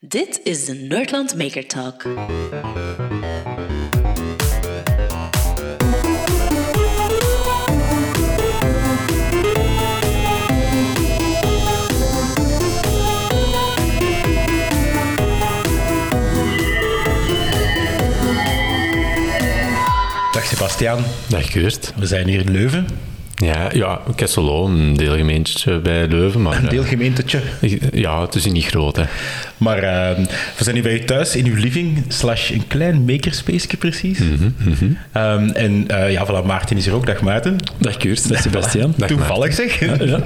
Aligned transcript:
Dit 0.00 0.40
is 0.42 0.64
de 0.64 0.74
Nerdland 0.74 1.36
Maker 1.36 1.66
Talk. 1.66 2.02
Dag 20.32 20.44
Sebastiaan, 20.44 21.04
Dag 21.28 21.52
Geurt. 21.52 21.92
we 21.96 22.06
zijn 22.06 22.28
hier 22.28 22.40
in 22.40 22.50
Leuven. 22.50 22.86
Ja, 23.46 23.68
ja 23.72 24.00
Kesselo, 24.14 24.66
een 24.66 24.94
deelgemeentje 24.96 25.78
bij 25.78 26.06
Leuven. 26.08 26.42
Maar, 26.42 26.56
Een 26.56 26.64
eh, 26.64 26.70
deelgemeentetje. 26.70 27.40
ja, 27.92 28.20
het 28.20 28.34
is 28.34 28.44
niet 28.44 28.64
groot. 28.64 28.96
Hè. 28.96 29.02
Maar 29.56 29.78
eh, 29.78 30.16
we 30.56 30.64
zijn 30.64 30.74
hier 30.74 30.84
bij 30.84 30.92
u 30.94 31.04
thuis 31.04 31.36
in 31.36 31.46
uw 31.46 31.54
living, 31.54 32.04
slash 32.08 32.50
een 32.50 32.66
klein 32.66 33.04
makerspace 33.04 33.76
precies. 33.76 34.18
Mhm, 34.18 34.92
Ehm, 35.12 35.48
en 35.48 35.84
eh, 35.88 36.12
ja, 36.12 36.26
voilà, 36.26 36.46
Maarten 36.46 36.76
is 36.76 36.84
hier 36.84 36.94
ook. 36.94 37.06
Dag 37.06 37.20
Maarten. 37.20 37.56
Dag 37.78 37.96
Kurt, 37.96 38.28
dag 38.28 38.40
Sebastian. 38.42 38.94
Dag, 38.96 39.08
Toevallig 39.08 39.54
zeg. 39.54 39.80
Ja. 40.06 40.20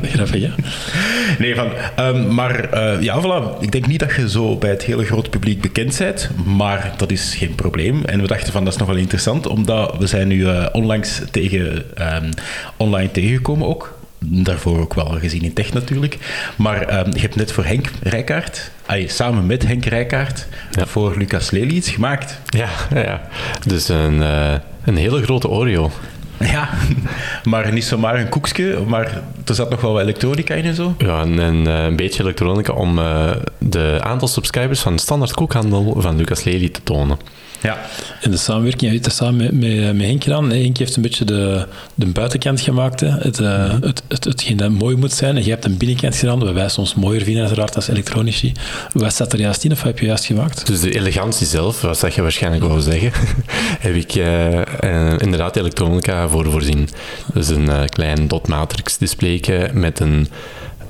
Nee, 1.39 1.55
van, 1.55 1.69
ehm, 1.97 2.35
maar 2.35 2.71
eh, 2.73 3.03
ja, 3.03 3.21
voilà. 3.23 3.61
Ik 3.61 3.73
denk 3.73 3.87
niet 3.87 4.01
dat 4.01 4.15
je 4.15 4.31
zo 4.31 4.57
bij 4.57 4.71
het 4.71 4.83
hele 4.83 5.05
grote 5.05 5.31
publiek 5.31 5.61
bekend 5.61 5.99
bent, 5.99 6.31
maar 6.45 6.93
dat 6.97 7.11
is 7.11 7.35
geen 7.39 7.55
probleem. 7.55 8.05
En 8.05 8.21
we 8.21 8.27
dachten 8.27 8.53
van, 8.53 8.65
dat 8.65 8.73
is 8.73 8.79
nog 8.79 8.89
wel 8.89 8.97
interessant, 8.97 9.47
omdat 9.47 9.97
we 9.99 10.07
zijn 10.07 10.29
nu 10.29 10.47
onlangs 10.73 11.21
tegen, 11.31 11.85
ehm, 11.97 12.31
online 12.77 13.10
tegengekomen 13.13 13.67
ook. 13.69 13.99
Daarvoor 14.19 14.81
ook 14.81 14.95
wel 14.95 15.05
gezien 15.21 15.43
in 15.43 15.53
tech 15.53 15.73
natuurlijk. 15.73 16.19
Maar 16.57 16.83
ehm, 16.83 17.11
je 17.15 17.21
hebt 17.21 17.37
net 17.37 17.53
voor 17.53 17.65
Henk 17.65 17.91
Rijkaard, 18.03 18.71
ay, 18.87 19.07
samen 19.07 19.47
met 19.47 19.67
Henk 19.67 19.85
Rijkaard, 19.85 20.47
Ja. 20.71 20.87
voor 20.87 21.15
Lucas 21.17 21.51
Lely 21.51 21.75
iets 21.75 21.91
gemaakt. 21.91 22.41
Ja, 22.47 22.69
ja. 22.95 23.29
Dus 23.67 23.89
een, 23.89 24.23
eh, 24.23 24.53
een 24.85 24.97
hele 24.97 25.23
grote 25.23 25.49
Oreo. 25.49 25.91
Ja, 26.39 26.69
maar 27.51 27.73
niet 27.73 27.85
zomaar 27.85 28.21
een 28.21 28.29
koekje, 28.29 28.79
maar 28.87 29.23
er 29.45 29.55
zat 29.55 29.71
nog 29.71 29.81
wel 29.81 29.93
wat 29.93 30.03
elektronica 30.03 30.55
in 30.55 30.65
en 30.65 30.75
zo. 30.75 30.95
Ja, 30.99 31.21
en, 31.21 31.39
en, 31.41 31.67
eh, 31.67 31.85
een 31.85 31.97
beetje 31.97 32.23
elektronica 32.23 32.73
om 32.73 32.99
eh, 32.99 33.31
de 33.59 33.99
aantal 34.03 34.29
subscribers 34.29 34.81
van 34.81 34.97
de 34.97 35.03
standaard 35.03 35.33
koekhandel 35.35 35.95
van 35.99 36.17
Lucas 36.17 36.45
Lely 36.45 36.69
te 36.69 36.81
tonen. 36.83 37.19
Ja, 37.63 37.79
En 38.21 38.31
de 38.31 38.37
samenwerking 38.37 38.93
je 38.93 39.11
samen 39.11 39.37
met, 39.37 39.53
met, 39.53 39.97
met 39.97 40.07
Henk 40.07 40.23
gedaan. 40.23 40.51
Henk 40.51 40.77
heeft 40.77 40.97
een 40.97 41.03
beetje 41.03 41.25
de, 41.25 41.67
de 41.95 42.07
buitenkant 42.07 42.61
gemaakt, 42.61 43.01
hè. 43.01 43.09
Het, 43.09 43.39
eh, 43.39 43.73
het, 43.81 44.03
het, 44.09 44.25
hetgeen 44.25 44.57
dat 44.57 44.71
mooi 44.71 44.97
moet 44.97 45.13
zijn. 45.13 45.37
En 45.37 45.43
jij 45.43 45.51
hebt 45.51 45.65
een 45.65 45.77
binnenkant 45.77 46.17
gedaan, 46.17 46.39
wat 46.39 46.53
wij 46.53 46.69
soms 46.69 46.95
mooier 46.95 47.23
vinden 47.23 47.43
uiteraard 47.43 47.77
als 47.77 47.89
elektronici. 47.89 48.53
Wat 48.93 49.13
staat 49.13 49.33
er 49.33 49.41
juist 49.41 49.65
in, 49.65 49.73
of 49.73 49.77
wat 49.77 49.87
heb 49.87 49.99
je 49.99 50.07
juist 50.07 50.25
gemaakt? 50.25 50.67
Dus 50.67 50.81
de 50.81 50.95
elegantie 50.95 51.47
zelf, 51.47 51.81
wat 51.81 52.01
dat 52.01 52.15
je 52.15 52.23
waarschijnlijk 52.23 52.65
wou 52.65 52.81
zeggen, 52.81 53.13
heb 53.87 53.95
ik 53.95 54.15
eh, 54.15 54.61
eh, 54.61 55.19
inderdaad 55.19 55.57
elektronica 55.57 56.29
voor 56.29 56.51
voorzien. 56.51 56.89
Dus 57.35 57.49
een 57.49 57.89
klein 57.89 58.29
dot 58.29 58.49
matrix 58.49 58.99
display 58.99 59.71
met 59.73 60.01
een, 60.01 60.29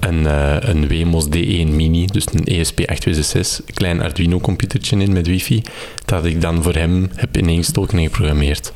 een, 0.01 0.27
eh, 0.27 0.57
een 0.61 0.89
Wemos 0.89 1.27
D1 1.29 1.77
Mini, 1.77 2.07
dus 2.07 2.25
een 2.33 2.43
E 2.45 2.63
ESP8266, 2.65 3.67
een 3.67 3.75
klein 3.75 4.03
Arduino 4.03 4.41
computertje 4.41 4.97
in 4.97 5.13
met 5.13 5.27
wifi, 5.27 5.63
dat 6.05 6.25
ik 6.25 6.41
dan 6.41 6.63
voor 6.63 6.75
hem 6.75 7.11
heb 7.15 7.37
ineengestoken 7.37 7.99
en 7.99 8.05
geprogrammeerd. 8.05 8.73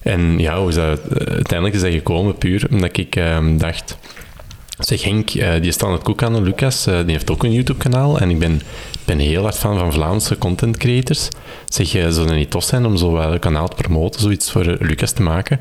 En 0.00 0.38
ja, 0.38 0.58
hoe 0.58 0.68
is 0.68 0.74
dat, 0.74 1.00
uiteindelijk 1.18 1.74
is 1.74 1.80
dat 1.80 1.92
gekomen 1.92 2.38
puur 2.38 2.66
omdat 2.70 2.96
ik 2.96 3.16
ehm, 3.16 3.58
dacht... 3.58 3.98
Zeg 4.78 5.02
Henk, 5.02 5.30
eh, 5.30 5.60
die 5.60 5.72
standaard 5.72 6.02
koekhandel, 6.02 6.42
Lucas, 6.42 6.86
eh, 6.86 6.98
die 7.02 7.10
heeft 7.10 7.30
ook 7.30 7.44
een 7.44 7.52
YouTube-kanaal. 7.52 8.18
En 8.18 8.30
ik 8.30 8.38
ben, 8.38 8.60
ben 9.06 9.18
heel 9.18 9.42
hard 9.42 9.58
fan 9.58 9.78
van 9.78 9.92
Vlaamse 9.92 10.38
content 10.38 10.76
creators. 10.76 11.28
Zeg, 11.64 11.94
eh, 11.94 12.08
zou 12.08 12.26
het 12.26 12.36
niet 12.36 12.50
tof 12.50 12.64
zijn 12.64 12.86
om 12.86 12.96
zo 12.96 13.12
wel 13.12 13.32
een 13.32 13.38
kanaal 13.38 13.68
te 13.68 13.76
promoten, 13.76 14.20
zoiets 14.20 14.50
voor 14.50 14.66
eh, 14.66 14.74
Lucas 14.80 15.12
te 15.12 15.22
maken? 15.22 15.60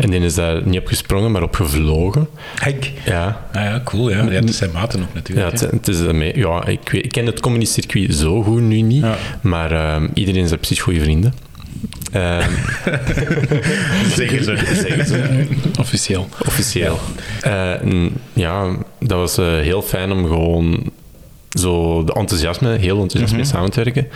En 0.00 0.10
die 0.10 0.20
is 0.20 0.34
daar 0.34 0.66
niet 0.66 0.80
op 0.80 0.86
gesprongen, 0.86 1.30
maar 1.32 1.42
op 1.42 1.54
gevlogen. 1.56 2.28
Henk. 2.54 2.84
Ja, 3.04 3.46
Ah 3.52 3.62
ja, 3.62 3.80
cool. 3.84 4.10
Ja. 4.10 4.30
ja, 4.30 4.40
dat 4.40 4.54
zijn 4.54 4.70
maten 4.72 5.00
ook 5.00 5.06
ja, 5.08 5.14
natuurlijk. 5.14 5.50
het, 5.50 5.60
hè. 5.60 5.66
het 5.70 5.88
is, 5.88 5.98
ja 6.34 6.66
ik, 6.66 6.88
weet- 6.90 7.04
ik 7.04 7.12
ken 7.12 7.26
het 7.26 7.40
comedy-circuit 7.40 8.14
zo 8.14 8.42
goed 8.42 8.60
nu 8.60 8.80
niet, 8.80 9.02
Ja. 9.02 9.16
maar 9.40 9.72
ehm, 9.72 10.08
iedereen 10.14 10.42
is 10.42 10.48
daar 10.48 10.58
precies 10.58 10.80
goede 10.80 11.00
vrienden. 11.00 11.34
Ehm, 12.12 12.50
Zeggen 14.16 14.44
ze. 14.44 14.56
zeggen 14.88 15.06
ze. 15.06 15.46
Officieel. 15.78 16.28
Officieel. 16.46 16.98
Ja, 17.42 17.78
ja 18.32 18.76
dat 19.00 19.18
was 19.18 19.38
eh, 19.38 19.46
heel 19.46 19.82
fijn 19.82 20.12
om 20.12 20.26
gewoon 20.26 20.90
zo 21.58 22.04
de 22.04 22.12
enthousiasme, 22.12 22.68
heel 22.68 23.00
enthousiast 23.00 23.34
mee 23.34 23.44
samen 23.44 23.70
te 23.70 23.82
werken. 23.84 24.08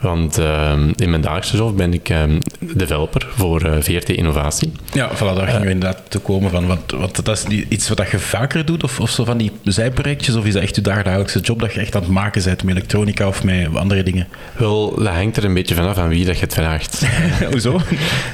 Want 0.00 0.38
ehm, 0.38 0.92
in 0.96 1.10
mijn 1.10 1.22
dagelijkse 1.22 1.56
job 1.56 1.76
ben 1.76 1.92
ik 1.92 2.08
ehm, 2.08 2.40
developer 2.60 3.26
voor 3.34 3.62
eh, 3.62 3.72
VRT 3.80 4.08
Innovatie. 4.08 4.72
Ja, 4.92 5.10
voilà, 5.16 5.18
daar 5.18 5.46
gingen 5.46 5.66
we 5.66 5.70
inderdaad 5.70 6.02
te 6.08 6.18
komen 6.18 6.50
van. 6.50 6.66
Want, 6.66 6.90
want 6.90 7.24
dat 7.24 7.46
is 7.48 7.64
iets 7.68 7.88
wat 7.88 8.10
je 8.10 8.18
vaker 8.18 8.64
doet, 8.64 8.82
of, 8.82 9.00
of 9.00 9.10
zo 9.10 9.24
van 9.24 9.38
die 9.38 9.52
zijprojectjes, 9.62 10.34
of 10.34 10.44
is 10.44 10.52
dat 10.52 10.62
echt 10.62 10.74
je 10.74 10.80
dagelijkse 10.80 11.40
job 11.40 11.60
dat 11.60 11.72
je 11.72 11.80
echt 11.80 11.94
aan 11.94 12.02
het 12.02 12.10
maken 12.10 12.44
bent 12.44 12.62
met 12.62 12.76
elektronica 12.76 13.26
of 13.26 13.44
met 13.44 13.76
andere 13.76 14.02
dingen? 14.02 14.28
Wel, 14.56 14.94
dat 14.94 15.08
hangt 15.08 15.36
er 15.36 15.44
een 15.44 15.54
beetje 15.54 15.74
vanaf 15.74 15.96
aan 15.96 16.08
wie 16.08 16.24
dat 16.24 16.38
je 16.38 16.44
het 16.44 16.54
vraagt. 16.54 17.06
Hoezo? 17.50 17.80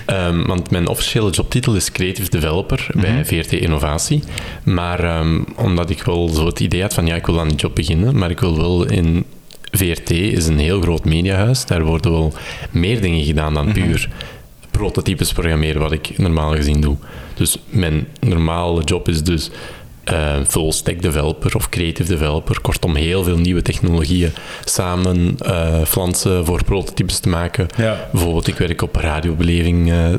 Ehm, 0.07 0.47
want 0.47 0.71
mijn 0.71 0.87
officiële 0.87 1.31
jobtitel 1.31 1.75
is 1.75 1.93
Creative 1.93 2.31
Developer 2.31 2.87
bij 2.95 3.25
VRT 3.25 3.53
Innovatie. 3.53 4.23
Maar 4.65 5.25
omdat 5.57 5.91
ik 5.91 6.03
wel 6.03 6.29
zo 6.29 6.47
het 6.47 6.61
idee 6.61 6.83
had 6.83 6.95
van 6.95 7.07
ja, 7.07 7.15
ik 7.15 7.27
wil 7.27 7.41
aan 7.41 7.49
die 7.49 7.57
job 7.57 7.75
beginnen, 7.75 8.19
maar 8.19 8.31
ik 8.31 8.41
wil 8.41 8.57
wel 8.57 8.87
in 8.87 9.25
VRT 9.77 10.11
is 10.11 10.47
een 10.47 10.59
heel 10.59 10.81
groot 10.81 11.05
mediahuis. 11.05 11.67
Daar 11.67 11.85
worden 11.85 12.11
wel 12.11 12.33
meer 12.71 13.01
dingen 13.01 13.25
gedaan 13.25 13.55
dan 13.55 13.73
puur 13.73 14.09
prototypes 14.71 15.33
programmeren, 15.33 15.81
wat 15.81 15.93
ik 15.93 16.19
normaal 16.19 16.55
gezien 16.55 16.81
doe. 16.81 16.97
Dus 17.35 17.57
mijn 17.69 18.07
normale 18.21 18.83
job 18.84 19.09
is 19.09 19.23
dus 19.23 19.51
eh, 20.04 20.34
full 20.47 20.72
stack 20.72 21.03
developer 21.03 21.56
of 21.56 21.69
creative 21.69 22.09
developer. 22.09 22.60
Kortom, 22.60 22.94
heel 22.94 23.25
veel 23.25 23.37
nieuwe 23.37 23.62
technologieën 23.62 24.32
samen 24.65 25.37
eh 25.38 25.82
flansen 25.84 26.47
voor 26.47 26.65
prototypes 26.65 27.19
te 27.19 27.28
maken. 27.28 27.66
Ja. 27.76 28.09
Bijvoorbeeld, 28.12 28.47
ik 28.47 28.56
werk 28.56 28.82
op 28.82 28.97
radiobeleving 28.97 29.91
eh, 29.91 30.15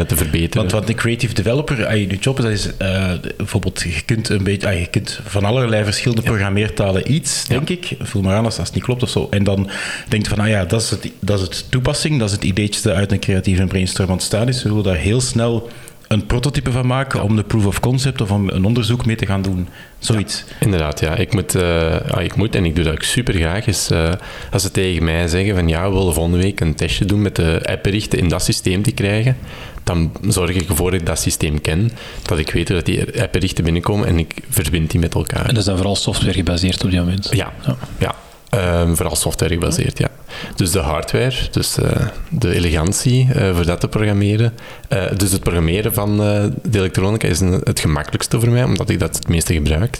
te 0.00 0.16
verbeteren. 0.16 0.56
Want 0.56 0.72
wat 0.72 0.88
een 0.88 0.94
creative 0.94 1.34
developer, 1.34 1.86
ah, 1.86 1.96
je 1.96 2.06
job 2.06 2.38
is, 2.38 2.44
dat 2.44 2.52
is 2.52 3.36
bijvoorbeeld, 3.36 3.80
je 3.80 4.02
kunt, 4.04 4.28
een 4.28 4.42
beetje, 4.42 4.68
ah, 4.68 4.78
je 4.78 4.86
kunt 4.86 5.20
van 5.24 5.44
allerlei 5.44 5.84
verschillende 5.84 6.22
programmeertalen 6.22 7.12
iets, 7.12 7.46
denk 7.46 7.68
ik. 7.68 7.96
Voel 8.00 8.22
maar 8.22 8.34
aan 8.34 8.44
als 8.44 8.56
het 8.56 8.74
niet 8.74 8.84
klopt 8.84 9.02
of 9.02 9.08
zo. 9.08 9.26
En 9.30 9.44
dan 9.44 9.70
denk 10.08 10.22
je 10.22 10.28
van, 10.28 10.38
ah 10.38 10.48
ja, 10.48 10.64
dat 10.64 10.80
is 10.80 10.90
het, 10.90 11.10
dat 11.20 11.38
is 11.38 11.44
het 11.44 11.70
toepassing, 11.70 12.18
dat 12.18 12.28
is 12.28 12.34
het 12.34 12.44
ideetje 12.44 12.80
dat 12.82 12.94
uit 12.94 13.12
een 13.12 13.20
creatieve 13.20 13.64
brainstorm 13.64 14.10
ontstaan 14.10 14.48
is. 14.48 14.62
We 14.62 14.68
willen 14.68 14.84
daar 14.84 14.96
heel 14.96 15.20
snel 15.20 15.68
een 16.10 16.26
prototype 16.26 16.70
van 16.70 16.86
maken 16.86 17.22
om 17.22 17.36
de 17.36 17.42
proof 17.42 17.66
of 17.66 17.80
concept 17.80 18.20
of 18.20 18.30
om 18.30 18.48
een 18.48 18.64
onderzoek 18.64 19.06
mee 19.06 19.16
te 19.16 19.26
gaan 19.26 19.42
doen. 19.42 19.68
Zoiets. 19.98 20.44
Inderdaad, 20.60 21.00
ja. 21.00 21.16
Ik 21.16 21.32
moet, 21.32 21.54
eh, 21.54 22.00
ah, 22.10 22.22
ik 22.22 22.34
moet 22.34 22.54
en 22.54 22.64
ik 22.64 22.74
doe 22.74 22.84
dat 22.84 22.92
ook 22.92 23.02
super 23.02 23.34
graag, 23.34 23.66
is 23.66 23.90
eh, 23.90 24.12
als 24.52 24.62
ze 24.62 24.70
tegen 24.70 25.04
mij 25.04 25.28
zeggen 25.28 25.54
van 25.54 25.68
ja, 25.68 25.88
we 25.90 25.96
willen 25.96 26.14
volgende 26.14 26.38
week 26.38 26.60
een 26.60 26.74
testje 26.74 27.04
doen 27.04 27.22
met 27.22 27.36
de 27.36 27.60
appberichten 27.64 28.18
in 28.18 28.28
dat 28.28 28.42
systeem 28.42 28.82
te 28.82 28.92
krijgen, 28.92 29.36
dan 29.84 30.12
zorg 30.28 30.50
ik 30.50 30.68
ervoor 30.68 30.90
dat 30.90 31.00
ik 31.00 31.06
dat 31.06 31.18
systeem 31.20 31.60
ken, 31.60 31.90
dat 32.22 32.38
ik 32.38 32.50
weet 32.50 32.66
dat 32.66 32.86
die 32.86 33.22
appberichten 33.22 33.64
binnenkomen 33.64 34.06
en 34.06 34.18
ik 34.18 34.34
verbind 34.48 34.90
die 34.90 35.00
met 35.00 35.14
elkaar. 35.14 35.40
En 35.40 35.48
dat 35.48 35.56
is 35.56 35.64
dan 35.64 35.76
vooral 35.76 35.96
software 35.96 36.32
gebaseerd 36.32 36.84
op 36.84 36.90
dit 36.90 37.00
moment. 37.00 37.28
Ja, 37.30 37.52
ja. 37.98 38.14
Ehm, 38.50 38.94
vooral 38.94 39.16
software 39.16 39.54
gebaseerd, 39.54 39.98
ja. 39.98 40.08
Dus 40.56 40.70
de 40.70 40.78
hardware, 40.78 41.36
dus 41.50 41.78
eh, 41.78 42.06
de 42.28 42.54
elegantie 42.54 43.28
eh, 43.32 43.54
voor 43.54 43.66
dat 43.66 43.80
te 43.80 43.88
programmeren. 43.88 44.54
Eh, 44.88 45.04
dus 45.16 45.32
het 45.32 45.40
programmeren 45.42 45.94
van 45.94 46.16
de 46.16 46.78
elektronica 46.78 47.28
is 47.28 47.40
het 47.40 47.80
gemakkelijkste 47.80 48.40
voor 48.40 48.50
mij, 48.50 48.64
omdat 48.64 48.90
ik 48.90 48.98
dat 48.98 49.16
het 49.16 49.28
meeste 49.28 49.54
gebruik. 49.54 49.98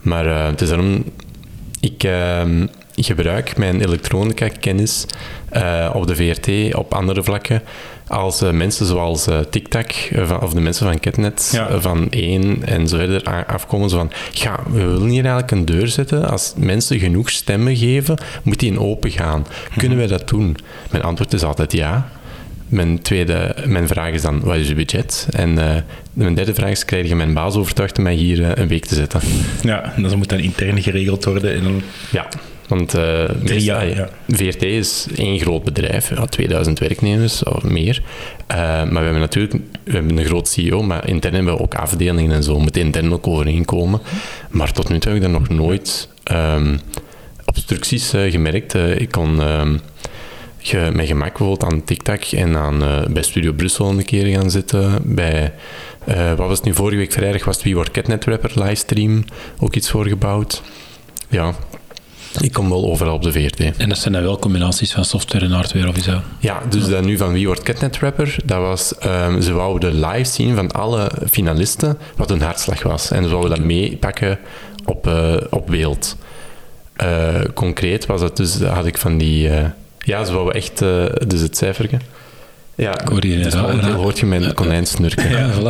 Maar 0.00 0.26
het 0.26 0.60
is 0.60 0.68
daarom... 0.68 1.04
Ik 1.80 2.04
ehm, 2.04 2.66
gebruik 2.94 3.56
mijn 3.56 3.80
elektronica-kennis 3.80 5.06
op 5.92 6.06
de 6.06 6.16
VRT 6.16 6.74
op 6.74 6.94
andere 6.94 7.22
vlakken 7.22 7.62
als 8.10 8.42
eh, 8.42 8.50
mensen 8.50 8.86
zoals 8.86 9.26
eh 9.26 9.38
TikTok 9.50 9.90
eh, 9.90 10.26
van- 10.26 10.40
of 10.40 10.52
de 10.52 10.60
mensen 10.60 10.86
van 10.86 11.00
Ketnet 11.00 11.50
Ja. 11.52 11.80
van 11.80 12.06
één 12.10 12.62
en 12.66 12.88
zo 12.88 12.96
verder 12.96 13.44
afkomen. 13.46 13.90
Zo 13.90 13.96
van, 13.96 14.10
ja, 14.32 14.60
we 14.70 14.78
willen 14.84 15.08
hier 15.08 15.22
eigenlijk 15.24 15.50
een 15.50 15.64
deur 15.64 15.88
zetten. 15.88 16.28
Als 16.30 16.52
mensen 16.56 16.98
genoeg 16.98 17.30
stemmen 17.30 17.76
geven, 17.76 18.16
moet 18.42 18.58
die 18.60 18.70
in 18.70 18.78
open 18.78 19.10
gaan. 19.10 19.46
Kunnen 19.76 19.98
wij 19.98 20.06
dat 20.06 20.28
doen? 20.28 20.56
Mijn 20.90 21.02
antwoord 21.02 21.32
is 21.32 21.42
altijd 21.42 21.72
ja. 21.72 22.08
Mijn 22.68 23.02
tweede, 23.02 23.54
mijn 23.66 23.88
vraag 23.88 24.12
is 24.12 24.22
dan, 24.22 24.40
wat 24.40 24.56
is 24.56 24.68
je 24.68 24.74
budget? 24.74 25.26
En 25.30 25.54
mijn 26.12 26.34
derde 26.34 26.54
vraag 26.54 26.70
is, 26.70 26.84
krijg 26.84 27.08
je 27.08 27.14
mijn 27.16 27.34
baas 27.34 27.54
overtuigd 27.54 27.96
om 27.98 28.04
mij 28.04 28.14
hier 28.14 28.58
een 28.58 28.68
week 28.68 28.84
te 28.86 28.94
zetten? 28.94 29.20
Ja, 29.62 29.92
en 29.96 30.02
dat 30.02 30.16
moet 30.16 30.28
dan 30.28 30.38
intern 30.38 30.82
geregeld 30.82 31.24
worden. 31.24 31.54
En 31.54 31.62
dan, 31.62 31.82
Ja, 32.10 32.28
want 32.70 32.94
eh, 32.94 33.24
meest- 33.42 33.64
jaar, 33.64 33.88
ja. 33.88 34.08
VRT 34.28 34.62
is 34.62 35.06
één 35.16 35.38
groot 35.38 35.64
bedrijf, 35.64 36.08
ja, 36.08 36.24
2000 36.24 36.78
werknemers 36.78 37.42
of 37.44 37.62
meer. 37.62 38.02
Eh, 38.46 38.56
maar 38.56 38.88
we 38.92 38.98
hebben 38.98 39.20
natuurlijk 39.20 39.52
we 39.84 39.92
hebben 39.92 40.18
een 40.18 40.24
groot 40.24 40.48
CEO, 40.48 40.82
maar 40.82 41.08
intern 41.08 41.34
hebben 41.34 41.54
we 41.54 41.60
ook 41.60 41.74
afdelingen 41.74 42.32
en 42.32 42.42
zo, 42.42 42.58
moeten 42.58 42.82
intern 42.82 43.12
ook 43.12 43.26
overeenkomen. 43.26 44.00
Maar 44.50 44.72
tot 44.72 44.88
nu 44.88 44.98
toe 44.98 45.12
heb 45.12 45.22
ik 45.22 45.28
daar 45.30 45.40
nog 45.40 45.48
nooit 45.48 46.08
ehm, 46.24 46.76
obstructies 47.44 48.12
eh, 48.12 48.30
gemerkt. 48.30 48.74
Eh, 48.74 48.98
ik 48.98 49.10
kon 49.10 49.40
ehm, 49.40 49.76
ge, 50.58 50.90
met 50.94 51.06
gemak 51.06 51.38
bijvoorbeeld 51.38 51.72
aan 51.72 51.84
TikTok 51.84 52.22
en 52.24 52.56
aan, 52.56 52.82
eh, 52.82 53.06
bij 53.10 53.22
Studio 53.22 53.52
Brussel 53.52 53.88
een 53.90 54.04
keer 54.04 54.38
gaan 54.38 54.50
zitten. 54.50 54.98
Bij, 55.04 55.52
eh, 56.04 56.28
wat 56.28 56.48
was 56.48 56.56
het 56.56 56.66
nu, 56.66 56.74
vorige 56.74 56.96
week 56.96 57.12
vrijdag 57.12 57.44
was 57.44 57.54
het 57.54 57.64
Wie 57.64 57.74
wordt 57.74 57.90
Catnet 57.90 58.24
Rapper 58.24 58.52
livestream, 58.54 59.24
ook 59.58 59.74
iets 59.74 59.90
voorgebouwd. 59.90 60.62
Ja, 61.28 61.54
ik 62.38 62.52
kom 62.52 62.68
wel 62.68 62.84
overal 62.84 63.14
op 63.14 63.22
de 63.22 63.32
VRT. 63.32 63.60
En 63.76 63.88
dat 63.88 63.98
zijn 63.98 64.14
dan 64.14 64.22
wel 64.22 64.38
combinaties 64.38 64.92
van 64.92 65.04
software 65.04 65.44
en 65.44 65.50
hardware 65.50 65.88
of 65.88 65.94
dat? 65.94 66.22
Ja, 66.38 66.62
dus 66.68 66.88
dat 66.88 67.04
nu 67.04 67.16
van 67.16 67.32
Wie 67.32 67.46
wordt 67.46 67.62
Catnet 67.62 67.98
Rapper, 67.98 68.36
dat 68.44 68.58
was, 68.58 68.98
ehm, 68.98 69.40
ze 69.40 69.52
wouden 69.52 70.00
live 70.00 70.30
zien 70.30 70.54
van 70.54 70.70
alle 70.70 71.10
finalisten 71.30 71.98
wat 72.16 72.28
hun 72.28 72.42
hartslag 72.42 72.82
was. 72.82 73.10
En 73.10 73.22
ze 73.22 73.28
wouden 73.30 73.50
dat 73.50 73.66
meepakken 73.66 74.38
op, 74.84 75.06
eh, 75.06 75.34
op 75.50 75.66
beeld. 75.66 76.16
Eh, 76.96 77.40
concreet 77.54 78.06
was 78.06 78.20
het 78.20 78.36
dus, 78.36 78.62
had 78.62 78.86
ik 78.86 78.98
van 78.98 79.18
die... 79.18 79.48
eh, 79.48 79.64
ja, 79.98 80.24
ze 80.24 80.32
wouden 80.32 80.54
echt... 80.54 80.78
dus 81.28 81.40
het 81.40 81.56
cijfertje. 81.56 81.98
Ja, 82.80 83.00
Ik 83.00 83.08
hoor 83.08 83.24
hier 83.24 83.42
dus 83.42 83.54
hoort 83.54 84.18
je 84.18 84.26
mijn 84.26 84.54
konijn 84.54 84.86
snurken. 84.86 85.30
Ja, 85.30 85.50
voilà. 85.52 85.62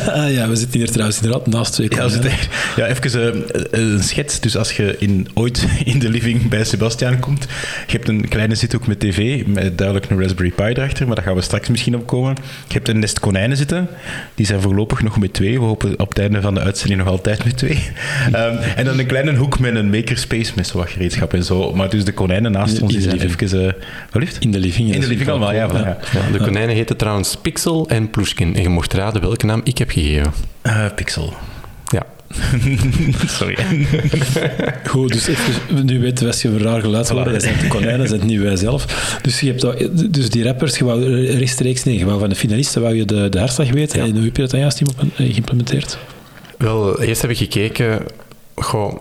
ja, 0.36 0.48
we 0.48 0.56
zitten 0.56 0.78
hier 0.78 0.90
trouwens 0.90 1.20
inderdaad 1.20 1.46
naast 1.46 1.72
twee 1.72 1.86
Ja, 1.90 1.96
konijnen. 1.96 2.30
echt- 2.30 2.48
ja, 2.76 2.86
even 2.86 3.34
eh, 3.52 3.80
een 3.80 4.02
schets. 4.02 4.40
Dus 4.40 4.56
als 4.56 4.72
je 4.76 4.96
in, 4.98 5.28
ooit 5.34 5.66
in 5.84 5.98
de 5.98 6.08
living 6.08 6.48
bij 6.48 6.64
Sebastian 6.64 7.18
komt, 7.18 7.46
je 7.86 7.92
hebt 7.96 8.08
een 8.08 8.28
kleine 8.28 8.54
zithoek 8.54 8.86
met 8.86 9.00
tv, 9.00 9.46
met 9.46 9.78
duidelijk 9.78 10.10
een 10.10 10.20
Raspberry 10.20 10.50
Pi 10.50 10.62
erachter, 10.62 11.06
maar 11.06 11.16
daar 11.16 11.24
gaan 11.24 11.34
we 11.34 11.40
straks 11.40 11.68
misschien 11.68 11.94
op 11.96 12.06
komen. 12.06 12.34
Je 12.68 12.74
hebt 12.74 12.88
een 12.88 12.98
nest 12.98 13.20
konijnen 13.20 13.56
zitten, 13.56 13.88
die 14.34 14.46
zijn 14.46 14.60
voorlopig 14.60 15.02
nog 15.02 15.18
met 15.18 15.32
twee. 15.32 15.58
We 15.58 15.64
hopen 15.64 16.00
op 16.00 16.08
het 16.08 16.18
einde 16.18 16.40
van 16.40 16.54
de 16.54 16.60
uitzending 16.60 16.98
nog 17.00 17.08
altijd 17.08 17.44
met 17.44 17.56
twee. 17.56 17.78
Ehm, 18.32 18.56
en 18.76 18.84
dan 18.84 18.98
een 18.98 19.06
kleine 19.06 19.34
hoek 19.34 19.58
met 19.58 19.74
een 19.74 19.90
makerspace 19.90 20.52
met 20.56 20.66
zo 20.66 20.78
wat 20.78 20.90
gereedschap 20.90 21.34
en 21.34 21.44
zo. 21.44 21.72
Maar 21.74 21.88
dus 21.90 22.04
de 22.04 22.12
konijnen 22.12 22.52
naast 22.52 22.76
In- 22.76 22.82
ons, 22.82 22.94
in 22.94 22.98
die 23.00 23.08
de 23.08 23.16
zijn 23.18 23.28
living. 23.28 23.52
even... 23.52 23.66
eh, 23.68 23.82
wat 24.12 24.22
liefst? 24.22 24.36
In 24.40 24.50
de 24.50 24.58
living. 24.58 24.94
In 24.94 25.00
de 25.00 25.06
living 25.06 25.28
allemaal, 25.28 25.52
ja. 25.54 25.68
voilà, 25.70 25.72
ja. 25.72 25.98
Ja, 26.12 26.20
de 26.32 26.38
konijnen 26.38 26.56
heten 26.66 26.96
trouwens 26.96 27.36
Pixel 27.42 27.88
en 27.88 28.10
Ploeskin. 28.10 28.54
En 28.56 28.62
je 28.62 28.68
mocht 28.68 28.92
raden 28.92 29.20
welke 29.20 29.46
naam 29.46 29.60
ik 29.64 29.78
heb 29.78 29.90
gegeven. 29.90 30.32
Eh, 30.62 30.84
Pixel. 30.94 31.32
Ja. 31.84 32.06
Sorry. 33.26 33.56
Goed, 34.90 35.12
dus 35.12 35.26
even, 35.26 35.86
nu 35.86 36.00
weten 36.00 36.24
we 36.24 36.30
als 36.30 36.42
je 36.42 36.48
een 36.48 36.58
raar 36.62 36.80
geluid 36.80 37.08
hoort, 37.08 37.32
dat 37.32 37.42
zijn 37.42 37.58
de 37.60 37.68
konijnen, 37.68 37.98
dat 37.98 38.08
zijn 38.08 38.26
niet 38.26 38.40
wij 38.40 38.56
zelf. 38.56 38.84
Dus, 39.22 39.40
je 39.40 39.46
hebt 39.46 39.60
dat, 39.60 39.88
dus 40.10 40.30
die 40.30 40.44
rappers, 40.44 40.78
je 40.78 40.84
wou 40.84 41.24
rechtstreeks, 41.24 41.84
nee, 41.84 41.98
je 41.98 42.04
wou 42.04 42.20
van 42.20 42.28
de 42.28 42.34
finalisten 42.34 42.82
wou 42.82 42.94
je 42.94 43.04
de, 43.04 43.28
de 43.28 43.38
hartslag 43.38 43.70
weten. 43.70 43.98
Ja. 43.98 44.04
En 44.04 44.14
hoe 44.14 44.24
heb 44.24 44.36
je 44.36 44.42
dat 44.42 44.50
dan 44.50 44.60
juist 44.60 44.80
imp- 44.80 45.02
geïmplementeerd? 45.14 45.98
Wel, 46.58 47.02
eerst 47.02 47.22
heb 47.22 47.30
ik 47.30 47.36
gekeken... 47.36 48.00
Goh, 48.54 49.00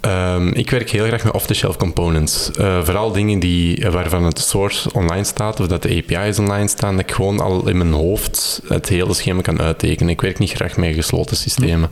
ehm, 0.00 0.48
ik 0.48 0.70
werk 0.70 0.90
heel 0.90 1.06
graag 1.06 1.24
met 1.24 1.32
off-the-shelf 1.32 1.76
components. 1.76 2.50
Eh, 2.50 2.82
vooral 2.84 3.12
dingen 3.12 3.38
die, 3.38 3.86
waarvan 3.90 4.24
het 4.24 4.38
source 4.38 4.92
online 4.92 5.24
staat 5.24 5.60
of 5.60 5.66
dat 5.66 5.82
de 5.82 6.02
API's 6.06 6.38
online 6.38 6.68
staan, 6.68 6.96
dat 6.96 7.04
ik 7.08 7.12
gewoon 7.14 7.40
al 7.40 7.68
in 7.68 7.78
mijn 7.78 7.92
hoofd 7.92 8.62
het 8.68 8.88
hele 8.88 9.14
schema 9.14 9.40
kan 9.40 9.60
uittekenen. 9.60 10.12
Ik 10.12 10.20
werk 10.20 10.38
niet 10.38 10.52
graag 10.52 10.76
met 10.76 10.94
gesloten 10.94 11.36
systemen. 11.36 11.90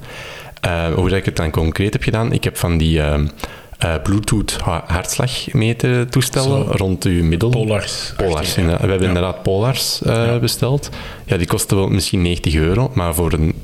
Eh, 0.61 0.93
hoe 0.95 1.09
dat 1.09 1.19
ik 1.19 1.25
het 1.25 1.37
dan 1.37 1.51
concreet 1.51 1.93
heb 1.93 2.03
gedaan, 2.03 2.33
ik 2.33 2.45
heb 2.45 2.57
van 2.57 2.79
die 2.79 3.01
ehm, 3.03 3.27
eh, 3.79 3.95
Bluetooth 4.03 4.57
ha- 4.65 4.85
hartslagmeter 4.87 6.09
toestellen 6.09 6.65
Zo. 6.65 6.71
rond 6.77 7.05
uw 7.05 7.25
middel. 7.25 7.49
Polars. 7.51 8.13
Polars. 8.17 8.55
Ja. 8.55 8.63
We 8.65 8.71
hebben 8.71 9.01
Ja. 9.01 9.07
inderdaad 9.07 9.43
Polars 9.43 10.03
eh, 10.03 10.15
Ja. 10.27 10.39
besteld. 10.39 10.89
Ja, 11.25 11.37
die 11.37 11.47
kosten 11.47 11.77
wel 11.77 11.89
misschien 11.89 12.23
90 12.23 12.55
euro, 12.55 12.91
maar 12.95 13.15
voor 13.15 13.33
een, 13.33 13.55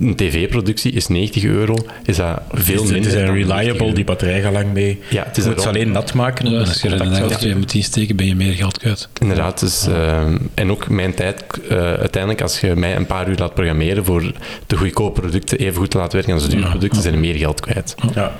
een 0.00 0.16
tv-productie 0.16 0.92
is 0.92 1.06
90 1.06 1.44
euro 1.44 1.74
is 2.04 2.16
dat 2.16 2.40
veel 2.52 2.84
minder. 2.84 2.96
Het 2.96 3.06
is 3.06 3.12
een 3.12 3.26
dan 3.26 3.34
90 3.34 3.48
reliable, 3.48 3.92
die 3.92 4.04
batterij 4.04 4.40
gaat 4.40 4.52
lang 4.52 4.72
mee. 4.72 5.00
Ja, 5.10 5.24
het 5.24 5.36
is 5.36 5.44
je 5.44 5.50
moet 5.50 5.62
ze 5.62 5.68
alleen 5.68 5.90
nat 5.90 6.14
maken. 6.14 6.50
Ja, 6.50 6.58
als 6.58 6.82
je 6.82 6.88
er 6.88 7.00
een 7.00 7.28
twee 7.28 7.56
moet 7.56 7.74
insteken, 7.74 8.16
ben 8.16 8.26
je 8.26 8.34
meer 8.34 8.52
geld 8.52 8.78
kwijt. 8.78 9.08
Inderdaad, 9.20 9.60
dus, 9.60 9.86
ehm, 9.86 10.36
en 10.54 10.70
ook 10.70 10.88
mijn 10.88 11.14
tijd, 11.14 11.44
eh, 11.68 11.76
uiteindelijk 11.78 12.42
als 12.42 12.60
je 12.60 12.76
mij 12.76 12.96
een 12.96 13.06
paar 13.06 13.28
uur 13.28 13.36
laat 13.36 13.54
programmeren 13.54 14.04
voor 14.04 14.32
de 14.66 14.76
goedkope 14.76 15.20
producten 15.20 15.58
even 15.58 15.76
goed 15.76 15.90
te 15.90 15.98
laten 15.98 16.16
werken 16.16 16.34
als 16.34 16.42
de 16.42 16.48
dure 16.48 16.68
producten, 16.68 16.96
ja. 16.96 17.02
zijn 17.02 17.14
er 17.14 17.20
meer 17.20 17.34
geld 17.34 17.60
kwijt. 17.60 17.94
Ja. 18.14 18.32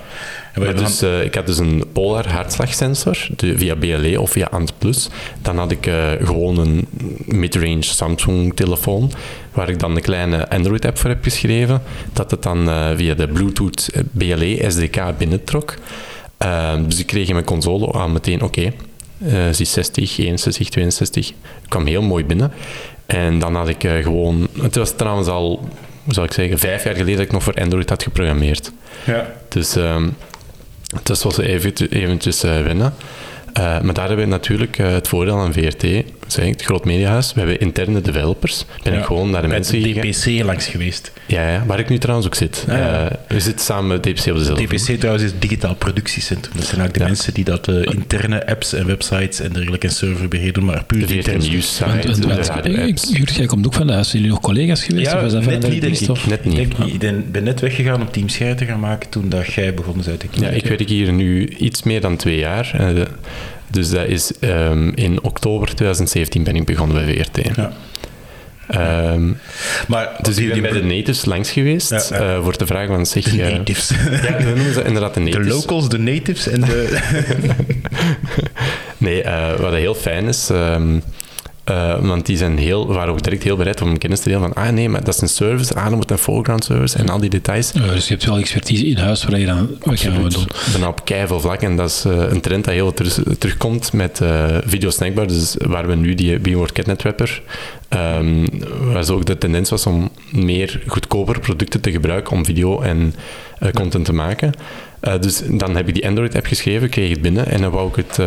Maar 0.59 0.77
dus, 0.77 1.03
eh, 1.03 1.25
ik 1.25 1.35
had 1.35 1.47
dus 1.47 1.59
een 1.59 1.85
Polar 1.93 2.29
hartslagsensor 2.29 3.27
de, 3.37 3.59
via 3.59 3.77
BLE 3.77 4.21
of 4.21 4.31
via 4.31 4.49
ANT+. 4.51 4.73
Dan 5.43 5.59
had 5.59 5.71
ik 5.71 5.87
eh, 5.87 6.11
gewoon 6.23 6.59
een 6.59 6.87
mid-range 7.25 7.83
Samsung 7.83 8.57
telefoon, 8.57 9.13
waar 9.53 9.69
ik 9.69 9.79
dan 9.79 9.97
een 9.97 10.03
kleine 10.03 10.49
Android-app 10.49 10.99
voor 10.99 11.11
heb 11.11 11.23
geschreven, 11.23 11.83
dat 12.13 12.31
het 12.31 12.43
dan 12.43 12.69
eh, 12.69 12.91
via 12.97 13.15
de 13.15 13.29
Bluetooth 13.29 13.91
BLE 14.11 14.65
SDK 14.69 15.03
binnentrok. 15.19 15.75
Eh, 16.39 16.75
dus 16.87 16.99
ik 16.99 17.07
kreeg 17.07 17.29
in 17.29 17.35
mijn 17.35 17.47
console 17.47 17.87
al 17.87 18.09
meteen, 18.09 18.43
oké, 18.43 18.73
zie 19.51 19.67
60, 19.67 20.19
61, 20.19 20.69
62. 20.69 21.29
Ik 21.29 21.35
kwam 21.69 21.87
heel 21.87 22.03
mooi 22.03 22.25
binnen. 22.25 22.53
En 23.07 23.39
dan 23.39 23.55
had 23.55 23.69
ik 23.69 23.89
gewoon... 24.03 24.49
Het 24.63 24.77
was 24.77 24.97
trouwens 24.97 25.29
al, 25.29 25.69
hoe 26.05 26.15
zou 26.15 26.27
ik 26.27 26.33
zeggen, 26.33 26.59
vijf 26.59 26.85
jaar 26.85 26.95
geleden 26.95 27.17
dat 27.17 27.27
ik 27.27 27.33
nog 27.33 27.43
voor 27.43 27.55
Android 27.55 27.89
had 27.89 28.03
geprogrammeerd. 28.03 28.73
ja. 29.05 29.35
Dus 29.49 29.77
ehm 29.77 30.09
dat 31.03 31.23
was 31.23 31.39
even, 31.39 31.73
eventjes 31.91 32.43
eh, 32.43 32.63
wennen. 32.63 32.95
Eh, 33.53 33.81
maar 33.81 33.95
daar 33.95 34.07
hebben 34.09 34.25
we 34.25 34.31
natuurlijk 34.31 34.79
eh, 34.79 34.93
het 34.93 35.09
voordeel 35.09 35.39
aan 35.39 35.53
VRT, 35.53 36.05
zeg 36.27 36.45
ik, 36.45 36.53
het 36.53 36.63
groot 36.63 36.85
mediahuis. 36.85 37.33
We 37.33 37.39
hebben 37.41 37.61
interne 37.61 38.01
developers. 38.01 38.65
Ben 38.83 38.93
Ja. 38.93 38.99
ik 38.99 39.05
gewoon 39.05 39.31
naar 39.31 39.43
de 39.43 39.49
Bij 39.49 39.57
mensen 39.57 39.81
gegaan. 39.83 40.11
DPC 40.39 40.45
langs 40.45 40.67
geweest. 40.67 41.13
Ja, 41.27 41.51
ja, 41.51 41.65
waar 41.67 41.79
ik 41.79 41.89
nu 41.89 41.99
trouwens 41.99 42.27
ook 42.27 42.35
zit. 42.35 42.65
Ah, 42.69 42.77
ja. 42.79 43.09
Eh, 43.09 43.17
we 43.29 43.41
zitten 43.41 43.65
samen 43.65 43.87
met 43.87 44.03
DPC 44.03 44.09
op 44.11 44.15
dezelfde 44.15 44.45
vloer. 44.45 44.67
DPC 44.69 44.99
trouwens 44.99 45.25
is 45.25 45.31
het 45.31 45.41
Digitaal 45.41 45.75
Productiecentrum. 45.75 46.53
Dat 46.57 46.65
zijn 46.67 46.81
eigenlijk 46.81 46.95
de 46.95 47.01
Ja. 47.01 47.07
mensen 47.07 47.35
die 47.35 47.45
dat 47.45 47.69
eh, 47.69 47.95
interne 47.95 48.47
apps 48.47 48.73
en 48.73 48.87
websites 48.87 49.41
en 49.41 49.53
dergelijke 49.53 49.87
en 49.87 49.93
server 49.93 50.29
beheren, 50.29 50.65
maar 50.65 50.85
puur 50.85 51.07
De 51.07 51.15
intern. 51.17 51.41
De 51.41 52.43
radio-apps. 52.43 53.11
Jurt, 53.13 53.35
jij 53.35 53.47
komt 53.47 53.67
ook 53.67 53.75
van 53.75 53.89
huis. 53.89 54.09
Zijn 54.11 54.23
jullie 54.23 54.37
nog 54.37 54.45
collega's 54.45 54.85
geweest? 54.85 55.11
Ja, 55.11 55.25
of 55.25 55.33
dat 55.33 55.45
net 55.45 55.69
niet, 55.71 55.81
denk 55.81 55.97
ik. 55.99 56.27
Net 56.27 56.45
niet. 56.45 56.59
Ik 56.59 56.77
denk. 56.79 56.93
Ik 56.93 56.99
ben- 56.99 57.25
ben 57.31 57.45
net 57.45 57.61
weggegaan 57.61 58.01
om 58.01 58.11
Team 58.11 58.29
Scherren 58.29 58.57
te 58.57 58.65
gaan 58.65 58.81
maken 58.81 59.09
toen 59.09 59.29
dat 59.29 59.53
jij 59.53 59.75
begon 59.75 60.03
uit 60.07 60.21
te 60.21 60.27
Ja, 60.41 60.49
ik 60.49 60.67
werk 60.67 60.89
hier 60.89 61.13
nu 61.13 61.47
iets 61.49 61.83
meer 61.83 62.01
dan 62.01 62.17
twee 62.17 62.39
jaar. 62.39 62.71
Eh, 62.79 62.95
de- 62.95 63.07
dus 63.69 63.91
dat 63.91 64.07
is 64.07 64.39
ehm, 64.39 64.89
in 64.95 65.23
oktober 65.23 65.67
2017 65.75 66.45
ben 66.45 66.57
ik 66.57 66.65
begonnen 66.65 67.05
bij 67.07 67.15
VRT. 67.17 67.57
Ja. 67.57 67.73
Ehm, 68.69 69.33
Maar 69.89 70.09
dus 70.23 70.37
ik 70.39 70.53
ben 70.53 70.63
bij 70.63 70.71
de 70.71 70.83
natives 70.85 71.25
langs 71.25 71.51
geweest 71.51 71.91
Ja, 71.91 72.03
ja. 72.11 72.35
eh, 72.37 72.43
voor 72.43 72.57
te 72.57 72.67
vragen 72.67 72.89
van 72.95 73.07
zeg... 73.07 73.25
de 73.25 73.43
eh, 73.43 73.57
natives. 73.57 73.89
ja, 73.89 74.37
we 74.37 74.53
noemen 74.57 74.75
ze 74.75 74.85
inderdaad 74.85 75.15
de 75.15 75.21
De 75.25 75.31
natives. 75.31 75.55
locals, 75.55 75.89
de 75.89 75.99
natives 75.99 76.49
en 76.49 76.61
de... 76.61 76.99
Nee, 78.99 79.23
eh, 79.23 79.55
wat 79.61 79.73
heel 79.73 79.95
fijn 79.95 80.29
is, 80.29 80.51
ehm, 80.51 80.99
eh, 81.67 81.99
want 82.01 82.27
die 82.27 82.37
zijn 82.37 82.59
heel, 82.59 82.87
waren 82.87 83.13
ook 83.13 83.23
direct 83.23 83.43
heel 83.43 83.57
bereid 83.57 83.83
om 83.83 83.99
kennis 83.99 84.21
te 84.21 84.29
delen 84.29 84.43
van, 84.43 84.65
ah 84.65 84.73
nee, 84.73 84.89
maar 84.89 85.05
dat 85.05 85.15
is 85.15 85.21
een 85.21 85.29
service, 85.29 85.75
ah, 85.75 85.85
dan 85.85 85.95
moet 85.95 86.11
een 86.11 86.19
foreground 86.19 86.65
service 86.65 86.99
en 86.99 87.09
al 87.09 87.19
die 87.19 87.31
details. 87.31 87.71
Ja, 87.75 87.87
dus 87.87 88.09
je 88.09 88.15
hebt 88.15 88.27
wel 88.27 88.39
expertise 88.39 88.87
in 88.87 88.97
huis 88.97 89.25
waar 89.25 89.39
je 89.39 89.47
dan 89.47 89.69
wat 89.83 90.01
gaan 90.01 90.23
we 90.23 90.29
doen. 90.29 90.47
Ben 90.73 90.89
op 90.89 91.05
keiveel 91.05 91.41
vlakken 91.41 91.69
en 91.69 91.77
dat 91.77 91.91
is 91.91 92.05
eh, 92.05 92.31
een 92.31 92.41
trend 92.41 92.65
dat 92.65 92.75
heel 92.75 92.93
terug, 92.93 93.21
terugkomt 93.39 93.93
met 93.93 94.21
eh 94.21 94.45
video 94.65 94.91
snackbar, 94.91 95.27
dus 95.27 95.57
waar 95.59 95.87
we 95.87 95.95
nu 95.95 96.15
die 96.15 96.39
Beanword 96.39 96.73
Catnet 96.73 97.03
Wrapper, 97.03 97.43
ehm 97.89 98.47
waar 98.93 99.05
zo 99.05 99.15
ook 99.15 99.25
de 99.25 99.39
tendens 99.39 99.71
was 99.71 99.87
om 99.87 100.11
meer 100.31 100.83
goedkoper 100.87 101.41
producten 101.41 101.81
te 101.81 101.91
gebruiken 101.91 102.37
om 102.37 102.45
video 102.45 102.81
en 102.81 103.15
content 103.75 104.05
te 104.05 104.13
maken. 104.13 104.53
Dus 105.21 105.43
dan 105.51 105.77
heb 105.77 105.89
ik 105.89 105.95
die 105.95 106.07
Android-app 106.07 106.47
geschreven, 106.47 106.89
kreeg 106.89 107.11
het 107.11 107.23
binnen 107.23 107.47
en 107.47 107.61
dan 107.61 107.71
wou 107.71 107.89
ik 107.89 107.97
het 107.97 108.19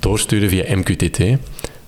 doorsturen 0.00 0.48
via 0.48 0.76
MQTT. 0.76 1.18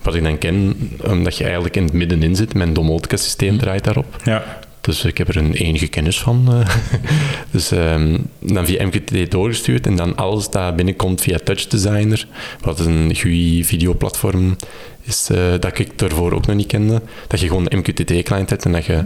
Wat 0.05 0.15
ik 0.15 0.23
dan 0.23 0.39
ken, 0.39 0.77
omdat 1.05 1.37
je 1.37 1.45
eigenlijk 1.45 1.77
in 1.77 1.83
het 1.85 1.93
middenin 1.93 2.37
zit. 2.37 2.55
Mijn 2.55 2.73
domotica-systeem 2.73 3.59
draait 3.59 3.85
daarop. 3.85 4.17
Ja. 4.25 4.59
Dus 4.81 5.05
ik 5.05 5.19
heb 5.19 5.29
er 5.29 5.37
een 5.37 5.53
enige 5.55 5.87
kennis 5.87 6.19
van. 6.21 6.47
eh. 6.49 6.75
dus 7.51 7.71
ehm, 7.71 8.19
dan 8.41 8.67
via 8.67 8.85
MQTT 8.87 9.31
doorgestuurd 9.31 9.87
en 9.87 9.97
dan 9.97 10.17
alles 10.17 10.51
dat 10.51 10.77
binnenkomt 10.77 11.21
via 11.21 11.39
Touch 11.45 11.67
Designer, 11.67 12.27
wat 12.61 12.79
een 12.81 13.11
GUI-videoplatform 13.15 14.57
is, 15.03 15.29
eh, 15.31 15.39
dat 15.61 15.79
ik 15.79 15.99
daarvoor 15.99 16.33
ook 16.33 16.47
nog 16.47 16.57
niet 16.57 16.67
kende. 16.67 17.03
Dat 17.29 17.41
je 17.41 17.47
gewoon 17.47 17.67
een 17.69 17.79
MQTT-client 17.79 18.51
hebt 18.51 18.65
en 18.65 18.73
dat 18.73 18.85
je 18.85 19.05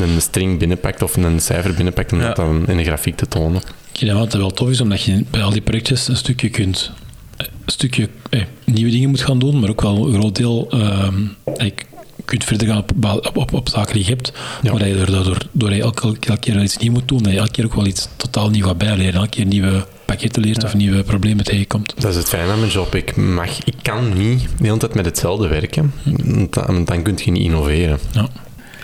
een 0.00 0.20
string 0.20 0.58
binnenpakt 0.58 1.02
of 1.02 1.16
een 1.16 1.40
cijfer 1.40 1.74
binnenpakt 1.74 2.12
om 2.12 2.20
Ja. 2.20 2.26
dat 2.26 2.36
dan 2.36 2.64
in 2.66 2.78
een 2.78 2.84
grafiek 2.84 3.16
te 3.16 3.28
tonen. 3.28 3.62
Ik 3.92 3.98
denk 4.00 4.12
dat 4.12 4.20
het 4.22 4.34
wel 4.34 4.50
tof 4.50 4.68
is, 4.70 4.80
omdat 4.80 5.02
je 5.02 5.24
bij 5.30 5.42
al 5.42 5.50
die 5.50 5.60
projectjes 5.60 6.08
een 6.08 6.16
stukje 6.16 6.48
kunt... 6.50 6.92
Een 7.36 7.46
stukje 7.66 8.08
eh, 8.30 8.42
nieuwe 8.64 8.90
dingen 8.90 9.08
moet 9.10 9.20
gaan 9.20 9.38
doen, 9.38 9.60
maar 9.60 9.70
ook 9.70 9.80
wel 9.82 10.06
een 10.06 10.12
groot 10.18 10.36
deel... 10.36 10.66
ehm, 10.70 11.20
je 11.58 11.72
kunt 12.24 12.44
verder 12.44 12.66
gaan 12.66 12.78
op, 12.78 13.26
op, 13.26 13.36
op, 13.36 13.52
op 13.52 13.68
zaken 13.68 13.94
die 13.94 14.04
je 14.04 14.08
hebt, 14.10 14.32
Ja. 14.62 14.70
maar 14.70 14.78
dat 14.80 14.88
je 14.88 14.94
er 14.98 15.10
daardoor, 15.10 15.38
door 15.52 15.72
je 15.74 15.82
elke, 15.82 16.06
elke 16.06 16.36
keer 16.38 16.62
iets 16.62 16.76
nieuws 16.76 16.94
moet 16.94 17.08
doen, 17.08 17.22
dat 17.22 17.32
je 17.32 17.38
elke 17.38 17.50
keer 17.50 17.64
ook 17.64 17.74
wel 17.74 17.86
iets 17.86 18.08
totaal 18.16 18.50
nieuw 18.50 18.66
gaat 18.66 18.78
bijleren. 18.78 19.14
Elke 19.14 19.28
keer 19.28 19.44
nieuwe 19.44 19.86
pakketten 20.06 20.42
leert 20.42 20.64
of 20.64 20.74
nieuwe 20.74 21.02
problemen 21.02 21.44
tegenkomt. 21.44 21.94
Dat 21.96 22.10
is 22.10 22.16
het 22.16 22.28
fijne 22.28 22.52
aan 22.52 22.58
mijn 22.58 22.70
job. 22.70 22.94
Ik, 22.94 23.16
mag, 23.16 23.64
ik 23.64 23.74
kan 23.82 24.18
niet 24.18 24.40
de 24.58 24.66
hele 24.66 24.76
tijd 24.76 24.94
met 24.94 25.04
hetzelfde 25.04 25.48
werken. 25.48 25.92
Want 26.24 26.52
Dan, 26.54 26.84
dan 26.84 27.02
kun 27.02 27.18
je 27.24 27.30
niet 27.30 27.42
innoveren. 27.42 27.98
Ja. 28.12 28.28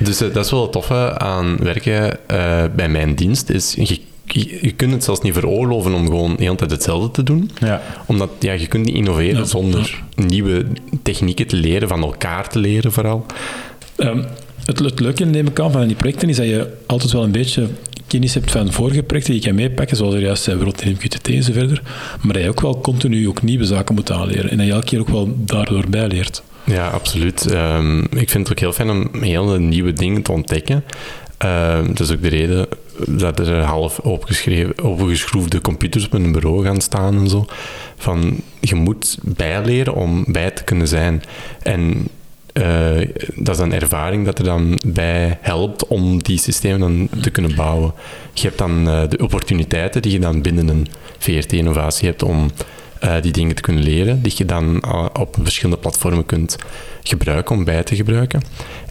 Dus 0.02 0.20
eh, 0.20 0.32
dat 0.34 0.44
is 0.44 0.50
wel 0.50 0.62
het 0.62 0.72
toffe 0.72 1.18
aan 1.18 1.56
werken 1.56 2.28
eh, 2.28 2.64
bij 2.76 2.88
mijn 2.88 3.14
dienst. 3.14 3.48
Is 3.50 3.74
je, 3.74 4.00
je, 4.32 4.58
je 4.60 4.72
kunt 4.72 4.92
het 4.92 5.04
zelfs 5.04 5.20
niet 5.20 5.34
veroorloven 5.34 5.94
om 5.94 6.06
gewoon 6.06 6.36
de 6.36 6.42
hele 6.42 6.56
tijd 6.56 6.70
hetzelfde 6.70 7.10
te 7.10 7.22
doen. 7.22 7.50
Ja. 7.60 7.82
Omdat 8.06 8.30
ja, 8.38 8.52
je 8.52 8.66
kunt 8.66 8.84
niet 8.84 8.94
innoveren 8.94 9.38
Ja, 9.38 9.44
zonder 9.44 10.02
nieuwe 10.14 10.66
technieken 11.02 11.46
te 11.46 11.56
leren, 11.56 11.88
van 11.88 12.02
elkaar 12.02 12.48
te 12.48 12.58
leren 12.58 12.92
vooral. 12.92 13.26
Ehm, 13.96 14.22
het, 14.64 14.78
het 14.78 15.00
leuke, 15.00 15.24
neem 15.24 15.46
ik 15.46 15.60
aan, 15.60 15.72
van 15.72 15.86
die 15.86 15.96
projecten 15.96 16.28
is 16.28 16.36
dat 16.36 16.46
je 16.46 16.76
altijd 16.86 17.12
wel 17.12 17.22
een 17.22 17.32
beetje 17.32 17.68
kennis 18.06 18.34
hebt 18.34 18.50
van 18.50 18.72
vorige 18.72 19.02
projecten 19.02 19.32
die 19.32 19.42
je 19.42 19.48
kan 19.48 19.56
meepakken, 19.56 19.96
zoals 19.96 20.14
er 20.14 20.20
juist 20.20 20.42
zei, 20.42 20.56
bijvoorbeeld 20.56 20.86
in 20.86 20.92
MQTT 20.92 21.28
en 21.28 21.42
zo 21.42 21.52
verder. 21.52 21.82
Maar 22.20 22.32
dat 22.32 22.42
je 22.42 22.48
ook 22.48 22.60
wel 22.60 22.80
continu 22.80 23.28
ook 23.28 23.42
nieuwe 23.42 23.64
zaken 23.64 23.94
moet 23.94 24.10
aanleren. 24.10 24.50
En 24.50 24.56
dat 24.56 24.66
je 24.66 24.72
elke 24.72 24.86
keer 24.86 25.00
ook 25.00 25.08
wel 25.08 25.34
daardoor 25.36 25.84
bijleert. 25.90 26.42
Ja, 26.64 26.88
absoluut. 26.88 27.46
Ehm, 27.46 28.00
ik 28.00 28.30
vind 28.30 28.48
het 28.48 28.50
ook 28.50 28.58
heel 28.58 28.72
fijn 28.72 28.90
om 28.90 29.08
hele 29.20 29.58
nieuwe 29.58 29.92
dingen 29.92 30.22
te 30.22 30.32
ontdekken. 30.32 30.84
Ehm, 31.38 31.86
dat 31.86 32.00
is 32.00 32.12
ook 32.12 32.22
de 32.22 32.28
reden 32.28 32.66
dat 33.06 33.38
er 33.38 33.62
half 33.62 33.98
opgeschreven, 33.98 34.84
opgeschroefde 34.84 35.60
computers 35.60 36.06
op 36.06 36.12
een 36.12 36.32
bureau 36.32 36.64
gaan 36.64 36.80
staan 36.80 37.18
en 37.18 37.28
zo. 37.28 37.46
Van, 37.96 38.40
je 38.60 38.74
moet 38.74 39.18
bijleren 39.22 39.94
om 39.94 40.24
bij 40.26 40.50
te 40.50 40.64
kunnen 40.64 40.88
zijn. 40.88 41.22
En 41.62 42.08
eh, 42.52 43.08
dat 43.34 43.54
is 43.54 43.62
een 43.62 43.72
ervaring 43.72 44.24
dat 44.24 44.38
er 44.38 44.44
dan 44.44 44.80
bij 44.86 45.38
helpt 45.40 45.86
om 45.86 46.22
die 46.22 46.38
systemen 46.38 46.80
dan 46.80 47.20
te 47.22 47.30
kunnen 47.30 47.54
bouwen. 47.54 47.92
Je 48.32 48.46
hebt 48.46 48.58
dan 48.58 48.88
eh, 48.88 49.02
de 49.08 49.18
opportuniteiten 49.18 50.02
die 50.02 50.12
je 50.12 50.18
dan 50.18 50.42
binnen 50.42 50.68
een 50.68 50.86
VRT-innovatie 51.18 52.08
hebt 52.08 52.22
om 52.22 52.50
eh, 53.00 53.14
die 53.20 53.32
dingen 53.32 53.54
te 53.54 53.62
kunnen 53.62 53.82
leren, 53.82 54.22
die 54.22 54.32
je 54.36 54.44
dan 54.44 54.82
op 55.18 55.36
verschillende 55.42 55.80
platformen 55.80 56.26
kunt 56.26 56.56
gebruiken 57.02 57.56
om 57.56 57.64
bij 57.64 57.82
te 57.82 57.96
gebruiken. 57.96 58.42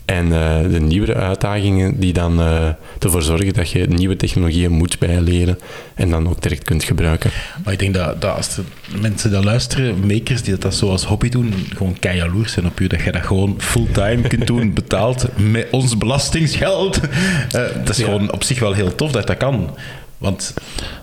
En 0.08 0.26
eh, 0.34 0.72
de 0.72 0.80
nieuwere 0.80 1.16
uitdagingen 1.16 2.00
die 2.00 2.14
dan 2.14 2.40
eh, 2.40 2.68
ervoor 3.00 3.22
zorgen 3.22 3.54
dat 3.54 3.70
je 3.70 3.88
nieuwe 3.88 4.16
technologieën 4.16 4.72
moet 4.72 5.00
bijleren 5.00 5.58
en 5.96 6.10
dan 6.10 6.30
ook 6.30 6.42
direct 6.42 6.64
kunt 6.64 6.84
gebruiken. 6.84 7.32
Maar 7.64 7.74
ik 7.74 7.80
denk 7.80 7.94
dat, 7.94 8.22
dat 8.22 8.36
als 8.36 8.56
de 8.56 8.62
mensen 9.02 9.32
dat 9.32 9.44
luisteren, 9.44 10.00
makers 10.08 10.42
die 10.42 10.58
dat 10.58 10.76
zo 10.76 10.90
als 10.90 11.04
hobby 11.06 11.30
doen, 11.30 11.54
gewoon 11.76 12.00
keihaloers 12.00 12.52
zijn 12.54 12.66
op 12.66 12.80
je. 12.80 12.88
Dat 12.88 13.02
je 13.04 13.12
dat 13.12 13.26
gewoon 13.26 13.56
fulltime 13.58 14.28
kunt 14.28 14.48
doen, 14.48 14.74
betaald 14.84 15.28
met 15.36 15.68
ons 15.72 15.98
belastingsgeld. 15.98 17.00
Eh, 17.00 17.62
dat 17.84 17.90
is 17.90 17.98
Ja. 17.98 18.04
gewoon 18.06 18.32
op 18.32 18.44
zich 18.44 18.60
wel 18.60 18.74
heel 18.74 18.96
tof 18.96 19.12
dat 19.12 19.28
dat 19.28 19.38
kan. 19.38 19.76
Want 20.18 20.54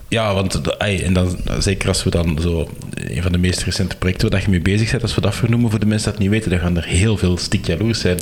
ja, 0.08 0.34
want 0.34 0.76
ey, 0.78 1.02
en 1.04 1.12
dan, 1.12 1.36
zeker 1.58 1.88
als 1.88 2.04
we 2.04 2.10
dan 2.10 2.38
zo 2.42 2.68
een 2.94 3.22
van 3.22 3.32
de 3.32 3.38
meest 3.38 3.62
recente 3.62 3.96
projecten 3.96 4.28
waar 4.30 4.38
dat 4.38 4.46
je 4.46 4.50
mee 4.54 4.62
bezig 4.62 4.90
bent, 4.90 5.02
als 5.02 5.14
we 5.14 5.20
dat 5.20 5.34
vernoemen 5.34 5.70
voor 5.70 5.78
de 5.80 5.86
mensen 5.86 6.10
dat 6.10 6.20
niet 6.20 6.30
weten, 6.30 6.50
dan 6.50 6.58
gaan 6.58 6.76
er 6.76 6.84
heel 6.84 7.16
veel 7.16 7.36
stik 7.38 7.66
jaloers 7.66 8.00
zijn. 8.00 8.18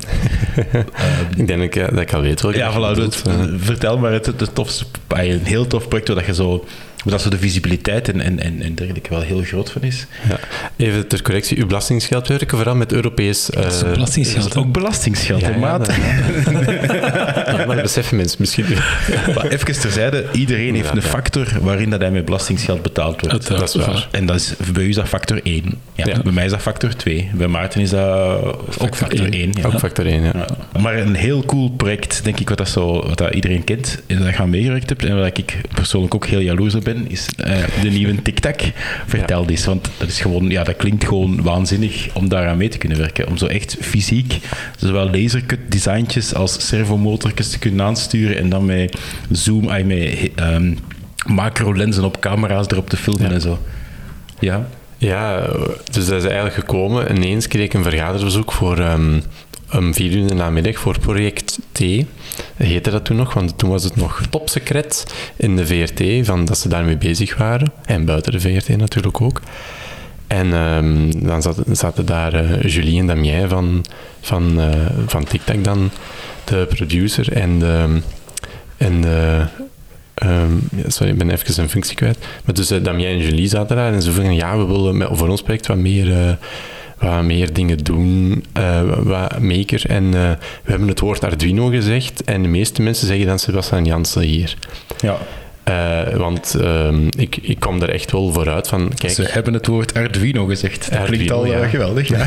Ik 1.37 1.47
denk 1.47 1.75
dat 1.75 1.99
ik, 2.01 2.13
al 2.15 2.21
weet 2.21 2.41
welke 2.41 2.59
Ja, 2.59 2.73
voilà, 2.73 2.95
bedoelt, 2.95 3.15
het- 3.15 3.27
eh. 3.27 3.45
vertel 3.57 3.99
maar 3.99 4.13
het, 4.13 4.27
het 4.27 4.55
tofste, 4.55 4.85
ey, 5.09 5.33
een 5.33 5.45
heel 5.45 5.67
tof 5.67 5.89
project 5.89 6.09
waar 6.09 6.17
dat 6.17 6.27
je 6.27 6.35
zo, 6.35 6.65
dat 7.11 7.23
zo 7.23 7.29
de 7.31 7.39
visibiliteit 7.39 8.09
en, 8.09 8.21
en, 8.21 8.39
en, 8.41 8.63
en 8.63 8.75
dergelijke 8.75 9.11
wel 9.11 9.21
heel 9.21 9.43
groot 9.43 9.71
van 9.71 9.83
is. 9.83 10.07
Ja. 10.29 10.39
Even 10.77 11.07
ter 11.09 11.23
correctie, 11.23 11.59
uw 11.59 11.67
belastingsgeld 11.67 12.29
werken 12.29 12.57
vooral 12.57 12.75
met 12.75 12.93
Europees... 12.93 13.51
eh, 13.51 13.63
Dat 13.63 13.73
is 13.73 13.83
belastingsgeld. 13.83 14.43
Dat 14.45 14.53
is 14.57 14.63
ook 14.63 14.73
belastingsgeld, 14.73 15.41
ja, 15.41 15.49
ja, 15.51 15.57
maat? 15.57 15.87
dat- 15.87 15.95
Ja, 17.47 17.65
maar 17.67 17.67
dat 17.67 17.83
beseffen 17.83 18.17
mensen 18.17 18.37
misschien 18.41 18.65
niet. 18.69 18.79
Maar 19.35 19.47
even 19.47 19.81
terzijde, 19.81 20.25
iedereen 20.33 20.75
heeft 20.75 20.89
Ja, 20.89 20.95
een 20.95 21.03
factor 21.03 21.47
waarin 21.61 21.91
dat 21.91 22.01
hij 22.01 22.11
met 22.11 22.25
belastingsgeld 22.25 22.83
betaald 22.83 23.21
wordt. 23.21 23.33
Uiteraard, 23.33 23.73
dat 23.73 23.81
is 23.81 23.87
waar. 23.87 24.09
En 24.11 24.27
dat 24.27 24.37
is, 24.37 24.55
bij 24.73 24.83
u 24.85 24.89
is 24.89 24.95
dat 24.95 25.09
factor 25.09 25.41
1. 25.43 25.65
Ja, 25.95 26.07
Ja. 26.07 26.23
Bij 26.23 26.33
mij 26.33 26.45
is 26.45 26.51
dat 26.51 26.61
factor 26.63 26.97
2. 26.97 27.31
Bij 27.35 27.47
Maarten 27.47 27.81
is 27.81 27.91
dat 27.91 28.41
ook 28.79 28.97
factor 28.97 29.33
1. 29.33 29.51
Ja. 29.53 29.67
Ook 29.67 29.79
factor 29.79 30.07
1, 30.07 30.23
ja. 30.23 30.33
Ja. 30.35 30.81
Maar 30.81 30.97
een 30.99 31.15
heel 31.15 31.45
cool 31.45 31.71
project, 31.71 32.21
denk 32.25 32.41
ik, 32.41 32.49
wat, 32.49 32.59
dat 32.59 32.69
zo, 32.69 33.07
wat 33.09 33.19
dat 33.19 33.35
iedereen 33.35 33.65
kent, 33.65 33.99
en 34.07 34.19
dat 34.19 34.29
je 34.35 34.37
aan 34.37 34.51
meegewerkt 34.51 34.89
hebt, 34.89 35.05
en 35.05 35.17
waar 35.17 35.27
ik 35.27 35.61
persoonlijk 35.75 36.15
ook 36.15 36.27
heel 36.27 36.41
jaloers 36.41 36.75
op 36.75 36.85
ben, 36.85 36.92
is 37.09 37.29
eh, 37.37 37.57
de 37.83 37.89
nieuwe 37.89 38.23
TikTok. 38.23 38.61
Vertel 39.07 39.49
eens, 39.49 39.65
want 39.65 39.89
dat 39.99 40.09
is 40.09 40.21
gewoon, 40.21 40.49
ja, 40.49 40.65
dat 40.65 40.77
klinkt 40.77 41.05
gewoon 41.05 41.43
waanzinnig 41.43 42.09
om 42.13 42.29
daaraan 42.29 42.57
mee 42.57 42.69
te 42.69 42.79
kunnen 42.79 42.99
werken. 42.99 43.29
Om 43.29 43.37
zo 43.37 43.47
echt 43.47 43.77
fysiek, 43.81 44.39
zowel 44.77 45.11
lasercut 45.11 45.59
designtjes 45.69 46.35
als 46.35 46.67
servomotortjes 46.69 47.51
te 47.51 47.59
kunnen 47.59 47.87
aansturen 47.87 48.37
en 48.37 48.49
dan 48.49 48.65
met 48.65 48.97
zoom, 49.31 49.69
ay, 49.69 49.85
met 49.85 50.31
ehm, 50.35 50.75
macro-lenzen 51.27 52.05
op 52.05 52.21
camera's 52.21 52.67
erop 52.67 52.89
te 52.89 52.97
filmen 52.97 53.29
Ja. 53.29 53.35
en 53.35 53.41
zo. 53.41 53.59
Ja. 54.39 54.69
Ja, 54.99 55.47
dus 55.91 56.07
dat 56.07 56.19
is 56.19 56.25
eigenlijk 56.25 56.55
gekomen. 56.55 57.17
Ineens 57.17 57.49
kreeg 57.49 57.65
ik 57.65 57.75
een 57.75 57.83
vergaderverzoek 57.83 58.53
voor 58.53 58.79
ehm 58.79 59.19
om 59.75 59.95
vier 59.95 60.13
uur 60.13 60.19
in 60.19 60.27
de 60.27 60.35
namiddag 60.35 60.79
voor 60.79 60.99
project 60.99 61.59
T. 61.73 61.81
Heette 62.57 62.91
dat 62.91 63.05
toen 63.05 63.17
nog, 63.17 63.35
want 63.35 63.59
toen 63.59 63.71
was 63.71 63.85
het 63.85 63.97
nog 63.97 64.21
topsecret 64.31 65.15
in 65.37 65.57
de 65.57 65.67
VRT, 65.67 66.27
van 66.27 66.45
dat 66.45 66.59
ze 66.59 66.69
daarmee 66.69 66.97
bezig 66.97 67.37
waren. 67.37 67.73
En 67.85 68.05
buiten 68.05 68.33
de 68.33 68.41
VRT 68.41 68.77
natuurlijk 68.77 69.21
ook. 69.21 69.41
En 70.27 70.53
ehm, 70.53 71.27
dan 71.27 71.43
zaten, 71.73 72.07
daar 72.07 72.35
eh, 72.35 72.63
Julie 72.63 72.99
en 72.99 73.07
Damien 73.07 73.49
van, 73.49 73.85
van, 74.21 74.61
eh, 74.61 74.71
van 75.07 75.25
TikTok 75.25 75.65
dan, 75.65 75.91
de 76.45 76.67
producer 76.69 77.33
en 77.33 77.59
de... 77.59 78.01
En 78.77 79.01
de 79.01 79.47
Ehm, 80.23 80.57
sorry, 80.87 81.13
ik 81.13 81.19
ben 81.19 81.31
even 81.31 81.63
een 81.63 81.69
functie 81.69 81.97
kwijt. 81.97 82.19
Maar 82.45 82.55
dus 82.55 82.73
uh, 82.73 82.85
Damien 82.85 83.07
en 83.07 83.19
Julie 83.19 83.49
zaten 83.49 83.77
daar 83.77 83.93
en 83.93 84.03
ze 84.03 84.13
vroegen, 84.13 84.35
ja, 84.35 84.59
we 84.59 84.67
willen 84.67 84.97
met, 84.97 85.09
voor 85.13 85.29
ons 85.29 85.43
project 85.43 85.67
wat 85.67 85.77
meer, 85.77 86.39
wat 87.03 87.23
meer 87.23 87.53
dingen 87.53 87.79
doen, 87.79 88.45
uh, 88.59 88.81
wat 88.99 89.41
maker. 89.41 89.83
En 89.87 90.05
uh, 90.05 90.31
we 90.63 90.71
hebben 90.71 90.89
het 90.89 91.01
woord 91.01 91.25
Arduino 91.25 91.67
gezegd 91.67 92.25
en 92.25 92.43
de 92.43 92.49
meeste 92.49 92.83
mensen 92.83 93.07
zeggen 93.07 93.27
dan 93.27 93.39
Sebastian 93.39 93.85
Jansen 93.85 94.23
hier. 94.23 94.57
Ja. 95.01 95.19
Uh, 95.69 96.17
want 96.17 96.55
um, 96.61 97.09
ik, 97.19 97.37
ik 97.37 97.61
kwam 97.61 97.83
er 97.83 97.91
echt 97.91 98.13
wel 98.13 98.33
vooruit 98.33 98.69
van, 98.69 98.93
kijk... 98.95 99.13
Ze 99.13 99.23
hebben 99.23 99.55
het 99.55 99.67
woord 99.67 99.95
Arduino 99.95 100.47
gezegd. 100.47 100.91
Dat 100.91 100.99
Arduino, 100.99 101.15
klinkt 101.15 101.33
al 101.33 101.47
ja. 101.47 101.69
geweldig, 101.69 102.09
ja. 102.09 102.27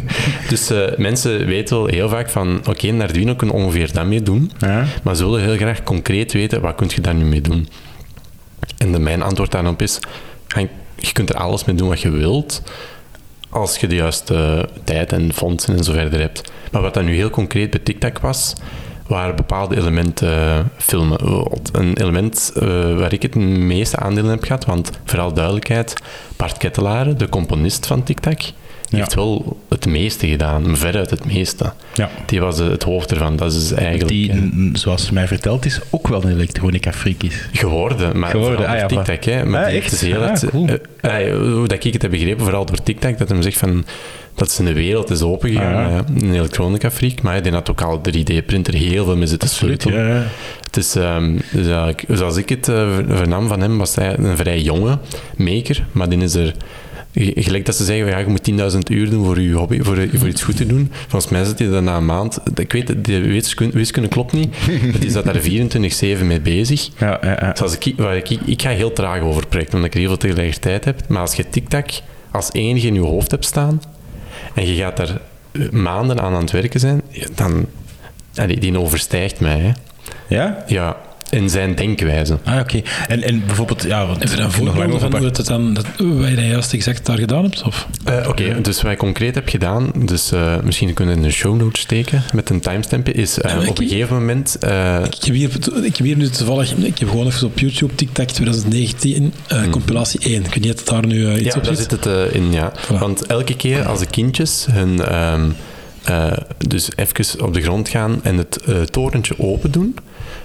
dus 0.48 0.70
mensen 0.96 1.46
weten 1.46 1.76
wel 1.76 1.86
heel 1.86 2.08
vaak 2.08 2.30
van, 2.30 2.58
oké, 2.58 2.70
okay, 2.70 2.90
een 2.90 3.02
Arduino 3.02 3.34
kunnen 3.34 3.56
ongeveer 3.56 3.92
dat 3.92 4.06
mee 4.06 4.22
doen, 4.22 4.50
ja. 4.58 4.84
maar 5.02 5.16
ze 5.16 5.24
willen 5.24 5.40
heel 5.40 5.56
graag 5.56 5.82
concreet 5.82 6.32
weten, 6.32 6.60
wat 6.60 6.74
kun 6.74 6.90
je 6.94 7.00
daar 7.00 7.14
nu 7.14 7.24
mee 7.24 7.40
doen? 7.40 7.68
En 8.78 8.92
de, 8.92 8.98
mijn 8.98 9.22
antwoord 9.22 9.50
daarop 9.50 9.82
is, 9.82 9.98
je 10.96 11.12
kunt 11.12 11.30
er 11.30 11.36
alles 11.36 11.64
mee 11.64 11.76
doen 11.76 11.88
wat 11.88 12.00
je 12.00 12.10
wilt, 12.10 12.62
als 13.54 13.76
je 13.76 13.86
de 13.86 13.94
juiste 13.94 14.68
tijd 14.84 15.12
en 15.12 15.32
fondsen 15.32 15.76
en 15.76 15.84
zo 15.84 15.92
verder 15.92 16.20
hebt. 16.20 16.52
Maar 16.70 16.82
wat 16.82 16.94
dat 16.94 17.04
nu 17.04 17.14
heel 17.14 17.30
concreet 17.30 17.70
bij 17.70 17.80
TikTok 17.80 18.18
was, 18.18 18.54
waren 19.06 19.36
bepaalde 19.36 19.76
elementen 19.76 20.28
uh, 20.28 20.58
filmen. 20.76 21.18
Een 21.72 21.96
element 21.96 22.52
uh, 22.56 22.62
waar 22.98 23.12
ik 23.12 23.22
het 23.22 23.34
meeste 23.34 23.96
aandeel 23.96 24.24
in 24.24 24.30
heb 24.30 24.44
gehad, 24.44 24.64
want 24.64 24.90
vooral 25.04 25.32
duidelijkheid, 25.32 25.94
Bart 26.36 26.56
Kettelare, 26.56 27.14
de 27.14 27.28
componist 27.28 27.86
van 27.86 28.02
TikTok, 28.02 28.40
die 28.94 29.02
ja. 29.02 29.08
heeft 29.08 29.14
wel 29.14 29.60
het 29.68 29.86
meeste 29.86 30.26
gedaan, 30.26 30.76
veruit 30.76 31.10
het 31.10 31.24
meeste. 31.24 31.72
Ja. 31.94 32.10
Die 32.26 32.40
was 32.40 32.58
het 32.58 32.82
hoofd 32.82 33.10
ervan. 33.10 33.36
Dat 33.36 33.52
is 33.52 33.72
eigenlijk... 33.72 34.08
Die, 34.08 34.30
en, 34.30 34.70
zoals 34.72 35.10
mij 35.10 35.26
verteld 35.26 35.64
is, 35.64 35.80
ook 35.90 36.08
wel 36.08 36.24
een 36.24 36.32
elektronica-freak 36.32 37.22
is. 37.22 37.48
Geworden, 37.52 38.18
maar 38.18 38.30
Geworden, 38.30 38.56
vooral 38.56 38.74
ah, 38.74 38.80
ja, 38.80 38.86
door 38.86 39.04
TikTok. 39.04 39.24
Hè. 39.24 39.44
Maar 39.44 39.64
ah, 39.64 39.70
die 39.70 39.80
echt? 39.80 39.92
is 39.92 40.00
heel 40.00 40.22
ah, 40.22 40.30
het, 40.30 40.46
cool. 40.50 40.68
uh, 40.68 41.54
hoe 41.54 41.68
dat 41.68 41.84
ik 41.84 41.92
het 41.92 42.02
heb 42.02 42.10
begrepen, 42.10 42.44
vooral 42.44 42.64
door 42.64 42.82
TikTok, 42.82 43.18
dat 43.18 43.28
hij 43.28 43.42
zegt 43.42 43.58
van 43.58 43.84
dat 44.34 44.50
zijn 44.50 44.66
de 44.66 44.74
wereld 44.74 45.10
is 45.10 45.22
opengegaan. 45.22 45.84
Ah, 45.84 45.90
ja. 45.90 46.04
Een 46.14 46.34
elektronica-freak, 46.34 47.22
maar 47.22 47.42
die 47.42 47.52
had 47.52 47.70
ook 47.70 47.80
al 47.80 47.98
3D-printer 47.98 48.74
heel 48.74 49.04
veel 49.04 49.16
mee 49.16 49.26
zitten 49.26 49.48
sleutelen. 49.48 50.06
Ja, 50.06 50.14
ja. 50.14 50.26
Het 50.60 50.76
is, 50.76 50.94
um, 50.94 51.40
dus 51.52 51.94
zoals 52.08 52.36
ik 52.36 52.48
het 52.48 52.68
uh, 52.68 52.96
vernam 53.08 53.48
van 53.48 53.60
hem, 53.60 53.78
was 53.78 53.94
hij 53.94 54.18
een 54.18 54.36
vrij 54.36 54.60
jonge 54.60 54.98
maker, 55.36 55.86
maar 55.92 56.08
die 56.08 56.18
is 56.18 56.34
er 56.34 56.54
gelijk 57.14 57.66
dat 57.66 57.76
ze 57.76 57.84
zeggen, 57.84 58.06
ja, 58.06 58.18
je 58.18 58.26
moet 58.26 58.50
10.000 58.72 58.78
uur 58.88 59.10
doen 59.10 59.24
voor 59.24 59.40
je 59.40 59.52
hobby, 59.52 59.82
voor, 59.82 60.08
voor 60.12 60.28
iets 60.28 60.42
goed 60.42 60.56
te 60.56 60.66
doen. 60.66 60.90
Volgens 61.08 61.32
mij 61.32 61.44
zit 61.44 61.58
hij 61.58 61.68
daar 61.68 61.82
na 61.82 61.96
een 61.96 62.06
maand, 62.06 62.38
ik 62.54 62.72
weet, 62.72 63.04
de 63.04 63.20
wiskunde, 63.20 63.76
wiskunde 63.76 64.08
klopt 64.08 64.32
niet, 64.32 64.56
maar 64.82 65.00
die 65.00 65.10
zat 65.10 65.24
daar 65.24 65.40
24-7 66.20 66.24
mee 66.24 66.40
bezig. 66.40 66.88
Ja, 66.98 67.18
ja, 67.22 67.36
ja. 67.40 67.56
Zoals 67.56 67.74
ik, 67.74 67.84
ik, 67.84 68.30
ik 68.30 68.62
ga 68.62 68.70
heel 68.70 68.92
traag 68.92 69.20
over 69.20 69.46
projecten, 69.46 69.74
omdat 69.74 69.88
ik 69.90 69.94
er 69.94 70.00
heel 70.00 70.08
veel 70.08 70.28
tegelijkertijd 70.28 70.84
heb, 70.84 71.08
maar 71.08 71.20
als 71.20 71.34
je 71.34 71.48
TikTok 71.48 71.86
als 72.30 72.52
enige 72.52 72.86
in 72.86 72.94
je 72.94 73.00
hoofd 73.00 73.30
hebt 73.30 73.44
staan, 73.44 73.82
en 74.54 74.66
je 74.66 74.74
gaat 74.74 74.96
daar 74.96 75.20
maanden 75.70 76.20
aan 76.20 76.34
aan 76.34 76.40
het 76.40 76.50
werken 76.50 76.80
zijn, 76.80 77.02
dan, 77.34 77.66
die, 78.46 78.58
die 78.58 78.78
overstijgt 78.78 79.40
mij. 79.40 79.58
Hè. 79.58 79.72
Ja? 80.28 80.64
Ja, 80.66 80.96
in 81.34 81.50
zijn 81.50 81.74
denkwijze. 81.74 82.38
Ah, 82.44 82.58
oké. 82.58 82.60
Okay. 82.60 82.84
En, 83.08 83.22
en 83.22 83.46
bijvoorbeeld, 83.46 83.82
ja, 83.82 84.06
want 84.06 84.22
Even 84.22 84.42
een 84.42 84.50
voorbeeld 84.50 85.00
van 85.00 85.16
hoe 85.16 85.26
het 85.26 85.46
dan, 85.46 85.74
dat, 85.74 85.86
wat 85.96 86.28
je 86.28 86.34
dan 86.34 86.46
juist 86.46 86.72
exact 86.72 87.06
daar 87.06 87.18
gedaan 87.18 87.42
hebt? 87.42 87.62
Of? 87.62 87.88
Uh, 88.08 88.16
Oké, 88.16 88.28
okay, 88.28 88.60
dus 88.60 88.82
wat 88.82 88.92
ik 88.92 88.98
concreet 88.98 89.34
heb 89.34 89.48
gedaan, 89.48 89.90
dus 89.94 90.32
uh, 90.32 90.56
misschien 90.62 90.94
kunnen 90.94 91.14
we 91.14 91.20
in 91.20 91.26
de 91.26 91.34
show 91.34 91.56
notes 91.56 91.80
steken 91.80 92.22
met 92.32 92.50
een 92.50 92.60
timestampje, 92.60 93.12
is 93.12 93.38
uh, 93.38 93.50
ja, 93.50 93.68
op 93.68 93.78
een 93.78 93.88
gegeven 93.88 94.16
moment... 94.16 94.56
uh, 94.64 94.96
Ik 95.04 95.24
heb, 95.24 95.34
hier, 95.34 95.50
ik 95.82 95.96
heb 95.96 96.06
hier 96.06 96.16
nu 96.16 96.28
toevallig, 96.28 96.72
ik 96.72 96.98
heb 96.98 97.08
gewoon 97.08 97.26
even 97.26 97.46
op 97.46 97.58
YouTube 97.58 97.94
TikTok 97.94 98.28
2019, 98.28 99.32
hmm. 99.48 99.70
compilatie 99.70 100.20
1. 100.20 100.34
Ik 100.34 100.54
weet 100.54 100.60
niet 100.60 100.72
of 100.72 100.78
het 100.78 100.88
daar 100.88 101.06
nu 101.06 101.32
iets 101.32 101.54
ja, 101.54 101.56
op 101.56 101.64
daar 101.64 101.76
zit. 101.76 101.90
zit 101.90 102.04
het 102.04 102.32
in, 102.32 102.52
ja. 102.52 102.72
Voilà. 102.76 102.98
Want 102.98 103.26
elke 103.26 103.56
keer 103.56 103.86
als 103.86 103.98
de 103.98 104.06
kindjes 104.06 104.66
hun... 104.70 105.14
Um, 105.32 105.54
dus 106.68 106.88
even 106.96 107.44
op 107.44 107.54
de 107.54 107.62
grond 107.62 107.88
gaan 107.88 108.20
en 108.22 108.36
het 108.36 108.58
torentje 108.90 109.34
open 109.38 109.70
doen, 109.70 109.94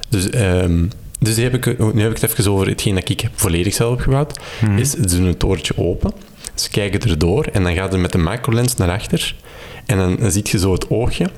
dus 0.10 0.34
um, 0.36 0.90
Dus 1.20 1.38
heb 1.38 1.54
ik, 1.54 1.94
nu 1.94 2.02
heb 2.02 2.12
ik 2.12 2.22
het 2.22 2.32
even 2.32 2.52
over 2.52 2.68
hetgeen 2.68 2.96
dat 2.96 3.10
ik 3.10 3.20
heb 3.20 3.32
volledig 3.36 3.74
zelf 3.74 3.90
heb 3.90 4.00
gebouwd. 4.00 4.40
Is, 4.78 4.92
ze 4.92 5.18
doen 5.18 5.26
een 5.26 5.38
toortje 5.38 5.78
open, 5.78 6.14
ze 6.54 6.70
kijken 6.70 7.02
erdoor 7.10 7.46
en 7.46 7.64
dan 7.64 7.74
gaat 7.74 7.94
er 7.94 8.00
met 8.00 8.12
de 8.12 8.18
macrolens 8.18 8.76
naar 8.76 8.90
achter. 8.90 9.36
En 9.86 9.98
dan, 9.98 10.16
dan 10.16 10.32
zie 10.32 10.42
je 10.52 10.60
zo 10.60 10.72
het 10.74 10.90
oogje 10.90 11.30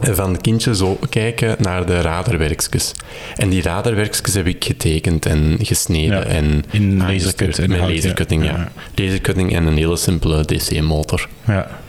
van 0.00 0.32
het 0.32 0.40
kindje 0.40 0.74
zo 0.76 0.98
kijken 1.10 1.56
naar 1.58 1.86
de 1.86 2.00
radarwerkjes. 2.00 2.92
En 3.36 3.48
die 3.48 3.62
radarwerkjes 3.62 4.34
heb 4.34 4.46
ik 4.46 4.64
getekend 4.64 5.26
en 5.26 5.58
gesneden. 5.62 6.18
Ja, 6.18 6.24
en 6.24 6.64
in 6.70 6.96
lasercut 6.96 7.58
en 7.58 7.70
Met 7.70 7.80
lasercutting, 7.80 8.44
ja. 8.44 8.50
Ja. 8.50 8.72
Lasercutting 8.94 9.54
en 9.54 9.66
een 9.66 9.76
hele 9.76 9.96
simpele 9.96 10.44
DC-motor. 10.44 11.28
Ja. 11.46 11.80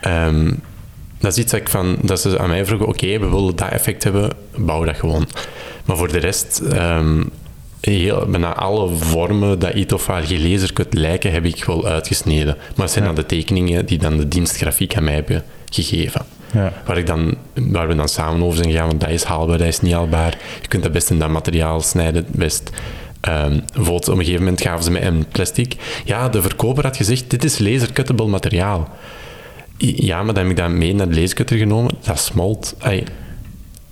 Ehm, 0.00 0.52
dat 1.18 1.32
is 1.32 1.38
iets 1.38 1.50
dat, 1.50 1.60
ik 1.60 1.68
van, 1.68 1.96
dat 2.02 2.20
ze 2.20 2.38
aan 2.38 2.48
mij 2.48 2.64
vroegen, 2.64 2.88
oké, 2.88 3.18
we 3.18 3.28
willen 3.28 3.56
dat 3.56 3.68
effect 3.68 4.04
hebben, 4.04 4.30
bouw 4.56 4.84
dat 4.84 4.96
gewoon. 4.96 5.28
Maar 5.84 5.96
voor 5.96 6.12
de 6.12 6.18
rest, 6.18 6.58
ehm, 6.58 7.22
heel, 7.80 8.26
bijna 8.26 8.54
alle 8.54 8.94
vormen 8.94 9.58
dat 9.58 9.74
iets 9.74 9.92
of 9.92 10.06
waar 10.06 10.32
je 10.32 10.48
lasercut 10.48 10.94
lijken, 10.94 11.32
heb 11.32 11.44
ik 11.44 11.64
wel 11.64 11.86
uitgesneden. 11.86 12.56
Maar 12.56 12.84
het 12.84 12.90
zijn 12.90 13.04
dan 13.04 13.14
de 13.14 13.26
tekeningen 13.26 13.86
die 13.86 13.98
dan 13.98 14.16
de 14.16 14.28
dienst 14.28 14.56
grafiek 14.56 14.96
aan 14.96 15.04
mij 15.04 15.14
hebben 15.14 15.44
gegeven. 15.70 16.24
Ja. 16.52 16.72
Waar, 16.86 16.98
ik 16.98 17.06
dan, 17.06 17.34
waar 17.54 17.88
we 17.88 17.94
dan 17.94 18.08
samen 18.08 18.42
over 18.42 18.56
zijn 18.56 18.70
gegaan, 18.70 18.86
want 18.86 19.00
dat 19.00 19.10
is 19.10 19.22
haalbaar, 19.22 19.58
dat 19.58 19.66
is 19.66 19.80
niet 19.80 19.92
haalbaar. 19.92 20.38
Je 20.62 20.68
kunt 20.68 20.82
dat 20.82 20.92
best 20.92 21.10
in 21.10 21.18
dat 21.18 21.28
materiaal 21.28 21.80
snijden, 21.80 22.26
best... 22.30 22.70
Ehm, 23.20 23.60
bijvoorbeeld 23.74 24.08
op 24.08 24.14
een 24.14 24.24
gegeven 24.24 24.42
moment 24.42 24.60
gaven 24.60 24.84
ze 24.84 24.90
mij 24.90 25.06
een 25.06 25.26
plastic. 25.32 25.76
Ja, 26.04 26.28
de 26.28 26.42
verkoper 26.42 26.84
had 26.84 26.96
gezegd, 26.96 27.30
dit 27.30 27.44
is 27.44 27.58
lasercuttable 27.58 28.26
materiaal. 28.26 28.88
Ja, 29.78 30.22
maar 30.22 30.34
dan 30.34 30.42
heb 30.42 30.52
ik 30.52 30.56
dat 30.58 30.70
mee 30.70 30.94
naar 30.94 31.08
de 31.08 31.20
lasercutter 31.20 31.56
genomen. 31.56 31.94
Dat 32.04 32.18
smolt. 32.18 32.74
Ai, 32.78 33.04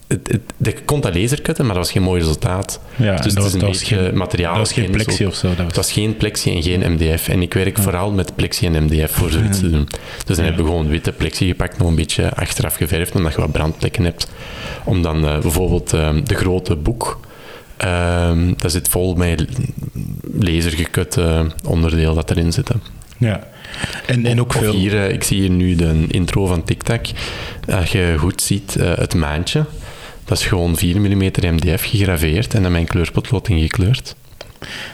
het, 0.07 0.29
het, 0.29 0.41
je 0.59 0.83
kon 0.85 1.01
dat 1.01 1.15
lasercutten, 1.15 1.65
maar 1.67 1.75
dat 1.75 1.85
was 1.85 1.93
geen 1.93 2.03
mooi 2.03 2.21
resultaat. 2.21 2.81
Ja, 2.97 3.17
dus 3.17 3.17
dat 3.17 3.25
het 3.25 3.37
is 3.37 3.43
was- 3.43 3.53
een 3.53 3.59
dat 3.59 3.69
was 3.69 3.79
beetje 3.79 3.97
geen- 3.97 4.17
materiaal. 4.17 4.51
dat 4.57 4.59
was 4.69 4.73
geen 4.73 4.91
plexi 4.91 5.25
ook. 5.25 5.31
of 5.31 5.37
zo, 5.37 5.49
dat 5.49 5.57
was- 5.57 5.67
Het 5.67 5.77
was 5.77 5.93
geen 5.93 6.17
plexi 6.17 6.55
en 6.55 6.63
geen 6.63 6.93
MDF. 6.93 7.29
En 7.29 7.43
ik 7.43 7.55
werk 7.55 7.79
vooral 7.79 8.11
met 8.11 8.35
plexi 8.37 8.67
en 8.67 8.85
MDF 8.85 9.13
voor 9.13 9.31
zoiets 9.31 9.59
te 9.59 9.71
doen. 9.71 9.89
Dus 10.27 10.37
dan 10.37 10.45
hebben 10.45 10.65
we 10.65 10.71
gewoon 10.71 10.89
witte 10.89 11.13
plexi 11.13 11.47
gepakt, 11.47 11.79
nog 11.79 11.89
een 11.89 11.95
beetje 11.95 12.35
achteraf 12.35 12.75
geverfd, 12.77 13.15
omdat 13.15 13.35
je 13.35 13.41
wat 13.41 13.53
brandplekken 13.53 14.05
hebt. 14.05 14.29
Om 14.85 15.03
dan 15.03 15.27
eh, 15.27 15.39
bijvoorbeeld 15.39 15.93
eh, 15.93 16.11
de 16.25 16.35
grote 16.35 16.77
boek, 16.77 17.21
ehm, 17.77 18.53
dat 18.57 18.73
zit 18.73 18.89
vol 18.89 19.15
met 19.15 19.45
lasergekut 20.41 21.17
eh, 21.17 21.41
onderdeel 21.65 22.15
dat 22.15 22.31
erin 22.31 22.53
zit. 22.53 22.71
Ja. 23.19 23.47
En, 24.07 24.27
en 24.27 24.41
ook 24.41 24.55
Of 24.55 24.61
veel... 24.61 24.73
hier, 24.75 25.05
eh, 25.05 25.13
ik 25.13 25.23
zie 25.23 25.41
hier 25.41 25.51
nu 25.51 25.75
de 25.75 26.05
intro 26.09 26.47
van 26.47 26.65
TikTok. 26.65 27.07
Als 27.69 27.93
je 27.93 28.15
goed 28.19 28.43
ziet, 28.43 28.77
eh, 28.77 28.97
het 28.97 29.15
maandje, 29.15 29.65
dat 30.25 30.39
is 30.39 30.47
gewoon 30.47 30.77
4 30.77 31.01
mm 31.01 31.31
MDF 31.41 31.85
gegraveerd 31.85 32.55
en 32.55 32.63
dan 32.63 32.73
mijn 32.73 32.87
kleurpotlood 32.87 33.49
ingekleurd. 33.49 34.15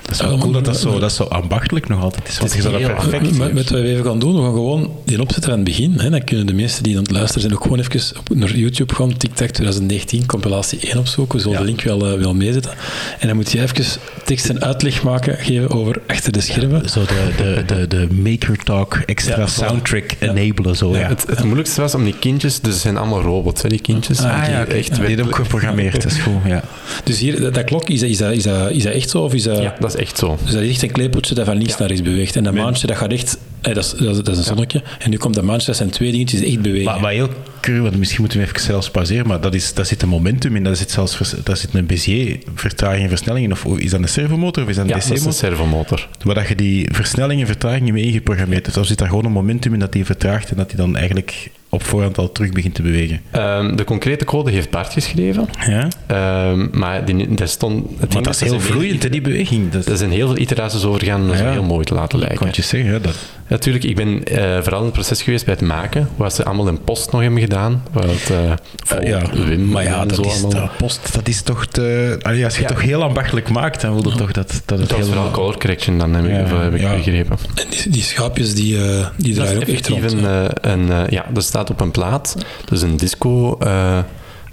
Dat 0.02 0.10
is 0.10 0.20
wel 0.20 0.38
cool 0.38 0.52
dat 0.52 0.64
dat 0.64 0.76
zo, 0.76 0.98
dat 0.98 1.12
zo 1.12 1.22
ambachtelijk 1.24 1.88
nog 1.88 2.02
altijd 2.02 2.28
is. 2.28 2.38
Want 2.38 2.50
is 2.50 2.56
je 2.56 2.62
zou 2.62 2.82
dat 2.82 2.94
perfect... 2.94 3.38
Met, 3.38 3.52
met 3.52 3.70
wat 3.70 3.80
we 3.80 3.86
even 3.88 4.04
gaan 4.04 4.18
doen, 4.18 4.34
we 4.36 4.42
gaan 4.42 4.52
gewoon 4.52 4.90
die 5.04 5.20
opzetten 5.20 5.50
aan 5.50 5.56
het 5.56 5.66
begin. 5.66 5.92
Hè, 5.96 6.10
dan 6.10 6.24
kunnen 6.24 6.46
de 6.46 6.52
mensen 6.54 6.82
die 6.82 6.96
aan 6.96 7.02
het 7.02 7.10
luisteren 7.10 7.40
zijn 7.42 7.54
ook 7.54 7.62
gewoon 7.62 7.78
even 7.78 8.16
op, 8.18 8.36
naar 8.36 8.56
YouTube 8.56 8.94
gaan, 8.94 9.16
TikTok 9.16 9.48
2019, 9.48 10.26
compilatie 10.26 10.78
1 10.80 10.98
opzoeken. 10.98 11.36
We 11.36 11.42
zullen 11.42 11.58
de 11.58 11.64
link 11.64 11.82
wel, 11.82 12.06
eh, 12.06 12.18
wel 12.18 12.34
meezetten. 12.34 12.72
En 13.18 13.26
dan 13.26 13.36
moet 13.36 13.52
je 13.52 13.60
even 13.62 13.84
tekst 14.24 14.48
en 14.48 14.62
uitleg 14.62 15.02
maken, 15.02 15.36
geven 15.36 15.70
over 15.70 16.00
achter 16.06 16.32
de 16.32 16.40
schermen. 16.40 16.88
Zo 16.90 17.00
de, 17.04 17.32
de, 17.36 17.62
de, 17.66 17.86
de 17.86 18.14
Maker 18.14 18.56
Talk 18.64 18.94
extra 19.06 19.38
Ja, 19.38 19.46
soundtrack 19.46 20.10
enablen. 20.18 20.76
Zo, 20.76 20.96
ja. 20.96 21.08
Het, 21.08 21.24
het 21.26 21.42
moeilijkste 21.44 21.80
was 21.80 21.94
om 21.94 22.04
die 22.04 22.18
kindjes, 22.18 22.60
dus 22.60 22.72
het 22.72 22.82
zijn 22.82 22.96
allemaal 22.96 23.20
robots, 23.22 23.62
hè, 23.62 23.68
die 23.68 23.80
kindjes. 23.80 24.20
Ah, 24.20 24.44
die 24.44 24.50
ja, 24.52 24.64
echt 24.64 24.86
Ja, 24.88 24.94
die 24.94 25.04
werkelijk- 25.04 25.34
geprogrammeerd, 25.36 26.02
dat 26.02 26.12
is 26.12 26.18
goed. 26.18 26.32
Ja. 26.44 26.62
Dus 27.04 27.18
hier, 27.18 27.40
dat, 27.40 27.54
dat 27.54 27.64
klok, 27.64 27.88
is 27.88 28.00
dat, 28.00 28.08
is, 28.08 28.16
dat, 28.18 28.32
is, 28.32 28.42
dat, 28.42 28.70
is 28.70 28.82
dat 28.82 28.92
echt 28.92 29.10
zo? 29.10 29.22
Of 29.22 29.34
is 29.34 29.42
dat, 29.42 29.51
Ja, 29.60 29.74
dat 29.80 29.94
is 29.94 30.00
echt 30.00 30.18
zo. 30.18 30.38
Dus 30.44 30.52
dat 30.52 30.62
is 30.62 30.70
echt 30.70 30.82
een 30.82 30.90
kleepeltje 30.90 31.34
dat 31.34 31.46
van 31.46 31.56
links 31.56 31.76
naar 31.78 31.88
rechts 31.88 32.02
beweegt. 32.02 32.36
En 32.36 32.44
dat 32.44 32.54
maandje, 32.54 32.86
dat 32.86 32.96
gaat 32.96 33.12
echt... 33.12 33.38
eh, 33.60 33.74
dat, 33.74 33.84
is, 33.84 33.90
dat, 33.90 34.16
is, 34.16 34.16
dat 34.16 34.28
is 34.28 34.38
een 34.38 34.44
zonnetje. 34.44 34.82
En 34.98 35.10
nu 35.10 35.16
komt 35.16 35.34
dat 35.34 35.44
maandje, 35.44 35.66
dat 35.66 35.76
zijn 35.76 35.90
twee 35.90 36.10
dingetjes 36.12 36.40
die 36.40 36.48
echt 36.48 36.60
bewegen. 36.62 36.84
Maar, 36.92 37.00
maar 37.00 37.12
heel 37.12 37.28
cru, 37.60 37.80
want 37.80 37.96
misschien 37.98 38.20
moeten 38.20 38.38
we 38.38 38.44
even 38.46 38.60
zelfs 38.60 38.90
pauzeren, 38.90 39.26
maar 39.26 39.40
dat 39.40 39.54
is, 39.54 39.74
daar 39.74 39.86
zit 39.86 40.02
een 40.02 40.08
momentum 40.08 40.56
in, 40.56 40.64
daar 40.64 40.76
zit 40.76 40.90
zelfs 40.90 41.34
daar 41.44 41.56
zit 41.56 41.74
een 41.74 41.86
Bézier 41.86 42.38
vertraging 42.54 43.02
en 43.02 43.08
versnelling 43.08 43.44
in. 43.44 43.52
Of 43.52 43.64
is 43.78 43.90
dat 43.90 44.00
een 44.00 44.08
servomotor 44.08 44.62
of 44.62 44.68
is 44.68 44.76
dat 44.76 44.84
een 44.84 44.90
Ja, 44.90 44.96
dat 44.96 45.04
is 45.04 45.10
een 45.10 45.16
DC-motor? 45.16 45.38
servomotor. 45.38 46.08
Waar 46.22 46.34
dat 46.34 46.48
je 46.48 46.54
die 46.54 46.88
versnelling 46.92 47.40
en 47.40 47.46
vertraging 47.46 47.92
mee 47.92 48.04
ingeprogrammeerd 48.04 48.66
hebt. 48.66 48.78
Of 48.78 48.86
zit 48.86 48.98
daar 48.98 49.08
gewoon 49.08 49.24
een 49.24 49.32
momentum 49.32 49.72
in 49.72 49.78
dat 49.78 49.92
die 49.92 50.04
vertraagt 50.04 50.50
en 50.50 50.56
dat 50.56 50.68
die 50.68 50.76
dan 50.76 50.96
eigenlijk 50.96 51.50
op 51.74 51.82
voorhand 51.84 52.18
al 52.18 52.32
terug 52.32 52.50
begint 52.50 52.74
te 52.74 52.82
bewegen? 52.82 53.20
Ehm, 53.30 53.76
de 53.76 53.84
concrete 53.84 54.24
code 54.24 54.50
heeft 54.50 54.70
Bart 54.70 54.92
geschreven, 54.92 55.48
Ja? 55.66 55.88
Ehm, 56.06 56.68
maar 56.78 57.04
die, 57.04 57.26
stond... 57.44 57.86
het 58.00 58.12
Want 58.12 58.24
dat 58.24 58.34
is 58.34 58.40
heel 58.40 58.52
er 58.54 58.60
vloeiend, 58.60 59.12
die 59.12 59.20
beweging. 59.20 59.70
Dat, 59.70 59.86
Er 59.86 59.96
zijn 59.96 60.10
heel 60.10 60.26
veel 60.26 60.38
iteraties 60.38 60.84
over 60.84 61.00
gegaan 61.00 61.20
om 61.20 61.28
dat 61.28 61.38
Ja. 61.38 61.50
heel 61.50 61.62
mooi 61.62 61.84
te 61.84 61.94
laten 61.94 62.18
lijken. 62.18 62.38
kan 62.38 62.48
je 62.52 62.62
zeggen. 62.62 62.90
Hè, 62.90 63.00
dat, 63.00 63.14
Natuurlijk, 63.48 63.84
ik 63.84 63.96
ben 63.96 64.24
eh, 64.24 64.58
vooral 64.62 64.78
in 64.78 64.84
het 64.84 64.94
proces 64.94 65.22
geweest 65.22 65.44
bij 65.44 65.54
het 65.54 65.62
maken, 65.66 66.08
wat 66.16 66.34
ze 66.34 66.44
allemaal 66.44 66.68
in 66.68 66.84
post 66.84 67.12
nog 67.12 67.20
hebben 67.20 67.40
gedaan. 67.40 67.82
Wat 67.92 68.30
eh 68.30 69.04
ja, 69.08 69.22
Wim 69.32 69.68
maar 69.68 69.82
ja, 69.82 70.04
dat 70.04 70.16
zo 70.16 70.22
is, 70.22 70.32
allemaal. 70.32 70.50
dat, 70.50 70.76
post, 70.76 71.12
dat 71.12 71.28
is 71.28 71.42
toch 71.42 71.66
te... 71.66 72.18
Allee, 72.22 72.44
als 72.44 72.54
je 72.54 72.60
Ja. 72.60 72.66
het 72.66 72.76
toch 72.76 72.84
heel 72.86 73.02
ambachtelijk 73.02 73.48
maakt, 73.50 73.80
dan 73.80 73.92
wil 73.94 74.10
je 74.10 74.16
toch 74.16 74.32
dat, 74.32 74.62
dat 74.64 74.78
het 74.78 74.88
Dat 74.88 74.98
was 74.98 75.06
vooral 75.06 75.30
color 75.30 75.58
correction 75.58 75.98
dan, 75.98 76.14
heb 76.14 76.24
ik, 76.24 76.30
heb 76.62 76.74
ik 76.74 76.80
ja. 76.80 76.94
begrepen. 76.96 77.36
En 77.54 77.64
die, 77.70 77.90
die 77.92 78.02
schaapjes, 78.02 78.54
die, 78.54 78.84
eh, 78.84 79.06
die 79.16 79.34
draaien 79.34 79.54
ook 79.56 79.60
echt 79.60 79.70
effectief 79.70 80.00
rond. 80.00 80.12
een, 80.12 80.48
eh, 80.60 80.72
een, 80.72 81.06
ja, 81.10 81.26
dat 81.32 81.44
staat 81.44 81.61
op 81.70 81.80
een 81.80 81.90
plaat. 81.90 82.36
Dus 82.64 82.82
een 82.82 82.96
disco, 82.96 83.56
eh 83.58 83.98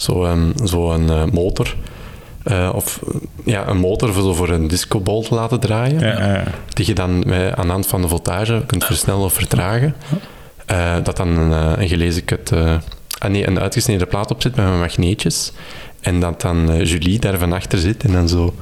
zo 0.02 0.26
een, 0.26 0.54
zo 0.64 0.92
een 0.92 1.10
eh, 1.10 1.24
motor. 1.32 1.76
Eh, 2.44 2.72
of 2.76 3.00
ja, 3.46 3.68
een 3.68 3.78
motor 3.78 4.14
voor, 4.14 4.24
zo 4.24 4.34
voor 4.34 4.50
een 4.50 4.68
discobol 4.68 5.22
te 5.22 5.34
laten 5.36 5.60
draaien. 5.60 6.00
Ja, 6.00 6.34
ja. 6.34 6.44
Die 6.74 6.86
je 6.86 6.94
dan 6.94 7.20
met, 7.20 7.56
aan 7.56 7.66
de 7.66 7.72
hand 7.72 7.88
van 7.88 8.02
de 8.02 8.08
voltage 8.08 8.64
kunt 8.66 8.86
versnellen 8.86 9.24
of 9.24 9.34
vertragen. 9.34 9.96
Dat 11.04 11.18
dan 11.18 11.28
een, 11.28 11.82
een 11.82 11.88
gelezen 11.88 12.26
kut, 12.26 12.52
eh, 12.52 12.78
ah 13.18 13.32
nee, 13.32 13.48
een 13.48 13.60
uitgesneden 13.60 14.08
plaat 14.08 14.32
op 14.32 14.42
zit 14.42 14.56
met 14.56 14.66
magneetjes. 14.66 15.52
En 16.02 16.20
dat 16.20 16.42
dan 16.42 16.86
Julie 16.86 17.20
daar 17.20 17.38
van 17.38 17.54
achter 17.54 17.80
zit 17.80 18.04
en 18.04 18.12
dan 18.12 18.28
zo 18.30 18.54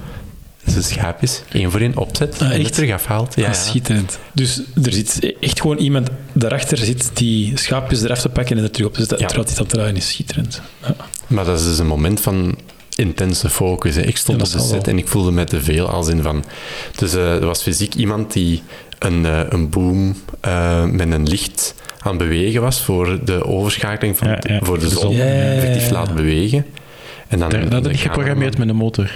zijn 0.71 0.83
schaapjes 0.83 1.41
één 1.51 1.71
voor 1.71 1.79
één 1.79 1.97
opzet 1.97 2.41
Ah, 2.41 2.51
en 2.51 2.63
het 2.63 2.73
terug 2.73 2.91
afhaalt. 2.91 3.35
Ja, 3.35 3.53
schitterend. 3.53 4.19
Dus 4.33 4.61
er 4.83 4.93
zit 4.93 5.35
echt 5.39 5.61
gewoon 5.61 5.77
iemand 5.77 6.09
daarachter 6.33 6.77
zit 6.77 7.09
die 7.13 7.57
schaapjes 7.57 8.01
eraf 8.03 8.19
te 8.21 8.29
pakken 8.29 8.57
en 8.57 8.63
er 8.63 8.71
terug 8.71 8.87
op 8.87 8.93
te 8.93 8.99
zetten, 8.99 9.19
Ja. 9.19 9.25
terwijl 9.27 9.47
hij 9.47 9.57
dat 9.57 9.69
draaien 9.69 9.95
is. 9.95 10.09
Schitterend. 10.09 10.61
Ja. 10.81 10.95
Maar 11.27 11.45
dat 11.45 11.59
is 11.59 11.65
dus 11.65 11.77
een 11.79 11.87
moment 11.87 12.19
van 12.21 12.57
intense 12.95 13.49
focus. 13.49 13.95
Hè. 13.95 14.01
Ik 14.01 14.17
stond 14.17 14.37
Ja, 14.39 14.45
op 14.45 14.51
de 14.51 14.59
set 14.59 14.71
wel. 14.71 14.81
en 14.83 14.97
ik 14.97 15.07
voelde 15.07 15.31
me 15.31 15.43
te 15.43 15.61
veel 15.61 15.87
als 15.89 16.07
in 16.07 16.21
van... 16.21 16.43
Dus 16.95 17.13
eh, 17.13 17.33
er 17.35 17.45
was 17.45 17.61
fysiek 17.61 17.93
iemand 17.93 18.33
die 18.33 18.61
een, 18.99 19.25
eh, 19.25 19.39
een 19.49 19.69
boom 19.69 20.15
eh, 20.41 20.83
met 20.85 21.11
een 21.11 21.27
licht 21.27 21.75
aan 21.99 22.09
het 22.09 22.17
bewegen 22.29 22.61
was 22.61 22.81
voor 22.81 23.19
de 23.25 23.45
overschakeling 23.45 24.17
van 24.17 24.27
Ja, 24.27 24.37
ja, 24.41 24.59
voor 24.63 24.79
de 24.79 24.89
zon, 24.89 25.19
effectief 25.19 25.89
laten 25.89 26.15
bewegen. 26.15 26.65
En 27.27 27.39
dan 27.39 27.49
Dat, 27.49 27.83
heb 27.83 27.87
ik 27.93 27.99
geprogrammeerd 27.99 28.57
met 28.57 28.69
een 28.69 28.75
motor. 28.75 29.11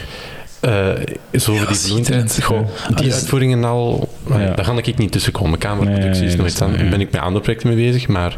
Eh, 0.62 1.40
zo 1.40 1.54
die. 1.68 2.42
Goh, 2.44 2.68
Ja. 2.90 2.96
die 2.96 3.14
uitvoeringen 3.14 3.64
al... 3.64 4.10
Ja. 4.30 4.38
Daar 4.54 4.66
ga 4.66 4.74
ik 4.88 4.98
niet 4.98 5.12
tussen 5.12 5.32
komen. 5.32 5.60
Cameraproductie 5.60 6.22
Nee, 6.22 6.30
is 6.30 6.36
aan. 6.62 6.72
ja. 6.84 6.90
ben 6.90 7.02
ik 7.02 7.12
met 7.12 7.22
andere 7.22 7.42
projecten 7.44 7.68
mee 7.76 7.78
bezig, 7.92 8.08
maar 8.08 8.38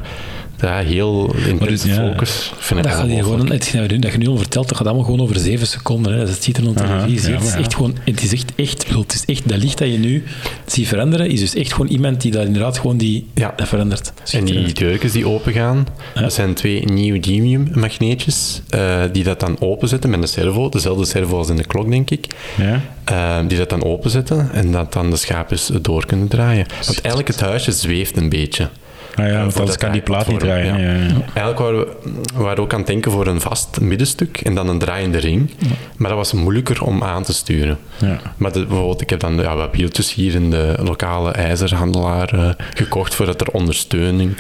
ja, 0.62 0.78
heel 0.80 1.36
intense 1.48 1.88
ja. 1.88 1.96
focus 1.96 2.52
vind 2.58 2.80
ik 2.80 2.86
Dat, 2.86 2.96
gaat 2.96 3.06
hier 3.06 3.13
ongelooflijk. 3.16 3.42
gewoon, 3.42 3.52
hetgeen 3.60 3.82
dat 3.82 3.89
je 3.89 3.96
nu- 3.96 4.02
dat 4.02 4.12
je 4.12 4.18
nu 4.18 4.28
al 4.28 4.38
vertelt, 4.38 4.68
dat 4.68 4.78
gaat 4.78 4.86
allemaal 4.88 5.06
gewoon 5.06 5.22
over 5.22 5.36
zeven 5.39 5.68
seconden. 5.68 6.13
Hè. 6.13 6.26
Dat 6.26 6.44
ziet 6.44 6.58
er 6.58 6.68
op 6.68 6.78
Aha, 6.82 7.00
televisie. 7.00 7.30
ja, 7.30 7.36
het, 7.38 7.44
is 7.48 7.54
ja. 7.54 7.60
echt 7.60 7.76
gewoon, 7.76 7.96
het 8.06 8.24
is 8.24 8.34
echt, 8.34 8.52
echt, 8.56 8.82
ik 8.82 8.88
bedoel, 8.88 9.02
het 9.02 9.13
is 9.13 9.26
echt 9.26 9.50
dat 9.50 9.58
licht 9.63 9.78
dat 9.78 9.92
je 9.92 9.98
nu 9.98 10.24
ziet 10.66 10.88
veranderen, 10.88 11.30
is 11.30 11.39
dus 11.39 11.56
echt 11.56 11.74
gewoon 11.74 11.88
iemand 11.92 12.22
die 12.22 12.32
dat 12.32 12.46
inderdaad 12.46 12.78
gewoon 12.80 12.98
die, 12.98 13.28
Ja. 13.34 13.54
dat 13.56 13.68
verandert. 13.68 14.13
En 14.32 14.46
die 14.46 14.74
deurtjes 14.74 15.12
die 15.12 15.28
opengaan, 15.28 15.88
Ja. 16.16 16.22
dat 16.22 16.34
zijn 16.34 16.54
twee 16.54 16.86
neodymium 16.86 17.68
magneetjes 17.74 18.62
eh, 18.70 19.02
die 19.12 19.24
dat 19.24 19.39
dan 19.39 19.56
openzetten 19.62 20.10
met 20.10 20.22
een 20.22 20.28
servo, 20.28 20.70
dezelfde 20.70 21.06
servo 21.06 21.38
als 21.38 21.50
in 21.50 21.56
de 21.56 21.66
klok, 21.66 21.89
denk 21.89 22.10
ik. 22.10 22.28
Ja? 22.58 22.82
eh, 23.04 23.38
die 23.48 23.58
dat 23.58 23.70
dan 23.70 23.84
openzetten 23.84 24.50
en 24.54 24.72
dat 24.72 24.94
dan 24.94 25.10
de 25.10 25.16
schaapjes 25.18 25.72
door 25.82 26.06
kunnen 26.06 26.28
draaien. 26.28 26.66
Want 26.86 27.02
eigenlijk 27.02 27.28
het 27.28 27.39
huisje 27.39 27.72
zweeft 27.72 28.18
een 28.18 28.30
beetje. 28.30 28.70
Ah 29.15 29.28
ja, 29.28 29.38
want 29.39 29.52
voor 29.52 29.62
anders 29.62 29.78
dat 29.78 29.78
kan 29.78 29.91
die 29.91 30.02
plaat 30.02 30.28
niet 30.28 30.39
draaien. 30.39 30.80
ja. 30.80 30.91
Ja. 30.91 31.21
Eigenlijk 31.34 31.60
waren 31.60 32.56
we, 32.56 32.62
ook 32.62 32.71
aan 32.73 32.78
het 32.80 32.88
denken 32.88 33.12
voor 33.12 33.28
een 33.28 33.41
vast 33.41 33.80
middenstuk 33.80 34.38
en 34.38 34.56
dan 34.56 34.67
een 34.69 34.80
draaiende 34.80 35.17
ring. 35.17 35.49
Maar 35.97 36.10
dat 36.10 36.17
was 36.17 36.34
moeilijker 36.34 36.84
om 36.84 37.04
aan 37.04 37.23
te 37.23 37.34
sturen. 37.34 37.78
Ja. 37.97 38.19
Maar 38.38 38.52
de, 38.52 38.65
bijvoorbeeld, 38.65 39.02
ik 39.02 39.10
heb 39.10 39.19
dan 39.19 39.36
ja, 39.36 39.56
wat 39.56 39.69
wieltjes 39.76 40.13
hier 40.13 40.34
in 40.36 40.49
de 40.49 40.76
lokale 40.84 41.32
ijzerhandelaar 41.32 42.34
eh, 42.34 42.49
gekocht 42.73 43.15
voor 43.15 43.26
dat 43.26 43.41
er 43.41 43.47
ondersteuning, 43.47 44.36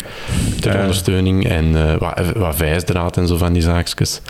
ter 0.59 0.73
Ja. 0.73 0.79
ondersteuning 0.81 1.47
en 1.49 1.75
eh, 1.89 1.95
wat, 1.97 2.21
wat 2.35 2.55
vijsdraad 2.55 3.17
en 3.17 3.27
zo 3.27 3.37
van 3.37 3.53
die 3.53 3.61
zaakjes. 3.61 4.21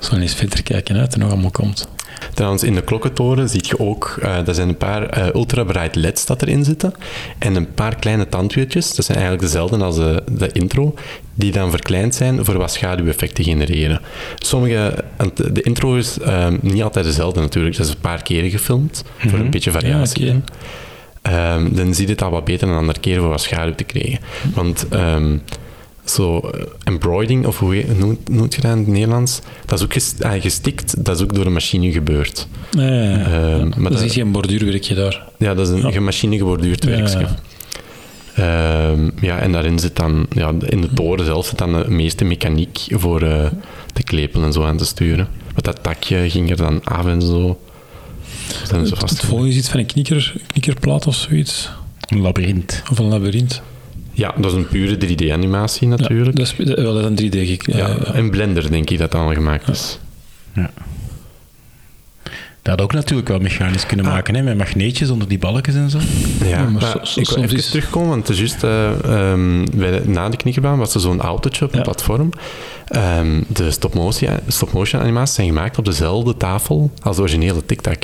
Zo 0.00 0.16
eens 0.16 0.34
verder 0.34 0.62
kijken 0.62 0.96
uit 0.96 1.14
en 1.14 1.20
nog 1.20 1.30
allemaal 1.30 1.50
komt. 1.50 1.88
Trouwens, 2.34 2.62
in 2.62 2.74
de 2.74 2.82
klokkentoren 2.82 3.48
zie 3.48 3.64
je 3.64 3.78
ook, 3.78 4.18
uh, 4.22 4.48
er 4.48 4.54
zijn 4.54 4.68
een 4.68 4.76
paar 4.76 5.18
uh, 5.18 5.34
ultra-bright 5.34 5.94
LED's 5.94 6.26
dat 6.26 6.42
erin 6.42 6.64
zitten 6.64 6.94
en 7.38 7.54
een 7.54 7.74
paar 7.74 7.96
kleine 7.96 8.28
tandwieltjes, 8.28 8.94
dat 8.94 9.04
zijn 9.04 9.18
eigenlijk 9.18 9.46
dezelfde 9.46 9.76
als 9.84 9.96
de, 9.96 10.22
de 10.30 10.52
intro, 10.52 10.94
die 11.34 11.52
dan 11.52 11.70
verkleind 11.70 12.14
zijn 12.14 12.44
voor 12.44 12.58
wat 12.58 12.72
schaduweffect 12.72 13.34
te 13.34 13.42
genereren. 13.42 14.00
Sommige, 14.38 15.04
de 15.52 15.62
intro 15.62 15.94
is 15.96 16.18
um, 16.26 16.58
niet 16.62 16.82
altijd 16.82 17.04
dezelfde 17.04 17.40
natuurlijk, 17.40 17.76
dat 17.76 17.86
is 17.86 17.92
een 17.92 18.00
paar 18.00 18.22
keren 18.22 18.50
gefilmd, 18.50 19.02
mm 19.04 19.10
-hmm. 19.20 19.30
voor 19.30 19.38
een 19.38 19.50
beetje 19.50 19.70
variatie. 19.70 20.24
Ja, 20.24 20.36
okay. 21.22 21.54
um, 21.54 21.74
dan 21.74 21.94
zie 21.94 22.06
je 22.06 22.12
het 22.12 22.22
al 22.22 22.30
wat 22.30 22.44
beter 22.44 22.68
een 22.68 22.76
andere 22.76 23.00
keer 23.00 23.18
voor 23.18 23.28
wat 23.28 23.42
schaduw 23.42 23.74
te 23.74 23.84
krijgen. 23.84 24.18
Want 24.54 24.86
um, 24.92 25.42
zo 26.04 26.40
uh, 26.44 26.62
embroidering, 26.84 27.46
of 27.46 27.58
hoe 27.58 27.84
noemt, 27.98 28.28
noemt 28.28 28.54
je 28.54 28.60
dat 28.60 28.70
in 28.70 28.78
het 28.78 28.86
Nederlands? 28.86 29.40
Dat 29.66 29.78
is 29.78 29.84
ook 29.84 30.24
ah, 30.32 30.42
gestikt, 30.42 31.04
dat 31.04 31.16
is 31.16 31.22
ook 31.22 31.34
door 31.34 31.46
een 31.46 31.52
machine 31.52 31.92
gebeurd. 31.92 32.46
Ja, 32.70 32.82
ja, 32.82 33.02
ja. 33.02 33.58
Um, 33.58 33.72
maar 33.76 33.90
dat 33.90 34.00
is 34.00 34.12
geen 34.12 34.32
borduurwerkje 34.32 34.94
daar. 34.94 35.22
Ja, 35.38 35.54
dat 35.54 35.68
is 35.68 35.82
een 35.82 35.92
ja. 35.92 36.00
machine 36.00 36.36
geborduurd 36.36 36.84
werkje. 36.84 37.28
Um, 38.38 39.12
ja, 39.20 39.38
en 39.38 39.52
daarin 39.52 39.78
zit 39.78 39.96
dan, 39.96 40.26
ja, 40.30 40.52
in 40.68 40.80
de 40.80 40.92
toren 40.94 41.24
zelf 41.24 41.46
zit 41.46 41.58
dan 41.58 41.72
de 41.72 41.90
meeste 41.90 42.24
mechaniek 42.24 42.78
voor 42.90 43.22
uh, 43.22 43.46
te 43.92 44.02
klepelen 44.02 44.46
en 44.46 44.52
zo 44.52 44.64
aan 44.64 44.76
te 44.76 44.84
sturen. 44.84 45.28
Met 45.54 45.64
dat 45.64 45.82
takje 45.82 46.30
ging 46.30 46.50
er 46.50 46.56
dan 46.56 46.84
af 46.84 47.06
en 47.06 47.22
zo. 47.22 47.58
Het, 48.68 48.88
zo 48.88 48.94
het 48.98 49.20
volgende 49.20 49.50
is 49.50 49.56
iets 49.56 49.68
van 49.68 49.80
een 49.80 49.86
knikker, 49.86 50.34
knikkerplaat 50.46 51.06
of 51.06 51.14
zoiets. 51.14 51.70
Een 52.06 52.20
labyrint. 52.20 52.82
Of 52.90 52.98
een 52.98 53.08
labyrint. 53.08 53.62
Ja, 54.12 54.34
dat 54.36 54.52
is 54.52 54.56
een 54.56 54.68
pure 54.68 54.96
3D-animatie 54.96 55.88
natuurlijk. 55.88 56.38
Ja, 56.38 56.44
dat 56.44 56.54
is 56.58 56.74
wel 56.74 57.04
een 57.04 57.18
3D. 57.20 57.36
Ja, 57.58 57.76
ja, 57.76 58.14
een 58.14 58.30
Blender 58.30 58.70
denk 58.70 58.90
ik 58.90 58.98
dat 58.98 59.10
dat 59.10 59.20
al 59.20 59.32
gemaakt 59.32 59.68
is. 59.68 59.98
Ja. 60.54 60.70
Dat 62.62 62.78
had 62.78 62.82
ook 62.82 62.92
natuurlijk 62.92 63.28
wel 63.28 63.38
mechanisch 63.38 63.86
kunnen 63.86 64.06
ah. 64.06 64.12
maken, 64.12 64.34
hè, 64.34 64.42
met 64.42 64.56
magneetjes 64.56 65.10
onder 65.10 65.28
die 65.28 65.38
balkjes 65.38 65.74
en 65.74 65.90
zo. 65.90 65.98
Ja, 66.40 66.46
ja 66.46 66.62
maar, 66.62 66.70
maar 66.70 66.98
so, 67.02 67.20
ik 67.20 67.28
wil 67.28 67.42
even 67.42 67.56
is... 67.56 67.68
terugkomen, 67.70 68.08
want 68.08 68.28
het 68.28 68.38
is 68.38 68.38
juist 68.38 68.64
uh, 68.64 69.30
um, 69.30 69.64
bij 69.74 69.90
de, 69.90 70.08
na 70.08 70.28
de 70.28 70.36
knikkerbaan 70.36 70.78
was 70.78 70.94
er 70.94 71.00
zo'n 71.00 71.20
autootje 71.20 71.64
op 71.64 71.72
een 71.72 71.78
ja. 71.78 71.84
platform. 71.84 72.30
Um, 73.18 73.44
de 73.48 73.70
stop-motion 73.70 74.38
stop 74.46 74.86
animaties 74.92 75.34
zijn 75.34 75.46
gemaakt 75.46 75.78
op 75.78 75.84
dezelfde 75.84 76.36
tafel 76.36 76.90
als 77.02 77.16
de 77.16 77.22
originele 77.22 77.66
TikTok. 77.66 78.02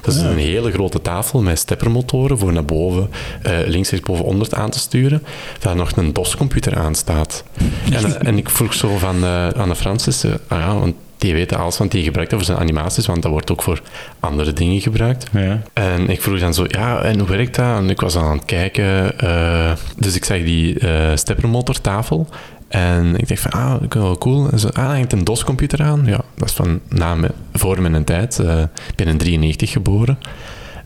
Dat 0.00 0.14
is 0.14 0.20
ja. 0.20 0.28
een 0.28 0.38
hele 0.38 0.72
grote 0.72 1.02
tafel 1.02 1.42
met 1.42 1.58
steppermotoren 1.58 2.38
voor 2.38 2.52
naar 2.52 2.64
boven, 2.64 3.10
uh, 3.46 3.52
links, 3.66 3.90
rechts, 3.90 4.06
boven, 4.06 4.24
onder 4.24 4.48
aan 4.50 4.70
te 4.70 4.78
sturen, 4.78 5.22
waar 5.60 5.76
nog 5.76 5.96
een 5.96 6.12
DOS-computer 6.12 6.78
aan 6.78 6.94
staat. 6.94 7.44
En, 7.90 8.20
en, 8.20 8.38
ik 8.38 8.50
vroeg 8.50 8.74
zo 8.74 8.98
van, 8.98 9.16
uh, 9.16 9.48
aan 9.48 9.68
de 9.68 9.74
Francis, 9.74 10.24
uh, 10.24 10.32
ah 10.48 10.58
ja, 10.58 10.78
want 10.78 10.94
die 11.20 11.34
weten 11.34 11.58
alles, 11.58 11.78
want 11.78 11.90
die 11.90 12.02
gebruikt 12.02 12.30
dat 12.30 12.38
voor 12.38 12.48
zijn 12.48 12.62
animaties, 12.62 13.06
want 13.06 13.22
dat 13.22 13.30
wordt 13.30 13.50
ook 13.50 13.62
voor 13.62 13.82
andere 14.20 14.52
dingen 14.52 14.80
gebruikt. 14.80 15.26
Ja. 15.32 15.62
En 15.72 16.08
ik 16.08 16.22
vroeg 16.22 16.38
dan 16.38 16.54
zo, 16.54 16.64
ja, 16.68 17.02
en 17.02 17.18
hoe 17.18 17.28
werkt 17.28 17.54
dat? 17.54 17.76
En 17.76 17.90
ik 17.90 18.00
was 18.00 18.16
aan 18.16 18.36
het 18.36 18.44
kijken, 18.44 19.12
uh, 19.24 19.72
dus 19.96 20.16
ik 20.16 20.24
zag 20.24 20.38
die 20.38 20.80
uh, 20.80 21.10
steppermotortafel 21.14 22.28
en 22.70 23.16
ik 23.16 23.28
dacht 23.28 23.40
van, 23.40 23.50
ah, 23.50 23.80
dat 23.80 23.94
is 23.94 24.00
wel 24.00 24.18
cool. 24.18 24.50
En 24.50 24.58
zo, 24.58 24.68
ah, 24.68 24.86
hangt 24.86 25.12
een 25.12 25.24
DOS-computer 25.24 25.82
aan. 25.82 26.02
Ja, 26.06 26.20
dat 26.36 26.48
is 26.48 26.54
van 26.54 26.80
na 26.88 27.14
me, 27.14 27.30
voor 27.52 27.80
mijn 27.82 28.04
tijd. 28.04 28.38
Uh, 28.38 28.60
ik 28.60 28.94
ben 28.96 29.06
in 29.06 29.18
93 29.18 29.70
geboren. 29.70 30.18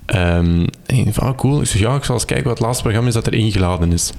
Um, 0.07 0.67
en 0.87 0.97
ik 1.07 1.15
van, 1.15 1.27
ah, 1.27 1.37
cool. 1.37 1.61
Ik 1.61 1.67
zeg, 1.67 1.81
ja, 1.81 1.95
ik 1.95 2.05
zal 2.05 2.15
eens 2.15 2.25
kijken 2.25 2.47
wat 2.47 2.59
het 2.59 2.67
laatste 2.67 2.83
programma 2.83 3.09
is 3.09 3.15
dat 3.15 3.27
er 3.27 3.35
ingeladen 3.35 3.93
is. 3.93 4.13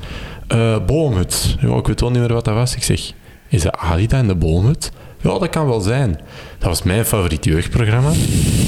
Uh, 0.53 0.77
Boomhut. 0.85 1.55
Ja, 1.59 1.75
ik 1.75 1.87
weet 1.87 1.99
wel 1.99 2.09
niet 2.11 2.19
meer 2.19 2.33
wat 2.33 2.45
dat 2.45 2.53
was. 2.53 2.75
Ik 2.75 2.83
zeg, 2.83 3.11
is 3.47 3.61
dat 3.61 3.77
Alida 3.77 4.17
in 4.17 4.27
de 4.27 4.35
Boomhut? 4.35 4.91
Ja, 5.25 5.39
dat 5.39 5.49
kan 5.49 5.67
wel 5.67 5.79
zijn. 5.79 6.19
Dat 6.57 6.67
was 6.67 6.83
mijn 6.83 7.05
favoriet 7.05 7.45
jeugdprogramma. 7.45 8.11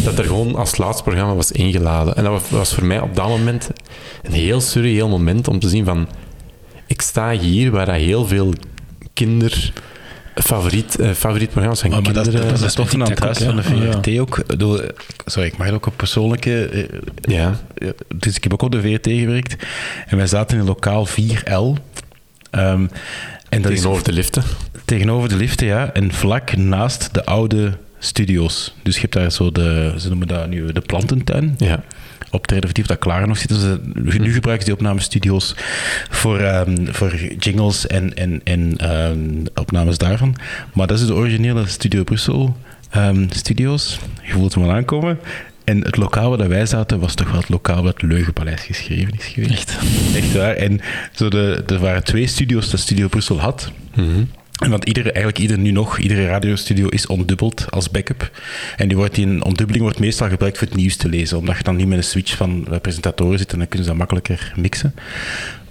Dat 0.03 0.17
er 0.17 0.25
gewoon 0.25 0.55
als 0.55 0.77
laatste 0.77 1.03
programma 1.03 1.35
was 1.35 1.51
ingeladen. 1.51 2.15
En 2.15 2.23
dat 2.23 2.49
was 2.49 2.73
voor 2.73 2.85
mij 2.85 2.99
op 2.99 3.15
dat 3.15 3.27
moment 3.27 3.69
een 4.23 4.31
heel 4.31 4.61
surreëel 4.61 5.09
moment 5.09 5.47
om 5.47 5.59
te 5.59 5.69
zien 5.69 5.85
van... 5.85 6.07
Ik 6.87 7.01
sta 7.01 7.31
hier 7.31 7.71
waar 7.71 7.93
heel 7.93 8.27
veel 8.27 8.53
kinder... 9.13 9.73
Favoriet, 10.35 10.99
uh, 10.99 11.11
favoriet 11.11 11.49
programma's 11.49 11.79
zijn 11.79 11.91
oh, 11.93 11.97
maar 11.97 12.13
kinderen. 12.13 12.33
Dat, 12.33 12.49
dat, 12.49 12.59
dat 12.59 12.67
is 12.67 12.75
toch 12.75 12.91
een 12.91 13.15
thuis 13.15 13.37
van 13.37 13.55
de 13.55 13.63
VRT 13.63 14.05
ja. 14.05 14.21
ook. 14.21 14.43
Sorry, 15.25 15.47
ik 15.47 15.57
mag 15.57 15.71
ook 15.71 15.85
op 15.85 15.93
persoonlijke... 15.95 16.69
Uh, 16.71 16.85
ja. 17.21 17.59
Dus 18.15 18.35
ik 18.35 18.43
heb 18.43 18.53
ook 18.53 18.61
op 18.61 18.71
de 18.71 18.81
VRT 18.81 19.07
gewerkt. 19.07 19.65
En 20.07 20.17
wij 20.17 20.27
zaten 20.27 20.57
in 20.57 20.65
lokaal 20.65 21.07
4L. 21.07 21.81
Um, 22.51 22.89
en 23.49 23.61
dat 23.61 23.71
tegenover 23.71 23.99
is, 23.99 24.03
de 24.03 24.13
liften? 24.13 24.43
Tegenover 24.87 25.29
de 25.29 25.35
liften, 25.35 25.67
ja. 25.67 25.93
En 25.93 26.13
vlak 26.13 26.55
naast 26.55 27.13
de 27.13 27.25
oude 27.25 27.77
studio's. 27.99 28.73
Dus 28.83 28.95
je 28.95 29.01
hebt 29.01 29.13
daar 29.13 29.31
zo 29.31 29.51
de, 29.51 29.93
ze 29.97 30.07
noemen 30.07 30.27
dat 30.27 30.49
nu 30.49 30.71
de 30.71 30.81
plantentuin. 30.81 31.55
Ja. 31.57 31.83
Op 32.31 32.47
Terre 32.47 32.83
dat 32.83 32.97
klaar 32.97 33.27
nog 33.27 33.37
zitten. 33.37 33.59
Ze, 33.59 33.79
nu 34.19 34.33
gebruiken 34.33 34.65
ze 34.65 34.71
die 34.71 34.73
opnamestudio's 34.73 35.55
voor, 36.09 36.41
um, 36.41 36.93
voor 36.93 37.15
jingles 37.39 37.87
en, 37.87 38.15
en, 38.15 38.41
en 38.43 38.91
um, 38.91 39.43
opnames 39.55 39.97
daarvan. 39.97 40.35
Maar 40.73 40.87
dat 40.87 40.99
is 40.99 41.05
de 41.05 41.13
originele 41.13 41.67
Studio 41.67 42.03
Brussel 42.03 42.57
um, 42.95 43.27
studio's. 43.29 43.99
Je 44.23 44.31
voelt 44.31 44.53
hem 44.53 44.63
al 44.63 44.71
aankomen. 44.71 45.19
En 45.63 45.83
het 45.83 45.97
lokaal 45.97 46.37
waar 46.37 46.49
wij 46.49 46.65
zaten 46.65 46.99
was 46.99 47.13
toch 47.13 47.31
wel 47.31 47.39
het 47.39 47.49
lokaal 47.49 47.83
waar 47.83 47.93
het 47.93 48.01
Leugenpaleis 48.01 48.61
geschreven 48.61 49.13
is 49.17 49.25
geweest. 49.25 49.51
Echt? 49.51 49.77
Echt 50.15 50.33
waar. 50.33 50.55
En 50.55 50.79
zo 51.11 51.29
de, 51.29 51.63
er 51.67 51.79
waren 51.79 52.03
twee 52.03 52.27
studio's 52.27 52.69
dat 52.69 52.79
Studio 52.79 53.07
Brussel 53.07 53.39
had. 53.39 53.71
Mm 53.95 54.13
-hmm. 54.13 54.27
Want 54.57 54.85
iedere, 54.85 55.11
eigenlijk 55.11 55.37
ieder 55.37 55.57
nu 55.57 55.71
nog, 55.71 55.97
iedere 55.97 56.27
radiostudio 56.27 56.87
is 56.87 57.07
ondubbeld 57.07 57.71
als 57.71 57.89
backup. 57.89 58.31
En 58.77 58.87
die, 58.87 58.97
wordt, 58.97 59.15
die 59.15 59.43
ondubbeling 59.43 59.83
wordt 59.83 59.99
meestal 59.99 60.29
gebruikt 60.29 60.57
voor 60.57 60.67
het 60.67 60.75
nieuws 60.75 60.95
te 60.95 61.09
lezen, 61.09 61.37
omdat 61.37 61.57
je 61.57 61.63
dan 61.63 61.75
niet 61.75 61.87
met 61.87 61.97
een 61.97 62.03
switch 62.03 62.37
van 62.37 62.67
presentatoren 62.81 63.39
zit 63.39 63.51
en 63.51 63.57
dan 63.57 63.67
kunnen 63.67 63.87
ze 63.87 63.89
dat 63.89 63.99
makkelijker 63.99 64.53
mixen. 64.55 64.93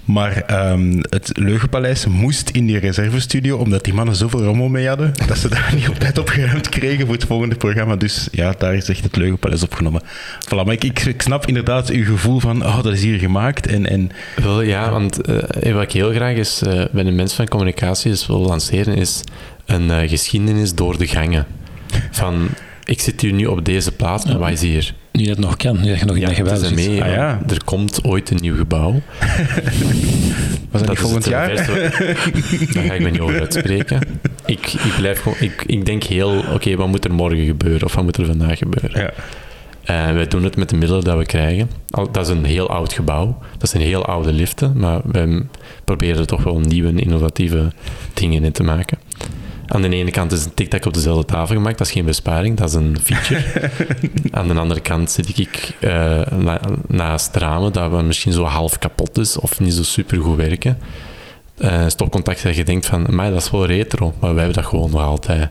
Maar 0.06 0.70
um, 0.70 0.98
het 1.00 1.30
Leugenpaleis 1.32 2.06
moest 2.06 2.50
in 2.50 2.66
die 2.66 2.78
reservestudio, 2.78 3.56
omdat 3.56 3.84
die 3.84 3.94
mannen 3.94 4.14
zoveel 4.14 4.42
rommel 4.42 4.68
mee 4.68 4.88
hadden, 4.88 5.12
dat 5.26 5.38
ze 5.38 5.48
daar 5.48 5.72
niet 5.76 5.88
op 5.88 5.98
tijd 5.98 6.18
opgeruimd 6.18 6.68
kregen 6.68 7.04
voor 7.06 7.14
het 7.14 7.24
volgende 7.24 7.54
programma. 7.54 7.96
Dus 7.96 8.28
ja, 8.32 8.54
daar 8.58 8.74
is 8.74 8.88
echt 8.88 9.02
het 9.02 9.16
Leugenpaleis 9.16 9.62
opgenomen. 9.62 10.02
Voilà, 10.44 10.64
maar 10.64 10.72
ik, 10.72 10.84
ik, 10.84 11.22
snap 11.22 11.46
inderdaad 11.46 11.90
uw 11.90 12.04
gevoel 12.04 12.40
van, 12.40 12.64
oh, 12.64 12.82
dat 12.82 12.92
is 12.92 13.02
hier 13.02 13.18
gemaakt. 13.18 13.66
En, 13.66 13.86
en, 13.86 14.10
Wel, 14.42 14.60
ja, 14.60 14.90
want 14.90 15.28
uh, 15.28 15.72
wat 15.72 15.82
ik 15.82 15.92
heel 15.92 16.12
graag 16.12 16.36
is, 16.36 16.62
uh, 16.66 16.84
bij 16.92 17.02
de 17.02 17.28
van 17.28 17.48
communicatie 17.48 18.10
is 18.10 18.26
wil 18.26 18.40
lanceren, 18.40 18.96
is 18.96 19.22
een 19.64 19.88
uh, 19.88 20.08
geschiedenis 20.08 20.74
door 20.74 20.98
de 20.98 21.06
gangen. 21.06 21.46
Van, 22.10 22.48
ik 22.86 23.00
zit 23.00 23.20
hier 23.20 23.32
nu 23.32 23.46
op 23.46 23.64
deze 23.64 23.92
plaats, 23.92 24.24
maar 24.24 24.34
ja. 24.34 24.40
wat 24.40 24.50
is 24.50 24.60
hier? 24.60 24.94
Nu 25.12 25.24
dat 25.24 25.38
nog 25.38 25.56
kan, 25.56 25.80
nu 25.80 25.88
dat 25.88 25.98
je 25.98 26.04
nog 26.04 26.16
in 26.16 26.20
ja, 26.20 26.34
gebouw 26.34 26.56
zit. 26.56 26.74
Mee, 26.74 27.02
ah, 27.02 27.10
ja. 27.10 27.40
Er 27.48 27.64
komt 27.64 28.04
ooit 28.04 28.30
een 28.30 28.38
nieuw 28.40 28.56
gebouw. 28.56 28.92
Was 30.70 30.80
dat, 30.80 30.86
dat 30.86 30.98
volgend 30.98 31.26
jaar? 31.26 31.54
Daar 32.72 32.84
ga 32.84 32.94
ik 32.94 33.00
me 33.00 33.10
niet 33.10 33.20
over 33.20 33.40
uitspreken. 33.40 34.00
Ik, 34.46 34.72
ik, 34.72 34.94
blijf 34.98 35.20
gewoon, 35.20 35.38
ik, 35.40 35.64
ik 35.66 35.86
denk 35.86 36.02
heel, 36.02 36.38
oké, 36.38 36.52
okay, 36.52 36.76
wat 36.76 36.88
moet 36.88 37.04
er 37.04 37.12
morgen 37.12 37.44
gebeuren? 37.44 37.84
Of 37.84 37.94
wat 37.94 38.04
moet 38.04 38.16
er 38.16 38.26
vandaag 38.26 38.58
gebeuren? 38.58 39.00
Ja. 39.00 39.12
Uh, 39.90 40.14
wij 40.14 40.26
doen 40.26 40.44
het 40.44 40.56
met 40.56 40.68
de 40.68 40.76
middelen 40.76 41.04
dat 41.04 41.18
we 41.18 41.26
krijgen. 41.26 41.70
Dat 42.10 42.26
is 42.26 42.28
een 42.28 42.44
heel 42.44 42.70
oud 42.70 42.92
gebouw. 42.92 43.38
Dat 43.58 43.70
zijn 43.70 43.82
heel 43.82 44.06
oude 44.06 44.32
liften. 44.32 44.72
Maar 44.76 45.00
we 45.04 45.44
proberen 45.84 46.18
er 46.18 46.26
toch 46.26 46.42
wel 46.42 46.60
nieuwe, 46.60 46.92
innovatieve 47.00 47.72
dingen 48.14 48.44
in 48.44 48.52
te 48.52 48.62
maken. 48.62 48.98
Aan 49.66 49.82
de 49.82 49.88
ene 49.88 50.10
kant 50.10 50.32
is 50.32 50.44
een 50.44 50.54
TikTok 50.54 50.84
op 50.84 50.94
dezelfde 50.94 51.24
tafel 51.24 51.54
gemaakt, 51.54 51.78
dat 51.78 51.86
is 51.86 51.92
geen 51.92 52.04
besparing, 52.04 52.56
dat 52.56 52.68
is 52.68 52.74
een 52.74 52.96
feature. 53.02 53.70
Aan 54.30 54.48
de 54.48 54.54
andere 54.54 54.80
kant 54.80 55.10
zit 55.10 55.38
ik 55.38 55.76
uh, 55.80 55.90
na, 56.38 56.60
naast 56.86 57.36
ramen 57.36 57.72
dat 57.72 58.04
misschien 58.04 58.32
zo 58.32 58.44
half 58.44 58.78
kapot 58.78 59.18
is 59.18 59.38
of 59.38 59.60
niet 59.60 59.74
zo 59.74 59.82
super 59.82 60.20
goed 60.20 60.36
werken. 60.36 60.78
Uh, 61.58 61.84
stopcontact 61.86 62.42
dat 62.42 62.56
je 62.56 62.64
denkt 62.64 62.86
van, 62.86 63.06
maar 63.10 63.30
dat 63.30 63.42
is 63.42 63.50
wel 63.50 63.66
retro, 63.66 64.14
maar 64.20 64.34
wij 64.34 64.44
hebben 64.44 64.62
dat 64.62 64.70
gewoon 64.70 64.90
nog 64.90 65.02
altijd. 65.02 65.50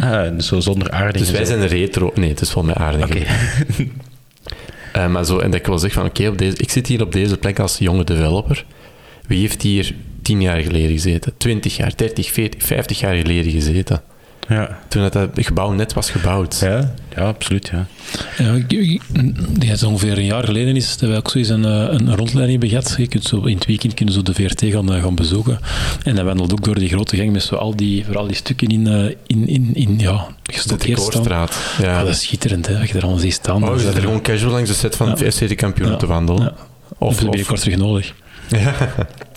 Ah, 0.00 0.38
zo 0.38 0.60
zonder 0.60 0.90
aarding. 0.90 1.24
Dus 1.24 1.30
wij 1.30 1.44
zijn 1.44 1.66
retro. 1.66 2.10
Nee, 2.14 2.28
het 2.28 2.40
is 2.40 2.50
vol 2.50 2.62
met 2.62 2.76
aarding. 2.76 3.04
Okay. 3.04 3.26
uh, 4.96 5.12
maar 5.12 5.24
zo, 5.24 5.38
en 5.38 5.50
dat 5.50 5.60
ik 5.60 5.66
wil 5.66 5.78
zeggen 5.78 6.00
van, 6.00 6.10
oké, 6.10 6.26
okay, 6.26 6.48
ik 6.48 6.70
zit 6.70 6.86
hier 6.86 7.02
op 7.02 7.12
deze 7.12 7.36
plek 7.36 7.58
als 7.58 7.78
jonge 7.78 8.04
developer. 8.04 8.64
Wie 9.26 9.40
heeft 9.40 9.62
hier 9.62 9.94
tien 10.22 10.40
jaar 10.40 10.60
geleden 10.60 10.90
gezeten, 10.90 11.32
20 11.36 11.76
jaar, 11.76 11.92
30, 11.96 12.30
40, 12.30 12.62
50 12.62 13.00
jaar 13.00 13.14
geleden 13.14 13.52
gezeten. 13.52 14.02
Ja. 14.48 14.78
Toen 14.88 15.02
dat, 15.02 15.12
dat 15.12 15.30
gebouw 15.34 15.72
net 15.72 15.92
was 15.92 16.10
gebouwd. 16.10 16.58
Ja, 16.60 16.94
ja 17.16 17.22
absoluut. 17.22 17.72
Ja. 17.72 17.86
Ja, 18.38 18.58
die 18.68 19.00
is 19.70 19.82
ongeveer 19.82 20.18
een 20.18 20.24
jaar 20.24 20.44
geleden 20.44 20.76
is 20.76 20.96
dat 20.96 21.10
we 21.10 21.16
ook 21.16 21.30
zo 21.30 21.38
eens 21.38 21.48
een, 21.48 21.64
een 21.64 22.16
rondleiding 22.16 22.50
hebben 22.50 22.68
gehad. 22.68 22.94
Je 22.98 23.06
kunt 23.06 23.24
zo, 23.24 23.42
in 23.42 23.54
het 23.54 23.66
weekend 23.66 23.94
kunnen 23.94 24.14
zo 24.14 24.22
de 24.22 24.34
VRT 24.34 24.64
gaan, 24.64 24.90
gaan 24.90 25.14
bezoeken. 25.14 25.58
En 26.04 26.14
dat 26.14 26.24
wandelt 26.24 26.52
ook 26.52 26.64
door 26.64 26.74
die 26.78 26.88
grote 26.88 27.16
gang 27.16 27.32
met 27.32 27.42
zo 27.42 27.54
al 27.54 27.76
die, 27.76 28.04
vooral 28.04 28.26
die 28.26 28.36
stukken 28.36 28.68
in, 28.68 28.86
in, 29.26 29.48
in, 29.48 29.70
in 29.74 29.98
ja, 29.98 30.26
gestockeerd 30.42 31.00
staan. 31.00 31.48
Ja. 31.80 31.98
Oh, 31.98 32.04
dat 32.04 32.08
is 32.08 32.22
schitterend, 32.22 32.66
hè, 32.66 32.78
als 32.78 32.88
je 32.88 32.94
er 32.96 33.02
allemaal 33.02 33.20
ziet 33.20 33.32
staan. 33.32 33.68
Oh, 33.68 33.74
je 33.74 33.80
zit 33.80 33.94
er 33.94 34.00
gewoon 34.00 34.22
casual 34.22 34.52
langs 34.52 34.70
de 34.70 34.76
set 34.76 34.96
van 34.96 35.08
ja. 35.08 35.14
de 35.14 35.32
FC 35.32 35.48
de 35.48 35.54
kampioen 35.54 35.90
ja. 35.90 35.96
te 35.96 36.06
wandelen. 36.06 36.42
Ja. 36.42 36.54
Of, 36.88 36.98
of, 36.98 37.08
of 37.08 37.30
binnenkort 37.30 37.60
terug 37.60 37.76
nodig. 37.78 38.14
Ja. 38.48 38.74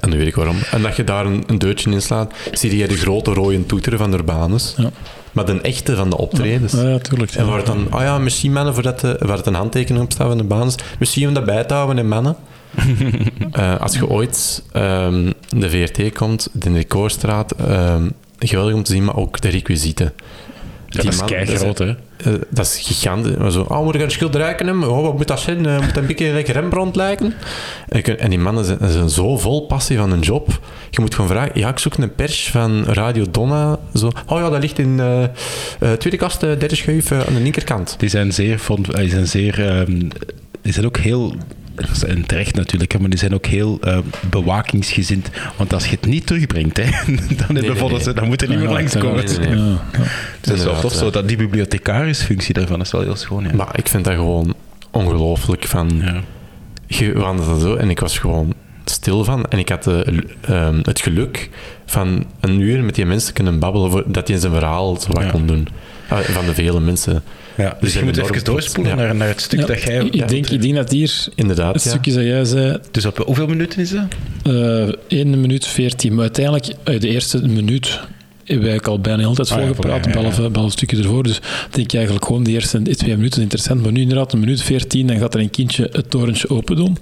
En 0.00 0.10
nu 0.10 0.16
weet 0.16 0.26
ik 0.26 0.34
waarom. 0.34 0.56
En 0.70 0.82
dat 0.82 0.96
je 0.96 1.04
daar 1.04 1.26
een, 1.26 1.44
een 1.46 1.58
deurtje 1.58 1.90
in 1.90 2.02
slaat, 2.02 2.32
zie 2.52 2.76
je 2.76 2.88
de 2.88 2.96
grote 2.96 3.32
rode 3.32 3.66
toeteren 3.66 3.98
van 3.98 4.10
de 4.10 4.16
Urbanus. 4.16 4.74
Ja. 4.76 4.90
Maar 5.32 5.46
de 5.46 5.60
echte 5.60 5.96
van 5.96 6.10
de 6.10 6.16
optredens. 6.16 6.72
Ja, 6.72 6.88
ja, 6.88 6.98
tuurlijk. 6.98 7.34
En 7.34 7.46
waar 7.46 7.56
het 7.56 7.66
dan, 7.66 7.86
oh 7.94 8.00
ja, 8.00 8.18
misschien 8.18 8.52
mannen, 8.52 8.74
voordat 8.74 9.00
de, 9.00 9.16
waar 9.18 9.36
het 9.36 9.46
een 9.46 9.54
handtekening 9.54 10.04
op 10.04 10.12
staat 10.12 10.28
van 10.28 10.38
de 10.38 10.44
basis, 10.44 10.74
misschien 10.98 11.28
om 11.28 11.34
dat 11.34 11.44
bij 11.44 11.64
te 11.64 11.74
houden 11.74 11.98
in 11.98 12.08
mannen. 12.08 12.36
Eh, 13.52 13.80
als 13.80 13.94
je 13.94 14.08
ooit 14.08 14.62
ehm, 14.72 15.32
de 15.48 15.70
VRT 15.70 16.12
komt, 16.12 16.48
de 16.52 16.72
Recordstraat, 16.72 17.52
ehm 17.52 18.06
geweldig 18.38 18.74
om 18.74 18.82
te 18.82 18.92
zien, 18.92 19.04
maar 19.04 19.16
ook 19.16 19.40
de 19.40 19.48
requisieten. 19.48 20.12
Ja, 20.88 21.02
dat 21.02 21.12
is 21.12 21.24
kei 21.24 21.46
groot, 21.46 21.78
hè? 21.78 21.94
eh, 22.16 22.32
dat 22.48 22.66
is 22.66 22.78
gigantisch. 22.86 23.36
Maar 23.36 23.50
zo, 23.50 23.62
oh, 23.62 23.82
moet 23.84 23.94
ik 23.94 24.00
een 24.00 24.10
schilderij 24.10 24.54
hebben? 24.56 24.90
Oh, 24.90 25.02
wat 25.02 25.16
moet 25.16 25.26
dat 25.26 25.40
zijn? 25.40 25.66
Eh, 25.66 25.74
moet 25.74 25.94
dat 25.94 25.96
een 25.96 26.06
beetje 26.06 26.32
lekker 26.32 26.54
Rembrandt 26.54 26.96
lijken? 26.96 27.34
En, 28.18 28.30
die 28.30 28.38
mannen 28.38 28.64
zijn, 28.64 28.78
zijn 28.88 29.10
zo 29.10 29.38
vol 29.38 29.66
passie 29.66 29.96
van 29.96 30.10
hun 30.10 30.20
job. 30.20 30.60
Je 30.90 31.00
moet 31.00 31.14
gewoon 31.14 31.30
vragen, 31.30 31.50
ja, 31.54 31.68
ik 31.68 31.78
zoek 31.78 31.96
een 31.96 32.14
pers 32.14 32.50
van 32.50 32.84
Radio 32.84 33.24
Donna. 33.30 33.78
Zo, 33.94 34.10
oh 34.26 34.38
ja, 34.38 34.50
dat 34.50 34.60
ligt 34.60 34.78
in 34.78 35.00
eh, 35.00 35.92
tweede 35.92 36.18
kast, 36.18 36.40
derde 36.40 36.76
schuif 36.76 37.12
aan 37.12 37.34
de 37.34 37.40
linkerkant. 37.40 37.94
Die 37.98 38.08
zijn 38.08 38.32
zeer, 38.32 38.58
vond, 38.58 38.96
die 38.96 39.10
zijn 39.10 39.26
zeer, 39.26 39.66
ehm, 39.66 40.08
die 40.62 40.72
zijn 40.72 40.86
ook 40.86 40.96
heel, 40.96 41.34
en 42.06 42.26
terecht 42.26 42.54
natuurlijk, 42.54 42.98
maar 42.98 43.10
die 43.10 43.18
zijn 43.18 43.34
ook 43.34 43.46
heel 43.46 43.78
ehm, 43.80 44.02
bewakingsgezind. 44.30 45.30
Want 45.56 45.72
als 45.72 45.84
je 45.84 45.90
het 45.90 46.06
niet 46.06 46.26
terugbrengt, 46.26 46.76
hè, 46.76 46.84
dan, 47.06 47.16
nee, 47.48 47.62
nee, 47.62 47.82
nee. 47.88 48.00
ze, 48.00 48.12
dan 48.12 48.26
moet 48.26 48.42
er 48.42 48.48
niet 48.48 48.58
meer 48.58 48.68
langskomen. 48.68 49.28
Ja, 49.40 49.56
ja. 49.56 49.78
Dat 50.40 50.56
is 50.56 50.64
wel 50.64 50.80
tof, 50.80 50.92
ja. 50.92 50.98
zo, 50.98 51.10
dat 51.10 51.28
die 51.28 51.36
bibliothecarisfunctie 51.36 52.54
daarvan 52.54 52.80
is 52.80 52.90
wel 52.90 53.00
heel 53.00 53.16
schoon. 53.16 53.44
Ja. 53.44 53.54
Maar 53.54 53.78
ik 53.78 53.88
vind 53.88 54.04
dat 54.04 54.14
gewoon 54.14 54.54
ongelooflijk 54.90 55.64
van... 55.64 55.90
ja. 56.04 56.20
Je 56.86 57.12
wandelde 57.12 57.60
zo 57.60 57.74
en 57.74 57.90
ik 57.90 58.00
was 58.00 58.18
gewoon 58.18 58.54
stil 58.84 59.24
van. 59.24 59.44
En 59.44 59.58
ik 59.58 59.68
had 59.68 59.82
de, 59.82 60.24
ehm, 60.40 60.78
het 60.82 61.00
geluk 61.00 61.50
van 61.86 62.26
een 62.40 62.60
uur 62.60 62.84
met 62.84 62.94
die 62.94 63.06
mensen 63.06 63.34
kunnen 63.34 63.58
babbelen, 63.58 63.90
voor, 63.90 64.04
dat 64.06 64.28
hij 64.28 64.38
zijn 64.38 64.52
verhaal 64.52 64.96
zo 65.00 65.12
wat 65.12 65.22
Ja. 65.22 65.30
kon 65.30 65.46
doen. 65.46 65.68
Ah, 66.08 66.18
van 66.18 66.44
de 66.44 66.54
vele 66.54 66.80
mensen. 66.80 67.22
Ja, 67.58 67.76
dus 67.80 67.92
je 67.94 68.04
moet 68.04 68.16
even 68.16 68.44
doorspoelen 68.44 68.96
Ja. 68.96 69.02
naar, 69.02 69.14
naar 69.14 69.28
het 69.28 69.40
stuk 69.40 69.60
Ja, 69.60 69.66
dat 69.66 69.82
jij... 69.82 69.96
ik, 70.04 70.14
ik 70.14 70.28
denk, 70.28 70.48
ik 70.48 70.62
denk 70.62 70.74
dat 70.74 70.90
hier 70.90 71.26
Inderdaad, 71.34 71.74
het 71.74 71.82
ja. 71.82 71.90
stukje 71.90 72.12
dat 72.12 72.22
jij 72.24 72.44
zei, 72.44 72.78
Dus 72.90 73.04
op 73.04 73.18
hoeveel 73.26 73.46
minuten 73.46 73.80
is 73.80 73.90
dat? 73.90 74.04
eh 74.42 75.18
1 75.18 75.40
minuut 75.40 75.66
14, 75.66 76.12
maar 76.12 76.22
uiteindelijk 76.22 76.66
eh, 76.84 77.00
de 77.00 77.08
eerste 77.08 77.46
minuut 77.48 78.00
hebben 78.44 78.66
wij 78.66 78.74
ook 78.74 78.86
al 78.86 79.00
bijna 79.00 79.18
heel 79.18 79.34
de 79.34 79.36
tijd 79.36 79.50
Ah, 79.50 79.58
ja, 79.58 79.64
volgepraat, 79.64 80.04
ja, 80.04 80.10
behalve, 80.10 80.40
behalve 80.40 80.60
een 80.60 80.70
stukje 80.70 80.96
ervoor. 80.96 81.22
Dus 81.22 81.40
denk 81.70 81.86
ik 81.86 81.94
eigenlijk 81.94 82.24
gewoon 82.24 82.42
de 82.42 82.50
eerste 82.50 82.82
twee 82.82 83.16
minuten 83.16 83.42
interessant, 83.42 83.82
maar 83.82 83.92
nu 83.92 84.00
inderdaad 84.00 84.32
een 84.32 84.40
minuut 84.40 84.62
14, 84.62 85.06
dan 85.06 85.18
gaat 85.18 85.34
er 85.34 85.40
een 85.40 85.50
kindje 85.50 85.88
het 85.92 86.10
torentje 86.10 86.50
open 86.50 86.76
doen. 86.76 86.98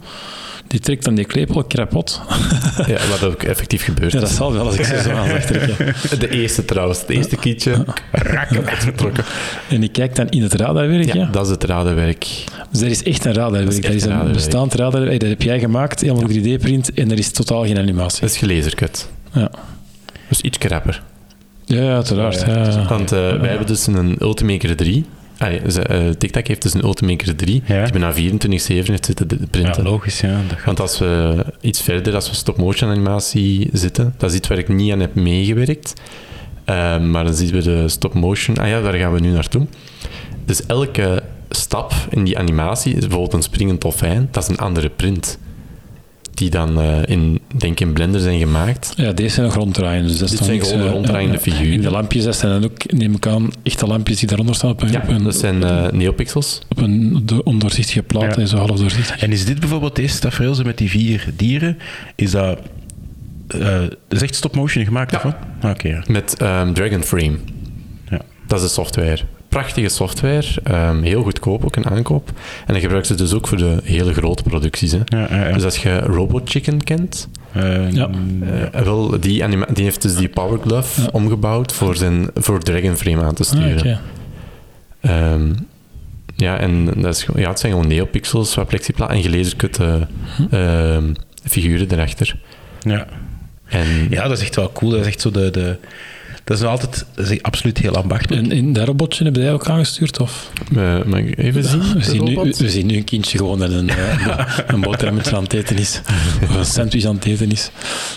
Die 0.69 0.81
trekt 0.81 1.05
dan 1.05 1.15
die 1.15 1.25
klepel 1.25 1.65
krapot. 1.65 2.21
Ja, 2.87 2.99
wat 3.11 3.25
ook 3.25 3.43
effectief 3.43 3.83
gebeurt. 3.85 4.13
Ja, 4.13 4.21
dat 4.21 4.31
zal 4.31 4.53
wel 4.53 4.67
als 4.67 4.75
ik 4.79 4.85
ze 4.85 5.01
zo 5.03 5.11
aan 5.11 5.29
zag 5.29 5.43
trekken. 5.45 5.95
De 6.19 6.29
eerste 6.31 6.65
trouwens, 6.65 7.01
het 7.01 7.09
eerste 7.11 7.37
kietje, 7.37 7.85
uitgetrokken. 8.65 9.25
En 9.69 9.83
ik 9.83 9.93
kijk 9.93 10.15
dan 10.17 10.29
in 10.29 10.43
het 10.43 10.55
radarwerk. 10.55 11.05
Ja, 11.07 11.15
Ja. 11.15 11.27
dat 11.33 11.45
is 11.45 11.51
het 11.51 11.65
radenwerk. 11.65 12.27
Dus 12.71 12.81
dat 12.81 12.91
is 12.91 13.03
echt 13.03 13.25
een 13.25 13.33
radarwerk. 13.35 13.73
Dat 13.73 13.83
Dat 13.83 13.93
is 13.93 14.03
een 14.03 14.09
radarwerk. 14.09 14.35
bestaand 14.37 14.75
radarwerk. 14.75 15.21
Dat 15.21 15.29
heb 15.29 15.43
jij 15.43 15.59
gemaakt, 15.59 16.01
helemaal 16.01 16.29
3D-print, 16.31 16.93
en 16.95 17.11
er 17.11 17.19
is 17.19 17.31
totaal 17.31 17.65
geen 17.65 17.79
animatie. 17.79 18.21
Dat 18.21 18.31
is 18.31 18.37
gelezerkut. 18.37 19.09
Ja, 19.33 19.51
Dus 20.29 20.41
iets 20.41 20.59
krapper. 20.59 21.03
ja, 21.65 21.95
uiteraard. 21.95 22.41
Ja, 22.41 22.47
ja. 22.47 22.63
Ja, 22.63 22.69
ja. 22.71 22.87
Want 22.89 23.13
eh, 23.13 23.19
wij 23.41 23.49
hebben 23.49 23.67
dus 23.67 23.87
een 23.87 24.17
Ultimaker 24.21 24.77
3. 24.77 25.05
Allee, 25.39 25.61
ze, 25.71 25.83
eh, 25.83 26.09
TikTok 26.11 26.47
heeft 26.47 26.63
dus 26.63 26.75
een 26.75 26.85
Ultimaker 26.85 27.37
3. 27.37 27.63
Ja. 27.67 27.83
Die 27.83 27.93
bijna 27.93 28.13
24-7 28.15 28.91
heeft 28.91 29.05
zitten 29.05 29.29
de- 29.29 29.37
Ja, 29.41 29.47
printen. 29.51 29.83
logisch, 29.83 30.21
ja. 30.21 30.41
Dat. 30.49 30.65
Want 30.65 30.81
als 30.81 30.99
we 30.99 31.45
iets 31.61 31.83
verder, 31.83 32.15
als 32.15 32.29
we 32.29 32.35
stop-motion 32.37 32.91
animatie 32.91 33.69
zitten, 33.73 34.15
dat 34.17 34.31
is 34.31 34.37
iets 34.37 34.49
waar 34.49 34.59
ik 34.59 34.69
niet 34.69 34.93
aan 34.93 35.01
heb 35.01 35.15
meegewerkt. 35.15 35.93
Eh, 36.65 36.99
maar 37.01 37.25
dan 37.25 37.35
zien 37.35 37.51
we 37.51 37.63
de 37.63 37.89
stop-motion. 37.89 38.57
Ah 38.57 38.69
ja, 38.69 38.81
daar 38.81 38.95
gaan 38.95 39.13
we 39.13 39.21
nu 39.21 39.31
naartoe. 39.31 39.67
Dus 40.45 40.67
elke 40.67 41.23
stap 41.51 41.93
in 42.11 42.25
die 42.25 42.39
animatie, 42.39 42.93
bijvoorbeeld 42.99 43.33
een 43.33 43.43
springend 43.43 43.81
dolfijn, 43.81 44.29
dat 44.31 44.43
is 44.43 44.49
een 44.49 44.59
andere 44.59 44.89
print. 44.89 45.39
Die 46.37 46.51
dan 46.51 46.81
eh, 46.81 46.99
in, 47.07 47.41
denk 47.57 47.73
ik 47.73 47.81
in 47.81 47.93
Blender 47.93 48.21
zijn 48.21 48.39
gemaakt. 48.39 48.93
Ja, 48.97 49.13
deze 49.13 49.35
zijn 49.35 49.47
nog 49.47 49.55
ronddraaien. 49.55 50.07
Dus 50.07 50.19
dat 50.19 50.29
Dit 50.29 50.39
zijn 50.45 50.61
gewoon 50.65 50.81
eh, 50.87 50.91
ronddraaiende 50.91 51.39
figuren. 51.39 51.73
En 51.75 51.81
de 51.81 51.91
lampjes, 51.91 52.25
dat 52.25 52.37
zijn 52.37 52.53
dan 52.61 52.71
ook, 52.71 52.93
neem 52.93 53.15
ik 53.15 53.27
aan, 53.27 53.51
echte 53.63 53.87
lampjes 53.87 54.19
die 54.19 54.29
daaronder 54.29 54.55
staan 54.55 54.71
op 54.71 54.83
een, 54.83 54.91
Ja, 54.93 55.01
op 55.03 55.09
een, 55.09 55.23
dat 55.25 55.35
zijn 55.37 55.63
eh, 55.65 55.91
neopixels. 55.91 56.61
op 56.69 56.79
een 56.79 57.23
do- 57.27 57.41
ondoorzichtige 57.45 58.03
plaat, 58.03 58.35
Ja. 58.35 58.41
en 58.41 58.49
zo 58.49 58.57
half 58.57 58.79
doorzichtig. 58.79 59.19
En 59.23 59.33
is 59.33 59.45
dit 59.45 59.61
bijvoorbeeld 59.61 59.97
deze 59.97 60.19
tafereel 60.19 60.57
met 60.65 60.79
die 60.79 60.91
vier 60.91 61.29
dieren? 61.37 61.79
Is 62.15 62.31
dat... 62.31 62.59
eh, 63.49 63.61
dat 63.81 63.97
is 64.09 64.23
echt 64.23 64.35
stop-motion 64.35 64.85
gemaakt, 64.85 65.11
Ja. 65.11 65.21
of? 65.25 65.35
Ah, 65.61 65.71
Oké, 65.71 65.89
ja. 65.89 66.03
Met 66.07 66.37
ehm 66.37 66.73
Dragon 66.73 67.03
Frame. 67.03 67.37
Ja. 68.11 68.21
Dat 68.47 68.59
is 68.59 68.65
de 68.67 68.73
software. 68.73 69.19
Prachtige 69.57 69.89
software, 69.89 70.47
ehm, 70.63 71.03
heel 71.03 71.23
goedkoop 71.23 71.65
ook 71.65 71.77
een 71.77 71.87
aankoop. 71.87 72.29
En 72.67 72.73
dan 72.73 72.81
gebruiken 72.81 73.07
ze 73.17 73.23
dus 73.23 73.33
ook 73.35 73.49
voor 73.49 73.59
de 73.59 73.77
hele 73.85 74.13
grote 74.15 74.43
producties. 74.43 74.93
Hè. 74.93 74.99
Ja, 75.05 75.27
ja, 75.31 75.47
ja. 75.49 75.53
Dus 75.53 75.65
als 75.65 75.77
je 75.83 75.99
Robot 75.99 76.51
Chicken 76.51 76.85
kent, 76.85 77.29
Ja. 77.91 78.11
wel, 78.85 79.21
die, 79.21 79.45
anima- 79.45 79.67
die 79.73 79.85
heeft 79.85 80.03
dus 80.03 80.17
die 80.17 80.29
Power 80.29 80.59
Glove 80.61 81.01
Ja. 81.01 81.09
omgebouwd 81.13 81.73
voor, 81.73 81.97
zijn, 81.97 82.29
voor 82.35 82.61
Dragon 82.63 82.97
Frame 82.97 83.23
aan 83.23 83.35
te 83.35 83.43
Ah, 83.43 83.49
sturen. 83.49 84.01
Ehm, 85.01 85.53
ja, 86.37 86.59
en 86.59 86.85
dat 86.85 87.15
is, 87.17 87.27
ja, 87.37 87.49
het 87.49 87.61
zijn 87.61 87.73
gewoon 87.73 87.89
neopixels, 87.89 88.55
wat 88.55 88.67
plexipla 88.69 89.09
en 89.11 89.23
gelezerkutte 89.23 90.07
ehm, 90.51 91.13
figuren 91.45 91.93
erachter. 91.93 92.37
ja. 92.81 93.07
En 93.69 93.87
ja, 94.11 94.29
dat 94.29 94.37
is 94.39 94.43
echt 94.45 94.57
wel 94.57 94.73
cool. 94.73 94.91
Dat 94.91 95.01
is 95.01 95.07
echt 95.07 95.21
zo 95.21 95.31
de... 95.31 95.51
de 95.51 95.77
dat 96.47 96.57
is 96.59 96.63
altijd 96.65 97.05
dat 97.15 97.31
is 97.31 97.43
absoluut 97.43 97.79
heel 97.79 97.97
ambachtelijk. 97.97 98.43
En 98.43 98.51
in 98.53 98.73
dat 98.73 98.87
robotje 98.87 99.25
hebben 99.25 99.43
jij 99.43 99.53
ook 99.53 99.69
aangestuurd? 99.69 100.21
Of? 100.21 100.51
eh, 100.77 101.03
mag 101.05 101.19
ik 101.19 101.39
even 101.39 101.65
zien? 101.65 101.93
We 101.93 102.03
zien, 102.03 102.25
nu, 102.25 102.35
robot? 102.35 102.57
we 102.59 102.71
zien 102.71 102.87
nu 102.87 102.97
een 102.97 103.05
kindje 103.05 103.39
gewoon 103.39 103.59
dat 103.59 103.71
een, 103.71 103.89
eh, 103.89 104.59
een 104.67 104.81
boterhammetje 104.81 105.37
aan 105.37 105.43
het 105.43 105.53
eten 105.53 105.77
is. 105.79 106.01
Of 106.43 106.55
een 106.55 106.65
sandwich 106.65 107.05
aan 107.05 107.15
het 107.15 107.25
eten 107.25 107.51
is. 107.53 107.71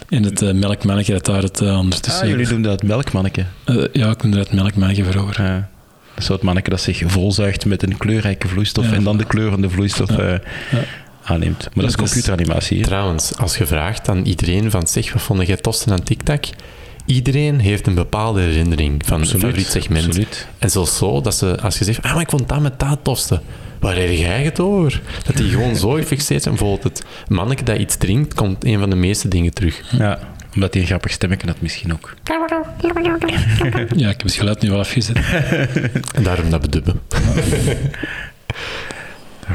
En 0.10 0.24
het 0.24 0.42
eh, 0.42 0.54
melkmannetje 0.54 1.14
dat 1.14 1.26
daar 1.26 1.42
het 1.42 1.62
uh, 1.62 1.78
ondertussen... 1.78 2.24
Ah, 2.24 2.30
jullie 2.30 2.48
doen 2.48 2.62
dat 2.62 2.84
melkmanneke. 2.84 3.46
Eh, 3.64 3.76
ja, 3.94 4.10
ik 4.10 4.24
noemde 4.24 4.38
dat 4.38 4.52
melkmannetje 4.52 5.04
vroeger. 5.04 5.44
Ja. 5.44 5.70
Dat 6.16 6.28
het 6.28 6.42
manneke 6.42 6.70
dat 6.70 6.82
zich 6.82 7.02
volzuigt 7.06 7.66
met 7.66 7.84
een 7.84 7.98
kleurrijke 7.98 8.48
vloeistof 8.48 8.90
Ja. 8.90 8.94
en 8.96 9.04
dan 9.04 9.18
de 9.18 9.26
kleurende 9.26 9.70
vloeistof 9.70 10.10
eh, 10.10 10.34
aanneemt. 11.24 11.60
Maar 11.74 11.84
dat 11.84 11.84
is 11.84 11.96
Ja, 11.96 12.02
dus- 12.04 12.12
computeranimatie. 12.12 12.82
Trouwens, 12.82 13.36
als 13.38 13.58
je 13.58 13.66
vraagt 13.66 14.10
aan 14.10 14.26
iedereen 14.26 14.72
van 14.72 14.88
zeg, 14.88 15.14
wat 15.14 15.22
vond 15.22 15.48
jij 15.48 15.56
tosten 15.58 15.92
aan 15.92 16.04
TikTok? 16.04 16.44
Iedereen 17.10 17.60
heeft 17.60 17.88
een 17.88 17.94
bepaalde 17.94 18.42
herinnering 18.42 19.02
van 19.06 19.22
een 19.22 19.28
favoriet 19.28 19.68
segment. 19.68 20.06
absoluut. 20.06 20.48
En 20.58 20.70
zelfs 20.70 20.98
zo, 20.98 21.22
dat 21.22 21.36
ze, 21.36 21.62
als 21.62 21.78
je 21.78 21.84
zegt, 21.84 22.02
ah, 22.02 22.14
maar 22.14 22.22
ik 22.22 22.30
vond 22.30 22.50
dat 22.50 22.60
met 22.60 22.80
dat 22.80 23.00
tofste. 23.02 23.42
Waar 23.80 23.96
heb 23.96 24.12
jij 24.12 24.44
het 24.44 24.60
over? 24.60 25.02
Dat 25.26 25.38
die 25.38 25.50
gewoon 25.50 25.76
zo 25.76 25.90
gefixeerd 25.90 26.44
zijn. 26.44 26.56
Bijvoorbeeld 26.56 26.84
het 26.84 27.06
manneke 27.28 27.64
dat 27.64 27.78
iets 27.78 27.98
drinkt, 27.98 28.34
komt 28.34 28.66
een 28.66 28.80
van 28.80 28.90
de 28.90 28.96
meeste 28.96 29.28
dingen 29.28 29.54
terug. 29.54 29.82
Ja, 29.98 30.20
omdat 30.56 30.74
hij 30.74 30.82
een 30.82 30.88
grappig 30.88 31.12
stemmetje 31.12 31.48
had 31.48 31.62
misschien 31.62 31.94
ook. 31.94 32.14
Ja, 33.96 34.10
ik 34.10 34.18
heb 34.18 34.24
het 34.24 34.34
geluid 34.34 34.62
nu 34.62 34.70
wel 34.70 34.80
afgezet. 34.80 35.18
En 36.14 36.24
daarom 36.24 36.50
dat 36.50 36.62
bedubben. 36.62 37.02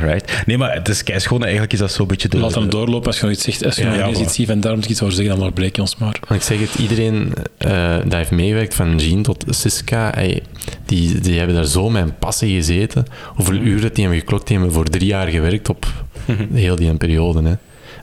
Right. 0.02 0.42
Nee, 0.46 0.59
maar 0.59 0.74
het 0.74 0.88
is 0.88 1.02
keischoon. 1.02 1.42
Eigenlijk 1.42 1.72
is 1.72 1.78
dat 1.78 1.92
zo'n 1.92 2.07
beetje 2.07 2.28
de... 2.28 2.38
Laat 2.38 2.54
hem 2.54 2.70
doorlopen 2.70 3.07
als 3.07 3.16
je 3.16 3.22
nog 3.22 3.33
iets 3.33 3.44
zegt. 3.44 3.64
Als 3.64 3.76
je 3.76 3.83
Ja, 3.83 4.07
nog 4.07 4.20
iets 4.20 4.35
ziet 4.35 4.48
en 4.48 4.61
daarom 4.61 4.80
iets 4.88 5.02
over 5.02 5.14
zeggen, 5.14 5.38
dan 5.38 5.52
breek 5.52 5.76
je 5.76 5.80
ons 5.83 5.96
maar. 5.96 6.20
Want 6.28 6.40
ik 6.40 6.46
zeg 6.46 6.61
het, 6.61 6.74
iedereen 6.74 7.33
eh 7.59 7.96
dat 8.04 8.12
heeft 8.12 8.30
meegewerkt, 8.30 8.74
van 8.74 8.98
Jean 8.98 9.22
tot 9.22 9.44
Siska, 9.48 10.14
die, 10.87 11.20
die 11.20 11.38
hebben 11.38 11.57
daar 11.57 11.64
zo 11.66 11.90
met 11.90 12.02
een 12.02 12.18
passie 12.18 12.54
gezeten. 12.54 13.04
Hoeveel 13.35 13.54
Mhm. 13.54 13.66
uren 13.66 13.92
die 13.94 14.02
hebben 14.04 14.20
geklokt, 14.20 14.46
die 14.46 14.57
hebben 14.57 14.74
voor 14.74 14.85
drie 14.85 15.07
jaar 15.07 15.26
gewerkt 15.26 15.68
op 15.68 15.87
heel 16.52 16.76
die 16.76 16.94
periode. 16.94 17.42
Hè. 17.48 17.54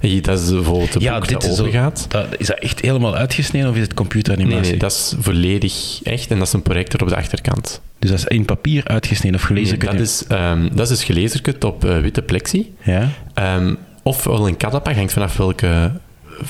En 0.02 0.22
dat 0.22 0.40
is 0.40 0.50
bijvoorbeeld 0.50 0.94
het 0.94 1.04
ja, 1.04 1.14
boek 1.14 1.28
dit 1.28 1.42
dat 1.42 1.60
opengaat. 1.60 2.06
dat, 2.10 2.26
is 2.38 2.48
dat 2.48 2.60
echt 2.60 2.80
helemaal 2.80 3.16
uitgesneden 3.16 3.70
of 3.70 3.76
is 3.76 3.82
het 3.82 3.90
Nee, 3.90 3.98
computeranimatie? 3.98 4.70
nee, 4.72 4.80
dat 4.80 4.92
is 4.92 5.14
volledig 5.20 6.00
echt 6.04 6.32
en 6.32 6.38
dat 6.38 6.48
is 6.48 6.54
een 6.54 6.62
projector 6.62 7.02
op 7.02 7.08
de 7.10 7.16
achterkant. 7.16 7.82
Dus 8.00 8.10
dat 8.10 8.20
is 8.20 8.26
in 8.26 8.46
papier 8.46 8.86
uitgesneden 8.88 9.40
of 9.40 9.46
gelezen? 9.46 9.80
Nee, 9.80 9.90
dat, 9.92 10.00
is, 10.00 10.26
ehm, 10.28 10.70
dat 10.74 10.80
is 10.80 10.88
dus 10.98 11.04
gelezerkut 11.04 11.64
op 11.64 11.86
eh, 11.86 11.98
witte 12.00 12.22
plexi. 12.22 12.74
Ja? 12.84 13.10
Ehm, 13.34 13.76
ofwel 14.04 14.48
een 14.48 14.58
katapa, 14.58 14.94
hangt 14.94 15.14
vanaf 15.14 15.38
welke, 15.38 15.92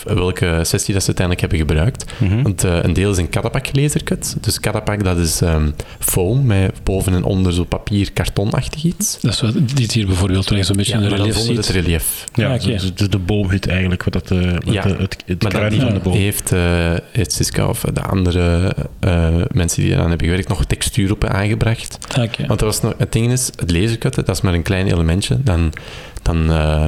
welke 0.04 0.60
sessie 0.64 0.94
dat 0.94 1.04
ze 1.04 1.08
uiteindelijk 1.16 1.40
hebben 1.40 1.58
gebruikt. 1.68 2.06
Mhm. 2.18 2.42
Want 2.42 2.64
eh, 2.64 2.78
een 2.84 2.94
deel 2.94 3.12
is 3.12 3.18
een 3.18 3.30
catapak 3.30 3.70
lasercut. 3.76 4.36
Dus 4.42 4.60
catapak 4.60 5.04
dat 5.04 5.18
is 5.18 5.42
ehm, 5.42 5.70
foam 6.00 6.46
met 6.46 6.74
boven 6.84 7.14
en 7.14 7.24
onder 7.24 7.54
zo 7.54 7.64
papier 7.64 8.12
kartonachtig 8.14 8.84
iets. 8.84 9.18
Dat 9.22 9.34
is 9.34 9.42
wat 9.42 9.54
dit 9.76 9.92
hier 9.92 10.06
bijvoorbeeld, 10.06 10.50
waar 10.50 10.58
je 10.58 10.64
zo'n 10.64 10.76
beetje 10.76 10.98
Ja, 11.00 11.04
een 11.04 11.10
relief 11.16 11.38
ziet. 11.38 11.58
het 11.58 11.70
relief. 11.70 12.24
Ja, 12.34 12.48
Ah, 12.48 12.54
oké. 12.54 12.66
dus 12.68 12.94
de, 12.96 13.10
de 13.10 13.18
boomhut 13.20 13.68
eigenlijk, 13.68 14.04
wat 14.04 14.14
dat, 14.14 14.32
eh, 14.32 14.52
wat 14.52 14.74
Ja, 14.74 14.82
de- 14.82 14.96
het, 15.00 15.18
het 15.26 15.44
Maar 15.44 15.52
dat 15.70 15.74
van 15.74 15.94
de 15.94 16.00
boom. 16.00 16.14
heeft, 16.14 16.52
eh 16.52 16.94
heeft 17.12 17.32
Siska 17.32 17.68
of 17.68 17.80
de 17.94 18.02
andere 18.02 18.76
eh, 19.00 19.30
mensen 19.52 19.82
die 19.84 19.92
eraan 19.92 20.10
hebben 20.10 20.28
gewerkt 20.28 20.48
nog 20.50 20.66
textuur 20.66 21.12
op 21.12 21.24
aangebracht. 21.26 21.98
Ah, 22.18 22.24
oké. 22.24 22.46
Want 22.48 22.60
er 22.60 22.66
was 22.66 22.82
nog, 22.82 22.94
het 22.98 23.12
ding 23.12 23.32
is, 23.32 23.50
het 23.56 23.72
lasercutten, 23.72 24.26
dat 24.26 24.36
is 24.36 24.42
maar 24.42 24.54
een 24.54 24.62
klein 24.62 24.88
elementje. 24.88 25.38
Dan, 25.44 25.74
dan 26.22 26.52
eh, 26.52 26.88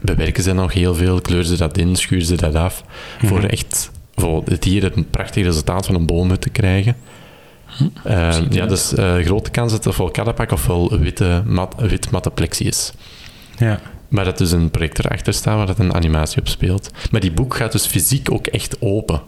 bewerken 0.00 0.42
ze 0.42 0.52
nog 0.52 0.72
heel 0.72 0.94
veel, 0.94 1.20
kleuren 1.20 1.48
ze 1.48 1.56
dat 1.56 1.78
in, 1.78 1.96
schuren 1.96 2.26
ze 2.26 2.36
dat 2.36 2.54
af, 2.54 2.84
voor 3.22 3.42
echt 3.42 3.90
voor 4.20 4.42
het 4.44 4.64
hier 4.64 4.82
het 4.82 5.10
prachtige 5.10 5.46
resultaat 5.46 5.86
van 5.86 5.94
een 5.94 6.06
boomhut 6.06 6.40
te 6.40 6.50
krijgen. 6.50 6.96
Eh, 8.04 8.36
ja, 8.50 8.66
dus 8.66 8.94
eh, 8.94 9.14
grote 9.14 9.50
kans 9.50 9.72
dat 9.72 9.84
het 9.84 9.92
ofwel 9.92 10.10
kaddapak 10.10 10.52
ofwel 10.52 10.98
witte, 10.98 11.42
mat, 11.46 11.74
wit 11.78 12.10
matte 12.10 12.30
plexi 12.30 12.66
is. 12.66 12.92
Ja. 13.56 13.80
Maar 14.08 14.24
dat 14.24 14.38
dus 14.38 14.52
een 14.52 14.70
project 14.70 14.98
erachter 14.98 15.32
staat 15.32 15.56
waar 15.56 15.66
dat 15.66 15.78
een 15.78 15.94
animatie 15.94 16.40
op 16.40 16.48
speelt. 16.48 16.90
Maar 17.10 17.20
die 17.20 17.32
boek 17.32 17.56
gaat 17.56 17.72
dus 17.72 17.86
fysiek 17.86 18.32
ook 18.32 18.46
echt 18.46 18.76
open. 18.80 19.20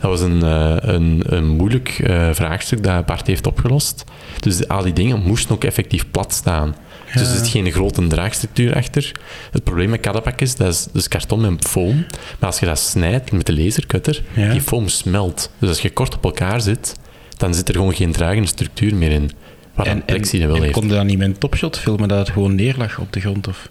Dat 0.00 0.10
was 0.10 0.20
een, 0.20 0.42
eh, 0.42 0.76
een, 0.80 1.22
een 1.26 1.46
moeilijk 1.46 1.88
vraagstuk 2.32 2.82
dat 2.82 3.06
Bart 3.06 3.26
heeft 3.26 3.46
opgelost. 3.46 4.04
Dus 4.40 4.68
al 4.68 4.82
die 4.82 4.92
dingen 4.92 5.22
moesten 5.22 5.54
ook 5.54 5.64
effectief 5.64 6.10
plat 6.10 6.32
staan. 6.32 6.74
Dus 7.14 7.28
er 7.28 7.36
zit 7.36 7.48
geen 7.48 7.72
grote 7.72 8.06
draagstructuur 8.06 8.74
achter. 8.74 9.12
Het 9.50 9.64
probleem 9.64 9.90
met 9.90 10.00
kaddapak 10.00 10.40
is, 10.40 10.56
dat 10.56 10.72
is 10.72 10.86
dus 10.92 11.08
karton 11.08 11.40
met 11.40 11.68
foam. 11.68 12.06
Maar 12.38 12.50
als 12.50 12.60
je 12.60 12.66
dat 12.66 12.78
snijdt 12.78 13.32
met 13.32 13.46
de 13.46 13.56
lasercutter, 13.62 14.22
Ja. 14.34 14.50
die 14.52 14.60
foam 14.60 14.88
smelt. 14.88 15.50
Dus 15.58 15.68
als 15.68 15.80
je 15.80 15.90
kort 15.90 16.14
op 16.14 16.24
elkaar 16.24 16.60
zit, 16.60 16.94
dan 17.36 17.54
zit 17.54 17.68
er 17.68 17.74
gewoon 17.74 17.94
geen 17.94 18.12
dragende 18.12 18.48
structuur 18.48 18.94
meer 18.94 19.10
in. 19.10 19.30
Wat 19.74 19.86
een 19.86 20.04
plexi 20.04 20.38
dat 20.38 20.46
wel 20.46 20.56
en 20.56 20.62
heeft. 20.62 20.74
kon 20.74 20.86
je 20.88 20.94
dan 20.94 21.06
niet 21.06 21.18
met 21.18 21.26
een 21.26 21.38
topshot 21.38 21.78
filmen 21.78 22.08
dat 22.08 22.18
het 22.18 22.30
gewoon 22.30 22.54
neerlag 22.54 22.98
op 22.98 23.12
de 23.12 23.20
grond? 23.20 23.48
Of? 23.48 23.68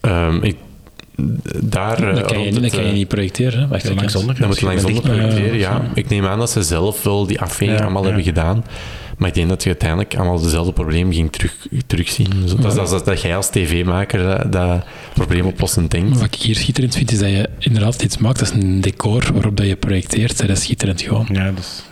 Ehm, 0.00 0.42
ik, 0.42 0.56
daar, 1.62 2.08
eh, 2.08 2.14
Dat 2.14 2.26
kan 2.26 2.40
je, 2.42 2.52
dat 2.60 2.70
kan 2.70 2.82
je 2.82 2.88
eh, 2.88 2.92
niet 2.94 3.08
projecteren. 3.08 3.60
hè. 3.60 3.68
Wacht, 3.68 3.82
Ja, 3.82 3.90
ik 3.90 3.96
langs. 3.96 4.12
Dat 4.12 4.22
moet 4.38 4.60
langs 4.62 4.84
onder 4.84 5.02
projecteren, 5.02 5.58
ja. 5.58 5.82
Ik 5.94 6.08
neem 6.08 6.26
aan 6.26 6.38
dat 6.38 6.50
ze 6.50 6.62
zelf 6.62 7.02
wel 7.02 7.26
die 7.26 7.40
afweging 7.40 7.78
Ja, 7.78 7.84
allemaal 7.84 8.02
ja. 8.02 8.06
hebben 8.08 8.24
gedaan. 8.26 8.64
Maar 9.20 9.28
ik 9.28 9.34
denk 9.34 9.48
dat 9.48 9.62
je 9.62 9.68
uiteindelijk 9.68 10.14
allemaal 10.16 10.40
dezelfde 10.40 10.72
probleem 10.72 11.12
ging 11.12 11.32
terug, 11.32 11.66
terugzien. 11.86 12.48
Zo, 12.48 12.56
dat, 12.56 12.66
is- 12.72 12.74
dat, 12.74 12.92
is- 12.92 13.02
dat 13.04 13.20
jij 13.22 13.36
als 13.36 13.50
tv-maker 13.50 14.22
dat, 14.22 14.52
dat 14.52 14.84
probleemoplossend 15.14 15.90
denkt. 15.90 16.16
Wat 16.18 16.34
ik 16.34 16.34
hier 16.34 16.54
schitterend 16.56 16.94
vind, 16.96 17.12
is 17.12 17.18
dat 17.18 17.28
je 17.30 17.48
inderdaad 17.58 18.02
iets 18.02 18.18
maakt. 18.18 18.38
Dat 18.38 18.48
is 18.54 18.62
een 18.62 18.80
decor 18.80 19.32
waarop 19.32 19.56
dat 19.56 19.66
je 19.66 19.76
projecteert. 19.76 20.38
Dat 20.38 20.48
is 20.48 20.62
schitterend 20.62 21.02
gewoon. 21.02 21.28
Ja, 21.32 21.50
dus... 21.52 21.82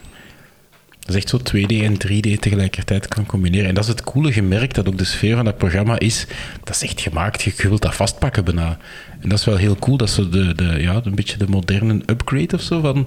Dat 1.00 1.16
is 1.16 1.22
echt 1.22 1.28
zo 1.28 1.38
2D 1.38 1.82
en 1.82 1.94
3D 2.06 2.38
tegelijkertijd 2.40 3.08
kan 3.08 3.26
combineren. 3.26 3.68
En 3.68 3.74
dat 3.74 3.84
is 3.84 3.90
het 3.90 4.04
coole 4.04 4.32
gemerkt, 4.32 4.74
dat 4.74 4.88
ook 4.88 4.98
de 4.98 5.04
sfeer 5.04 5.36
van 5.36 5.44
dat 5.44 5.56
programma 5.58 5.98
is, 5.98 6.26
dat 6.64 6.74
is 6.74 6.82
echt 6.82 7.00
gemaakt, 7.00 7.42
je 7.42 7.52
je 7.56 7.68
wilt 7.68 7.82
dat 7.82 7.94
vastpakken 7.94 8.44
bijna. 8.44 8.78
En 9.20 9.28
dat 9.28 9.38
is 9.38 9.44
wel 9.44 9.56
heel 9.56 9.76
cool, 9.76 9.96
dat 9.96 10.10
ze 10.10 10.28
de, 10.28 10.54
de, 10.54 10.64
ja, 10.80 11.00
een 11.04 11.14
beetje 11.14 11.38
de 11.38 11.46
moderne 11.48 12.00
upgrade 12.06 12.54
of 12.54 12.60
zo 12.60 12.80
van... 12.80 13.06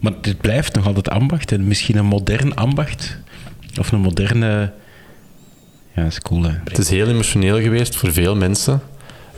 Maar 0.00 0.12
dit 0.20 0.40
blijft 0.40 0.74
nog 0.74 0.86
altijd 0.86 1.08
ambacht, 1.10 1.52
en 1.52 1.66
misschien 1.66 1.96
een 1.96 2.06
modern 2.06 2.54
ambacht, 2.54 3.18
of 3.78 3.92
een 3.92 4.00
moderne... 4.00 4.72
Ja, 5.94 6.04
is 6.04 6.20
cool, 6.20 6.42
hè. 6.42 6.52
Het 6.64 6.78
is 6.78 6.88
heel 6.88 7.08
emotioneel 7.08 7.60
geweest 7.60 7.96
voor 7.96 8.12
veel 8.12 8.36
mensen. 8.36 8.82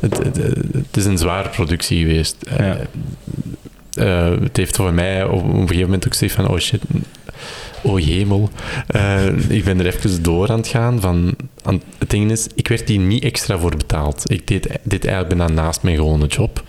Het, 0.00 0.18
het, 0.18 0.36
het 0.72 0.96
is 0.96 1.04
een 1.04 1.18
zware 1.18 1.48
productie 1.48 1.98
geweest. 1.98 2.36
Ja. 2.48 2.56
Eh, 2.56 4.30
eh, 4.30 4.40
het 4.40 4.56
heeft 4.56 4.76
voor 4.76 4.92
mij 4.92 5.24
op 5.24 5.44
een 5.44 5.60
gegeven 5.60 5.82
moment 5.82 6.06
ook 6.06 6.12
gezegd 6.12 6.34
van, 6.34 6.48
oh 6.48 6.58
shit, 6.58 6.82
oh 7.82 8.00
hemel. 8.00 8.50
Eh, 8.86 9.26
ik 9.48 9.64
ben 9.64 9.78
er 9.78 9.86
even 9.86 10.22
door 10.22 10.50
aan 10.50 10.58
het 10.58 10.68
gaan. 10.68 11.00
Van, 11.00 11.36
aan, 11.62 11.82
het 11.98 12.10
ding 12.10 12.30
is, 12.30 12.46
ik 12.54 12.68
werd 12.68 12.88
hier 12.88 12.98
niet 12.98 13.24
extra 13.24 13.58
voor 13.58 13.76
betaald. 13.76 14.30
Ik 14.30 14.46
deed 14.46 14.68
dit 14.82 15.04
eigenlijk 15.04 15.36
bijna 15.36 15.52
naast 15.62 15.82
mijn 15.82 15.96
gewone 15.96 16.26
job. 16.26 16.64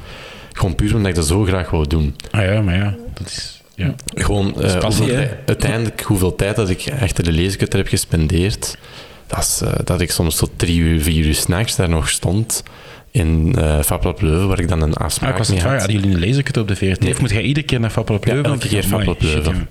Gewoon 0.53 0.75
puur 0.75 0.95
omdat 0.95 1.09
ik 1.09 1.15
dat 1.15 1.27
zo 1.27 1.43
graag 1.43 1.69
wou 1.69 1.87
doen. 1.87 2.15
Ah 2.31 2.43
ja, 2.43 2.61
maar 2.61 2.75
ja, 2.75 2.95
dat 3.13 3.27
is... 3.27 3.54
Ja. 3.75 3.95
Gewoon, 4.15 4.61
eh, 4.61 4.77
passie, 4.77 5.05
hoeveel 5.05 5.27
uiteindelijk 5.45 6.01
hoeveel 6.01 6.35
tijd 6.35 6.55
dat 6.55 6.69
ik 6.69 6.85
achter 7.01 7.23
de 7.23 7.31
leeskutter 7.31 7.79
heb 7.79 7.87
gespendeerd, 7.87 8.77
dat, 9.27 9.39
is, 9.39 9.61
eh, 9.63 9.73
dat 9.83 10.01
ik 10.01 10.11
soms 10.11 10.35
tot 10.35 10.49
drie 10.55 10.79
uur, 10.79 11.01
vier 11.01 11.25
uur 11.25 11.35
s'nachts 11.35 11.75
daar 11.75 11.89
nog 11.89 12.09
stond 12.09 12.63
in 13.11 13.55
eh 13.57 13.79
Fablab 13.81 14.21
Leuven, 14.21 14.47
waar 14.47 14.59
ik 14.59 14.67
dan 14.67 14.81
een 14.81 14.93
Ah, 14.93 15.05
afspraak 15.05 15.31
ik 15.31 15.37
was 15.37 15.49
mee 15.49 15.59
vragen, 15.59 15.79
had. 15.79 15.85
hadden 15.87 16.01
jullie 16.09 16.23
een 16.23 16.27
lasercut 16.29 16.57
op 16.57 16.67
de 16.67 16.75
VRT? 16.75 16.99
Nee. 16.99 17.11
Of 17.11 17.19
moet 17.21 17.29
jij 17.29 17.41
iedere 17.41 17.65
keer 17.65 17.79
naar 17.79 17.91
Ja, 17.95 18.03
Leuven? 18.33 18.43
elke 18.43 18.67
keer 18.67 18.83
shit, 18.83 19.21
Leuven. 19.21 19.67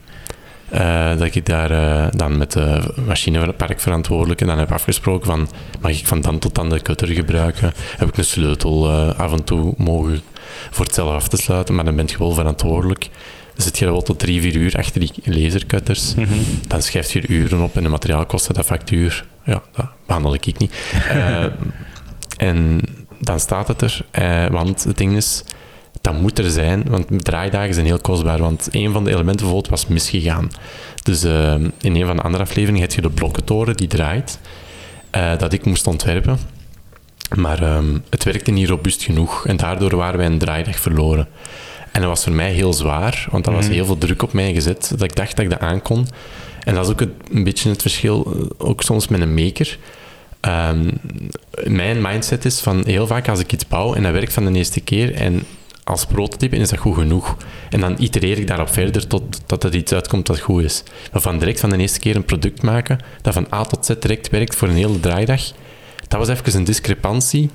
Eh, 0.69 1.17
dat 1.19 1.35
ik 1.35 1.47
daar 1.47 1.71
eh, 1.71 2.07
dan 2.17 2.38
met 2.38 2.53
de 2.53 2.81
machineparkverantwoordelijke 3.07 4.45
dan 4.45 4.59
heb 4.59 4.73
afgesproken 4.73 5.27
van 5.27 5.49
mag 5.81 5.90
ik 5.90 6.07
van 6.07 6.21
dan 6.21 6.38
tot 6.38 6.55
dan 6.55 6.69
de 6.69 6.81
cutter 6.83 7.09
gebruiken? 7.09 7.73
Heb 7.97 8.09
ik 8.09 8.17
een 8.17 8.25
sleutel 8.25 8.88
eh, 8.90 9.19
af 9.19 9.33
en 9.33 9.45
toe 9.45 9.75
mogen 9.77 10.21
voor 10.71 10.85
het 10.85 10.95
zelf 10.95 11.12
af 11.14 11.29
te 11.29 11.37
sluiten, 11.37 11.75
maar 11.75 11.85
dan 11.85 11.97
ben 11.97 12.07
je 12.09 12.19
wel 12.19 12.33
verantwoordelijk. 12.33 13.09
Dan 13.55 13.64
zit 13.64 13.79
je 13.79 13.85
wel 13.85 14.03
tot 14.03 14.19
drie, 14.19 14.40
vier 14.40 14.57
uur 14.57 14.77
achter 14.77 15.01
die 15.01 15.12
lasercutters. 15.25 16.14
Mhm. 16.14 16.35
Dan 16.69 16.83
schrijf 16.83 17.12
je 17.12 17.29
uren 17.29 17.61
op 17.62 17.77
en 17.77 17.83
de 17.83 17.88
materiaalkosten, 17.88 18.55
dat 18.55 18.64
factuur, 18.64 19.27
ja, 19.45 19.62
dat 19.73 19.87
behandel 20.07 20.35
ik 20.35 20.59
niet. 20.59 20.75
Eh, 21.09 21.45
en 22.37 22.81
dan 23.19 23.40
staat 23.40 23.69
het 23.69 23.83
er, 23.83 24.05
eh, 24.11 24.47
want 24.47 24.85
het 24.85 24.99
ding 24.99 25.17
is, 25.17 25.45
dat 26.01 26.21
moet 26.21 26.38
er 26.38 26.51
zijn, 26.51 26.85
want 26.88 27.25
draaidagen 27.25 27.75
zijn 27.75 27.87
heel 27.87 27.99
kostbaar, 27.99 28.38
want 28.38 28.69
een 28.71 28.93
van 28.93 29.05
de 29.05 29.11
elementen 29.11 29.37
bijvoorbeeld 29.47 29.69
was 29.69 29.87
misgegaan. 29.87 30.51
Dus 31.03 31.25
eh, 31.25 31.55
in 31.81 31.95
een 31.95 32.07
van 32.07 32.17
de 32.17 32.23
andere 32.23 32.43
afleveringen 32.43 32.81
heb 32.81 32.93
je 32.93 33.01
de 33.01 33.11
blokkentoren 33.11 33.77
die 33.77 33.88
draait, 33.88 34.38
dat 35.38 35.53
ik 35.53 35.64
moest 35.64 35.87
ontwerpen. 35.87 36.38
Maar 37.37 37.62
ehm, 37.62 37.99
het 38.11 38.25
werkte 38.25 38.51
niet 38.51 38.69
robuust 38.69 39.03
genoeg 39.03 39.47
en 39.47 39.57
daardoor 39.57 39.97
waren 39.97 40.19
wij 40.19 40.27
een 40.27 40.38
draaidag 40.38 40.79
verloren. 40.79 41.29
En 41.94 42.00
dat 42.00 42.09
was 42.11 42.24
voor 42.24 42.33
mij 42.33 42.52
heel 42.52 42.72
zwaar, 42.72 43.26
want 43.30 43.46
er 43.46 43.52
was 43.52 43.68
heel 43.68 43.85
veel 43.85 43.98
druk 43.98 44.22
op 44.22 44.33
mij 44.33 44.52
gezet, 44.54 44.88
dat 44.90 45.02
ik 45.02 45.16
dacht 45.16 45.37
dat 45.37 45.44
ik 45.44 45.50
dat 45.50 45.61
aankon. 45.61 46.07
En 46.64 46.74
dat 46.74 46.85
is 46.85 46.90
ook 46.92 47.00
het- 47.00 47.11
een 47.33 47.44
beetje 47.44 47.68
het 47.70 47.80
verschil, 47.83 48.33
eh, 48.35 48.66
ook 48.68 48.83
soms 48.83 49.09
met 49.09 49.20
een 49.20 49.35
maker. 49.35 49.78
Ehm, 50.40 50.90
mijn 51.64 52.02
mindset 52.02 52.44
is 52.44 52.61
van 52.61 52.83
heel 52.87 53.07
vaak 53.07 53.28
als 53.28 53.38
ik 53.40 53.52
iets 53.52 53.66
bouw 53.68 53.94
en 53.94 54.02
dat 54.02 54.12
werkt 54.12 54.33
van 54.33 54.44
de 54.52 54.59
eerste 54.59 54.80
keer 54.80 55.14
en 55.14 55.42
als 55.85 56.04
prototype 56.07 56.57
is 56.57 56.68
dat 56.68 56.78
goed 56.78 56.94
genoeg. 56.94 57.37
En 57.70 57.80
dan 57.80 57.96
itereer 57.98 58.38
ik 58.38 58.46
daarop 58.46 58.68
verder 58.68 59.07
tot 59.07 59.40
dat 59.46 59.64
er 59.64 59.74
iets 59.74 59.92
uitkomt 59.92 60.26
dat 60.26 60.40
goed 60.40 60.62
is. 60.62 60.83
Maar 61.12 61.22
van 61.22 61.38
direct 61.38 61.61
van 61.61 61.70
de 61.70 61.76
eerste 61.76 61.98
keer 61.98 62.16
een 62.16 62.24
product 62.24 62.62
maken 62.62 62.98
dat 63.22 63.35
van 63.35 63.46
A 63.52 63.64
tot 63.64 63.85
Z 63.87 63.88
direct 64.00 64.30
werkt 64.30 64.57
voor 64.57 64.68
een 64.68 64.74
hele 64.74 65.00
draaidag, 65.00 65.42
dat 66.09 66.18
was 66.26 66.28
even 66.28 66.54
een 66.57 66.64
discrepantie 66.64 67.50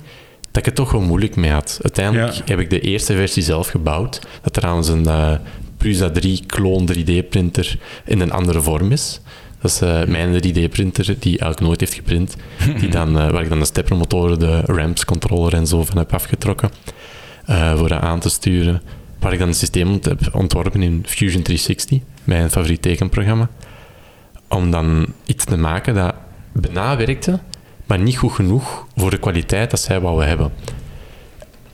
dat 0.50 0.56
ik 0.58 0.64
het 0.64 0.74
toch 0.74 0.92
wel 0.92 1.00
moeilijk 1.00 1.36
mee 1.36 1.50
had. 1.50 1.78
Uiteindelijk 1.82 2.32
Ja. 2.34 2.42
heb 2.44 2.58
ik 2.58 2.70
de 2.70 2.80
eerste 2.80 3.14
versie 3.14 3.42
zelf 3.42 3.68
gebouwd, 3.68 4.20
dat 4.42 4.52
trouwens 4.52 4.88
een 4.88 5.06
eh, 5.06 5.32
Prusa 5.76 6.10
3 6.10 6.42
kloon 6.46 6.88
3D-printer 6.92 7.78
in 8.04 8.20
een 8.20 8.32
andere 8.32 8.60
vorm 8.60 8.92
is. 8.92 9.20
Dat 9.60 9.70
is 9.70 9.80
eh, 9.80 10.04
mijn 10.04 10.34
3D-printer 10.34 11.04
die 11.04 11.38
eigenlijk 11.38 11.60
nooit 11.60 11.80
heeft 11.80 11.94
geprint, 11.94 12.36
die 12.78 12.88
dan, 12.98 13.18
eh, 13.18 13.30
waar 13.30 13.42
ik 13.42 13.48
dan 13.48 13.58
de 13.58 13.64
steppermotoren, 13.64 14.38
de 14.38 14.60
ramps 14.60 15.04
controller 15.04 15.54
en 15.54 15.66
zo 15.66 15.84
van 15.84 15.98
heb 15.98 16.14
afgetrokken 16.14 16.70
voor 17.76 17.88
dat 17.88 18.00
aan 18.00 18.20
te 18.20 18.28
sturen. 18.30 18.82
Waar 19.18 19.32
ik 19.32 19.38
dan 19.38 19.48
een 19.48 19.54
systeem 19.54 19.98
heb 20.02 20.28
ontworpen 20.32 20.82
in 20.82 21.02
Fusion 21.06 21.42
360, 21.42 21.98
mijn 22.24 22.50
favoriet 22.50 22.82
tekenprogramma. 22.82 23.48
Om 24.48 24.70
dan 24.70 25.06
iets 25.26 25.44
te 25.44 25.56
maken 25.56 25.94
dat 25.94 26.14
bijna 26.52 26.96
werkte, 26.96 27.40
maar 27.90 27.98
niet 27.98 28.16
goed 28.16 28.32
genoeg 28.32 28.86
voor 28.96 29.10
de 29.10 29.18
kwaliteit 29.18 29.70
dat 29.70 29.80
zij 29.80 30.00
wouden 30.00 30.28
hebben. 30.28 30.52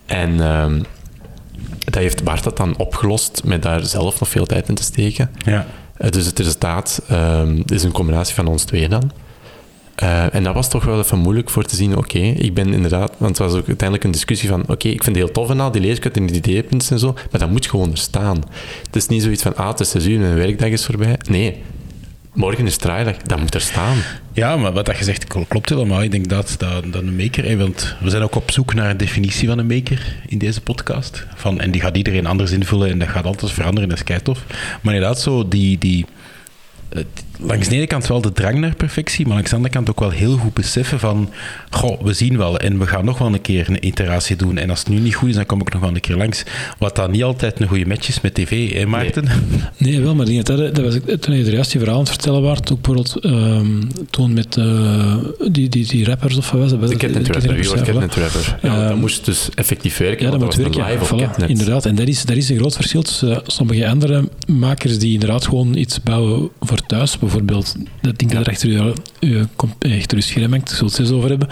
En 0.06 0.40
ehm, 0.40 0.82
dat 1.78 1.94
heeft 1.94 2.24
Bart 2.24 2.44
dat 2.44 2.56
dan 2.56 2.76
opgelost 2.76 3.42
met 3.44 3.62
daar 3.62 3.84
zelf 3.84 4.20
nog 4.20 4.28
veel 4.28 4.46
tijd 4.46 4.68
in 4.68 4.74
te 4.74 4.82
steken. 4.82 5.30
Ja. 5.44 5.66
Eh, 5.96 6.10
dus 6.10 6.26
het 6.26 6.38
resultaat 6.38 7.02
ehm, 7.08 7.62
is 7.66 7.82
een 7.82 7.92
combinatie 7.92 8.34
van 8.34 8.46
ons 8.46 8.64
twee 8.64 8.88
dan. 8.88 9.12
Eh, 9.94 10.34
en 10.34 10.42
dat 10.42 10.54
was 10.54 10.68
toch 10.68 10.84
wel 10.84 10.98
even 10.98 11.18
moeilijk 11.18 11.50
voor 11.50 11.64
te 11.64 11.76
zien, 11.76 11.96
oké, 11.96 12.18
ik 12.18 12.54
ben 12.54 12.72
inderdaad, 12.72 13.12
want 13.18 13.38
het 13.38 13.48
was 13.48 13.58
ook 13.58 13.66
uiteindelijk 13.66 14.04
een 14.04 14.10
discussie 14.10 14.48
van, 14.48 14.60
oké, 14.60 14.88
ik 14.88 15.02
vind 15.02 15.16
het 15.16 15.24
heel 15.24 15.32
tof 15.34 15.50
en 15.50 15.60
al, 15.60 15.70
die 15.70 15.80
leeskut 15.80 16.16
en 16.16 16.26
die 16.26 16.36
ideepunten 16.36 16.90
en 16.90 16.98
zo, 16.98 17.12
maar 17.12 17.40
dat 17.40 17.50
moet 17.50 17.66
gewoon 17.66 17.90
er 17.90 17.98
staan. 17.98 18.42
Het 18.86 18.96
is 18.96 19.06
niet 19.06 19.22
zoiets 19.22 19.42
van, 19.42 19.56
ah, 19.56 19.68
het 19.68 19.80
is 19.80 19.90
6 19.90 20.06
uur 20.06 20.14
en 20.14 20.20
mijn 20.20 20.34
werkdag 20.34 20.68
is 20.68 20.84
voorbij. 20.84 21.18
Nee, 21.28 21.62
morgen 22.36 22.66
is 22.66 22.76
draaidag, 22.76 23.16
dat 23.16 23.40
moet 23.40 23.54
er 23.54 23.60
staan. 23.60 23.96
Ja, 24.32 24.56
maar 24.56 24.72
wat 24.72 24.86
dat 24.86 24.98
je 24.98 25.04
zegt 25.04 25.24
kl- 25.24 25.40
klopt 25.48 25.68
helemaal. 25.68 26.02
Ik 26.02 26.10
denk 26.10 26.28
dat, 26.28 26.54
dat, 26.58 26.84
een 26.94 27.16
maker, 27.16 27.58
want 27.58 27.96
we 28.00 28.10
zijn 28.10 28.22
ook 28.22 28.34
op 28.34 28.50
zoek 28.50 28.74
naar 28.74 28.90
een 28.90 28.96
definitie 28.96 29.48
van 29.48 29.58
een 29.58 29.66
maker 29.66 30.16
in 30.26 30.38
deze 30.38 30.60
podcast. 30.60 31.26
Van, 31.34 31.60
en 31.60 31.70
die 31.70 31.80
gaat 31.80 31.96
iedereen 31.96 32.26
anders 32.26 32.50
invullen 32.50 32.90
en 32.90 32.98
dat 32.98 33.08
gaat 33.08 33.24
altijd 33.24 33.52
veranderen, 33.52 33.88
dat 33.88 33.98
is 33.98 34.04
keitof. 34.04 34.44
Maar 34.82 34.94
inderdaad, 34.94 35.20
zo 35.20 35.48
die, 35.48 35.78
die, 35.78 36.06
eh, 36.88 37.02
langs 37.40 37.68
de 37.68 37.74
ene 37.76 37.86
kant 37.86 38.06
wel 38.06 38.20
de 38.20 38.32
drang 38.32 38.58
naar 38.58 38.74
perfectie, 38.74 39.24
maar 39.26 39.34
langs 39.34 39.50
de 39.50 39.56
andere 39.56 39.74
kant 39.74 39.90
ook 39.90 40.00
wel 40.00 40.10
heel 40.10 40.36
goed 40.36 40.54
beseffen 40.54 40.98
van, 40.98 41.30
goh, 41.70 42.02
we 42.02 42.12
zien 42.12 42.36
wel 42.38 42.58
en 42.58 42.78
we 42.78 42.86
gaan 42.86 43.04
nog 43.04 43.18
wel 43.18 43.32
een 43.32 43.40
keer 43.40 43.68
een 43.68 43.86
iteratie 43.86 44.36
doen. 44.36 44.58
En 44.58 44.70
als 44.70 44.78
het 44.78 44.88
nu 44.88 44.98
niet 44.98 45.14
goed 45.14 45.28
is, 45.28 45.34
dan 45.34 45.46
kom 45.46 45.60
ik 45.60 45.72
nog 45.72 45.82
wel 45.82 45.90
een 45.94 46.00
keer 46.00 46.16
langs. 46.16 46.42
Wat 46.78 46.96
dan 46.96 47.10
niet 47.10 47.22
altijd 47.22 47.60
een 47.60 47.68
goede 47.68 47.86
match 47.86 48.08
is 48.08 48.20
met 48.20 48.34
tv, 48.34 48.72
hè 48.72 48.86
Maarten? 48.86 49.24
Nee, 49.78 50.00
wel, 50.00 50.14
maar 50.14 50.26
die- 50.26 50.42
dat, 50.42 50.58
dat 50.74 50.84
was 50.84 50.94
ik, 50.94 51.20
toen 51.20 51.36
je 51.36 51.44
er 51.44 51.52
juist 51.52 51.70
die 51.70 51.80
verhaal 51.80 51.98
aan 51.98 52.04
het 52.04 52.12
vertellen 52.14 52.42
waart, 52.42 52.72
ook 52.72 52.80
bijvoorbeeld 52.82 53.16
ehm, 53.24 53.82
toen 54.10 54.32
met 54.32 54.56
eh, 54.56 55.14
die, 55.50 55.68
die, 55.68 55.86
die 55.86 56.04
rappers 56.04 56.36
of 56.36 56.50
wat 56.50 56.60
was 56.60 56.70
het? 56.70 56.80
Was 56.80 56.90
De 56.90 56.96
het? 56.96 57.04
Catnet 57.04 57.28
Rapper, 57.28 57.56
ja, 57.56 57.70
voilà. 57.70 57.82
Catnet 57.84 58.14
Rapper? 58.14 58.58
Ja, 58.62 58.80
dat 58.82 58.90
Ehm, 58.90 58.98
moest 59.00 59.24
dus 59.24 59.48
effectief 59.54 59.96
werken, 59.98 60.24
Ja, 60.24 60.30
dat 60.30 60.40
moet 60.40 60.54
werken. 60.54 60.84
live 60.84 61.02
op 61.14 61.20
Voilà, 61.20 61.22
Catnet. 61.24 61.48
inderdaad. 61.50 61.86
En 61.86 61.94
dat 61.94 62.08
is, 62.08 62.24
dat 62.24 62.36
is 62.36 62.48
een 62.48 62.56
groot 62.58 62.74
verschil 62.74 63.02
tussen 63.02 63.42
sommige 63.46 63.88
andere 63.88 64.28
makers 64.46 64.98
die 64.98 65.12
inderdaad 65.12 65.44
gewoon 65.44 65.74
iets 65.74 66.02
bouwen 66.02 66.48
voor 66.60 66.86
thuis. 66.86 67.16
Bijvoorbeeld, 67.26 67.74
dat 68.00 68.18
ding 68.18 68.30
dat 68.32 68.46
er 68.46 68.52
achter 68.52 68.68
je, 68.70 68.92
je, 69.20 69.46
comp- 69.56 69.84
achter 69.84 70.16
je 70.16 70.22
scherm 70.22 70.50
hangt, 70.50 70.66
daar 70.68 70.76
zullen 70.76 70.90
het 70.92 71.00
eens 71.00 71.10
over 71.10 71.28
hebben. 71.28 71.48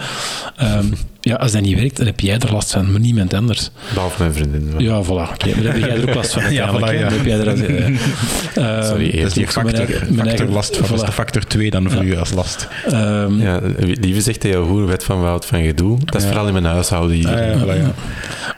Ehm, 0.57 0.85
ja, 1.29 1.35
als 1.35 1.51
dat 1.51 1.61
niet 1.61 1.75
werkt, 1.79 1.97
dan 1.97 2.05
heb 2.05 2.19
jij 2.19 2.37
er 2.39 2.51
last 2.51 2.71
van, 2.71 2.91
maar 2.91 2.99
niemand 3.01 3.33
anders. 3.33 3.69
Behalve 3.93 4.21
mijn 4.21 4.33
vriendin. 4.33 4.73
Ja, 4.77 5.03
voilà. 5.03 5.07
Oké, 5.07 5.45
maar 5.53 5.63
dan 5.63 5.71
heb 5.73 5.77
jij 5.77 5.89
er 5.89 6.09
ook 6.09 6.15
last 6.15 6.33
van 6.33 6.53
Ja, 6.53 6.73
voilà, 6.75 6.83
hè. 6.83 6.91
ja. 6.91 7.09
Dan 7.09 7.17
heb 7.17 7.25
jij 7.25 7.39
er, 7.39 7.47
eh, 7.47 7.87
eh, 8.79 8.85
Sorry, 8.87 9.05
Dat 9.05 9.13
is 9.13 9.19
eerst. 9.21 9.33
die 9.35 9.45
mijn 9.63 9.75
factor, 9.75 9.87
mijn 9.87 10.05
factor 10.07 10.25
eigen- 10.27 10.49
last 10.51 10.77
van. 10.77 10.95
Is 10.95 11.03
de 11.03 11.11
factor 11.11 11.43
2 11.43 11.69
dan 11.69 11.91
voor 11.91 12.03
u 12.05 12.17
als 12.17 12.31
last. 12.33 12.67
ehm, 12.85 13.41
Ja, 13.41 13.59
Lieve 13.77 14.21
zegt 14.21 14.43
jou 14.43 14.67
goed, 14.67 14.87
wet 14.87 15.03
van 15.03 15.21
Wout 15.21 15.45
van 15.45 15.63
gedoe. 15.63 15.97
Dat 16.05 16.15
is 16.15 16.21
Ja. 16.21 16.27
vooral 16.27 16.47
in 16.47 16.53
mijn 16.53 16.65
huishouden 16.65 17.15
hier. 17.15 17.27
Ah, 17.53 17.61
voilà, 17.61 17.95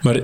maar 0.02 0.14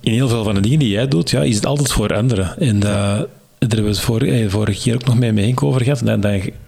in 0.00 0.12
heel 0.12 0.28
veel 0.28 0.44
van 0.44 0.54
de 0.54 0.60
dingen 0.60 0.78
die 0.78 0.88
jij 0.88 1.08
doet, 1.08 1.30
ja, 1.30 1.42
is 1.42 1.54
het 1.54 1.66
altijd 1.66 1.92
voor 1.92 2.14
anderen. 2.14 2.58
En 2.58 2.78
dat, 2.80 3.26
daar 3.68 3.78
hebben 3.78 3.94
we 3.94 3.98
het 3.98 4.06
vor, 4.06 4.22
eh, 4.22 4.48
vorige 4.50 4.80
keer 4.80 4.94
ook 4.94 5.04
nog 5.04 5.18
mee 5.18 5.32
mee 5.32 5.44
Henk 5.44 5.62
over 5.62 5.82
gehad. 5.82 6.02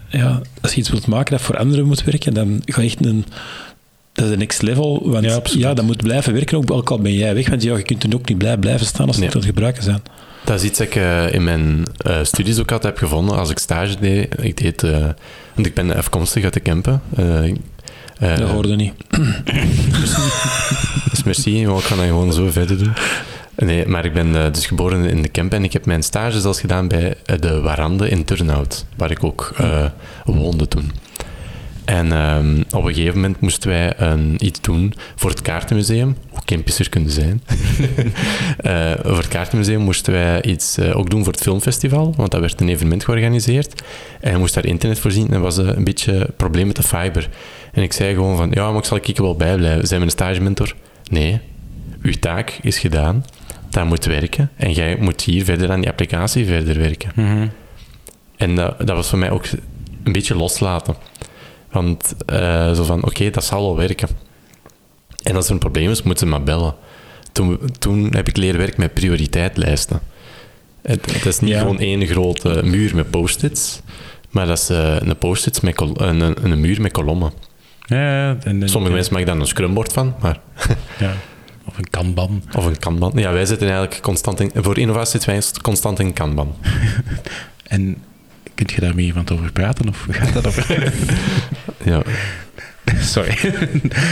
Ja, 0.09 0.41
als 0.61 0.73
je 0.73 0.79
iets 0.81 0.89
wilt 0.91 1.07
maken 1.07 1.31
dat 1.33 1.41
voor 1.41 1.57
anderen 1.57 1.87
moet 1.87 2.05
werken, 2.05 2.35
dan 2.35 2.63
ga 2.65 2.81
je 2.81 2.87
echt 2.87 3.05
een... 3.07 3.25
Dat 4.13 4.25
is 4.25 4.31
de 4.31 4.37
next 4.37 4.63
level, 4.63 5.11
want 5.11 5.53
Ja, 5.53 5.75
dat 5.75 5.85
moet 5.85 6.03
blijven 6.03 6.33
werken, 6.33 6.57
ook, 6.59 6.71
ook 6.71 6.91
al 6.91 6.99
ben 6.99 7.13
jij 7.13 7.35
weg, 7.35 7.49
want 7.49 7.63
ja, 7.63 7.77
je 7.77 7.83
kunt 7.83 8.03
er 8.03 8.15
ook 8.15 8.29
niet 8.29 8.39
blij 8.39 8.57
blijven 8.57 8.87
staan 8.87 9.07
als 9.07 9.17
Nee. 9.17 9.27
het 9.27 9.35
aan 9.35 9.41
het 9.41 9.51
gebruiken 9.51 9.83
zijn. 9.83 10.03
Dat 10.45 10.61
is 10.61 10.67
iets 10.67 10.79
dat 10.79 10.87
ik 10.87 10.95
eh, 10.95 11.33
in 11.33 11.45
mijn 11.45 11.83
eh, 11.97 12.19
studies 12.23 12.59
ook 12.59 12.73
altijd 12.73 12.83
heb 12.99 13.09
gevonden 13.09 13.37
als 13.37 13.51
ik 13.51 13.59
stage 13.59 13.97
deed. 14.01 14.35
Ik 14.41 14.57
deed, 14.57 14.81
want 15.55 15.67
ik 15.67 15.75
ben 15.75 15.97
afkomstig 15.97 16.45
uit 16.45 16.53
de 16.53 16.61
Kempen. 16.61 17.03
Dat 18.19 18.41
hoorde 18.51 18.77
niet. 18.77 18.93
Dus 21.11 21.23
merci, 21.25 21.67
maar 21.67 21.77
ik 21.77 21.83
ga 21.83 21.97
dat 21.97 22.05
gewoon 22.05 22.33
zo 22.33 22.51
verder 22.51 22.79
doen. 22.79 22.93
Nee, 23.57 23.87
maar 23.87 24.05
ik 24.05 24.13
ben 24.13 24.37
eh, 24.37 24.53
dus 24.53 24.67
geboren 24.67 25.05
in 25.05 25.23
de 25.23 25.29
Kempen 25.29 25.59
en 25.59 25.65
ik 25.65 25.73
heb 25.73 25.87
mijn 25.87 26.03
stage 26.03 26.41
zelfs 26.41 26.61
gedaan 26.61 26.89
bij 26.89 27.15
eh, 27.25 27.39
de 27.39 27.61
Warande 27.61 28.09
in 28.09 28.25
Turnhout, 28.25 28.87
waar 28.97 29.11
ik 29.11 29.25
ook 29.25 29.53
eh, 29.57 29.85
woonde 30.25 30.69
toen. 30.69 30.93
En 31.85 32.13
ehm, 32.13 32.61
op 32.71 32.85
een 32.85 32.95
gegeven 32.95 33.15
moment 33.15 33.41
moesten 33.41 33.71
wij 33.71 33.95
iets 34.39 34.61
doen 34.61 34.95
voor 35.15 35.31
het 35.31 35.43
kaartenmuseum, 35.43 36.17
hoe 36.29 36.45
campus 36.45 36.79
er 36.79 36.89
kunnen 36.89 37.11
zijn. 37.11 37.43
Voor 39.03 39.17
het 39.17 39.29
kaartenmuseum 39.29 39.81
moesten 39.81 40.13
wij 40.13 40.43
iets 40.43 40.79
ook 40.79 41.11
doen 41.11 41.25
voor 41.25 41.33
het 41.33 41.43
filmfestival, 41.43 42.15
want 42.17 42.31
dat 42.31 42.41
werd 42.41 42.61
een 42.61 42.69
evenement 42.69 43.05
georganiseerd. 43.05 43.83
En 44.21 44.39
moest 44.39 44.55
daar 44.55 44.67
internet 44.67 44.99
voorzien 44.99 45.31
en 45.31 45.41
was 45.41 45.57
een 45.57 45.85
beetje 45.85 46.13
een 46.13 46.35
probleem 46.37 46.67
met 46.67 46.77
de 46.77 46.83
fiber. 46.83 47.29
En 47.73 47.83
ik 47.83 47.93
zei 47.93 48.15
gewoon 48.15 48.37
van, 48.37 48.51
ja, 48.51 48.71
maar 48.71 48.79
ik 48.79 48.85
zal 48.85 48.99
ik 49.03 49.17
wel 49.17 49.37
bijblijven. 49.37 49.87
Zijn 49.87 50.01
mijn 50.01 50.13
stage 50.13 50.41
mentor? 50.41 50.75
Nee, 51.11 51.41
uw 52.03 52.15
taak 52.21 52.59
is 52.63 52.79
gedaan, 52.79 53.25
dat 53.77 53.87
moet 53.87 54.05
werken 54.05 54.51
en 54.57 54.72
jij 54.72 54.97
moet 55.01 55.22
hier 55.22 55.45
verder 55.45 55.70
aan 55.70 55.81
die 55.81 55.91
applicatie 55.91 56.47
verder 56.47 56.79
werken. 56.79 57.11
En 58.37 58.55
dat, 58.55 58.79
dat 58.79 58.97
was 58.97 59.09
voor 59.09 59.18
mij 59.18 59.31
ook 59.31 59.45
een 60.05 60.12
beetje 60.12 60.35
loslaten. 60.37 60.97
Want 61.70 62.14
eh, 62.27 62.72
zo 62.72 62.85
van, 62.85 63.05
oké, 63.05 63.31
dat 63.31 63.45
zal 63.45 63.62
wel 63.62 63.77
werken. 63.77 64.09
En 65.22 65.37
als 65.37 65.47
er 65.47 65.53
een 65.53 65.59
probleem 65.59 65.91
is, 65.91 66.03
moeten 66.03 66.27
ze 66.27 66.33
maar 66.33 66.43
bellen. 66.43 66.74
Toen, 67.33 67.59
toen 67.79 68.14
heb 68.14 68.29
ik 68.29 68.37
leren 68.37 68.59
werken 68.59 68.81
met 68.81 68.95
prioriteitlijsten. 68.95 70.01
Het, 70.83 71.12
het 71.12 71.27
is 71.27 71.41
niet 71.41 71.51
Ja. 71.51 71.59
gewoon 71.61 71.79
één 71.79 72.07
grote 72.07 72.61
muur 72.64 72.95
met 72.97 73.11
post-its, 73.11 73.81
maar 74.31 74.47
dat 74.47 74.59
is 74.59 74.68
eh, 74.70 74.97
een 74.99 75.18
post-its 75.18 75.61
met 75.61 75.81
een, 75.81 76.20
een, 76.20 76.51
een 76.51 76.61
muur 76.61 76.81
met 76.81 76.93
kolommen. 76.93 77.33
Ja, 77.87 78.37
en, 78.45 78.62
en- 78.62 78.68
Sommige 78.68 78.95
mensen 78.95 79.12
maken 79.12 79.29
daar 79.29 79.37
een 79.41 79.47
scrumbord 79.47 79.93
van, 79.93 80.14
maar 80.20 80.41
Ja. 80.99 81.12
Of 81.69 81.79
een 81.79 81.91
kanban. 81.91 82.43
Of 82.57 82.64
een 82.64 82.79
kanban. 82.79 83.12
Ja, 83.14 83.33
wij 83.33 83.47
zitten 83.47 83.69
eigenlijk 83.69 84.03
constant 84.03 84.41
in... 84.41 84.51
Voor 84.55 84.79
innovatie 84.79 85.11
zitten 85.11 85.31
wij 85.31 85.43
constant 85.62 85.99
in 85.99 86.12
kanban. 86.12 86.55
En 87.67 87.97
kunt 88.55 88.73
je 88.73 88.81
daar 88.81 88.95
met 88.95 89.05
iemand 89.05 89.31
over 89.31 89.53
praten? 89.53 89.89
Of 89.89 90.07
gaat 90.11 90.33
dat 90.33 90.47
over? 90.47 90.93
Ja. 91.85 92.03
Sorry. 93.01 93.37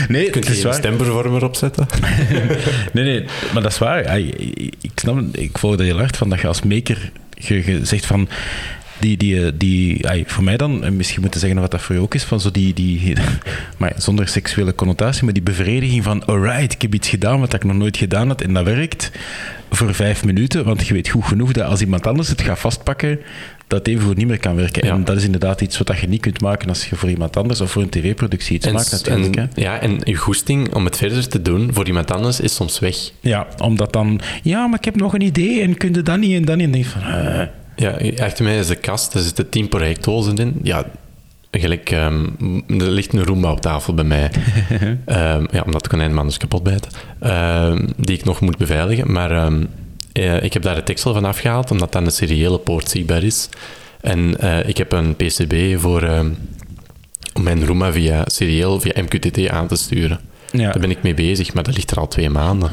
nee, 0.09 0.31
is 0.31 0.47
je 0.47 0.57
een 0.57 0.63
waar. 0.63 0.75
stemvervormer 0.75 1.45
opzetten? 1.45 1.87
Nee, 2.93 3.05
nee, 3.05 3.25
maar 3.53 3.63
dat 3.63 3.73
is 3.73 3.79
waar. 3.79 4.19
Ik 4.19 4.93
snap 4.95 5.21
ik 5.33 5.59
volg 5.59 5.77
dat 5.77 5.87
heel 5.87 5.99
hard 5.99 6.17
van 6.17 6.29
dat 6.29 6.41
je 6.41 6.47
als 6.47 6.63
maker 6.63 7.13
je, 7.35 7.67
je 7.67 7.85
zegt 7.85 8.07
van. 8.07 8.29
Die, 9.05 9.17
die, 9.17 9.57
die, 9.57 10.09
ai, 10.09 10.25
voor 10.27 10.45
mij 10.45 10.57
dan, 10.57 10.85
en 10.85 10.97
misschien 10.97 11.21
moeten 11.21 11.41
zeggen 11.41 11.61
wat 11.61 11.71
dat 11.71 11.83
voor 11.83 11.95
je 11.95 12.01
ook 12.01 12.15
is, 12.15 12.25
van 12.25 12.41
zo 12.41 12.51
die, 12.51 12.75
die 12.75 13.13
maar 13.79 13.93
zonder 13.97 14.29
seksuele 14.29 14.75
connotatie, 14.75 15.25
maar 15.25 15.33
die 15.33 15.43
bevrediging 15.43 16.05
van, 16.05 16.27
alright, 16.27 16.73
ik 16.73 16.83
heb 16.83 16.95
iets 16.95 17.09
gedaan 17.09 17.41
wat 17.41 17.55
ik 17.55 17.65
nog 17.65 17.77
nooit 17.77 17.97
gedaan 17.97 18.29
had 18.29 18.41
en 18.41 18.55
dat 18.55 18.65
werkt 18.65 19.11
voor 19.71 19.95
vijf 19.95 20.25
minuten, 20.25 20.65
want 20.65 20.87
je 20.87 20.95
weet 20.95 21.09
goed 21.09 21.25
genoeg 21.25 21.53
dat 21.53 21.65
als 21.65 21.81
iemand 21.81 22.07
anders 22.07 22.29
het 22.29 22.43
gaat 22.43 22.59
vastpakken, 22.59 23.19
dat 23.67 23.87
even 23.87 24.05
goed 24.05 24.17
niet 24.17 24.27
meer 24.27 24.39
kan 24.39 24.55
werken. 24.55 24.87
Ja. 24.87 24.93
En 24.93 25.05
dat 25.05 25.17
is 25.17 25.25
inderdaad 25.25 25.61
iets 25.61 25.79
wat 25.79 25.99
je 25.99 26.09
niet 26.09 26.21
kunt 26.21 26.41
maken 26.41 26.69
als 26.69 26.89
je 26.89 26.97
voor 26.97 27.09
iemand 27.09 27.37
anders 27.37 27.61
of 27.61 27.71
voor 27.71 27.83
een 27.83 27.89
tv-productie 27.89 28.57
iets 28.57 28.73
maakt 28.73 28.91
natuurlijk. 28.91 29.37
en, 29.37 29.51
ja, 29.55 29.81
en 29.81 30.01
je 30.05 30.15
goesting 30.15 30.75
om 30.75 30.85
het 30.85 30.97
verder 30.97 31.29
te 31.29 31.43
doen 31.43 31.73
voor 31.73 31.87
iemand 31.87 32.11
anders 32.11 32.41
is 32.41 32.55
soms 32.55 32.79
weg. 32.79 32.97
Ja, 33.21 33.47
omdat 33.59 33.93
dan, 33.93 34.21
ja, 34.43 34.67
maar 34.67 34.79
ik 34.79 34.85
heb 34.85 34.97
nog 34.97 35.15
een 35.15 35.21
idee 35.21 35.61
en 35.61 35.77
kun 35.77 35.93
je 35.93 36.03
dat 36.03 36.19
niet 36.19 36.37
en 36.37 36.45
dat 36.45 36.57
niet. 36.57 36.65
En 36.67 36.73
dan 36.73 36.81
denk 36.81 36.85
van, 36.85 37.03
eh, 37.03 37.47
Ja, 37.77 37.97
achter 38.19 38.45
mij 38.45 38.59
is 38.59 38.67
de 38.67 38.75
kast, 38.75 39.13
daar 39.13 39.23
zitten 39.23 39.49
tien 39.49 39.69
projectdozen 39.69 40.37
in. 40.37 40.61
Ja, 40.63 40.85
gelijk, 41.51 41.91
ehm, 41.91 42.25
er 42.69 42.91
ligt 42.91 43.13
een 43.13 43.25
Roomba 43.25 43.51
op 43.51 43.61
tafel 43.61 43.95
bij 43.95 44.05
mij. 44.05 44.31
Ehm, 45.05 45.45
ja, 45.51 45.63
omdat 45.65 45.83
de 45.83 45.89
konijn 45.89 46.19
anders 46.19 46.37
kapot 46.37 46.63
bijten. 46.63 46.91
Ehm, 47.21 47.87
die 47.97 48.17
ik 48.19 48.25
nog 48.25 48.41
moet 48.41 48.57
beveiligen. 48.59 49.13
Maar 49.13 49.53
ik 50.43 50.53
heb 50.53 50.63
daar 50.63 50.77
het 50.77 50.87
tekstel 50.87 51.13
van 51.13 51.25
afgehaald, 51.25 51.71
omdat 51.71 51.93
dan 51.93 52.05
de 52.05 52.11
seriële 52.11 52.59
poort 52.59 52.91
zichtbaar 52.91 53.23
is. 53.23 53.49
En 54.01 54.39
eh, 54.41 54.69
ik 54.69 54.77
heb 54.77 54.93
een 54.93 55.17
PCB 55.17 55.81
voor 55.81 56.09
om 57.35 57.43
mijn 57.43 57.67
Roomba 57.67 57.93
via 57.93 58.23
serieel, 58.27 58.81
via 58.81 59.03
MQTT 59.03 59.49
aan 59.49 59.67
te 59.67 59.77
sturen. 59.77 60.21
ja, 60.51 60.71
Daar 60.71 60.81
ben 60.81 60.91
ik 60.91 61.03
mee 61.03 61.15
bezig, 61.15 61.55
maar 61.55 61.63
dat 61.63 61.75
ligt 61.75 61.91
er 61.91 61.99
al 61.99 62.09
twee 62.09 62.31
maanden. 62.31 62.71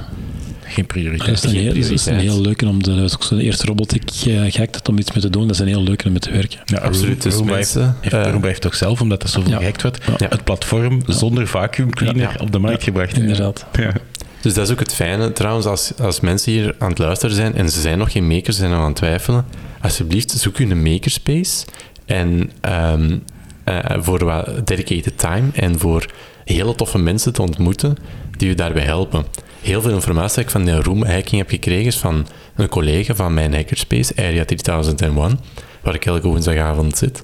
Geen 0.72 0.86
prioriteit. 0.86 1.30
Dat 1.30 1.44
is 1.44 1.44
een, 1.44 1.58
heel, 1.60 1.74
dat 1.74 1.92
is 1.92 2.06
een 2.06 2.20
heel 2.20 2.42
leuke 2.42 2.68
om 2.68 2.84
de, 2.84 2.96
dat 2.96 3.04
is 3.04 3.14
ook 3.14 3.24
zo'n 3.24 3.40
eerste 3.40 3.66
robot 3.66 3.90
die 3.90 4.02
ik 4.02 4.26
uh, 4.26 4.52
gehackt 4.52 4.76
had 4.76 4.90
om 4.90 4.98
iets 4.98 5.12
mee 5.12 5.22
te 5.22 5.30
doen. 5.30 5.42
Dat 5.42 5.52
is 5.56 5.60
een 5.60 5.68
heel 5.68 5.84
leuke 5.84 6.06
om 6.06 6.12
mee 6.12 6.20
te 6.20 6.32
werken. 6.32 6.60
Ja, 6.66 6.78
Absoluut, 6.78 7.22
dus 7.24 7.36
Roomba 7.36 7.54
mensen, 7.54 7.96
heeft, 8.02 8.14
eh, 8.16 8.32
Roomba 8.32 8.48
heeft 8.48 8.62
toch 8.62 8.76
zelf, 8.76 9.02
omdat 9.02 9.24
er 9.24 9.30
zoveel 9.30 9.52
Ja. 9.52 9.58
gehackt 9.58 9.82
werd, 9.82 10.04
Ja. 10.18 10.28
het 10.30 10.44
platform 10.44 11.02
zonder 11.08 11.48
vacuum 11.48 11.90
cleaner 11.90 12.22
Ja. 12.22 12.36
op 12.40 12.52
de 12.52 12.60
markt 12.60 12.84
gebracht. 12.84 13.18
Inderdaad. 13.18 13.66
Ja. 13.80 13.94
Dus 14.42 14.54
dat 14.54 14.66
is 14.66 14.74
ook 14.74 14.80
het 14.80 14.94
fijne 14.94 15.32
trouwens, 15.32 15.66
als, 15.66 15.92
als 16.02 16.20
mensen 16.20 16.52
hier 16.52 16.76
aan 16.80 16.90
het 16.90 16.98
luisteren 16.98 17.36
zijn 17.36 17.56
en 17.56 17.70
ze 17.70 17.82
zijn 17.82 17.98
nog 17.98 18.12
geen 18.12 18.28
makers, 18.28 18.58
zijn 18.58 18.72
nog 18.72 18.80
aan 18.80 18.86
het 18.86 18.96
twijfelen, 18.96 19.46
alsjeblieft 19.82 20.32
zoek 20.32 20.58
u 20.58 20.70
een 20.72 20.82
makerspace 20.84 21.66
en 22.06 22.52
ehm, 22.62 23.18
eh, 23.64 23.80
voor 24.00 24.26
wat 24.26 24.68
dedicated 24.68 25.18
time 25.18 25.48
en 25.54 25.80
voor 25.80 26.06
hele 26.46 26.76
toffe 26.76 26.98
mensen 26.98 27.34
te 27.34 27.42
ontmoeten 27.42 27.96
die 28.38 28.50
u 28.50 28.56
daarbij 28.56 28.84
helpen. 28.84 29.26
Heel 29.62 29.82
veel 29.82 29.92
informatie 29.92 30.36
die 30.36 30.44
ik 30.44 30.50
van 30.50 30.66
de 30.66 30.82
Room 30.82 31.04
hacking 31.04 31.42
heb 31.42 31.50
gekregen 31.50 31.86
is 31.86 31.98
van 31.98 32.28
een 32.56 32.70
collega 32.70 33.16
van 33.16 33.34
mijn 33.34 33.54
hackerspace, 33.54 34.14
Area 34.16 34.46
3001, 34.46 35.40
waar 35.82 35.96
ik 35.96 36.06
elke 36.06 36.28
woensdagavond 36.28 36.98
zit. 36.98 37.22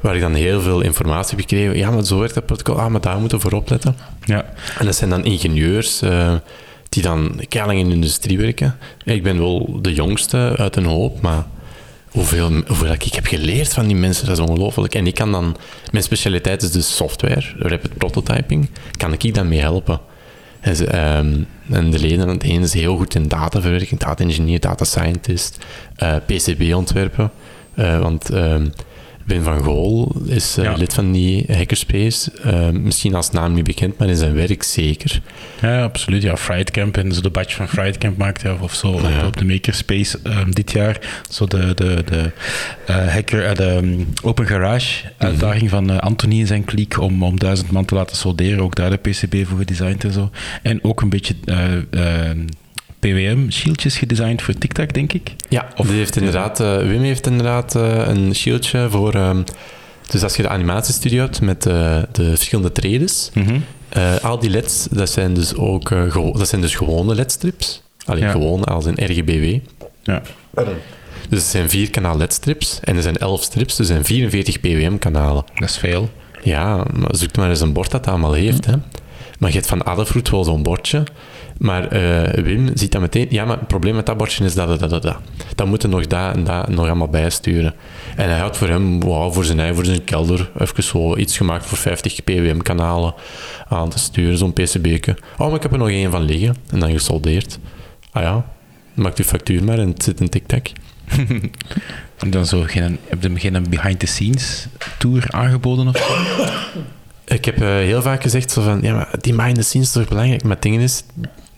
Waar 0.00 0.14
ik 0.14 0.20
dan 0.20 0.34
heel 0.34 0.60
veel 0.60 0.80
informatie 0.80 1.36
heb 1.36 1.40
gekregen. 1.40 1.76
Ja, 1.76 1.90
maar 1.90 2.04
zo 2.04 2.18
werkt 2.18 2.34
dat 2.34 2.46
protocol. 2.46 2.80
Ah, 2.80 2.90
maar 2.90 3.00
daar 3.00 3.18
moeten 3.18 3.38
we 3.38 3.48
voor 3.48 3.58
opletten. 3.58 3.96
Ja. 4.24 4.44
En 4.78 4.86
dat 4.86 4.94
zijn 4.94 5.10
dan 5.10 5.24
ingenieurs 5.24 6.02
eh, 6.02 6.34
die 6.88 7.02
dan 7.02 7.44
keilang 7.48 7.78
in 7.78 7.88
de 7.88 7.94
industrie 7.94 8.38
werken. 8.38 8.76
Ik 9.04 9.22
ben 9.22 9.38
wel 9.38 9.78
de 9.82 9.94
jongste 9.94 10.54
uit 10.56 10.76
een 10.76 10.84
hoop, 10.84 11.20
maar 11.20 11.46
hoeveel, 12.08 12.50
hoeveel 12.66 12.92
ik 12.92 13.02
heb 13.02 13.26
geleerd 13.26 13.72
van 13.72 13.86
die 13.86 13.96
mensen, 13.96 14.26
dat 14.26 14.38
is 14.38 14.44
ongelooflijk. 14.44 14.94
En 14.94 15.06
ik 15.06 15.14
kan 15.14 15.32
dan, 15.32 15.56
mijn 15.90 16.04
specialiteit 16.04 16.62
is 16.62 16.70
dus 16.70 16.96
software, 16.96 17.52
rapid 17.58 17.98
prototyping, 17.98 18.70
kan 18.96 19.12
ik 19.12 19.34
dan 19.34 19.48
mee 19.48 19.60
helpen. 19.60 20.00
Ze, 20.72 20.86
ehm, 20.86 21.42
en 21.70 21.90
de 21.90 21.98
leden, 21.98 22.38
de 22.38 22.48
ene 22.48 22.64
is 22.64 22.72
heel 22.72 22.96
goed 22.96 23.14
in 23.14 23.28
dataverwerking, 23.28 24.00
data 24.00 24.24
engineer, 24.24 24.60
data 24.60 24.84
scientist, 24.84 25.64
eh, 25.96 26.16
PCB 26.26 26.74
ontwerpen. 26.74 27.30
Eh, 27.74 28.00
want 28.00 28.30
ehm, 28.30 28.66
Ben 29.26 29.42
van 29.42 29.62
Gool 29.62 30.14
is 30.26 30.56
eh, 30.56 30.64
Ja. 30.64 30.72
lid 30.76 30.94
van 30.94 31.12
die 31.12 31.44
hackerspace. 31.52 32.30
Eh, 32.42 32.68
misschien 32.70 33.14
als 33.14 33.30
naam 33.30 33.52
niet 33.54 33.64
bekend, 33.64 33.98
maar 33.98 34.08
in 34.08 34.16
zijn 34.16 34.34
werk 34.34 34.62
zeker. 34.62 35.20
ja, 35.60 35.82
absoluut. 35.82 36.22
Ja, 36.22 36.36
Friedcamp 36.36 36.96
en 36.96 37.12
zo 37.12 37.20
de 37.20 37.30
badge 37.30 37.56
van 37.56 37.68
Friedcamp 37.68 38.16
maakte 38.16 38.46
hij, 38.48 38.56
of 38.60 38.74
zo 38.74 38.86
op- 38.88 39.00
Ja. 39.00 39.26
op 39.26 39.36
de 39.36 39.44
Makerspace 39.44 40.18
ehm, 40.22 40.50
dit 40.50 40.72
jaar. 40.72 40.98
Zo 41.30 41.46
de, 41.46 41.72
de, 41.74 42.02
de 42.04 42.30
eh, 42.86 43.08
hacker, 43.12 43.54
de 43.56 43.64
um, 43.76 44.06
Open 44.22 44.46
Garage 44.46 45.04
uitdaging 45.18 45.70
van 45.70 45.90
eh, 45.90 45.98
Anthony 45.98 46.40
en 46.40 46.46
zijn 46.46 46.64
kliek 46.64 47.00
om, 47.00 47.22
om 47.22 47.38
duizend 47.38 47.70
man 47.70 47.84
te 47.84 47.94
laten 47.94 48.16
solderen. 48.16 48.60
Ook 48.62 48.74
daar 48.74 48.90
de 48.90 48.96
PCB 48.96 49.46
voor 49.46 49.58
gedesigned 49.58 50.04
en 50.04 50.12
zo. 50.12 50.30
En 50.62 50.84
ook 50.84 51.00
een 51.02 51.08
beetje 51.08 51.34
eh, 51.44 51.74
eh, 52.30 52.36
PWM-shieldjes 53.08 53.96
gedesigned 53.96 54.42
voor 54.42 54.54
TikTok, 54.54 54.92
denk 54.94 55.12
ik. 55.12 55.34
Ja, 55.48 55.68
Of- 55.76 55.86
die 55.86 55.96
heeft 55.96 56.16
inderdaad, 56.16 56.60
eh, 56.60 56.76
Wim 56.76 57.02
heeft 57.02 57.26
inderdaad 57.26 57.74
eh, 57.74 58.06
een 58.08 58.34
shieldje 58.34 58.86
voor. 58.90 59.14
ehm, 59.14 59.42
dus 60.10 60.22
als 60.22 60.36
je 60.36 60.42
de 60.42 60.48
animatiestudio 60.48 61.20
hebt 61.22 61.40
met 61.40 61.66
eh, 61.66 62.02
de 62.12 62.28
verschillende 62.28 62.72
trades, 62.72 63.30
eh, 63.88 64.16
al 64.22 64.38
die 64.38 64.50
LED's, 64.50 64.86
dat 64.90 65.10
zijn 65.10 65.34
dus 65.34 65.54
ook 65.54 65.88
gewo- 65.88 66.32
dat 66.38 66.48
zijn 66.48 66.60
dus 66.60 66.74
gewone 66.74 67.14
LED-strips. 67.14 67.82
Alleen 68.04 68.22
Ja. 68.22 68.30
gewone 68.30 68.64
als 68.64 68.84
in 68.86 68.94
RGBW. 69.10 69.58
Ja. 70.02 70.22
Dus 71.28 71.38
het 71.38 71.48
zijn 71.50 71.70
vier 71.70 71.90
kanaal 71.90 72.16
LED-strips 72.16 72.80
en 72.82 72.96
er 72.96 73.02
zijn 73.02 73.16
11 73.16 73.42
strips, 73.42 73.76
dus 73.76 73.88
er 73.88 73.92
zijn 73.94 74.04
44 74.04 74.60
PWM-kanalen. 74.60 75.44
Dat 75.54 75.68
is 75.68 75.76
veel. 75.78 76.10
Ja, 76.42 76.76
maar 76.92 77.16
zoek 77.16 77.36
maar 77.36 77.48
eens 77.50 77.60
een 77.60 77.72
bord 77.72 77.90
dat 77.90 78.04
dat 78.04 78.12
allemaal 78.12 78.32
heeft. 78.32 78.66
Hè. 78.66 78.72
Maar 79.38 79.48
je 79.50 79.56
hebt 79.56 79.68
van 79.68 79.86
Adafruit 79.86 80.30
wel 80.30 80.44
zo'n 80.44 80.62
bordje. 80.62 81.02
Maar 81.58 81.88
eh, 81.88 82.44
Wim 82.44 82.70
ziet 82.74 82.92
dan 82.92 83.00
meteen... 83.00 83.26
Ja, 83.30 83.44
maar 83.44 83.58
het 83.58 83.66
probleem 83.66 83.94
met 83.94 84.06
dat 84.06 84.16
bordje 84.16 84.44
is 84.44 84.54
dat, 84.54 84.68
dat, 84.68 84.80
dat, 84.80 84.90
dat. 84.90 85.02
dat. 85.02 85.16
Dan 85.54 85.68
moeten 85.68 85.90
nog 85.90 86.06
dat 86.06 86.34
en 86.34 86.44
dat 86.44 86.68
nog 86.68 86.86
allemaal 86.86 87.08
bijsturen. 87.08 87.74
En 88.16 88.28
hij 88.28 88.38
had 88.38 88.56
voor 88.56 88.68
hem, 88.68 89.00
wow, 89.00 89.32
voor 89.32 89.44
zijn 89.44 89.58
eigen, 89.58 89.76
voor 89.76 89.84
zijn 89.84 90.04
kelder, 90.04 90.50
even 90.58 90.82
zo 90.82 91.16
iets 91.16 91.36
gemaakt 91.36 91.66
voor 91.66 91.78
50 91.78 92.24
PWM-kanalen 92.24 93.14
aan 93.68 93.88
te 93.88 93.98
sturen, 93.98 94.38
zo'n 94.38 94.52
PCB'ke. 94.52 95.16
Oh, 95.38 95.46
maar 95.46 95.56
ik 95.56 95.62
heb 95.62 95.72
er 95.72 95.78
nog 95.78 95.88
één 95.88 96.10
van 96.10 96.22
liggen. 96.22 96.56
En 96.70 96.80
dan 96.80 96.90
gesoldeerd. 96.90 97.58
Ah 98.12 98.22
ja, 98.22 98.46
maakt 98.94 99.18
uw 99.18 99.24
factuur 99.24 99.64
maar 99.64 99.78
en 99.78 99.88
het 99.88 100.02
zit 100.02 100.20
in 100.20 100.28
tic-tac. 100.28 100.66
En 102.18 102.30
dan 102.30 102.46
zo 102.46 102.62
geen, 102.66 102.98
heb 103.08 103.22
je 103.22 103.28
hem 103.28 103.38
geen 103.38 103.66
behind-the-scenes 103.70 104.66
tour 104.98 105.26
aangeboden 105.30 105.88
of 105.88 105.96
zo? 105.96 106.42
Ik 107.24 107.44
heb 107.44 107.62
eh, 107.62 107.68
heel 107.68 108.02
vaak 108.02 108.22
gezegd 108.22 108.50
zo 108.50 108.62
van, 108.62 108.82
ja, 108.82 108.94
maar 108.94 109.08
die 109.20 109.34
behind 109.34 109.56
the 109.56 109.62
scenes 109.62 109.86
is 109.86 109.92
toch 109.92 110.08
belangrijk? 110.08 110.42
Maar 110.42 110.52
het 110.52 110.62
ding 110.62 110.80
is, 110.80 111.02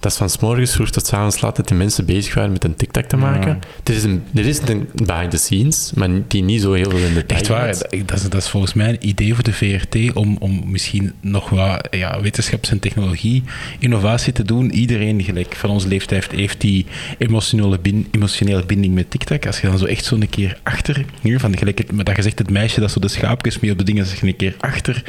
dat 0.01 0.13
is 0.13 0.19
van 0.19 0.31
's 0.31 0.39
morgens 0.39 0.73
vroeg 0.73 0.91
tot 0.91 1.07
's 1.07 1.13
avonds 1.13 1.41
laat 1.41 1.57
dat 1.57 1.69
die 1.69 1.77
mensen 1.77 2.05
bezig 2.05 2.35
waren 2.35 2.53
met 2.53 2.65
een 2.65 2.77
TikTok 2.77 3.05
te 3.05 3.17
maken. 3.17 3.59
Er, 3.85 3.95
is 3.95 4.05
een, 4.05 4.23
er 4.35 4.47
is 4.47 4.61
een 4.67 4.89
behind 5.05 5.31
the 5.31 5.37
scenes, 5.37 5.93
maar 5.95 6.09
die 6.29 6.43
niet 6.43 6.61
zo 6.61 6.73
heel 6.73 6.91
veel 6.91 6.99
in 6.99 7.15
de 7.15 7.25
Echt 7.27 7.47
waar, 7.49 7.67
dat, 7.67 8.13
is, 8.13 8.23
dat 8.23 8.35
is 8.43 8.49
volgens 8.49 8.75
mij 8.75 8.89
een 8.89 9.09
idee 9.09 9.35
voor 9.35 9.45
de 9.45 9.53
VRT 9.53 10.15
om, 10.15 10.37
om 10.41 10.71
misschien 10.71 11.13
nog 11.21 11.49
wat 11.49 11.89
ja, 11.91 12.21
wetenschaps- 12.21 12.71
en 12.71 12.79
technologie-innovatie 12.79 14.33
te 14.33 14.43
doen. 14.43 14.71
Iedereen 14.71 15.23
gelijk 15.23 15.55
van 15.55 15.71
onze 15.71 15.89
leeftijd 15.89 16.31
heeft, 16.31 16.61
die 16.61 16.87
emotionele, 17.19 17.79
bin- 17.79 18.09
emotionele 18.11 18.65
binding 18.67 18.95
met 18.95 19.11
TikTok. 19.11 19.47
Als 19.47 19.61
je 19.61 19.67
dan 19.67 19.79
zo 19.79 19.85
echt 19.85 20.05
zo'n 20.05 20.29
keer 20.29 20.59
achter, 20.63 21.05
hier, 21.21 21.41
van 21.41 21.57
gelijk 21.59 21.79
het, 21.79 21.93
met 21.93 22.07
dat 22.07 22.15
gezegd 22.15 22.39
het 22.39 22.51
meisje 22.51 22.81
dat 22.81 22.91
zo 22.91 23.01
de 23.01 23.09
schaapjes 23.09 23.61
mee 23.61 23.71
op 23.71 23.79
de 23.79 23.85
dingen, 23.85 24.05
als 24.05 24.15
je 24.15 24.27
een 24.27 24.37
keer 24.37 24.55
achter 24.59 25.03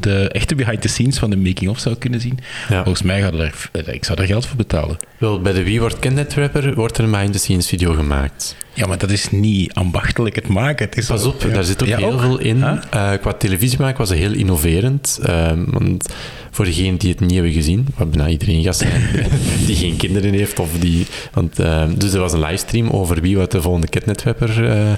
de 0.00 0.28
echte 0.28 0.54
behind 0.54 0.82
the 0.82 0.88
scenes 0.88 1.18
van 1.18 1.30
de 1.30 1.36
making-of 1.36 1.78
zou 1.78 1.96
kunnen 1.96 2.20
zien. 2.20 2.38
Ja. 2.68 2.82
Volgens 2.82 3.02
mij 3.02 3.20
gaat 3.20 3.32
er, 3.32 3.88
ik 3.88 4.04
zou 4.04 4.20
er 4.20 4.26
geld 4.26 4.46
voor 4.46 4.56
betalen. 4.56 4.96
Wel, 5.18 5.40
bij 5.40 5.52
de 5.52 5.62
Wie 5.62 5.80
wordt 5.80 5.98
Kent 5.98 6.34
Rapper 6.34 6.74
wordt 6.74 6.98
er 6.98 7.04
een 7.04 7.10
behind 7.10 7.32
the 7.32 7.38
scenes 7.38 7.68
video 7.68 7.92
gemaakt. 7.92 8.56
Ja, 8.78 8.86
maar 8.86 8.98
dat 8.98 9.10
is 9.10 9.30
niet 9.30 9.74
ambachtelijk 9.74 10.34
het 10.34 10.48
maken. 10.48 10.86
Het 10.86 10.96
is 10.96 11.06
Pas 11.06 11.24
op, 11.24 11.42
ja. 11.42 11.48
daar 11.48 11.64
zit 11.64 11.82
ook 11.82 11.88
Ja, 11.88 11.96
heel 11.96 12.18
veel 12.18 12.38
in. 12.38 12.56
Huh? 12.56 12.78
Eh, 12.90 13.20
qua 13.20 13.32
televisie 13.32 13.78
maken 13.78 13.98
was 13.98 14.08
het 14.08 14.18
heel 14.18 14.32
innoverend. 14.32 15.18
Ehm, 15.22 15.64
want 15.66 16.08
voor 16.50 16.64
degenen 16.64 16.98
die 16.98 17.10
het 17.10 17.20
niet 17.20 17.32
hebben 17.32 17.52
gezien, 17.52 17.86
wat 17.96 18.10
bijna 18.10 18.28
iedereen 18.28 18.74
zijn, 18.74 19.02
die 19.66 19.76
geen 19.76 19.96
kinderen 19.96 20.32
heeft, 20.32 20.58
of 20.58 20.68
die... 20.78 21.06
Want, 21.32 21.58
ehm, 21.58 21.94
dus 21.94 22.12
er 22.12 22.20
was 22.20 22.32
een 22.32 22.40
livestream 22.40 22.88
over 22.88 23.20
wie 23.20 23.36
wat 23.36 23.50
de 23.50 23.62
volgende 23.62 23.88
Catnet-rapper 23.88 24.70
eh, 24.70 24.92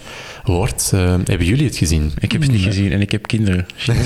wordt. 0.45 0.91
Eh, 0.95 1.15
hebben 1.25 1.47
jullie 1.47 1.67
het 1.67 1.77
gezien? 1.77 2.13
Ik 2.19 2.33
heb 2.33 2.41
het 2.43 2.51
niet 2.51 2.63
gezien 2.63 2.93
en 2.93 3.01
ik 3.01 3.11
heb 3.11 3.27
kinderen. 3.27 3.67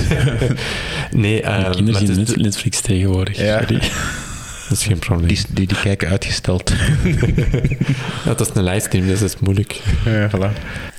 Nee, 1.12 1.43
ehm, 1.43 1.62
maar 1.62 1.75
Kinderen 1.75 2.27
zien 2.27 2.43
Netflix 2.43 2.81
tegenwoordig. 2.81 3.39
Ja. 3.39 3.61
Sorry. 3.61 3.81
dat 4.69 4.79
is 4.79 4.85
geen 4.85 4.99
probleem. 4.99 5.29
Die, 5.29 5.39
die, 5.49 5.67
die 5.67 5.81
kijken 5.81 6.09
uitgesteld. 6.09 6.73
Ja, 8.25 8.35
dat 8.35 8.41
is 8.41 8.55
een 8.55 8.65
livestream, 8.65 9.07
dus 9.07 9.21
dat 9.21 9.29
is 9.29 9.41
moeilijk. 9.41 9.81
Ja, 10.05 10.31
voilà. 10.31 10.53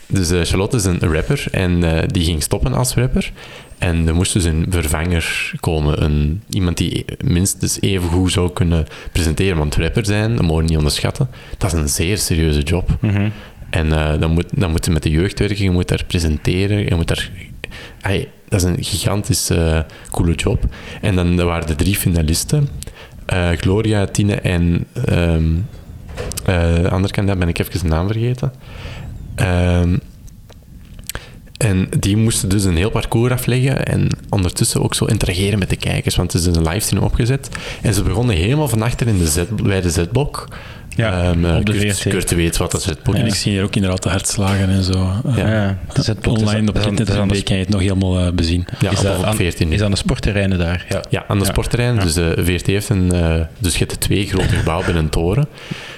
Dus 0.08 0.32
eh, 0.32 0.42
Charlotte 0.42 0.78
is 0.78 0.86
een 0.86 1.00
rapper 1.00 1.46
en 1.52 1.84
eh, 1.84 2.08
die 2.08 2.24
ging 2.24 2.44
stoppen 2.44 2.74
als 2.74 2.94
rapper. 2.94 3.32
En 3.78 4.08
er 4.08 4.16
moest 4.16 4.34
dus 4.34 4.44
een 4.44 4.66
vervanger 4.70 5.54
komen. 5.60 6.04
Een, 6.04 6.42
iemand 6.50 6.78
die 6.78 7.06
minstens 7.24 7.82
even 7.82 8.10
goed 8.10 8.32
zou 8.32 8.52
kunnen 8.54 8.86
presenteren. 9.12 9.58
Want 9.58 9.76
rapper 9.76 10.06
zijn, 10.06 10.36
dat 10.36 10.46
mogen 10.46 10.64
we 10.64 10.70
niet 10.70 10.78
onderschatten, 10.78 11.30
dat 11.58 11.74
is 11.74 11.80
een 11.80 11.90
zeer 11.90 12.18
serieuze 12.18 12.62
job. 12.62 12.98
Mhm. 13.02 13.30
En 13.70 13.94
eh, 13.94 14.20
dan, 14.20 14.32
moet, 14.32 14.46
dan 14.60 14.72
moet 14.72 14.86
je 14.86 14.92
met 14.92 15.04
de 15.04 15.10
jeugd 15.10 15.40
werken, 15.40 15.64
je 15.64 15.72
moet 15.72 15.88
daar 15.88 16.04
presenteren, 16.08 16.86
je 16.86 16.96
moet 16.96 17.08
daar... 17.08 17.30
Ai, 18.02 18.28
dat 18.48 18.62
is 18.62 18.68
een 18.68 18.84
gigantisch 18.84 19.52
coole 20.12 20.36
job. 20.36 20.64
En 21.02 21.16
dan 21.16 21.36
waren 21.36 21.68
er 21.68 21.76
drie 21.76 21.96
finalisten. 21.96 22.70
Eh, 23.26 23.50
Gloria, 23.52 24.06
Tine 24.06 24.36
en... 24.36 24.86
ehm 25.06 25.54
eh, 26.46 26.82
de 26.82 26.90
andere 26.90 27.14
kandidaat 27.14 27.40
ben 27.40 27.48
ik 27.48 27.60
even 27.60 27.80
de 27.80 27.88
naam 27.88 28.08
vergeten. 28.08 28.54
Ehm, 29.36 29.98
en 31.58 31.88
die 32.00 32.18
moesten 32.18 32.50
dus 32.50 32.64
een 32.64 32.76
heel 32.76 32.90
parcours 32.90 33.32
afleggen 33.32 33.86
en 33.86 34.10
ondertussen 34.30 34.82
ook 34.84 34.94
zo 34.94 35.06
interageren 35.06 35.60
met 35.60 35.70
de 35.70 35.76
kijkers, 35.76 36.16
want 36.16 36.32
het 36.34 36.42
is 36.42 36.48
dus 36.48 36.58
een 36.58 36.68
livestream 36.68 37.04
opgezet. 37.04 37.50
En 37.82 37.94
ze 37.94 38.04
begonnen 38.04 38.36
helemaal 38.36 38.68
van 38.68 38.82
achter 38.82 39.08
in 39.08 39.18
de 39.18 39.28
Z, 39.28 39.44
bij 39.64 39.82
de 39.82 39.90
Z-blok. 39.90 40.48
Ja, 40.96 41.22
eh, 41.24 41.56
op 41.58 41.66
de 41.66 41.96
Kurt, 42.10 42.32
weet 42.36 42.58
wat 42.58 42.72
dat 42.72 42.82
Z-blok 42.82 43.16
En 43.16 43.26
ik 43.26 43.32
is. 43.32 43.42
zie 43.42 43.52
hier 43.52 43.64
ook 43.64 43.76
inderdaad 43.76 44.04
de 44.04 44.10
hartslagen 44.10 44.70
en 44.70 44.84
zo. 44.84 45.12
Eh, 45.26 45.38
Ja. 45.38 45.48
Ja, 45.52 45.78
het 45.88 45.98
is 45.98 46.08
het- 46.08 46.28
Online 46.28 46.68
op 46.68 46.74
het 46.74 46.84
is 46.84 46.90
internet 46.90 47.24
het 47.24 47.32
is 47.32 47.44
kan 47.44 47.56
je 47.56 47.62
het 47.62 47.72
nog 47.72 47.82
helemaal 47.82 48.20
eh, 48.20 48.32
bezien. 48.32 48.66
Ja, 48.80 48.92
is 48.92 48.98
op, 48.98 49.04
dat 49.04 49.18
op 49.18 49.24
aan- 49.24 49.36
14 49.36 49.72
Is 49.72 49.82
aan 49.82 49.92
de 49.92 49.98
sportterreinen 49.98 50.58
daar. 50.58 50.86
Ja. 50.90 51.04
Ja, 51.10 51.26
aan 51.28 51.38
de 51.40 51.46
Ja. 51.46 51.50
sportterrein. 51.52 51.96
Ja. 51.96 52.02
Dus 52.02 52.14
de 52.14 52.34
VRT 52.44 52.66
heeft 52.66 52.90
een... 52.90 53.12
eh, 53.12 53.36
dus 53.60 53.72
je 53.74 53.80
hebt 53.80 53.92
de 53.92 53.98
twee 53.98 54.26
grote 54.28 54.56
gebouwen 54.56 54.86
binnen 54.86 55.04
een 55.04 55.10
toren. 55.10 55.48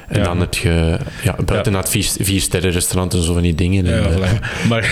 En 0.07 0.17
Ja. 0.19 0.23
dan 0.23 0.39
heb 0.39 0.53
je... 0.53 0.97
Ja, 1.23 1.35
buiten 1.45 1.71
Ja. 1.71 1.77
het 1.79 1.89
vier, 1.89 2.07
vier 2.19 2.41
sterren 2.41 2.71
restaurant 2.71 3.13
en 3.13 3.21
zo 3.23 3.33
van 3.33 3.41
die 3.41 3.55
dingen. 3.55 3.85
En, 3.85 4.01
Ja, 4.01 4.09
eh. 4.09 4.31
Maar 4.69 4.91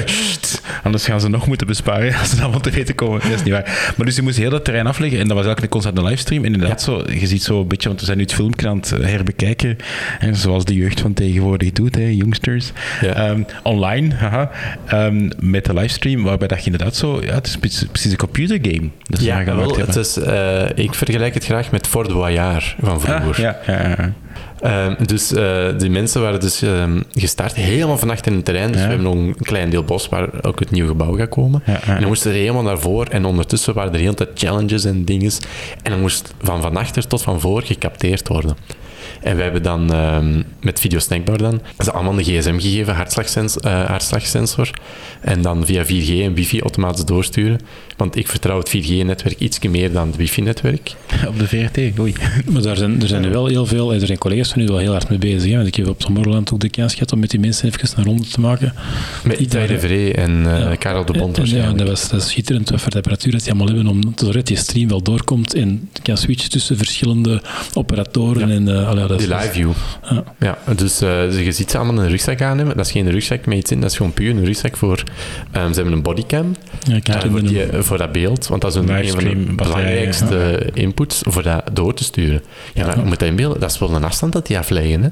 anders 0.84 1.04
gaan 1.04 1.20
ze 1.20 1.28
nog 1.28 1.46
moeten 1.46 1.66
besparen 1.66 2.14
als 2.14 2.30
ze 2.30 2.42
allemaal 2.42 2.60
te 2.60 2.70
weten 2.70 2.94
komen. 2.94 3.20
Dat 3.20 3.30
is 3.30 3.42
niet 3.42 3.52
waar. 3.52 3.92
Maar 3.96 4.06
dus 4.06 4.16
je 4.16 4.22
moest 4.22 4.36
heel 4.36 4.50
dat 4.50 4.64
terrein 4.64 4.86
afleggen 4.86 5.18
en 5.20 5.28
dat 5.28 5.36
was 5.36 5.46
eigenlijk 5.46 5.74
een 5.74 5.80
constante 5.80 6.02
livestream. 6.10 6.44
En 6.44 6.52
inderdaad, 6.54 6.82
zo, 6.82 7.02
je 7.10 7.26
ziet 7.26 7.42
zo 7.42 7.60
een 7.60 7.68
beetje, 7.68 7.88
want 7.88 8.00
we 8.00 8.06
zijn 8.06 8.18
nu 8.18 8.22
het 8.24 8.34
filmpje 8.34 8.68
aan 8.68 8.76
het 8.76 8.92
eh, 8.92 9.06
herbekijken. 9.08 9.76
En 10.18 10.36
zoals 10.36 10.64
de 10.64 10.74
jeugd 10.74 11.00
van 11.00 11.12
tegenwoordig 11.14 11.72
doet, 11.72 11.94
hè, 11.94 12.06
youngsters. 12.08 12.72
Ja. 13.00 13.12
Ehm, 13.12 13.42
online, 13.62 14.14
haha, 14.14 14.50
ehm, 14.86 15.30
met 15.38 15.64
de 15.64 15.74
livestream, 15.74 16.22
waarbij 16.22 16.48
dat 16.48 16.58
je 16.64 16.64
inderdaad 16.70 16.96
zo, 16.96 17.20
ja, 17.24 17.34
het 17.34 17.46
is 17.46 17.56
precies, 17.56 18.10
een 18.10 18.16
computergame. 18.16 18.88
Dat 19.02 19.22
Ja, 19.22 19.44
wel, 19.44 19.76
het 19.76 19.96
is, 19.96 20.16
eh, 20.16 20.64
ik 20.74 20.94
vergelijk 20.94 21.34
het 21.34 21.44
graag 21.44 21.70
met 21.70 21.86
Fort 21.86 22.12
Boyard 22.12 22.74
van 22.80 23.00
vroeger. 23.00 23.28
Ah, 23.46 23.66
ja, 23.66 24.14
Ehm, 24.60 25.04
dus 25.04 25.32
eh, 25.32 25.66
die 25.78 25.90
mensen 25.90 26.20
waren 26.20 26.40
dus 26.40 26.62
ehm, 26.62 27.00
gestart 27.12 27.54
helemaal 27.54 27.98
van 27.98 28.10
achter 28.10 28.30
in 28.30 28.36
het 28.36 28.44
terrein. 28.44 28.72
Dus 28.72 28.80
Ja. 28.80 28.86
we 28.86 28.92
hebben 28.94 29.12
nog 29.12 29.14
een 29.14 29.34
klein 29.42 29.70
deel 29.70 29.84
bos 29.84 30.08
waar 30.08 30.28
ook 30.42 30.58
het 30.58 30.70
nieuwe 30.70 30.88
gebouw 30.88 31.16
gaat 31.16 31.28
komen. 31.28 31.62
Ja, 31.66 31.72
ja. 31.72 31.80
En 31.94 31.98
dan 32.00 32.08
moesten 32.08 32.30
er 32.30 32.36
helemaal 32.36 32.62
naar 32.62 32.78
voor. 32.78 33.06
En 33.06 33.24
ondertussen 33.24 33.74
waren 33.74 33.92
er 33.92 34.00
heel 34.00 34.14
tijd 34.14 34.28
challenges 34.34 34.84
en 34.84 35.04
dingen. 35.04 35.32
En 35.82 35.90
dan 35.90 36.00
moest 36.00 36.34
van 36.42 36.62
van 36.62 36.76
achter 36.76 37.06
tot 37.06 37.22
van 37.22 37.40
voor 37.40 37.62
gecapteerd 37.62 38.28
worden. 38.28 38.56
En 39.22 39.36
we 39.36 39.42
hebben 39.42 39.62
dan 39.62 39.92
ehm, 39.92 40.42
met 40.60 40.80
Video 40.80 40.98
Snackbar 40.98 41.38
dan, 41.38 41.60
ze 41.84 41.92
allemaal 41.92 42.18
een 42.18 42.24
gsm 42.24 42.58
gegeven, 42.58 42.94
hartslagsens, 42.94 43.56
eh, 43.58 43.84
hartslagsensor. 43.84 44.70
En 45.20 45.42
dan 45.42 45.66
via 45.66 45.84
4G 45.84 46.08
en 46.22 46.34
wifi 46.34 46.60
automatisch 46.60 47.04
doorsturen. 47.04 47.60
Want 47.96 48.16
ik 48.16 48.28
vertrouw 48.28 48.58
het 48.58 48.68
4G-netwerk 48.68 49.38
iets 49.38 49.58
meer 49.60 49.92
dan 49.92 50.06
het 50.06 50.16
wifi-netwerk. 50.16 50.94
Op 51.28 51.38
de 51.38 51.48
VRT, 51.48 51.98
oei. 51.98 52.14
Maar 52.52 52.62
daar 52.62 52.76
zijn, 52.76 53.00
er 53.02 53.08
zijn 53.08 53.24
er 53.24 53.30
wel 53.30 53.46
heel 53.46 53.66
veel, 53.66 53.92
er 53.94 54.06
zijn 54.06 54.18
collega's 54.18 54.52
van 54.52 54.62
u 54.62 54.66
wel 54.66 54.78
heel 54.78 54.92
hard 54.92 55.08
mee 55.08 55.18
bezig. 55.18 55.50
Hè? 55.50 55.56
Want 55.56 55.66
ik 55.68 55.74
heb 55.74 55.88
op 55.88 56.00
Tomorrowland 56.00 56.52
ook 56.52 56.60
de 56.60 56.68
kans 56.68 56.92
gehad 56.92 57.12
om 57.12 57.18
met 57.18 57.30
die 57.30 57.40
mensen 57.40 57.68
even 57.68 57.88
een 57.98 58.04
ronde 58.04 58.26
te 58.28 58.40
maken. 58.40 58.74
Met 59.24 59.38
Itay 59.38 59.58
daar- 59.66 59.68
de 59.68 59.80
Vree 59.80 60.12
en 60.12 60.46
eh, 60.46 60.58
Ja. 60.58 60.74
Karel 60.74 61.04
de 61.04 61.12
Bond 61.12 61.40
Ja, 61.44 61.72
dat 61.72 61.88
was, 61.88 62.08
dat 62.08 62.20
is 62.20 62.28
schitterend 62.28 62.70
wat 62.70 62.80
voor 62.80 62.90
temperatuur 62.90 63.32
dat 63.32 63.40
die 63.40 63.50
allemaal 63.52 63.74
hebben 63.74 63.86
om 63.86 64.00
zodat 64.16 64.46
die 64.46 64.56
stream 64.56 64.88
wel 64.88 65.02
doorkomt 65.02 65.54
en 65.54 65.88
kan 66.02 66.16
switchen 66.16 66.50
tussen 66.50 66.76
verschillende 66.76 67.42
operatoren. 67.74 68.48
Ja. 68.48 68.54
En, 68.54 68.68
eh, 68.68 68.88
dat 69.08 69.18
Die 69.18 69.28
live 69.28 69.52
view. 69.52 69.70
Ja. 70.10 70.24
Ja, 70.38 70.58
dus, 70.76 71.00
eh, 71.00 71.20
dus 71.20 71.38
je 71.38 71.52
ziet 71.52 71.70
ze 71.70 71.78
allemaal 71.78 72.04
een 72.04 72.10
rugzak 72.10 72.42
aan 72.42 72.56
hebben. 72.56 72.76
Dat 72.76 72.86
is 72.86 72.92
geen 72.92 73.10
rugzak 73.10 73.46
met 73.46 73.58
iets 73.58 73.70
in, 73.70 73.80
dat 73.80 73.90
is 73.90 73.96
gewoon 73.96 74.12
puur 74.12 74.30
een 74.30 74.44
rugzak 74.44 74.76
voor... 74.76 75.02
ehm, 75.50 75.68
ze 75.68 75.74
hebben 75.74 75.92
een 75.92 76.02
bodycam 76.02 76.54
Ja, 76.88 76.96
ik 76.96 77.06
herken 77.06 77.30
voor, 77.30 77.42
die, 77.42 77.62
eh, 77.62 77.80
voor 77.80 77.98
dat 77.98 78.12
beeld, 78.12 78.46
want 78.46 78.62
dat 78.62 78.70
is 78.70 78.76
een, 78.76 78.88
een 78.88 79.08
van 79.08 79.24
de 79.24 79.54
belangrijkste 79.54 80.70
inputs 80.74 81.20
voor 81.22 81.42
dat 81.42 81.62
door 81.72 81.94
te 81.94 82.04
sturen. 82.04 82.42
Ja, 82.74 82.86
maar 82.86 82.98
je 82.98 83.04
moet 83.04 83.18
dat 83.18 83.28
inbeelden, 83.28 83.60
dat 83.60 83.70
is 83.70 83.78
wel 83.78 83.94
een 83.94 84.04
afstand 84.04 84.32
dat 84.32 84.46
die 84.46 84.58
afleggen. 84.58 85.02
Hè? 85.02 85.08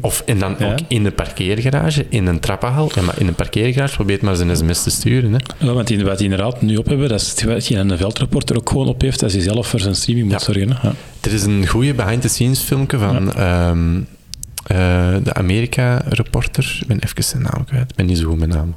of, 0.00 0.22
en 0.26 0.38
dan 0.38 0.58
ook 0.58 0.78
in 0.88 1.06
een 1.06 1.14
parkeergarage, 1.14 2.06
in 2.08 2.26
een 2.26 2.40
trappenhal. 2.40 2.90
Ja, 2.94 3.02
maar 3.02 3.20
in 3.20 3.26
een 3.26 3.34
parkeergarage 3.34 3.94
probeert 3.94 4.22
maar 4.22 4.36
zijn 4.36 4.56
sms 4.56 4.82
te 4.82 4.90
sturen. 4.90 5.32
Hè? 5.32 5.38
Ja, 5.66 5.72
want 5.72 5.86
die, 5.86 6.04
wat 6.04 6.18
die 6.18 6.30
inderdaad 6.30 6.62
nu 6.62 6.76
op 6.76 6.86
hebben, 6.86 7.08
dat 7.08 7.20
is 7.20 7.42
hetgeen 7.42 7.90
een 7.90 7.98
veldreporter 7.98 8.56
ook 8.56 8.68
gewoon 8.68 8.86
op 8.86 9.00
heeft 9.00 9.22
als 9.22 9.32
hij 9.32 9.42
zelf 9.42 9.66
voor 9.66 9.80
zijn 9.80 9.94
streaming 9.94 10.30
moet 10.30 10.42
zorgen. 10.42 10.72
Hè. 10.72 10.88
Ja. 10.88 10.94
Er 11.20 11.32
is 11.32 11.44
een 11.44 11.66
goede 11.66 11.94
behind-the-scenes 11.94 12.60
filmpje 12.60 12.98
van 13.00 13.32
ehm, 13.32 14.00
eh, 14.66 15.16
de 15.22 15.34
Amerika-reporter. 15.34 16.78
Ik 16.80 16.86
ben 16.86 16.98
even 16.98 17.24
zijn 17.24 17.42
naam 17.42 17.64
kwijt. 17.64 17.90
Ik 17.90 17.96
ben 17.96 18.06
niet 18.06 18.18
zo 18.18 18.28
goed 18.28 18.38
met 18.38 18.48
naam. 18.48 18.76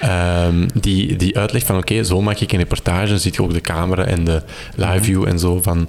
Ehm, 0.00 0.68
die, 0.74 1.16
die 1.16 1.38
uitlegt 1.38 1.66
van, 1.66 1.76
oké, 1.76 2.04
zo 2.04 2.22
maak 2.22 2.38
ik 2.38 2.52
een 2.52 2.58
reportage. 2.58 3.08
Dan 3.08 3.18
ziet 3.18 3.34
je 3.34 3.42
ook 3.42 3.52
de 3.52 3.60
camera 3.60 4.04
en 4.04 4.24
de 4.24 4.42
live 4.74 5.02
view 5.02 5.26
en 5.26 5.38
zo 5.38 5.62
van, 5.62 5.88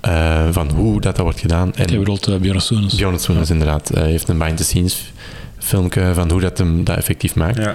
eh, 0.00 0.48
van 0.50 0.70
hoe 0.70 1.00
dat, 1.00 1.16
dat 1.16 1.24
wordt 1.24 1.40
gedaan. 1.40 1.72
Je 1.74 1.84
En 1.84 1.98
bedoelt 1.98 2.28
uh, 2.28 2.36
Björn 2.36 2.60
Soenens. 2.60 2.94
Bjorn 2.94 3.18
Soenens 3.18 3.50
inderdaad 3.50 3.90
heeft 3.94 4.28
een 4.28 4.38
behind-the-scenes 4.38 5.12
filmpje 5.58 6.14
van 6.14 6.30
hoe 6.30 6.40
dat 6.40 6.58
hem 6.58 6.84
dat 6.84 6.96
effectief 6.96 7.34
maakt. 7.34 7.56
Ja. 7.56 7.72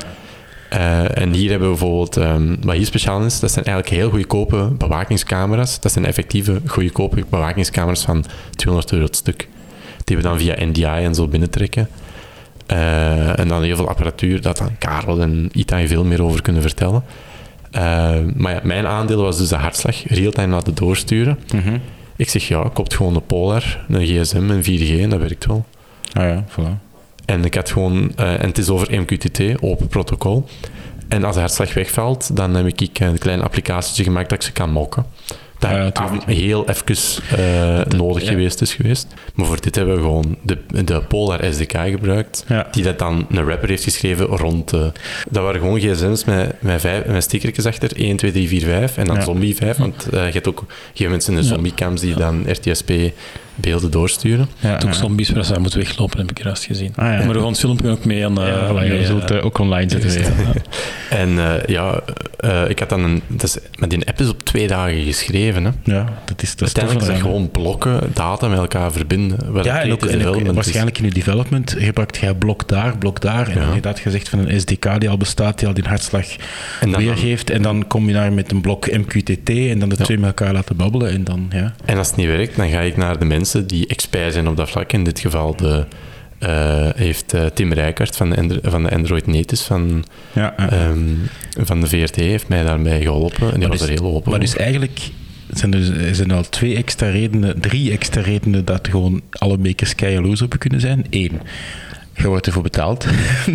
Eh, 0.76 1.18
en 1.18 1.34
hier 1.34 1.50
hebben 1.50 1.72
we 1.72 1.78
bijvoorbeeld, 1.78 2.18
ehm, 2.18 2.56
wat 2.62 2.76
hier 2.76 2.86
speciaal 2.86 3.22
is, 3.22 3.40
dat 3.40 3.52
zijn 3.52 3.66
eigenlijk 3.66 3.96
heel 3.96 4.10
goedkope 4.10 4.72
bewakingscamera's. 4.78 5.80
Dat 5.80 5.92
zijn 5.92 6.06
effectieve 6.06 6.62
goedkope 6.66 7.26
bewakingscamera's 7.30 8.04
van 8.04 8.26
200 8.56 8.94
euro 8.94 9.06
het 9.06 9.16
stuk. 9.16 9.48
Die 10.04 10.18
we 10.18 10.24
dan 10.24 10.40
via 10.40 10.56
NDI 10.66 10.84
en 10.84 11.16
zo 11.16 11.28
binnentrekken. 11.28 11.90
Eh, 12.66 13.40
en 13.40 13.48
dan 13.48 13.64
heel 13.64 13.76
veel 13.76 13.88
apparatuur, 13.88 14.42
dat 14.42 14.58
dan 14.58 14.78
Karel 14.78 15.22
en 15.22 15.50
Ita 15.52 15.88
veel 15.88 16.04
meer 16.04 16.24
over 16.24 16.42
kunnen 16.42 16.62
vertellen. 16.62 17.04
Eh, 17.72 17.82
maar 18.36 18.54
ja, 18.54 18.60
mijn 18.64 18.88
aandeel 18.88 19.22
was 19.22 19.38
dus 19.38 19.50
de 19.50 19.56
hartslag 19.56 20.04
real-time 20.08 20.54
laten 20.54 20.76
doorsturen. 20.76 21.40
Mhm. 21.54 21.78
Ik 22.16 22.30
zeg 22.30 22.48
ja, 22.48 22.70
koopt 22.74 22.94
gewoon 22.96 23.16
een 23.16 23.26
Polar, 23.26 23.86
een 23.90 24.06
gsm 24.06 24.52
en 24.52 24.64
4G 24.64 25.02
en 25.02 25.10
dat 25.10 25.20
werkt 25.20 25.46
wel. 25.46 25.66
Ah 26.14 26.24
ja, 26.24 26.44
voilà. 26.50 26.85
En 27.26 27.46
ik 27.46 27.54
had 27.56 27.72
gewoon, 27.72 28.12
eh, 28.16 28.34
en 28.34 28.48
het 28.48 28.58
is 28.58 28.70
over 28.70 29.00
MQTT, 29.00 29.42
open 29.62 29.88
protocol. 29.88 30.46
En 31.08 31.24
als 31.24 31.34
de 31.36 31.40
hartslag 31.42 31.74
wegvalt, 31.74 32.36
dan 32.36 32.56
heb 32.56 32.66
ik 32.68 33.00
een 33.00 33.18
klein 33.18 33.42
applicatietje 33.42 34.04
gemaakt 34.04 34.30
dat 34.30 34.38
ik 34.38 34.46
ze 34.46 34.52
kan 34.52 34.72
mokken. 34.72 35.06
Dat 35.60 35.72
Ah 35.94 36.12
heel 36.26 36.66
even 36.70 36.96
eh, 37.38 37.86
nodig 37.98 38.24
ja. 38.24 38.30
geweest 38.30 38.62
is 38.62 38.74
geweest. 38.74 39.08
Maar 39.36 39.46
voor 39.46 39.62
dit 39.62 39.76
hebben 39.76 39.96
we 39.96 40.02
gewoon 40.02 40.36
de, 40.42 40.58
de 40.84 41.02
Polar 41.08 41.54
SDK 41.54 41.72
gebruikt, 41.78 42.46
Ja. 42.48 42.68
die 42.72 42.84
dat 42.84 43.00
dan 43.00 43.26
een 43.30 43.48
rapper 43.48 43.70
heeft 43.70 43.84
geschreven 43.84 44.26
rond... 44.26 44.74
eh, 44.74 44.80
dat 45.30 45.44
waren 45.44 45.60
gewoon 45.62 45.80
gsm's 45.80 46.24
met, 46.26 46.62
met, 46.62 46.82
vijf, 46.82 47.06
met 47.06 47.24
stickertjes 47.24 47.66
achter, 47.66 47.92
1, 47.98 48.18
2, 48.18 48.32
3, 48.32 48.48
4, 48.48 48.62
5, 48.62 48.98
en 48.98 49.06
dan 49.06 49.16
Ja. 49.16 49.22
zombie 49.22 49.56
5, 49.56 49.78
want 49.78 50.10
eh, 50.10 50.26
je 50.28 50.32
hebt 50.34 50.48
ook 50.48 50.66
je 50.94 51.10
mensen 51.10 51.34
in 51.34 51.40
de 51.40 51.46
Ja. 51.48 51.54
zombiecams 51.54 52.02
die 52.02 52.16
dan 52.16 52.46
RTSP 52.52 52.92
beelden 53.56 53.92
doorsturen. 53.92 54.48
Ja, 54.60 54.80
Ook 54.86 54.94
zombies 54.94 55.30
waar 55.30 55.46
ze 55.46 55.60
moeten 55.60 55.80
weglopen, 55.80 56.20
heb 56.20 56.32
ik 56.32 56.44
juist 56.44 56.66
gezien. 56.66 56.94
Ah, 56.96 57.06
ja. 57.06 57.18
Maar 57.26 57.34
we 57.34 57.40
gaan 57.40 57.48
het 57.48 57.60
filmpje 57.60 57.90
ook 57.90 58.06
mee 58.06 58.26
aan... 58.26 58.42
eh, 58.42 58.48
Ja, 58.48 58.72
mee, 58.72 58.92
het 59.02 59.32
eh, 59.32 59.38
eh, 59.38 59.46
ook 59.46 59.58
online 59.58 59.90
zetten. 59.90 60.34
En 61.10 61.38
eh, 61.40 61.66
ja, 61.66 62.02
ik 62.68 62.80
had 62.80 62.90
dan 62.90 63.04
een... 63.04 63.22
Dat 63.28 63.44
is, 63.44 63.58
maar 63.80 63.90
die 63.90 64.08
app 64.08 64.20
is 64.20 64.30
op 64.30 64.44
twee 64.44 64.68
dagen 64.68 65.04
geschreven. 65.04 65.64
Hè. 65.66 65.72
Ja, 65.84 66.06
dat 66.26 66.42
is, 66.42 66.56
dat 66.56 66.62
Uiteindelijk 66.62 67.06
dat 67.06 67.22
gewoon 67.22 67.52
blokken, 67.52 68.00
data 68.14 68.48
met 68.48 68.58
elkaar 68.58 68.92
verbinden. 68.92 69.38
Waar 69.54 69.64
Ja, 69.66 69.86
dat 69.86 70.04
en 70.06 70.26
ook, 70.28 70.42
is. 70.42 70.52
waarschijnlijk 70.52 70.98
in 70.98 71.06
je 71.06 71.12
development 71.12 71.76
gebruikt 71.78 72.18
jij 72.18 72.34
blok 72.34 72.68
daar, 72.68 72.98
blok 72.98 73.22
daar. 73.22 73.48
En 73.50 73.62
inderdaad 73.62 74.00
gezegd 74.00 74.30
van 74.30 74.40
een 74.40 74.60
SDK 74.60 75.00
die 75.00 75.10
al 75.10 75.18
bestaat, 75.18 75.60
die 75.60 75.68
al 75.68 75.74
die 75.74 75.84
hartslag 75.84 76.26
En 76.82 76.98
weergeeft. 76.98 77.50
En 77.50 77.62
dan 77.62 77.88
kom 77.88 78.08
je 78.08 78.14
daar 78.14 78.34
met 78.34 78.52
een 78.52 78.62
blok 78.62 78.92
MQTT 78.92 79.50
en 79.50 79.80
dan 79.80 79.90
de 79.90 79.96
twee 79.96 80.18
met 80.18 80.28
elkaar 80.28 80.54
laten 80.54 80.76
babbelen. 80.76 81.10
En 81.12 81.24
dan, 81.24 81.48
ja. 81.52 81.74
En 81.86 81.98
als 81.98 82.08
het 82.08 82.16
niet 82.16 82.28
werkt, 82.28 82.56
dan 82.56 82.70
ga 82.70 82.80
ik 82.80 82.98
naar 82.98 83.20
de 83.20 83.26
mensen 83.26 83.45
die 83.52 83.88
expert 83.88 84.34
zijn 84.34 84.48
op 84.48 84.58
dat 84.58 84.70
vlak. 84.70 84.94
In 84.94 85.04
dit 85.04 85.20
geval 85.20 85.56
de, 85.56 85.86
eh, 86.40 86.90
heeft 86.96 87.34
eh, 87.34 87.46
Tim 87.46 87.74
Rijkaard 87.74 88.16
van 88.16 88.30
de, 88.30 88.60
van 88.64 88.84
de 88.84 88.92
Android 88.92 89.28
Natives 89.28 89.62
van, 89.62 90.06
Ja, 90.34 90.54
ja. 90.58 90.70
ehm, 90.70 91.10
van 91.58 91.82
de 91.82 91.88
VRT 91.88 92.16
heeft 92.16 92.48
mij 92.48 92.64
daarbij 92.64 93.02
geholpen. 93.02 93.54
En 93.54 93.60
die 93.60 93.68
was 93.68 93.82
er 93.82 93.90
heel 93.90 94.14
open 94.14 94.32
Maar 94.32 94.40
dus 94.40 94.56
eigenlijk 94.56 95.00
zijn 95.54 95.74
er, 95.74 96.06
er 96.08 96.16
zijn 96.16 96.32
al 96.32 96.50
twee 96.50 96.76
extra 96.76 97.10
redenen, 97.10 97.62
drie 97.62 97.92
extra 97.92 98.22
redenen 98.22 98.66
dat 98.66 98.88
gewoon 98.88 99.22
alle 99.30 99.58
makers 99.58 99.96
keihard 99.96 100.42
op 100.42 100.56
kunnen 100.58 100.80
zijn. 100.80 101.06
Eén, 101.10 101.42
je 102.16 102.28
wordt 102.28 102.46
ervoor 102.46 102.64
betaald. 102.64 103.06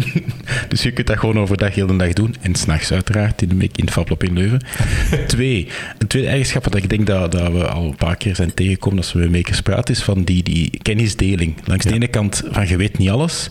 dus 0.68 0.82
je 0.82 0.90
kunt 0.92 1.06
dat 1.06 1.18
gewoon 1.18 1.38
overdag 1.38 1.74
heel 1.74 1.86
de 1.86 1.96
dag 1.96 2.12
doen. 2.12 2.34
En 2.40 2.54
s'nachts 2.54 2.92
uiteraard 2.92 3.42
in 3.42 3.48
de 3.48 3.54
make 3.54 3.70
in 3.76 3.84
het 3.84 3.92
Fablab 3.92 4.22
in 4.22 4.32
Leuven. 4.32 4.60
Twee, 5.26 5.68
een 5.98 6.06
tweede 6.06 6.28
eigenschap 6.28 6.64
dat 6.64 6.74
ik 6.74 6.88
denk 6.88 7.06
dat, 7.06 7.32
dat 7.32 7.52
we 7.52 7.68
al 7.68 7.84
een 7.84 7.96
paar 7.96 8.16
keer 8.16 8.34
zijn 8.34 8.54
tegengekomen 8.54 8.98
als 8.98 9.12
we 9.12 9.18
met 9.18 9.30
makers 9.30 9.60
praten, 9.60 9.94
is 9.94 10.02
van 10.02 10.24
die, 10.24 10.42
die 10.42 10.78
kennisdeling. 10.82 11.54
Langs 11.64 11.84
de 11.84 11.94
ene 11.94 12.08
kant 12.08 12.42
van 12.50 12.68
je 12.68 12.76
weet 12.76 12.98
niet 12.98 13.10
alles. 13.10 13.50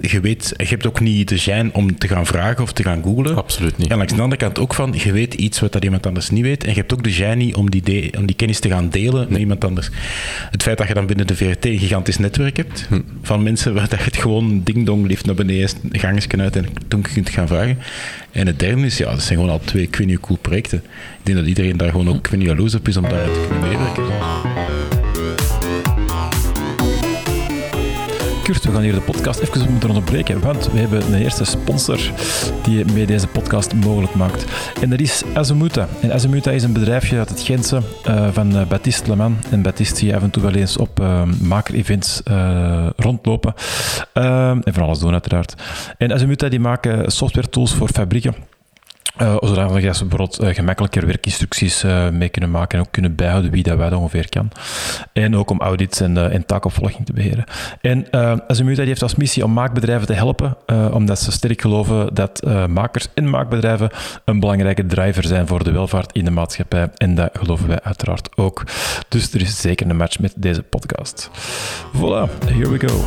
Je, 0.00 0.20
weet, 0.20 0.54
je 0.56 0.64
hebt 0.66 0.86
ook 0.86 1.00
niet 1.00 1.28
de 1.28 1.40
gêne 1.40 1.72
om 1.72 1.98
te 1.98 2.08
gaan 2.08 2.26
vragen 2.26 2.62
of 2.62 2.72
te 2.72 2.82
gaan 2.82 3.02
googlen. 3.02 3.36
Absoluut 3.36 3.78
niet. 3.78 3.90
En 3.90 3.96
langs 3.96 4.12
de 4.14 4.22
andere 4.22 4.40
kant 4.40 4.58
ook 4.58 4.74
van, 4.74 4.94
je 5.04 5.12
weet 5.12 5.34
iets 5.34 5.60
wat 5.60 5.72
dat 5.72 5.84
iemand 5.84 6.06
anders 6.06 6.30
niet 6.30 6.42
weet. 6.42 6.64
En 6.64 6.70
je 6.70 6.76
hebt 6.76 6.92
ook 6.92 7.04
de 7.04 7.12
genie 7.12 7.56
om 7.56 7.70
die, 7.70 7.82
de- 7.82 8.12
om 8.18 8.26
die 8.26 8.36
kennis 8.36 8.60
te 8.60 8.68
gaan 8.68 8.88
delen 8.90 9.26
met 9.30 9.38
iemand 9.38 9.64
anders. 9.64 9.90
Het 10.50 10.62
feit 10.62 10.78
dat 10.78 10.88
je 10.88 10.94
dan 10.94 11.06
binnen 11.06 11.26
de 11.26 11.36
VRT 11.36 11.64
een 11.64 11.78
gigantisch 11.78 12.18
netwerk 12.18 12.56
hebt 12.56 12.86
Hm. 12.88 13.00
van 13.22 13.42
mensen 13.42 13.74
waar 13.74 13.88
dat 13.88 13.98
je 13.98 14.04
het 14.04 14.16
gewoon 14.16 14.60
ding-dong 14.64 15.06
lift 15.06 15.26
naar 15.26 15.34
beneden, 15.34 15.70
gangetje 15.90 16.36
uit 16.38 16.56
en 16.56 16.66
toen 16.88 17.02
kunt 17.14 17.30
gaan 17.30 17.48
vragen. 17.48 17.78
En 18.32 18.46
het 18.46 18.58
derde 18.58 18.82
is, 18.86 18.98
ja, 18.98 19.10
dat 19.10 19.22
zijn 19.22 19.38
gewoon 19.38 19.52
al 19.54 19.60
twee, 19.64 19.82
ik 19.82 19.96
weet 19.96 20.06
niet 20.06 20.20
cool 20.20 20.38
projecten. 20.38 20.78
Ik 21.18 21.22
denk 21.22 21.38
dat 21.38 21.46
iedereen 21.46 21.76
daar 21.76 21.90
gewoon 21.90 22.08
ook, 22.08 22.16
ik 22.16 22.26
weet 22.26 22.38
niet, 22.40 22.48
jaloers 22.48 22.74
op 22.74 22.88
is 22.88 22.96
om 22.96 23.02
daar 23.02 23.24
te 23.24 23.44
kunnen 23.48 23.68
meewerken. 23.68 24.95
We 28.46 28.72
gaan 28.72 28.82
hier 28.82 28.94
de 28.94 29.00
podcast 29.00 29.40
even 29.40 29.70
moeten 29.70 29.88
onderbreken, 29.88 30.40
want 30.40 30.72
we 30.72 30.78
hebben 30.78 31.06
een 31.06 31.22
eerste 31.22 31.44
sponsor 31.44 31.98
die 32.62 32.84
mee 32.92 33.06
deze 33.06 33.26
podcast 33.26 33.74
mogelijk 33.74 34.14
maakt. 34.14 34.44
En 34.80 34.90
dat 34.90 35.00
is 35.00 35.22
Azemuta. 35.34 35.88
En 36.00 36.12
Azemuta 36.12 36.50
is 36.50 36.62
een 36.62 36.72
bedrijfje 36.72 37.18
uit 37.18 37.28
het 37.28 37.40
Gentse 37.40 37.80
eh, 38.04 38.28
van 38.32 38.56
eh, 38.56 38.66
Baptiste 38.66 39.10
Leman. 39.10 39.36
En 39.50 39.62
Baptiste 39.62 40.00
die 40.00 40.16
af 40.16 40.22
en 40.22 40.30
toe 40.30 40.42
wel 40.42 40.54
eens 40.54 40.76
op 40.76 41.00
eh, 41.00 41.22
maker-events 41.42 42.22
rondlopen. 42.96 43.54
En 44.12 44.62
van 44.64 44.82
alles 44.82 44.98
doen 44.98 45.12
uiteraard. 45.12 45.54
En 45.98 46.12
Azemuta 46.12 46.48
die 46.48 46.60
maken 46.60 47.12
software 47.12 47.48
tools 47.48 47.74
voor 47.74 47.88
fabrieken. 47.88 48.34
Uh, 49.22 49.36
zodat 49.40 49.74
je 49.74 49.80
bijvoorbeeld 49.80 50.38
gemakkelijker 50.40 51.06
werkinstructies 51.06 51.84
uh, 51.84 52.08
mee 52.08 52.28
kunnen 52.28 52.50
maken 52.50 52.78
en 52.78 52.84
ook 52.84 52.92
kunnen 52.92 53.14
bijhouden 53.14 53.50
wie 53.50 53.62
dat 53.62 53.78
dat 53.78 53.92
ongeveer 53.92 54.28
kan. 54.28 54.50
En 55.12 55.36
ook 55.36 55.50
om 55.50 55.60
audits 55.60 56.00
en, 56.00 56.16
uh, 56.16 56.34
en 56.34 56.46
taakopvolging 56.46 57.06
te 57.06 57.12
beheren. 57.12 57.44
En 57.80 58.06
uh, 58.10 58.32
Azemuta 58.46 58.82
heeft 58.82 59.02
als 59.02 59.14
missie 59.14 59.44
om 59.44 59.52
maakbedrijven 59.52 60.06
te 60.06 60.12
helpen, 60.12 60.56
omdat 60.92 61.18
ze 61.18 61.32
sterk 61.32 61.60
geloven 61.60 62.14
dat 62.14 62.42
makers 62.68 63.08
en 63.14 63.30
maakbedrijven 63.30 63.90
een 64.24 64.40
belangrijke 64.40 64.86
driver 64.86 65.24
zijn 65.24 65.46
voor 65.46 65.64
de 65.64 65.72
welvaart 65.72 66.12
in 66.12 66.24
de 66.24 66.30
maatschappij. 66.30 66.90
En 66.96 67.14
dat 67.14 67.30
geloven 67.32 67.68
wij 67.68 67.80
uiteraard 67.82 68.36
ook. 68.36 68.64
Dus 69.08 69.32
er 69.32 69.40
is 69.40 69.60
zeker 69.60 69.90
een 69.90 69.96
match 69.96 70.18
met 70.18 70.34
deze 70.36 70.62
podcast. 70.62 71.30
Voilà, 71.94 72.46
here 72.46 72.68
we 72.68 72.88
go. 72.88 73.04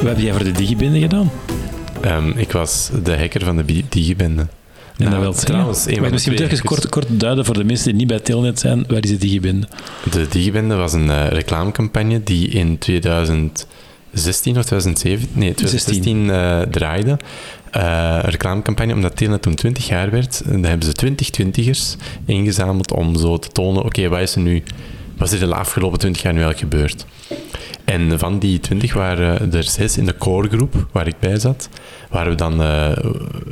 Wat 0.00 0.08
heb 0.08 0.18
jij 0.18 0.32
voor 0.32 0.44
de 0.44 0.52
digibende 0.52 1.00
gedaan? 1.00 1.30
Um, 2.04 2.32
ik 2.36 2.52
was 2.52 2.90
de 3.02 3.18
hacker 3.18 3.44
van 3.44 3.56
de 3.56 3.84
digibende. 3.88 4.46
En 4.96 5.10
dat 5.10 5.20
wil 5.20 5.32
trouwens, 5.32 5.86
een 5.86 5.96
van 5.96 6.10
misschien 6.10 6.36
de 6.36 6.44
even 6.44 6.64
kort, 6.64 6.88
kort 6.88 7.06
duiden 7.20 7.44
voor 7.44 7.54
de 7.54 7.64
mensen 7.64 7.84
die 7.84 7.94
niet 7.94 8.06
bij 8.06 8.18
Telnet 8.18 8.58
zijn. 8.58 8.84
Waar 8.88 9.02
is 9.02 9.10
de 9.10 9.16
digibende? 9.16 9.66
De 10.10 10.26
digibende 10.28 10.74
was 10.74 10.92
een 10.92 11.06
uh, 11.06 11.26
reclamecampagne 11.26 12.22
die 12.22 12.48
in 12.48 12.78
2016 12.78 13.66
of 14.58 14.64
2017, 14.64 15.28
nee, 15.32 15.54
2016 15.54 16.24
uh, 16.24 16.60
draaide. 16.60 17.18
Uh, 17.76 18.18
een 18.22 18.30
reclamecampagne, 18.30 18.94
omdat 18.94 19.16
Telnet 19.16 19.42
toen 19.42 19.54
20 19.54 19.88
jaar 19.88 20.10
werd. 20.10 20.42
En 20.44 20.52
dan 20.52 20.64
hebben 20.64 20.86
ze 20.86 20.92
20 20.92 21.30
twintigers 21.30 21.96
ingezameld 22.24 22.92
om 22.92 23.16
zo 23.16 23.38
te 23.38 23.48
tonen, 23.48 23.78
oké, 23.78 23.86
okay, 23.86 24.08
wat 24.08 24.20
is 24.20 24.34
er 24.34 24.40
nu, 24.40 24.62
wat 25.16 25.32
is 25.32 25.40
er 25.40 25.48
de 25.48 25.54
afgelopen 25.54 25.98
20 25.98 26.22
jaar 26.22 26.32
nu 26.32 26.44
al 26.44 26.52
gebeurd? 26.56 27.06
En 27.84 28.18
van 28.18 28.38
die 28.38 28.60
20 28.60 28.94
waren 28.94 29.52
er 29.52 29.64
zes 29.64 29.98
in 29.98 30.04
de 30.04 30.16
core 30.16 30.48
groep 30.48 30.86
waar 30.92 31.06
ik 31.06 31.18
bij 31.18 31.38
zat, 31.38 31.68
waar 32.10 32.28
we 32.28 32.34
dan 32.34 32.60
uh, 32.60 32.90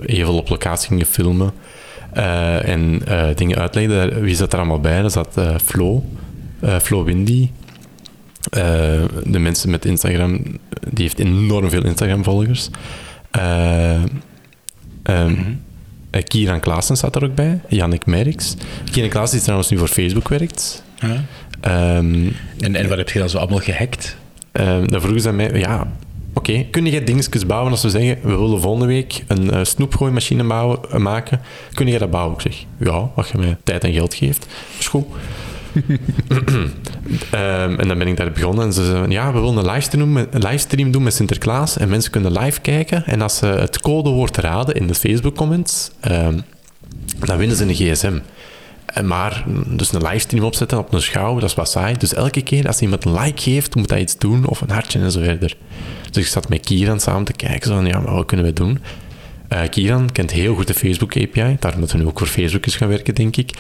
even 0.06 0.32
op 0.32 0.48
locatie 0.48 0.88
gingen 0.88 1.06
filmen 1.06 1.52
uh, 2.16 2.68
en 2.68 3.02
uh, 3.08 3.26
dingen 3.34 3.58
uitlegden. 3.58 4.20
Wie 4.20 4.34
zat 4.34 4.52
er 4.52 4.58
allemaal 4.58 4.80
bij? 4.80 5.02
Er 5.02 5.10
zat 5.10 5.40
Flo, 5.64 6.04
Flo 6.82 7.04
Windy, 7.04 7.50
de 9.24 9.38
mensen 9.38 9.70
met 9.70 9.84
Instagram, 9.84 10.42
die 10.90 11.04
heeft 11.04 11.18
enorm 11.18 11.70
veel 11.70 11.84
Instagram-volgers. 11.84 12.70
Um, 13.32 14.10
mm-hmm. 15.04 15.60
Kieran 16.24 16.60
Klaassen 16.60 16.96
zat 16.96 17.16
er 17.16 17.24
ook 17.24 17.34
bij, 17.34 17.60
Jannik 17.68 18.06
Merks. 18.06 18.54
Kieran 18.90 19.10
Klaassen 19.10 19.36
die 19.36 19.42
trouwens 19.42 19.70
nu 19.70 19.78
voor 19.78 19.88
Facebook 19.88 20.28
werkt. 20.28 20.82
Ja. 21.00 21.24
Um, 21.66 22.36
en, 22.60 22.74
en 22.74 22.88
wat 22.88 22.98
heb 22.98 23.10
je 23.10 23.18
dan 23.18 23.28
zo 23.28 23.38
allemaal 23.38 23.58
gehackt? 23.58 24.16
Uh, 24.52 24.78
dan 24.84 25.00
vroegen 25.00 25.20
ze 25.20 25.28
aan 25.28 25.36
mij, 25.36 25.52
ja, 25.52 25.92
oké, 26.32 26.50
okay, 26.50 26.68
kun 26.70 26.86
je 26.86 27.04
dingetjes 27.04 27.46
bouwen 27.46 27.70
als 27.70 27.82
we 27.82 27.90
zeggen, 27.90 28.18
we 28.22 28.36
willen 28.36 28.60
volgende 28.60 28.86
week 28.86 29.24
een 29.26 29.44
uh, 29.44 29.60
snoepgooimachine 29.62 30.44
bouwen, 30.44 30.78
uh, 30.92 30.96
maken, 30.96 31.40
kun 31.74 31.86
je 31.86 31.98
dat 31.98 32.10
bouwen? 32.10 32.34
Ik 32.34 32.40
zeg, 32.40 32.64
ja, 32.78 33.10
wat 33.14 33.28
je 33.28 33.38
mij 33.38 33.56
tijd 33.64 33.84
en 33.84 33.92
geld 33.92 34.14
geeft, 34.14 34.46
is 34.78 34.88
goed. 34.88 35.04
um, 35.74 36.00
en 37.80 37.88
dan 37.88 37.98
ben 37.98 38.06
ik 38.06 38.16
daar 38.16 38.32
begonnen 38.32 38.64
en 38.64 38.72
ze 38.72 38.84
zeiden, 38.84 39.10
ja, 39.10 39.32
we 39.32 39.40
willen 39.40 39.56
een 39.56 39.70
livestream, 39.70 40.16
een 40.16 40.28
livestream 40.32 40.90
doen 40.90 41.02
met 41.02 41.14
Sinterklaas 41.14 41.78
en 41.78 41.88
mensen 41.88 42.10
kunnen 42.10 42.32
live 42.32 42.60
kijken 42.60 43.06
en 43.06 43.22
als 43.22 43.36
ze 43.36 43.46
het 43.46 43.80
codewoord 43.80 44.36
raden 44.36 44.74
in 44.74 44.86
de 44.86 44.94
Facebook-comments, 44.94 45.90
um, 46.10 46.42
dan 47.18 47.38
winnen 47.38 47.56
ze 47.56 47.64
een 47.64 47.74
gsm. 47.74 48.18
Maar 49.04 49.44
dus 49.66 49.92
een 49.92 50.02
livestream 50.02 50.44
opzetten 50.44 50.78
op 50.78 50.92
een 50.92 51.02
schouw, 51.02 51.34
dat 51.34 51.48
is 51.48 51.54
wat 51.54 51.70
saai. 51.70 51.96
Dus 51.96 52.14
elke 52.14 52.42
keer 52.42 52.66
als 52.66 52.80
iemand 52.80 53.04
een 53.04 53.20
like 53.20 53.42
geeft, 53.42 53.74
moet 53.74 53.90
hij 53.90 54.00
iets 54.00 54.18
doen, 54.18 54.46
of 54.46 54.60
een 54.60 54.70
hartje 54.70 54.98
en 54.98 55.10
zo 55.10 55.20
verder. 55.20 55.56
Dus 56.10 56.24
ik 56.24 56.28
zat 56.28 56.48
met 56.48 56.60
Kieran 56.60 57.00
samen 57.00 57.24
te 57.24 57.32
kijken, 57.32 57.68
zo 57.68 57.74
van, 57.74 57.86
ja, 57.86 58.00
maar 58.00 58.14
wat 58.14 58.26
kunnen 58.26 58.46
we 58.46 58.52
doen? 58.52 58.78
Uh, 59.52 59.60
Kieran 59.70 60.12
kent 60.12 60.30
heel 60.30 60.54
goed 60.54 60.66
de 60.66 60.74
Facebook 60.74 61.16
API, 61.16 61.56
daarom 61.60 61.80
dat 61.80 61.92
we 61.92 61.98
nu 61.98 62.06
ook 62.06 62.18
voor 62.18 62.26
Facebook 62.26 62.66
is 62.66 62.76
gaan 62.76 62.88
werken, 62.88 63.14
denk 63.14 63.36
ik. 63.36 63.50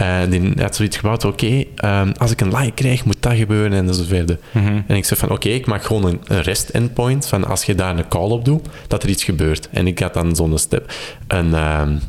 Uh, 0.00 0.18
die 0.30 0.52
had 0.56 0.76
zoiets 0.76 0.96
gebouwd, 0.96 1.24
oké, 1.24 1.44
okay, 1.44 2.00
um, 2.00 2.12
als 2.18 2.30
ik 2.30 2.40
een 2.40 2.56
like 2.56 2.72
krijg, 2.72 3.04
moet 3.04 3.16
dat 3.20 3.32
gebeuren 3.32 3.72
en 3.72 3.94
zo 3.94 4.02
verder. 4.04 4.38
Mm-hmm. 4.50 4.84
En 4.86 4.96
ik 4.96 5.04
zei 5.04 5.20
van, 5.20 5.30
oké, 5.30 5.46
okay, 5.46 5.58
ik 5.58 5.66
maak 5.66 5.84
gewoon 5.84 6.04
een, 6.04 6.20
een 6.24 6.42
REST 6.42 6.70
endpoint, 6.70 7.26
van 7.26 7.44
als 7.44 7.64
je 7.64 7.74
daar 7.74 7.98
een 7.98 8.08
call 8.08 8.30
op 8.30 8.44
doet, 8.44 8.68
dat 8.88 9.02
er 9.02 9.08
iets 9.08 9.24
gebeurt. 9.24 9.68
En 9.70 9.86
ik 9.86 9.98
had 9.98 10.14
dan 10.14 10.36
zo'n 10.36 10.58
step, 10.58 10.92
een... 11.26 11.54
Um, 11.54 12.00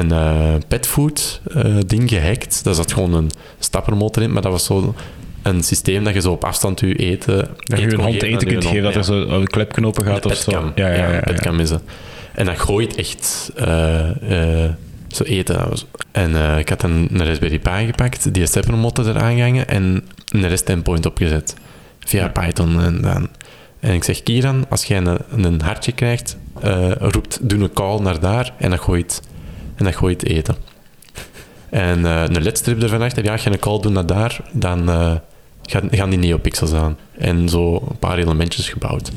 een 0.00 0.12
uh, 0.12 0.54
petfood 0.68 1.40
uh, 1.56 1.76
ding 1.86 2.08
gehackt. 2.08 2.64
Daar 2.64 2.74
zat 2.74 2.92
gewoon 2.92 3.14
een 3.14 3.30
stappermotor 3.58 4.22
in, 4.22 4.32
maar 4.32 4.42
dat 4.42 4.52
was 4.52 4.64
zo 4.64 4.94
een, 5.42 5.62
systeem 5.62 6.04
dat 6.04 6.14
je 6.14 6.20
zo 6.20 6.32
op 6.32 6.44
afstand 6.44 6.80
je 6.80 6.94
eten... 6.94 7.48
Dat 7.56 7.78
je 7.78 7.84
een 7.84 8.02
geven 8.02 8.28
eten 8.28 8.48
kunt 8.48 8.64
geven, 8.64 8.82
dat 8.82 8.94
er 8.94 9.04
zo 9.04 9.22
een 9.22 9.46
klepknop 9.46 9.98
open 9.98 10.12
gaat 10.12 10.26
of 10.26 10.34
zo. 10.34 10.72
Ja, 10.74 10.88
ja, 10.88 11.12
ja. 11.12 11.58
is. 11.58 11.70
En 12.34 12.46
dat 12.46 12.58
gooit 12.58 12.94
echt 12.94 13.52
eh, 13.56 14.64
eh, 14.64 14.70
zo 15.08 15.24
eten. 15.24 15.72
En 16.12 16.36
eh, 16.36 16.58
ik 16.58 16.68
had 16.68 16.82
een, 16.82 17.08
een 17.12 17.26
Raspberry 17.26 17.58
Pi 17.58 17.86
gepakt, 17.86 18.34
die 18.34 18.46
steppenmotten 18.46 19.08
eraan 19.08 19.34
gehangen 19.34 19.68
en 19.68 20.04
een 20.28 20.48
rest 20.48 20.68
endpoint 20.68 21.06
opgezet. 21.06 21.54
Via 21.98 22.28
Python 22.28 22.80
en 22.80 23.00
dan. 23.00 23.28
En 23.80 23.94
ik 23.94 24.04
zeg, 24.04 24.22
Kieran, 24.22 24.66
als 24.68 24.84
jij 24.84 24.98
een, 24.98 25.18
een 25.44 25.60
hartje 25.60 25.92
krijgt, 25.92 26.36
eh, 26.62 26.90
roept, 26.98 27.38
doe 27.42 27.58
een 27.58 27.72
call 27.72 28.00
naar 28.00 28.20
daar 28.20 28.52
en 28.58 28.70
dat 28.70 28.80
gooit, 28.80 29.22
en 29.80 29.86
dat 29.86 29.96
gooit 29.96 30.24
eten. 30.26 30.56
En 31.70 32.06
eh, 32.06 32.22
een 32.22 32.42
ledstrip 32.42 32.82
ervan 32.82 33.02
achter, 33.02 33.24
ja, 33.24 33.32
als 33.32 33.44
je 33.44 33.50
een 33.52 33.58
call 33.58 33.80
doet 33.80 33.92
naar 33.92 34.06
daar, 34.06 34.40
dan 34.52 34.88
eh, 34.90 35.12
gaan, 35.62 35.88
gaan 35.90 36.10
die 36.10 36.18
neopixels 36.18 36.72
aan. 36.72 36.96
En 37.18 37.48
zo 37.48 37.74
een 37.90 37.98
paar 37.98 38.18
elementjes 38.18 38.68
gebouwd. 38.68 39.10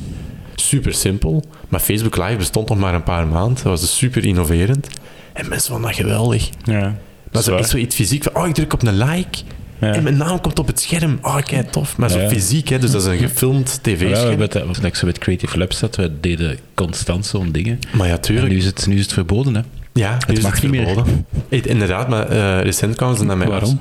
Super 0.55 0.93
simpel, 0.93 1.43
maar 1.67 1.79
Facebook 1.79 2.17
Live 2.17 2.35
bestond 2.35 2.69
nog 2.69 2.77
maar 2.77 2.93
een 2.93 3.03
paar 3.03 3.27
maanden. 3.27 3.53
Dat 3.55 3.63
was 3.63 3.81
dus 3.81 3.97
super 3.97 4.25
innoverend. 4.25 4.87
En 5.33 5.49
mensen 5.49 5.71
vonden 5.71 5.87
dat 5.91 5.99
geweldig. 5.99 6.49
Ja. 6.63 6.95
Zwaar. 7.31 7.59
echt 7.59 7.69
zoiets 7.69 7.95
fysiek 7.95 8.23
van, 8.23 8.35
oh, 8.35 8.47
ik 8.47 8.53
druk 8.53 8.73
op 8.73 8.83
een 8.83 8.97
like 8.97 9.37
Ja. 9.79 9.93
en 9.93 10.03
mijn 10.03 10.17
naam 10.17 10.41
komt 10.41 10.59
op 10.59 10.67
het 10.67 10.79
scherm. 10.79 11.19
Oh, 11.21 11.37
kijk, 11.41 11.71
tof. 11.71 11.97
Maar 11.97 12.09
zo 12.09 12.19
Ja. 12.19 12.29
fysiek, 12.29 12.67
hè, 12.69 12.79
dus 12.79 12.91
dat 12.91 13.01
is 13.01 13.07
een 13.07 13.17
gefilmd 13.17 13.69
Ja, 13.83 13.91
tv-scherm. 13.91 14.29
hebben 14.29 14.49
het, 14.51 14.65
was 14.65 14.79
net 14.79 14.97
zo 14.97 15.05
met 15.05 15.17
Creative 15.17 15.57
Labs 15.57 15.79
dat 15.79 15.95
we 15.95 16.19
deden 16.19 16.57
constant 16.73 17.25
zo'n 17.25 17.51
dingen. 17.51 17.79
maar 17.93 18.07
ja, 18.07 18.13
En 18.13 18.21
tuurlijk. 18.21 18.49
nu 18.51 18.57
is 18.57 18.65
het, 18.65 18.87
nu 18.87 18.95
is 18.95 19.01
het 19.01 19.13
verboden, 19.13 19.55
hè. 19.55 19.61
Ja, 19.93 20.17
is 20.27 20.39
mag 20.41 20.53
het 20.53 20.61
niet 20.63 20.71
meer. 20.71 20.85
verboden. 20.85 21.25
Eh, 21.49 21.65
Inderdaad, 21.65 22.09
maar 22.09 22.27
eh, 22.29 22.61
recent 22.63 22.95
kwamen 22.95 23.17
ze 23.17 23.23
naar 23.23 23.37
mij 23.37 23.47
Waarom? 23.47 23.79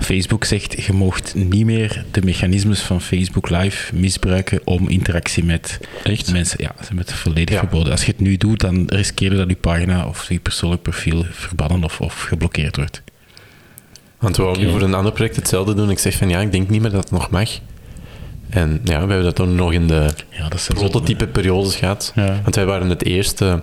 Facebook 0.00 0.44
zegt, 0.44 0.82
je 0.84 0.92
mocht 0.92 1.34
niet 1.34 1.64
meer 1.64 2.04
de 2.10 2.22
mechanismes 2.24 2.80
van 2.80 3.00
Facebook 3.00 3.50
Live 3.50 3.94
misbruiken 3.94 4.60
om 4.64 4.88
interactie 4.88 5.44
met 5.44 5.80
Echt? 6.02 6.32
mensen... 6.32 6.62
Ja, 6.62 6.72
ze 6.78 6.84
hebben 6.86 6.98
het 7.04 7.12
volledig 7.14 7.54
Ja. 7.54 7.60
verboden. 7.60 7.92
Als 7.92 8.04
je 8.04 8.10
het 8.12 8.20
nu 8.20 8.36
doet, 8.36 8.60
dan 8.60 8.84
riskeer 8.86 9.30
je 9.30 9.36
dat 9.36 9.48
je 9.48 9.56
pagina 9.56 10.06
of 10.06 10.28
je 10.28 10.38
persoonlijk 10.38 10.82
profiel 10.82 11.24
verbannen 11.30 11.84
of, 11.84 12.00
of 12.00 12.22
geblokkeerd 12.22 12.76
wordt. 12.76 13.02
Want 14.18 14.36
we 14.36 14.54
nu 14.58 14.70
voor 14.70 14.82
een 14.82 14.94
ander 14.94 15.12
project 15.12 15.36
hetzelfde 15.36 15.74
doen. 15.74 15.90
Ik 15.90 15.98
zeg 15.98 16.14
van, 16.16 16.28
ja, 16.28 16.40
ik 16.40 16.52
denk 16.52 16.68
niet 16.68 16.80
meer 16.80 16.90
dat 16.90 17.02
het 17.02 17.12
nog 17.12 17.30
mag. 17.30 17.48
En 18.48 18.80
ja, 18.84 18.92
we 18.92 19.06
hebben 19.12 19.22
dat 19.22 19.36
dan 19.36 19.54
nog 19.54 19.72
in 19.72 19.86
de 19.86 20.10
Ja, 20.30 20.42
dat 20.48 20.54
is 20.54 20.64
zo- 20.64 20.74
prototype-periodes 20.74 21.76
gehad. 21.76 22.12
Ja. 22.14 22.40
Want 22.42 22.54
wij 22.54 22.64
waren 22.66 22.88
het 22.88 23.04
eerste 23.04 23.62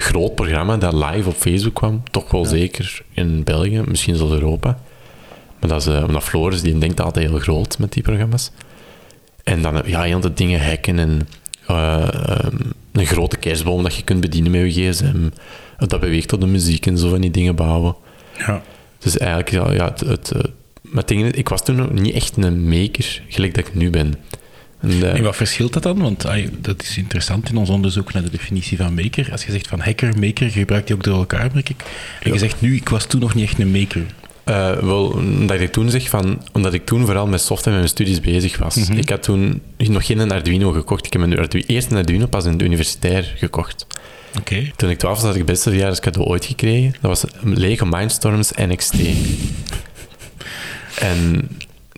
groot 0.00 0.34
programma 0.34 0.76
dat 0.76 0.92
live 0.92 1.28
op 1.28 1.34
Facebook 1.36 1.74
kwam. 1.74 2.02
Toch 2.10 2.30
wel 2.30 2.44
zeker 2.44 3.02
in 3.12 3.44
België, 3.44 3.82
misschien 3.86 4.16
zelfs 4.16 4.32
Europa. 4.32 4.78
Maar 5.58 5.70
dat 5.70 5.80
is 5.80 5.86
eh, 5.86 6.04
omdat 6.06 6.22
Floris, 6.22 6.62
die 6.62 6.78
denkt 6.78 7.00
altijd 7.00 7.28
heel 7.28 7.38
groot 7.38 7.78
met 7.78 7.92
die 7.92 8.02
programma's. 8.02 8.50
En 9.44 9.62
dan, 9.62 9.82
eh, 9.82 9.90
ja, 9.90 10.02
heel 10.02 10.20
de 10.20 10.32
dingen 10.32 10.66
hacken 10.66 10.98
en 10.98 11.28
eh, 11.66 12.08
een 12.92 13.06
grote 13.06 13.36
kerstboom 13.36 13.82
dat 13.82 13.94
je 13.94 14.04
kunt 14.04 14.20
bedienen 14.20 14.50
met 14.50 14.74
je 14.74 14.90
gsm. 14.90 15.28
Dat 15.78 16.00
beweegt 16.00 16.28
tot 16.28 16.40
de 16.40 16.46
muziek 16.46 16.86
en 16.86 16.98
zo 16.98 17.08
van 17.08 17.20
die 17.20 17.30
dingen 17.30 17.54
bouwen. 17.54 17.96
Ja. 18.38 18.62
Dus 18.98 19.18
eigenlijk, 19.18 19.50
ja, 19.50 19.72
ja 19.72 19.84
het, 19.84 20.00
het, 20.00 20.32
maar 20.80 21.04
het 21.06 21.36
ik 21.36 21.48
was 21.48 21.64
toen 21.64 21.76
nog 21.76 21.90
niet 21.90 22.14
echt 22.14 22.36
een 22.36 22.68
maker, 22.68 23.22
gelijk 23.28 23.54
dat 23.54 23.66
ik 23.66 23.74
nu 23.74 23.90
ben. 23.90 24.14
En, 24.80 24.90
eh, 24.90 25.14
En 25.14 25.22
wat 25.22 25.36
verschilt 25.36 25.72
dat 25.72 25.82
dan? 25.82 25.98
Want 25.98 26.26
dat 26.60 26.82
is 26.82 26.96
interessant 26.96 27.48
in 27.48 27.56
ons 27.56 27.68
onderzoek 27.68 28.12
naar 28.12 28.22
de 28.22 28.30
definitie 28.30 28.76
van 28.76 28.94
maker. 28.94 29.28
Als 29.32 29.44
je 29.44 29.52
zegt 29.52 29.68
van 29.68 29.80
hacker, 29.80 30.18
maker, 30.18 30.46
je 30.46 30.52
gebruikt 30.52 30.86
die 30.86 30.96
ook 30.96 31.04
door 31.04 31.18
elkaar, 31.18 31.50
merk 31.52 31.68
ik. 31.68 31.84
En 32.22 32.32
je 32.32 32.38
zegt 32.38 32.60
nu, 32.60 32.76
ik 32.76 32.88
was 32.88 33.06
toen 33.06 33.20
nog 33.20 33.34
niet 33.34 33.44
echt 33.44 33.58
een 33.58 33.70
maker. 33.70 34.06
Eh, 34.44 34.78
wel, 34.78 35.06
omdat 35.06 35.60
ik 35.60 35.72
toen 35.72 35.90
zeg 35.90 36.08
van, 36.08 36.42
omdat 36.52 36.74
ik 36.74 36.86
toen 36.86 37.04
vooral 37.04 37.26
met 37.26 37.40
software 37.40 37.70
en 37.70 37.76
mijn 37.76 37.88
studies 37.88 38.20
bezig 38.20 38.58
was. 38.58 38.74
Mhm. 38.74 38.98
Ik 38.98 39.08
had 39.08 39.22
toen 39.22 39.60
nog 39.76 40.06
geen 40.06 40.30
Arduino 40.30 40.72
gekocht. 40.72 41.06
Ik 41.06 41.12
heb 41.12 41.22
mijn 41.22 41.38
Arduino, 41.38 41.66
eerste 41.68 41.96
Arduino 41.96 42.26
pas 42.26 42.44
in 42.44 42.56
de 42.56 42.64
universitair 42.64 43.32
gekocht. 43.36 43.86
Toen 44.76 44.90
ik 44.90 44.98
12 44.98 45.14
was, 45.14 45.24
had 45.24 45.32
ik 45.32 45.38
het 45.38 45.50
beste 45.50 45.68
verjaardagscadeau 45.68 46.28
ooit 46.28 46.44
gekregen. 46.44 46.94
Dat 47.00 47.20
was 47.20 47.24
een 47.42 47.58
Lego 47.58 47.86
Mindstorms 47.86 48.50
NXT. 48.52 48.94
en 50.98 51.48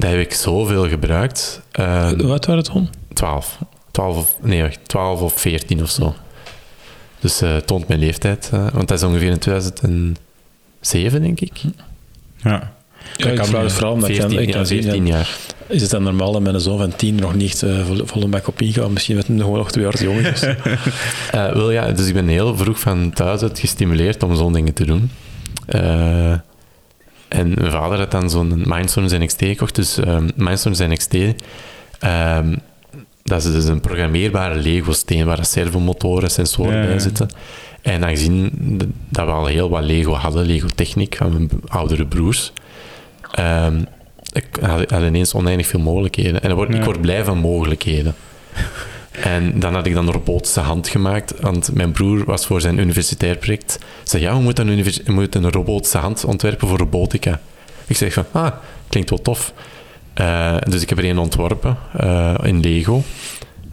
dat 0.02 0.10
heb 0.10 0.20
ik 0.20 0.32
zoveel 0.34 0.88
gebruikt. 0.88 1.60
Eh, 1.72 2.08
Hoe 2.08 2.30
oud 2.30 2.46
waren 2.46 2.62
het 2.62 2.72
toen? 2.72 2.88
12. 3.12 3.58
12 3.90 4.16
of, 4.16 4.36
nee, 4.40 4.62
wacht, 4.62 4.78
12 4.88 5.20
of 5.20 5.32
14 5.40 5.82
of 5.82 5.90
zo. 5.90 6.14
Dus 7.20 7.40
eh, 7.40 7.52
het 7.52 7.66
toont 7.66 7.88
mijn 7.88 8.00
leeftijd. 8.00 8.50
eh, 8.52 8.66
want 8.72 8.88
dat 8.88 8.98
is 8.98 9.04
ongeveer 9.04 9.30
in 9.30 9.38
2007, 9.38 11.22
denk 11.22 11.40
ik. 11.40 11.60
Ja. 12.42 12.72
Ja, 13.16 13.28
ik 13.28 13.36
kan, 13.36 13.46
vraag 13.46 13.62
het 13.62 13.72
vooral 13.72 13.92
omdat 13.92 14.08
ik 14.08 14.14
14, 14.14 14.34
kan, 14.34 14.42
ik 14.42 14.48
ja, 14.50 14.54
kan 14.56 14.66
zien, 14.66 14.82
14 14.82 15.06
ja, 15.06 15.14
jaar. 15.16 15.36
is 15.66 15.82
het 15.82 15.90
dan 15.90 16.02
normaal 16.02 16.32
dat 16.32 16.42
mijn 16.42 16.60
zoon 16.60 16.78
van 16.78 16.96
tien 16.96 17.14
nog 17.14 17.34
niet 17.34 17.58
vol- 17.84 18.06
volle 18.06 18.26
bak 18.26 18.48
op 18.48 18.60
ingaat? 18.62 18.90
Misschien 18.90 19.16
met 19.16 19.26
hem 19.26 19.38
gewoon 19.38 19.58
nog 19.58 19.70
twee 19.70 19.84
jaar 19.84 19.92
te 19.92 20.04
jong 20.04 20.18
is. 20.26 20.42
Eh, 21.32 21.52
wel 21.52 21.70
ja, 21.70 21.90
dus 21.90 22.06
ik 22.06 22.14
ben 22.14 22.28
heel 22.28 22.56
vroeg 22.56 22.80
van 22.80 23.10
thuis 23.12 23.42
uit 23.42 23.58
gestimuleerd 23.58 24.22
om 24.22 24.36
zo'n 24.36 24.52
dingen 24.52 24.72
te 24.74 24.84
doen. 24.86 25.10
En 27.32 27.52
mijn 27.58 27.70
vader 27.70 27.98
had 27.98 28.10
dan 28.10 28.30
zo'n 28.30 28.62
Mindstorms 28.66 29.12
NXT 29.12 29.38
gekocht. 29.38 29.74
Dus 29.74 29.98
ehm 29.98 30.28
Mindstorms 30.36 30.78
NXT, 30.78 31.14
ehm, 31.98 32.56
dat 33.22 33.44
is 33.44 33.52
dus 33.52 33.64
een 33.64 33.80
programmeerbare 33.80 34.54
Lego-steen 34.54 35.24
waar 35.26 35.44
servomotoren, 35.44 36.30
sensoren 36.30 36.80
Ja, 36.80 36.86
bij 36.86 36.98
zitten. 36.98 37.28
En 37.82 38.04
aangezien 38.04 38.50
dat 39.08 39.26
we 39.26 39.32
al 39.32 39.46
heel 39.46 39.70
wat 39.70 39.82
Lego 39.84 40.12
hadden, 40.14 40.46
Lego-techniek 40.46 41.16
van 41.16 41.32
mijn 41.32 41.50
oudere 41.66 42.06
broers, 42.06 42.52
ehm, 43.32 43.82
ik 44.32 44.46
had, 44.60 44.90
had 44.90 45.02
ineens 45.02 45.34
oneindig 45.34 45.66
veel 45.66 45.80
mogelijkheden. 45.80 46.42
En 46.42 46.48
dan 46.48 46.56
word, 46.56 46.68
ik 46.70 46.76
Ja. 46.76 46.84
word 46.84 47.00
blij 47.00 47.24
van 47.24 47.38
mogelijkheden. 47.38 48.14
En 49.12 49.60
dan 49.60 49.74
had 49.74 49.86
ik 49.86 49.94
dan 49.94 50.06
een 50.06 50.12
robotische 50.12 50.60
hand 50.60 50.88
gemaakt, 50.88 51.34
want 51.40 51.74
mijn 51.74 51.92
broer 51.92 52.24
was 52.24 52.46
voor 52.46 52.60
zijn 52.60 52.78
universitair 52.78 53.36
project. 53.36 53.78
Zei, 54.02 54.22
ja, 54.22 54.34
we 54.36 54.40
moeten 54.42 54.68
een, 54.68 54.82
we 55.04 55.12
moeten 55.12 55.44
een 55.44 55.50
robotische 55.52 55.98
hand 55.98 56.24
ontwerpen 56.24 56.68
voor 56.68 56.78
robotica. 56.78 57.40
Ik 57.86 57.96
zeg 57.96 58.12
van, 58.12 58.24
ah, 58.32 58.52
klinkt 58.88 59.10
wel 59.10 59.22
tof. 59.22 59.52
Eh, 60.14 60.56
dus 60.68 60.82
ik 60.82 60.88
heb 60.88 60.98
er 60.98 61.04
een 61.04 61.18
ontworpen 61.18 61.76
eh, 61.96 62.34
in 62.42 62.60
Lego, 62.60 63.02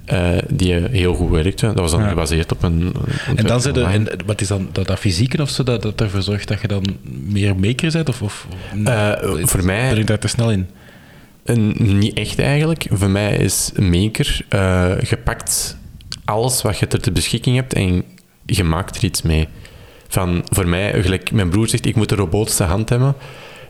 eh, 0.06 0.30
die 0.50 0.74
heel 0.74 1.14
goed 1.14 1.30
werkte. 1.30 1.66
Dat 1.68 1.80
was 1.80 1.92
dan 1.92 2.02
Ja. 2.02 2.08
gebaseerd 2.08 2.52
op 2.52 2.64
een... 2.64 2.94
een 3.28 3.38
En 3.38 3.46
dan 3.46 3.62
zit 3.62 3.78
er, 3.78 3.84
en 3.86 4.08
wat 4.26 4.42
is 4.42 4.48
dan 4.48 4.70
dat, 4.72 4.88
dat 4.88 5.00
fysieke 5.00 5.42
of 5.42 5.50
zo, 5.50 5.64
dat, 5.64 5.82
dat 5.82 6.02
ervoor 6.02 6.22
zorgt 6.22 6.48
dat 6.48 6.62
je 6.62 6.68
dan 6.68 6.84
meer 7.28 7.56
maker 7.56 7.92
bent? 7.92 8.10
Of, 8.10 8.22
of 8.22 8.48
voor 9.44 9.66
mij- 9.66 9.90
Ben 9.90 9.98
ik 10.00 10.08
daar 10.08 10.20
te 10.20 10.28
snel 10.28 10.52
in? 10.52 10.68
Niet 11.78 12.14
echt 12.14 12.39
eigenlijk. 12.39 12.86
Voor 12.91 13.10
mij 13.10 13.38
is 13.38 13.72
maker 13.76 14.45
eh, 14.50 14.91
gepakt 15.00 15.78
alles 16.26 16.62
wat 16.62 16.78
je 16.80 16.88
ter 16.88 17.02
te 17.02 17.12
beschikking 17.12 17.56
hebt 17.56 17.74
en 17.74 18.04
je 18.45 18.64
maakt 18.64 18.97
er 18.97 19.04
iets 19.04 19.22
mee. 19.22 19.47
Van, 20.08 20.41
voor 20.50 20.68
mij, 20.68 21.02
gelijk 21.02 21.32
mijn 21.32 21.50
broer 21.50 21.68
zegt, 21.68 21.86
ik 21.86 21.95
moet 21.95 22.12
een 22.12 22.18
robotische 22.18 22.64
hand 22.64 22.89
hebben. 22.89 23.16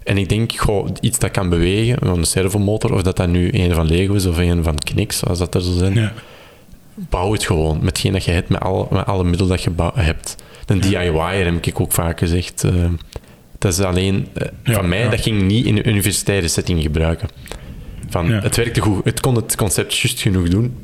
En 0.03 0.17
ik 0.17 0.29
denk, 0.29 0.51
goh, 0.57 0.87
iets 1.01 1.19
dat 1.19 1.31
kan 1.31 1.49
bewegen, 1.49 2.07
een 2.07 2.25
servomotor, 2.25 2.93
of 2.93 3.01
dat 3.01 3.17
dat 3.17 3.27
nu 3.27 3.49
een 3.51 3.73
van 3.73 3.85
Lego 3.87 4.13
is 4.13 4.25
of 4.25 4.37
een 4.37 4.63
van 4.63 4.75
Knicks, 4.75 5.17
zoals 5.17 5.39
dat 5.39 5.55
er 5.55 5.61
zo 5.61 5.73
zijn. 5.77 5.93
Ja. 5.93 6.13
Bouw 6.93 7.31
het 7.31 7.45
gewoon, 7.45 7.77
met 7.77 7.85
hetgeen 7.87 8.11
dat 8.11 8.23
je 8.23 8.31
hebt, 8.31 8.49
met, 8.49 8.59
alle 8.59 8.87
met 8.91 9.05
alle 9.05 9.23
middelen 9.23 9.47
dat 9.49 9.63
je 9.63 9.71
hebt. 9.93 10.35
Een 10.65 10.79
DIY'er 10.79 11.45
heb 11.45 11.65
ik 11.65 11.79
ook 11.79 11.91
vaak 11.91 12.19
gezegd. 12.19 12.63
eh, 12.63 12.71
dat 13.57 13.71
is 13.73 13.79
alleen, 13.79 14.27
eh, 14.33 14.47
Ja, 14.63 14.73
van 14.73 14.89
mij, 14.89 15.03
ja. 15.03 15.09
dat 15.09 15.21
ging 15.21 15.41
niet 15.41 15.65
in 15.65 15.77
een 15.77 15.89
universitaire 15.89 16.47
setting 16.47 16.81
gebruiken. 16.81 17.29
Van, 18.09 18.27
Ja. 18.27 18.39
Het 18.41 18.55
werkte 18.55 18.81
goed, 18.81 19.05
het 19.05 19.19
kon 19.19 19.35
het 19.35 19.55
concept 19.55 19.97
juist 19.97 20.19
genoeg 20.21 20.47
doen. 20.47 20.77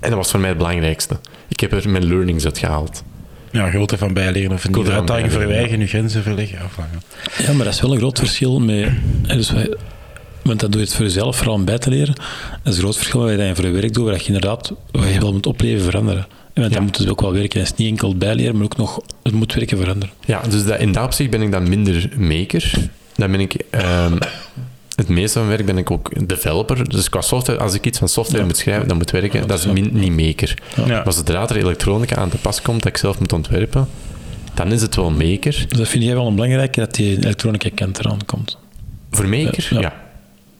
En 0.00 0.08
dat 0.10 0.18
was 0.18 0.30
voor 0.30 0.40
mij 0.40 0.48
het 0.48 0.58
belangrijkste. 0.58 1.18
Ik 1.48 1.60
heb 1.60 1.72
er 1.72 1.90
mijn 1.90 2.06
learnings 2.06 2.44
uit 2.44 2.58
gehaald. 2.58 3.02
Ja, 3.50 3.70
grootte 3.70 3.98
van 3.98 4.12
bijleren 4.12 4.52
of 4.52 4.60
van 4.62 4.90
uitdaging 4.90 5.32
verwijgen, 5.32 5.78
je 5.78 5.86
grenzen 5.86 6.22
verleggen. 6.22 6.58
afhangen. 6.60 7.02
Ja, 7.38 7.52
maar 7.52 7.64
dat 7.64 7.74
is 7.74 7.80
wel 7.80 7.92
een 7.92 7.98
groot 7.98 8.18
verschil 8.18 8.60
met... 8.60 8.90
Dus 9.26 9.50
wij, 9.50 9.76
want 10.42 10.60
dan 10.60 10.70
doe 10.70 10.80
je 10.80 10.86
het 10.86 10.96
voor 10.96 11.04
jezelf, 11.04 11.36
vooral 11.36 11.54
om 11.54 11.64
bij 11.64 11.78
te 11.78 11.90
leren. 11.90 12.14
Dat 12.62 12.72
is 12.72 12.74
een 12.74 12.82
groot 12.82 12.96
verschil 12.96 13.20
wat 13.20 13.30
je 13.30 13.36
dan 13.36 13.56
voor 13.56 13.64
je 13.64 13.70
werk 13.70 13.92
doet, 13.94 14.04
waar 14.04 14.14
je 14.14 14.26
inderdaad 14.26 14.72
wat 14.90 15.12
je 15.12 15.20
wel 15.20 15.32
moet 15.32 15.46
opleven 15.46 15.84
veranderen. 15.84 16.26
En 16.52 16.62
want 16.62 16.74
dan 16.74 16.82
moet 16.82 16.96
het 16.98 17.08
ook 17.08 17.20
wel 17.20 17.32
werken. 17.32 17.60
Het 17.60 17.68
is 17.72 17.76
niet 17.78 17.88
enkel 17.88 18.16
bijleren, 18.16 18.54
maar 18.54 18.64
ook 18.64 18.76
nog 18.76 19.00
het 19.22 19.32
moet 19.32 19.54
werken 19.54 19.78
veranderen. 19.78 20.14
Ja, 20.24 20.40
dus 20.48 20.64
dat, 20.64 20.78
in 20.80 20.92
dat 20.92 21.04
opzicht 21.04 21.30
ben 21.30 21.42
ik 21.42 21.52
dan 21.52 21.68
minder 21.68 22.08
maker. 22.16 22.72
Dan 23.16 23.30
ben 23.30 23.40
ik... 23.40 23.54
ehm, 23.70 24.16
het 24.96 25.08
meeste 25.08 25.38
van 25.38 25.46
mijn 25.46 25.56
werk 25.56 25.68
ben 25.68 25.78
ik 25.78 25.90
ook 25.90 26.28
developer. 26.28 26.88
Dus 26.88 27.08
qua 27.08 27.20
software, 27.20 27.58
als 27.58 27.74
ik 27.74 27.86
iets 27.86 27.98
van 27.98 28.08
software 28.08 28.44
moet 28.44 28.56
schrijven, 28.56 28.88
dat 28.88 28.96
moet 28.96 29.10
werken, 29.10 29.46
dat 29.48 29.58
is 29.58 29.66
min- 29.66 29.90
niet 29.92 30.16
maker. 30.26 30.58
Ja. 30.86 31.02
Maar 31.04 31.12
zodra 31.12 31.48
er 31.48 31.56
elektronica 31.56 32.16
aan 32.16 32.28
te 32.28 32.36
pas 32.36 32.62
komt 32.62 32.82
dat 32.82 32.92
ik 32.92 32.98
zelf 32.98 33.18
moet 33.18 33.32
ontwerpen, 33.32 33.88
dan 34.54 34.72
is 34.72 34.82
het 34.82 34.96
wel 34.96 35.10
maker. 35.10 35.64
Dus 35.68 35.78
dat 35.78 35.88
vind 35.88 36.04
jij 36.04 36.14
wel 36.14 36.26
een 36.26 36.34
belangrijke, 36.34 36.80
dat 36.80 36.94
die 36.94 37.16
elektronica 37.16 37.68
kant 37.74 37.98
eraan 37.98 38.24
komt. 38.26 38.58
Voor 39.10 39.28
maker? 39.28 39.68
Ja. 39.80 39.92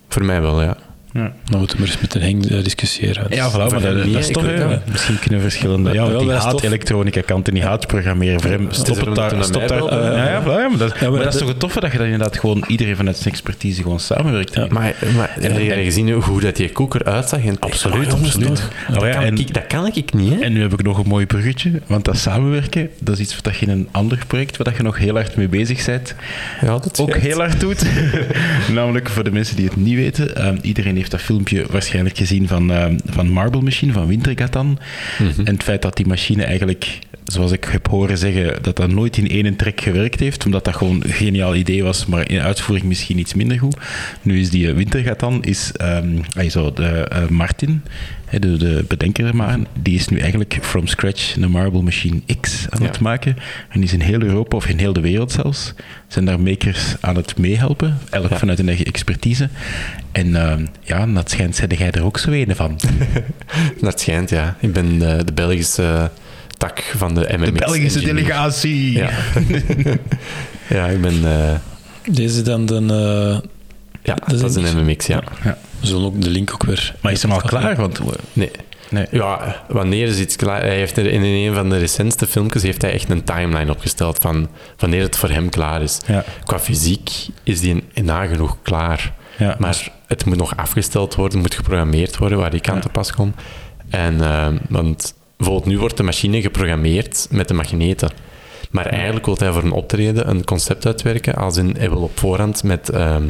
Voor 0.09 0.25
mij 0.25 0.41
wel, 0.41 0.63
ja. 0.63 0.77
Ja. 1.17 1.33
Dan 1.51 1.59
moeten 1.59 1.77
we 1.77 1.83
maar 1.83 1.93
eens 1.93 2.01
met 2.01 2.15
een 2.15 2.21
Henk 2.23 2.45
eh, 2.45 2.65
discussiëren. 2.65 3.27
Ja, 3.29 3.51
voilà, 3.51 3.55
maar 3.55 3.81
dat, 3.81 4.07
is 4.07 4.29
toch... 4.29 4.45
Misschien 4.91 5.19
kunnen 5.19 5.41
verschillende... 5.41 5.93
Ja, 5.93 6.11
wel, 6.11 6.21
die 6.21 6.31
haat 6.33 6.63
elektronica 6.63 7.21
kant 7.21 7.49
en 7.49 7.55
die 7.55 7.63
haat 7.63 7.87
programmeren. 7.87 8.41
Voor 8.41 8.51
hem, 8.51 8.67
stop 8.71 8.97
het 9.07 9.15
daar. 9.15 9.45
Stop 9.45 9.69
ja, 9.69 9.77
ja, 9.77 10.43
voilà, 10.43 10.47
ja, 10.47 10.69
maar 10.69 10.79
dat, 10.79 11.01
maar 11.01 11.11
maar 11.11 11.23
dat 11.23 11.35
is 11.35 11.41
toch 11.41 11.49
het 11.49 11.59
toffe 11.59 11.81
dat 11.81 11.93
je 11.93 11.99
dan 11.99 12.07
inderdaad 12.07 12.39
gewoon 12.39 12.65
iedereen 12.67 12.97
vanuit 12.97 13.17
zijn 13.17 13.29
expertise 13.35 13.83
gewoon 13.83 14.01
samenwerkt. 14.01 14.55
Ja. 14.55 14.67
Maar, 14.71 14.95
maar 15.17 15.37
heb 15.41 15.59
je 15.61 15.73
en- 15.73 15.85
gezien 15.85 16.11
hoe 16.11 16.23
goed 16.23 16.43
dat 16.43 16.57
die 16.57 16.71
koker 16.71 17.05
uitzag? 17.05 17.45
En, 17.45 17.57
Absoluut, 17.59 17.97
Oh, 18.07 18.11
jongens, 18.11 18.35
absoluut. 18.35 18.69
Oh, 18.89 18.95
Dat, 18.95 19.03
ja, 19.03 19.11
kan 19.11 19.23
en- 19.23 19.37
ik, 19.39 19.55
dat 19.55 19.67
kan 19.67 19.87
ik 19.87 20.13
niet, 20.15 20.33
hè? 20.33 20.39
En 20.41 20.53
nu 20.53 20.61
heb 20.61 20.73
ik 20.73 20.83
nog 20.83 20.99
een 20.99 21.09
mooi 21.09 21.27
bruggetje, 21.27 21.71
want 21.87 22.05
dat 22.05 22.17
samenwerken, 22.19 22.91
dat 23.01 23.15
is 23.15 23.21
iets 23.21 23.41
wat 23.43 23.57
je 23.57 23.67
in 23.67 23.73
een 23.73 23.89
ander 23.91 24.19
project, 24.27 24.57
waar 24.57 24.75
je 24.77 24.83
nog 24.83 24.99
heel 24.99 25.15
hard 25.15 25.37
mee 25.37 25.49
bezig 25.49 25.85
bent, 25.87 26.15
ja, 26.61 26.67
dat 26.67 27.01
ook 27.01 27.17
heel 27.17 27.39
hard 27.39 27.61
doet. 27.61 27.85
Namelijk 28.75 29.09
voor 29.09 29.25
de 29.25 29.31
mensen 29.31 29.57
die 29.57 29.65
het 29.65 29.77
niet 29.77 29.95
weten, 29.95 30.37
ehm, 30.37 30.57
iedereen 30.61 30.97
heeft 30.97 31.06
dat 31.11 31.21
filmpje 31.21 31.67
waarschijnlijk 31.71 32.17
gezien 32.17 32.49
van, 32.49 32.73
ehm, 32.73 32.99
van 33.07 33.29
Marble 33.29 33.63
Machine, 33.63 33.93
van 33.93 34.07
Wintergatan. 34.07 34.79
En 35.19 35.55
het 35.55 35.63
feit 35.63 35.83
dat 35.83 35.97
die 35.97 36.07
machine 36.07 36.45
eigenlijk, 36.45 36.99
zoals 37.27 37.53
ik 37.53 37.65
heb 37.65 37.89
horen 37.89 38.19
zeggen, 38.19 38.63
dat 38.63 38.77
dat 38.77 38.91
nooit 38.91 39.17
in 39.17 39.29
één 39.29 39.57
trek 39.57 39.81
gewerkt 39.81 40.21
heeft, 40.21 40.45
omdat 40.45 40.65
dat 40.65 40.77
gewoon 40.77 41.03
een 41.05 41.13
geniaal 41.13 41.55
idee 41.55 41.83
was, 41.83 42.07
maar 42.07 42.31
in 42.31 42.41
uitvoering 42.41 42.87
misschien 42.87 43.19
iets 43.19 43.35
minder 43.35 43.59
goed. 43.59 43.77
Nu 44.23 44.41
is 44.41 44.51
die 44.51 44.69
eh, 44.69 44.75
Wintergatan, 44.75 45.43
is 45.45 45.73
zo, 46.49 46.73
de, 46.73 47.09
Martin, 47.31 47.83
de, 48.31 48.57
de 48.57 48.85
bedenker 48.89 49.27
ervan, 49.27 49.67
die 49.83 49.95
is 49.95 50.09
nu 50.09 50.19
eigenlijk 50.19 50.59
from 50.63 50.87
scratch 50.87 51.37
een 51.37 51.51
Marble 51.51 51.83
Machine 51.83 52.21
X 52.41 52.67
aan 52.71 52.81
Ja. 52.83 52.87
het 52.87 53.01
maken. 53.01 53.37
En 53.69 53.81
die 53.81 53.85
is 53.85 53.93
in 53.93 54.01
heel 54.01 54.23
Europa, 54.23 54.57
of 54.57 54.67
in 54.69 54.79
heel 54.79 54.93
de 54.93 55.01
wereld 55.01 55.33
zelfs, 55.33 55.75
zijn 56.09 56.25
daar 56.25 56.41
makers 56.41 56.95
aan 57.01 57.17
het 57.17 57.39
meehelpen, 57.39 57.99
elk 58.11 58.31
Ja. 58.31 58.37
vanuit 58.39 58.59
hun 58.59 58.69
eigen 58.69 58.87
expertise. 58.87 59.49
En 60.13 60.35
ehm, 60.37 60.67
ja, 60.83 61.07
dat 61.07 61.31
schijnt, 61.31 61.63
jij 61.69 61.91
er 61.91 62.05
ook 62.05 62.19
zo 62.19 62.31
een 62.31 62.57
van. 62.57 62.81
Dat 63.81 64.01
schijnt, 64.01 64.31
ja. 64.31 64.57
Ik 64.61 64.73
ben 64.73 64.99
de, 64.99 65.23
de 65.25 65.33
Belgische 65.33 66.11
tak 66.57 66.81
van 66.97 67.15
de 67.15 67.29
MMX. 67.37 67.45
De 67.45 67.53
Belgische 67.53 67.99
engineer. 67.99 68.15
delegatie. 68.25 68.93
Ja. 68.93 69.11
ja, 70.77 70.87
ik 70.87 71.01
ben... 71.01 71.25
eh, 71.25 71.55
Deze 72.15 72.43
dan 72.43 72.67
de... 72.67 72.75
eh, 73.43 73.49
ja, 74.03 74.15
dat 74.27 74.43
is 74.43 74.55
een 74.73 74.85
MMX, 74.85 75.07
ja. 75.07 75.23
we 75.81 75.87
zullen 75.87 76.05
ook 76.07 76.21
de 76.23 76.31
link 76.31 76.51
ook 76.53 76.65
weer... 76.65 76.95
Maar 77.01 77.13
is 77.13 77.23
hem 77.23 77.33
al 77.33 77.41
klaar? 77.41 77.77
Want, 77.77 78.01
Nee. 78.33 78.51
nee. 78.91 79.07
Ja, 79.11 79.63
wanneer 79.69 80.07
is 80.09 80.19
iets 80.19 80.37
klaar? 80.37 80.61
Hij 80.61 80.77
heeft 80.77 80.97
er 80.97 81.07
in 81.07 81.23
een 81.23 81.55
van 81.55 81.71
de 81.71 81.79
recentste 81.79 82.27
filmpjes 82.27 82.63
heeft 82.63 82.83
hij 82.83 82.93
echt 82.93 83.11
een 83.11 83.25
timeline 83.25 83.71
opgesteld 83.71 84.19
van 84.19 84.49
wanneer 84.79 85.03
het 85.03 85.17
voor 85.17 85.29
hem 85.31 85.49
klaar 85.49 85.83
is. 85.83 85.99
Ja. 86.07 86.25
Qua 86.45 86.59
fysiek 86.59 87.11
is 87.43 87.61
die 87.61 87.85
nagenoeg 87.95 88.57
klaar. 88.63 89.13
Ja. 89.39 89.57
Maar 89.59 89.89
het 90.07 90.25
moet 90.25 90.37
nog 90.37 90.57
afgesteld 90.57 91.15
worden, 91.15 91.39
moet 91.39 91.55
geprogrammeerd 91.55 92.17
worden 92.19 92.39
waar 92.39 92.55
ik 92.55 92.69
aan 92.69 92.75
Ja. 92.75 92.81
te 92.81 92.89
pas 92.89 93.13
kom. 93.13 93.35
En, 93.91 94.21
eh, 94.21 94.47
want 94.69 95.15
bijvoorbeeld 95.37 95.69
nu 95.69 95.79
wordt 95.79 95.97
de 95.97 96.03
machine 96.03 96.41
geprogrammeerd 96.41 97.27
met 97.31 97.49
de 97.49 97.55
magneten. 97.55 98.11
Maar 98.77 98.87
eigenlijk 98.87 99.27
wil 99.27 99.37
hij 99.39 99.53
voor 99.53 99.63
een 99.63 99.73
optreden 99.73 100.29
een 100.31 100.45
concept 100.45 100.87
uitwerken, 100.87 101.35
als 101.35 101.57
in 101.57 101.75
hij 101.79 101.91
wil 101.91 102.01
op 102.03 102.19
voorhand 102.19 102.63
met 102.63 102.89
ehm, 102.89 103.23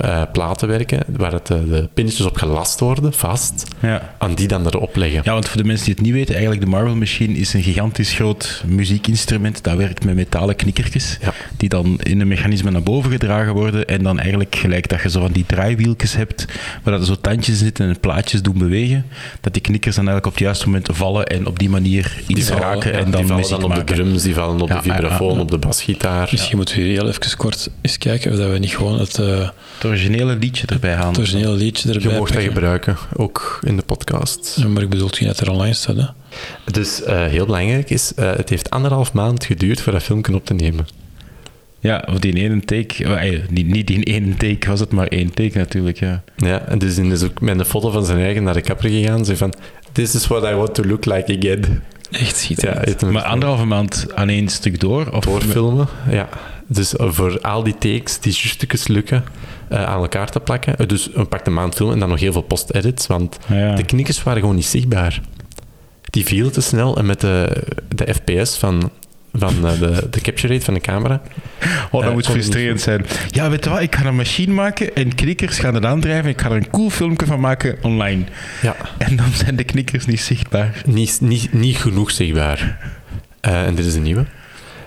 eh, 0.00 0.22
platen 0.32 0.68
werken, 0.68 1.00
waar 1.16 1.32
het, 1.32 1.50
eh, 1.50 1.56
de 1.68 1.88
pinnetjes 1.94 2.26
op 2.26 2.36
gelast 2.36 2.80
worden, 2.80 3.12
vast, 3.12 3.64
Ja. 3.80 4.14
en 4.18 4.34
die 4.34 4.48
dan 4.48 4.66
erop 4.66 4.96
leggen. 4.96 5.20
ja, 5.24 5.32
want 5.32 5.48
voor 5.48 5.60
de 5.62 5.66
mensen 5.66 5.84
die 5.86 5.94
het 5.94 6.02
niet 6.04 6.12
weten, 6.12 6.32
eigenlijk 6.34 6.64
de 6.64 6.70
Marble 6.70 6.94
Machine 6.94 7.32
is 7.34 7.52
een 7.54 7.62
gigantisch 7.62 8.12
groot 8.12 8.62
muziekinstrument. 8.66 9.62
Dat 9.64 9.76
werkt 9.76 10.04
met 10.04 10.14
metalen 10.14 10.56
knikkertjes, 10.56 11.18
Ja. 11.20 11.32
die 11.56 11.68
dan 11.68 11.98
in 12.02 12.20
een 12.20 12.28
mechanisme 12.28 12.70
naar 12.70 12.82
boven 12.82 13.10
gedragen 13.10 13.54
worden. 13.54 13.86
En 13.86 14.02
dan 14.02 14.18
eigenlijk 14.18 14.56
gelijk 14.56 14.88
dat 14.88 15.02
je 15.02 15.10
zo 15.10 15.20
van 15.20 15.32
die 15.32 15.46
draaiwieltjes 15.46 16.14
hebt, 16.16 16.44
waar 16.82 16.92
dat 16.92 17.00
er 17.00 17.06
zo 17.14 17.20
tandjes 17.20 17.58
zitten 17.58 17.88
en 17.88 18.00
plaatjes 18.00 18.42
doen 18.42 18.58
bewegen, 18.58 19.04
dat 19.40 19.52
die 19.52 19.62
knikkers 19.62 19.94
dan 19.96 20.04
eigenlijk 20.08 20.26
op 20.26 20.32
het 20.38 20.42
juiste 20.48 20.66
moment 20.66 20.88
vallen 20.92 21.26
en 21.26 21.46
op 21.46 21.58
die 21.58 21.70
manier 21.70 22.16
iets 22.26 22.48
vallen- 22.48 22.62
raken 22.62 22.92
ja, 22.92 22.98
en 22.98 23.10
dan 23.10 23.20
die 23.20 23.30
vallen 23.30 23.48
dan 23.50 23.62
op 23.62 23.68
maken. 23.68 23.86
de 23.86 23.92
drums, 23.92 24.22
die 24.22 24.34
vallen 24.34 24.60
op 24.60 24.69
Ja, 24.70 24.80
de 24.80 24.82
vibrafoon, 24.82 25.28
ja, 25.28 25.34
ja. 25.34 25.40
op 25.40 25.50
de 25.50 25.58
basgitaar. 25.58 26.28
Misschien 26.30 26.56
moeten 26.56 26.76
we 26.76 26.82
hier 26.82 26.92
heel 26.92 27.08
even 27.08 27.36
kort 27.36 27.70
eens 27.80 27.98
kijken 27.98 28.32
of 28.32 28.38
dat 28.38 28.50
we 28.50 28.58
niet 28.58 28.76
gewoon 28.76 28.98
het, 28.98 29.18
eh, 29.18 29.48
Het 29.74 29.84
originele 29.84 30.36
liedje 30.36 30.66
erbij 30.66 30.92
halen. 30.92 31.08
het 31.08 31.18
originele 31.18 31.54
liedje 31.54 31.88
Je 31.88 31.94
erbij 31.94 32.18
mocht 32.18 32.32
dat 32.32 32.42
gebruiken, 32.42 32.96
ook 33.16 33.58
in 33.66 33.76
de 33.76 33.82
podcast. 33.82 34.56
Ja, 34.60 34.68
maar 34.68 34.82
ik 34.82 34.88
bedoel 34.88 35.08
geen 35.08 35.28
dat 35.28 35.40
er 35.40 35.50
online 35.50 35.74
staat, 35.74 35.96
hè. 35.96 36.06
Dus 36.72 37.02
eh, 37.02 37.24
heel 37.24 37.46
belangrijk 37.46 37.90
is, 37.90 38.14
eh, 38.14 38.36
het 38.36 38.48
heeft 38.48 38.70
anderhalf 38.70 39.12
maand 39.12 39.44
geduurd 39.44 39.80
voor 39.80 39.92
dat 39.92 40.02
filmpje 40.02 40.34
op 40.34 40.44
te 40.44 40.54
nemen. 40.54 40.86
Ja, 41.80 42.04
of 42.08 42.18
die 42.18 42.32
in 42.32 42.50
één 42.50 42.64
take. 42.64 43.44
Niet, 43.50 43.66
niet 43.66 43.90
in 43.90 44.02
één 44.02 44.36
take 44.36 44.68
was 44.68 44.80
het, 44.80 44.90
maar 44.90 45.06
één 45.06 45.34
take 45.34 45.58
natuurlijk, 45.58 45.98
ja. 45.98 46.22
Ja, 46.36 46.60
en 46.66 46.78
dus 46.78 46.98
in 46.98 47.12
is 47.12 47.22
ook 47.22 47.40
met 47.40 47.58
een 47.58 47.64
foto 47.64 47.90
van 47.90 48.04
zijn 48.04 48.18
eigen 48.18 48.42
naar 48.42 48.54
de 48.54 48.60
kapper 48.60 48.90
gegaan. 48.90 49.24
Zei 49.24 49.36
van, 49.36 49.54
this 49.92 50.14
is 50.14 50.26
what 50.26 50.44
I 50.44 50.54
want 50.54 50.74
to 50.74 50.84
look 50.84 51.04
like 51.04 51.36
again. 51.38 51.82
Echt 52.10 52.30
Ja, 52.30 52.34
schitterend. 52.36 53.00
hem 53.00 53.12
Maar 53.12 53.22
anderhalve 53.22 53.64
maand 53.64 54.06
aan 54.14 54.28
één 54.28 54.48
stuk 54.48 54.80
door? 54.80 55.10
Of 55.12 55.24
doorfilmen. 55.24 55.88
Ja, 56.10 56.28
dus 56.66 56.96
eh, 56.96 57.06
voor 57.10 57.40
al 57.40 57.62
die 57.62 57.78
takes 57.78 58.18
die 58.20 58.32
stukjes 58.32 58.86
lukken 58.88 59.24
eh, 59.68 59.84
aan 59.84 60.00
elkaar 60.00 60.30
te 60.30 60.40
plakken. 60.40 60.76
Eh, 60.76 60.86
dus 60.86 61.08
een 61.14 61.28
pak 61.28 61.46
een 61.46 61.54
maand 61.54 61.74
filmen 61.74 61.94
en 61.94 62.00
dan 62.00 62.08
nog 62.08 62.20
heel 62.20 62.32
veel 62.32 62.42
post-edits, 62.42 63.06
want 63.06 63.38
Ja. 63.48 63.74
de 63.74 63.84
knikkers 63.84 64.22
waren 64.22 64.40
gewoon 64.40 64.54
niet 64.56 64.64
zichtbaar. 64.66 65.20
Die 66.02 66.24
vielen 66.24 66.52
te 66.52 66.60
snel 66.60 66.96
en 66.96 67.06
met 67.06 67.20
de, 67.20 67.62
de 67.88 68.14
FPS 68.14 68.56
van, 68.58 68.90
van 69.40 69.66
eh, 69.66 69.78
de, 69.80 70.06
de 70.10 70.20
capture 70.20 70.52
rate 70.52 70.64
van 70.64 70.74
de 70.74 70.80
camera. 70.80 71.20
Oh, 71.90 72.00
dat 72.00 72.02
Eh, 72.02 72.12
moet 72.12 72.26
frustrerend 72.26 72.80
zijn. 72.80 73.06
Ja, 73.30 73.50
weet 73.50 73.64
je 73.64 73.70
wat? 73.70 73.80
Ik 73.80 73.94
ga 73.96 74.04
een 74.06 74.16
machine 74.16 74.52
maken 74.52 74.94
en 74.94 75.14
knikkers 75.14 75.58
gaan 75.58 75.74
het 75.74 75.84
aandrijven. 75.84 76.30
Ik 76.30 76.40
ga 76.40 76.50
er 76.50 76.56
een 76.56 76.70
cool 76.70 76.90
filmpje 76.90 77.26
van 77.26 77.40
maken 77.40 77.76
online. 77.82 78.24
Ja, 78.62 78.76
En 78.98 79.16
dan 79.16 79.26
zijn 79.34 79.56
de 79.56 79.64
knikkers 79.64 80.06
niet 80.06 80.20
zichtbaar. 80.20 80.82
niet, 80.86 81.18
niet, 81.20 81.52
niet 81.52 81.76
genoeg 81.76 82.10
zichtbaar. 82.10 82.78
Eh, 83.40 83.66
en 83.66 83.74
dit 83.74 83.86
is 83.86 83.94
een 83.94 84.02
nieuwe. 84.02 84.24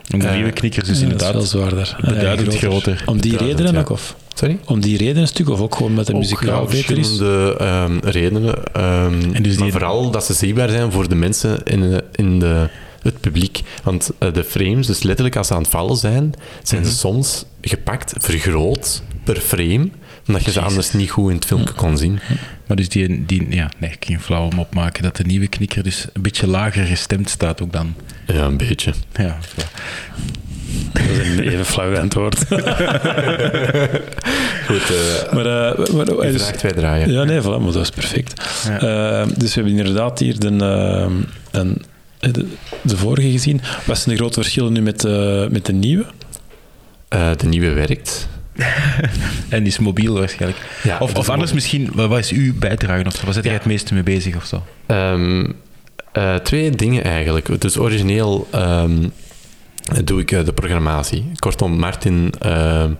En 0.09 0.19
de 0.19 0.27
nieuwe 0.27 0.51
knikkers 0.51 0.87
dus 0.87 0.97
Ja, 0.99 1.05
is 1.05 1.11
inderdaad 1.11 1.33
wel 1.33 1.41
zwaarder. 1.45 1.95
En 2.01 2.13
beduidend 2.13 2.47
groter. 2.55 2.69
groter. 2.81 3.03
Om 3.05 3.21
die 3.21 3.31
Beduidend, 3.31 3.59
redenen 3.59 3.81
ja. 3.81 3.87
ook, 3.87 3.89
of? 3.89 4.15
Sorry? 4.33 4.57
Om 4.65 4.79
die 4.81 4.97
reden 4.97 5.21
een 5.21 5.27
stuk, 5.27 5.49
of 5.49 5.59
ook 5.59 5.75
gewoon 5.75 5.93
met 5.93 6.07
de 6.07 6.13
muzikaal 6.13 6.61
ja, 6.63 6.69
beter 6.71 6.97
is? 6.97 7.07
verschillende 7.07 7.55
ehm, 7.59 7.97
redenen. 8.03 8.73
ehm, 8.73 9.13
En 9.33 9.43
dus 9.43 9.51
die- 9.53 9.59
maar 9.59 9.71
vooral 9.71 10.11
dat 10.11 10.25
ze 10.25 10.33
zichtbaar 10.33 10.69
zijn 10.69 10.91
voor 10.91 11.09
de 11.09 11.15
mensen 11.15 11.63
in, 11.63 11.81
de, 11.81 12.03
in 12.15 12.39
de, 12.39 12.67
het 13.03 13.19
publiek. 13.21 13.61
Want 13.83 14.11
eh, 14.19 14.33
de 14.33 14.43
frames, 14.43 14.87
dus 14.87 15.03
letterlijk 15.03 15.35
als 15.35 15.47
ze 15.47 15.53
aan 15.53 15.61
het 15.61 15.69
vallen 15.71 15.97
zijn, 15.97 16.33
zijn 16.63 16.81
Mhm. 16.81 16.89
ze 16.89 16.95
soms 16.97 17.45
gepakt, 17.61 18.13
vergroot 18.17 19.01
per 19.23 19.35
frame, 19.39 19.89
omdat 20.27 20.45
je 20.45 20.51
ze 20.51 20.61
anders 20.61 20.93
niet 20.93 21.09
goed 21.11 21.29
in 21.29 21.35
het 21.35 21.45
filmpje 21.45 21.73
kon 21.73 21.97
zien. 21.97 22.19
Maar 22.67 22.77
dus 22.77 22.89
die, 22.89 23.25
die 23.25 23.45
ja, 23.49 23.71
nee, 23.79 23.89
ik 23.91 23.99
kan 23.99 24.09
geen 24.09 24.21
flauw 24.21 24.45
om 24.51 24.59
opmaken 24.59 25.03
dat 25.03 25.15
de 25.15 25.23
nieuwe 25.23 25.47
knikker 25.47 25.83
dus 25.83 26.07
een 26.13 26.21
beetje 26.21 26.47
lager 26.47 26.85
gestemd 26.85 27.29
staat 27.29 27.61
ook 27.61 27.71
dan. 27.73 27.93
Ja, 28.27 28.45
een 28.45 28.57
beetje. 28.57 28.93
Ja, 29.15 29.37
Dat 30.93 31.03
is 31.03 31.27
een 31.27 31.39
even 31.39 31.65
flauw 31.65 31.97
antwoord. 31.97 32.37
Goed, 34.67 34.91
eh 34.91 35.33
maar, 35.33 35.45
eh, 35.45 35.93
maar, 35.93 36.09
u 36.27 36.31
dus- 36.31 36.41
vraagt, 36.43 36.61
wij 36.61 36.71
draaien. 36.71 37.11
Ja, 37.11 37.23
nee, 37.23 37.41
voilà, 37.41 37.43
maar 37.45 37.71
dat 37.71 37.75
is 37.75 37.89
perfect. 37.89 38.41
Ja. 38.67 38.79
Eh, 38.79 39.27
dus 39.37 39.55
we 39.55 39.61
hebben 39.61 39.77
inderdaad 39.79 40.19
hier 40.19 40.39
de, 40.39 40.47
eh, 40.47 41.11
een, 41.51 41.81
de, 42.31 42.47
de 42.81 42.97
vorige 42.97 43.31
gezien. 43.31 43.61
Wat 43.85 43.97
zijn 43.97 44.15
de 44.15 44.21
grote 44.21 44.41
verschillen 44.41 44.73
nu 44.73 44.81
met, 44.81 45.05
eh, 45.05 45.47
met 45.47 45.65
de 45.65 45.73
nieuwe? 45.73 46.05
Eh, 47.07 47.29
de 47.37 47.47
nieuwe 47.47 47.69
werkt. 47.73 48.27
En 49.49 49.59
die 49.59 49.67
is 49.71 49.79
mobiel 49.79 50.13
waarschijnlijk. 50.13 50.61
Ja, 50.83 50.97
of 50.99 51.13
of 51.15 51.29
anders 51.29 51.53
misschien, 51.53 51.89
wat 51.93 52.17
is 52.19 52.31
uw 52.31 52.53
bijdrage 52.57 53.05
of 53.05 53.15
zo? 53.15 53.23
Waar 53.25 53.33
zit 53.33 53.43
jij 53.43 53.51
Ja. 53.53 53.57
het 53.59 53.67
meeste 53.67 53.93
mee 53.93 54.03
bezig 54.03 54.35
of 54.35 54.45
zo? 54.45 54.63
Ehm, 54.85 55.45
eh, 56.11 56.35
twee 56.35 56.69
dingen 56.71 57.03
eigenlijk. 57.03 57.61
Dus 57.61 57.77
origineel 57.77 58.47
ehm, 58.51 59.07
doe 60.03 60.21
ik 60.21 60.31
eh, 60.31 60.45
de 60.45 60.53
programmatie. 60.53 61.31
Kortom, 61.39 61.79
Martin 61.79 62.33
ehm, 62.39 62.91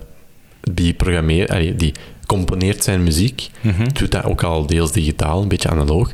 die 0.62 0.94
programmeert, 0.94 1.50
allee, 1.50 1.76
die 1.76 1.94
componeert 2.26 2.84
zijn 2.84 3.04
muziek, 3.04 3.50
Mhm. 3.62 3.88
doet 3.94 4.12
dat 4.12 4.24
ook 4.24 4.44
al 4.44 4.66
deels 4.66 4.92
digitaal, 4.92 5.42
een 5.42 5.48
beetje 5.48 5.70
analoog. 5.70 6.12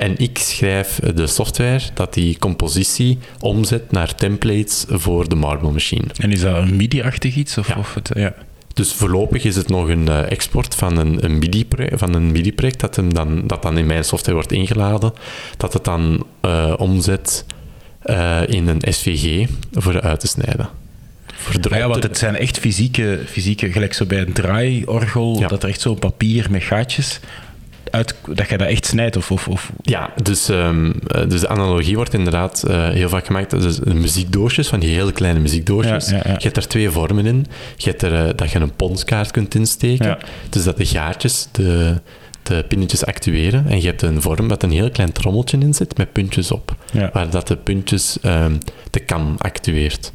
En 0.00 0.18
ik 0.18 0.38
schrijf 0.38 1.00
de 1.14 1.26
software 1.26 1.80
dat 1.94 2.14
die 2.14 2.38
compositie 2.38 3.18
omzet 3.40 3.92
naar 3.92 4.14
templates 4.14 4.84
voor 4.88 5.28
de 5.28 5.34
Marble 5.34 5.70
Machine. 5.70 6.04
En 6.16 6.32
is 6.32 6.40
dat 6.40 6.56
een 6.56 6.76
MIDI-achtig 6.76 7.34
iets? 7.34 7.58
Of, 7.58 7.68
Ja. 7.68 7.74
of 7.78 7.94
het, 7.94 8.10
ja. 8.14 8.34
Dus 8.74 8.92
voorlopig 8.92 9.44
is 9.44 9.56
het 9.56 9.68
nog 9.68 9.88
een 9.88 10.08
eh, 10.08 10.30
export 10.30 10.74
van 10.74 10.96
een, 10.96 11.24
een 11.24 11.38
MIDI-project, 11.38 11.98
van 11.98 12.14
een 12.14 12.32
MIDI-project 12.32 12.80
dat, 12.80 12.96
hem 12.96 13.14
dan, 13.14 13.46
dat 13.46 13.62
dan 13.62 13.78
in 13.78 13.86
mijn 13.86 14.04
software 14.04 14.34
wordt 14.34 14.52
ingeladen, 14.52 15.12
dat 15.56 15.72
het 15.72 15.84
dan 15.84 16.26
eh, 16.40 16.74
omzet 16.76 17.44
eh, 18.02 18.40
in 18.46 18.68
een 18.68 18.82
SVG 18.92 19.48
voor 19.72 20.00
uit 20.00 20.20
te 20.20 20.26
snijden. 20.26 20.68
Ah 21.70 21.78
ja, 21.78 21.88
want 21.88 22.02
het 22.02 22.18
zijn 22.18 22.36
echt 22.36 22.58
fysieke, 22.58 23.20
fysieke 23.26 23.72
gelijk 23.72 23.94
zo 23.94 24.04
bij 24.04 24.20
een 24.20 24.32
draaiorgel, 24.32 25.36
Ja. 25.40 25.48
dat 25.48 25.62
er 25.62 25.68
echt 25.68 25.80
zo'n 25.80 25.98
papier 25.98 26.50
met 26.50 26.62
gaatjes, 26.62 27.20
uit, 27.90 28.14
dat 28.34 28.48
je 28.48 28.58
dat 28.58 28.68
echt 28.68 28.86
snijdt. 28.86 29.16
Of, 29.16 29.30
of, 29.30 29.48
of 29.48 29.72
Ja, 29.82 30.10
dus, 30.22 30.48
ehm, 30.48 30.92
eh, 31.06 31.28
dus 31.28 31.40
de 31.40 31.48
analogie 31.48 31.96
wordt 31.96 32.14
inderdaad 32.14 32.62
eh, 32.62 32.88
heel 32.88 33.08
vaak 33.08 33.26
gemaakt. 33.26 33.50
Dus 33.50 33.76
de 33.76 33.94
muziekdoosjes, 33.94 34.68
van 34.68 34.80
die 34.80 34.94
hele 34.94 35.12
kleine 35.12 35.40
muziekdoosjes. 35.40 36.08
Ja, 36.08 36.16
ja, 36.16 36.22
ja. 36.24 36.32
Je 36.32 36.42
hebt 36.42 36.56
er 36.56 36.68
twee 36.68 36.90
vormen 36.90 37.26
in. 37.26 37.46
Je 37.76 37.88
hebt 37.90 38.02
er 38.02 38.26
eh, 38.26 38.32
dat 38.36 38.50
je 38.50 38.58
een 38.58 38.76
ponskaart 38.76 39.30
kunt 39.30 39.54
insteken. 39.54 40.18
Dus 40.48 40.64
dat 40.64 40.76
de 40.76 40.86
gaatjes 40.86 41.48
de, 41.52 42.00
de 42.42 42.64
pinnetjes 42.68 43.04
actueren 43.04 43.66
en 43.68 43.80
je 43.80 43.86
hebt 43.86 44.02
een 44.02 44.22
vorm 44.22 44.48
dat 44.48 44.62
een 44.62 44.70
heel 44.70 44.90
klein 44.90 45.12
trommeltje 45.12 45.58
in 45.58 45.74
zit 45.74 45.96
met 45.96 46.12
puntjes 46.12 46.50
op. 46.50 46.76
Waar 47.12 47.30
dat 47.30 47.48
de 47.48 47.56
puntjes 47.56 48.18
ehm, 48.22 48.54
de 48.90 49.00
kan 49.00 49.34
actueert. 49.38 50.12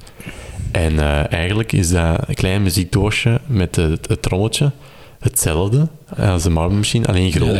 En 0.71 0.99
eigenlijk 1.29 1.71
is 1.71 1.89
dat 1.89 2.27
een 2.27 2.35
klein 2.35 2.63
muziekdoosje 2.63 3.39
met 3.45 3.75
het, 3.75 4.07
het 4.07 4.21
trommeltje 4.21 4.71
hetzelfde 5.25 5.87
als 6.17 6.43
de 6.43 6.49
Marble 6.49 6.77
Machine, 6.77 7.07
alleen 7.07 7.31
groter. 7.31 7.55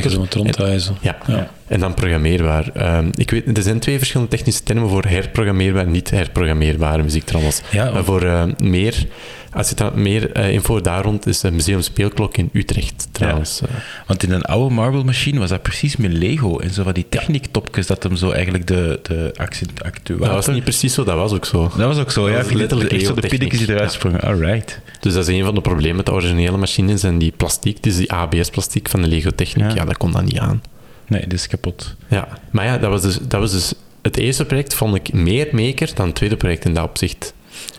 Ja. 1.02 1.18
Ja. 1.28 1.50
En 1.68 1.80
dan 1.80 1.94
programmeerbaar. 1.94 2.70
Ehm, 2.74 3.10
ik 3.16 3.32
weet, 3.32 3.58
er 3.58 3.64
zijn 3.64 3.80
twee 3.80 3.98
verschillende 3.98 4.32
technische 4.36 4.64
termen 4.64 4.90
voor 4.90 5.06
herprogrammeerbaar 5.06 5.86
en 5.86 5.92
niet 5.92 6.10
herprogrammeerbare 6.10 7.04
muziektrommels. 7.04 7.62
Ja, 7.72 7.92
maar 7.92 8.04
voor 8.04 8.24
eh, 8.24 8.44
meer, 8.58 9.08
als 9.56 9.70
je 9.70 9.76
dan 9.76 9.92
meer 10.02 10.32
eh, 10.32 10.52
info 10.52 10.82
daar 10.82 11.04
rond 11.04 11.28
is, 11.28 11.42
het 11.42 11.54
Museum 11.54 11.82
Speelklok 11.82 12.38
in 12.38 12.50
Utrecht 12.54 13.08
trouwens. 13.12 13.62
Eh, 13.62 13.70
Want 14.08 14.24
in 14.24 14.32
een 14.32 14.42
oude 14.42 14.74
Marble 14.74 15.04
Machine 15.04 15.40
was 15.40 15.50
dat 15.50 15.62
precies 15.62 15.96
met 15.96 16.14
Lego 16.14 16.60
en 16.60 16.70
zo 16.70 16.84
van 16.84 16.94
die 16.94 17.06
techniektopjes 17.10 17.88
dat 17.88 18.04
hem 18.04 18.16
zo 18.16 18.32
eigenlijk 18.32 18.68
de, 18.68 19.00
de 19.04 19.34
actuator... 19.38 20.18
dat 20.18 20.30
was 20.30 20.48
niet 20.48 20.64
precies 20.64 20.94
zo, 20.94 21.04
dat 21.04 21.16
was 21.16 21.34
ook 21.34 21.46
zo. 21.46 21.62
Dat 21.62 21.88
was 21.88 21.98
ook 21.98 22.12
zo, 22.12 22.30
Dat 22.30 22.50
ja. 22.50 22.56
letterlijk 22.58 22.92
echt 22.92 23.06
zo 23.06 23.14
de 23.14 23.28
pinnetjes 23.28 23.68
eruit 23.68 23.92
ja. 23.92 23.98
sprongen. 23.98 24.22
Alright. 24.22 24.80
Dus 25.00 25.14
dat 25.14 25.28
is 25.28 25.36
een 25.36 25.44
van 25.44 25.56
de 25.56 25.62
problemen 25.62 25.96
met 25.96 26.06
de 26.06 26.12
originele 26.12 26.58
machines 26.58 27.04
en 27.04 27.18
die 27.18 27.34
plastiek, 27.38 27.84
dus 27.84 27.96
die 27.96 28.12
ABS-plastiek 28.12 28.90
van 28.90 29.02
de 29.02 29.08
Lego 29.08 29.30
Techniek, 29.36 29.70
Ja. 29.70 29.76
ja. 29.76 29.86
dat 29.86 29.98
kon 29.98 30.12
dat 30.12 30.24
niet 30.24 30.40
aan. 30.40 30.62
Nee, 31.08 31.22
dit 31.22 31.34
is 31.34 31.48
kapot. 31.48 31.96
Ja, 32.08 32.28
maar 32.52 32.66
ja, 32.66 32.78
dat 32.78 32.90
was 32.90 33.02
dus, 33.02 33.18
dat 33.22 33.40
was 33.40 33.52
dus 33.52 33.74
het 34.02 34.18
eerste 34.18 34.46
project 34.46 34.74
vond 34.74 34.96
ik 34.96 35.14
meer 35.14 35.48
maker 35.52 35.92
dan 35.96 36.06
het 36.06 36.16
tweede 36.16 36.38
project 36.38 36.66
in 36.66 36.74
dat 36.74 36.84
opzicht. 36.84 37.34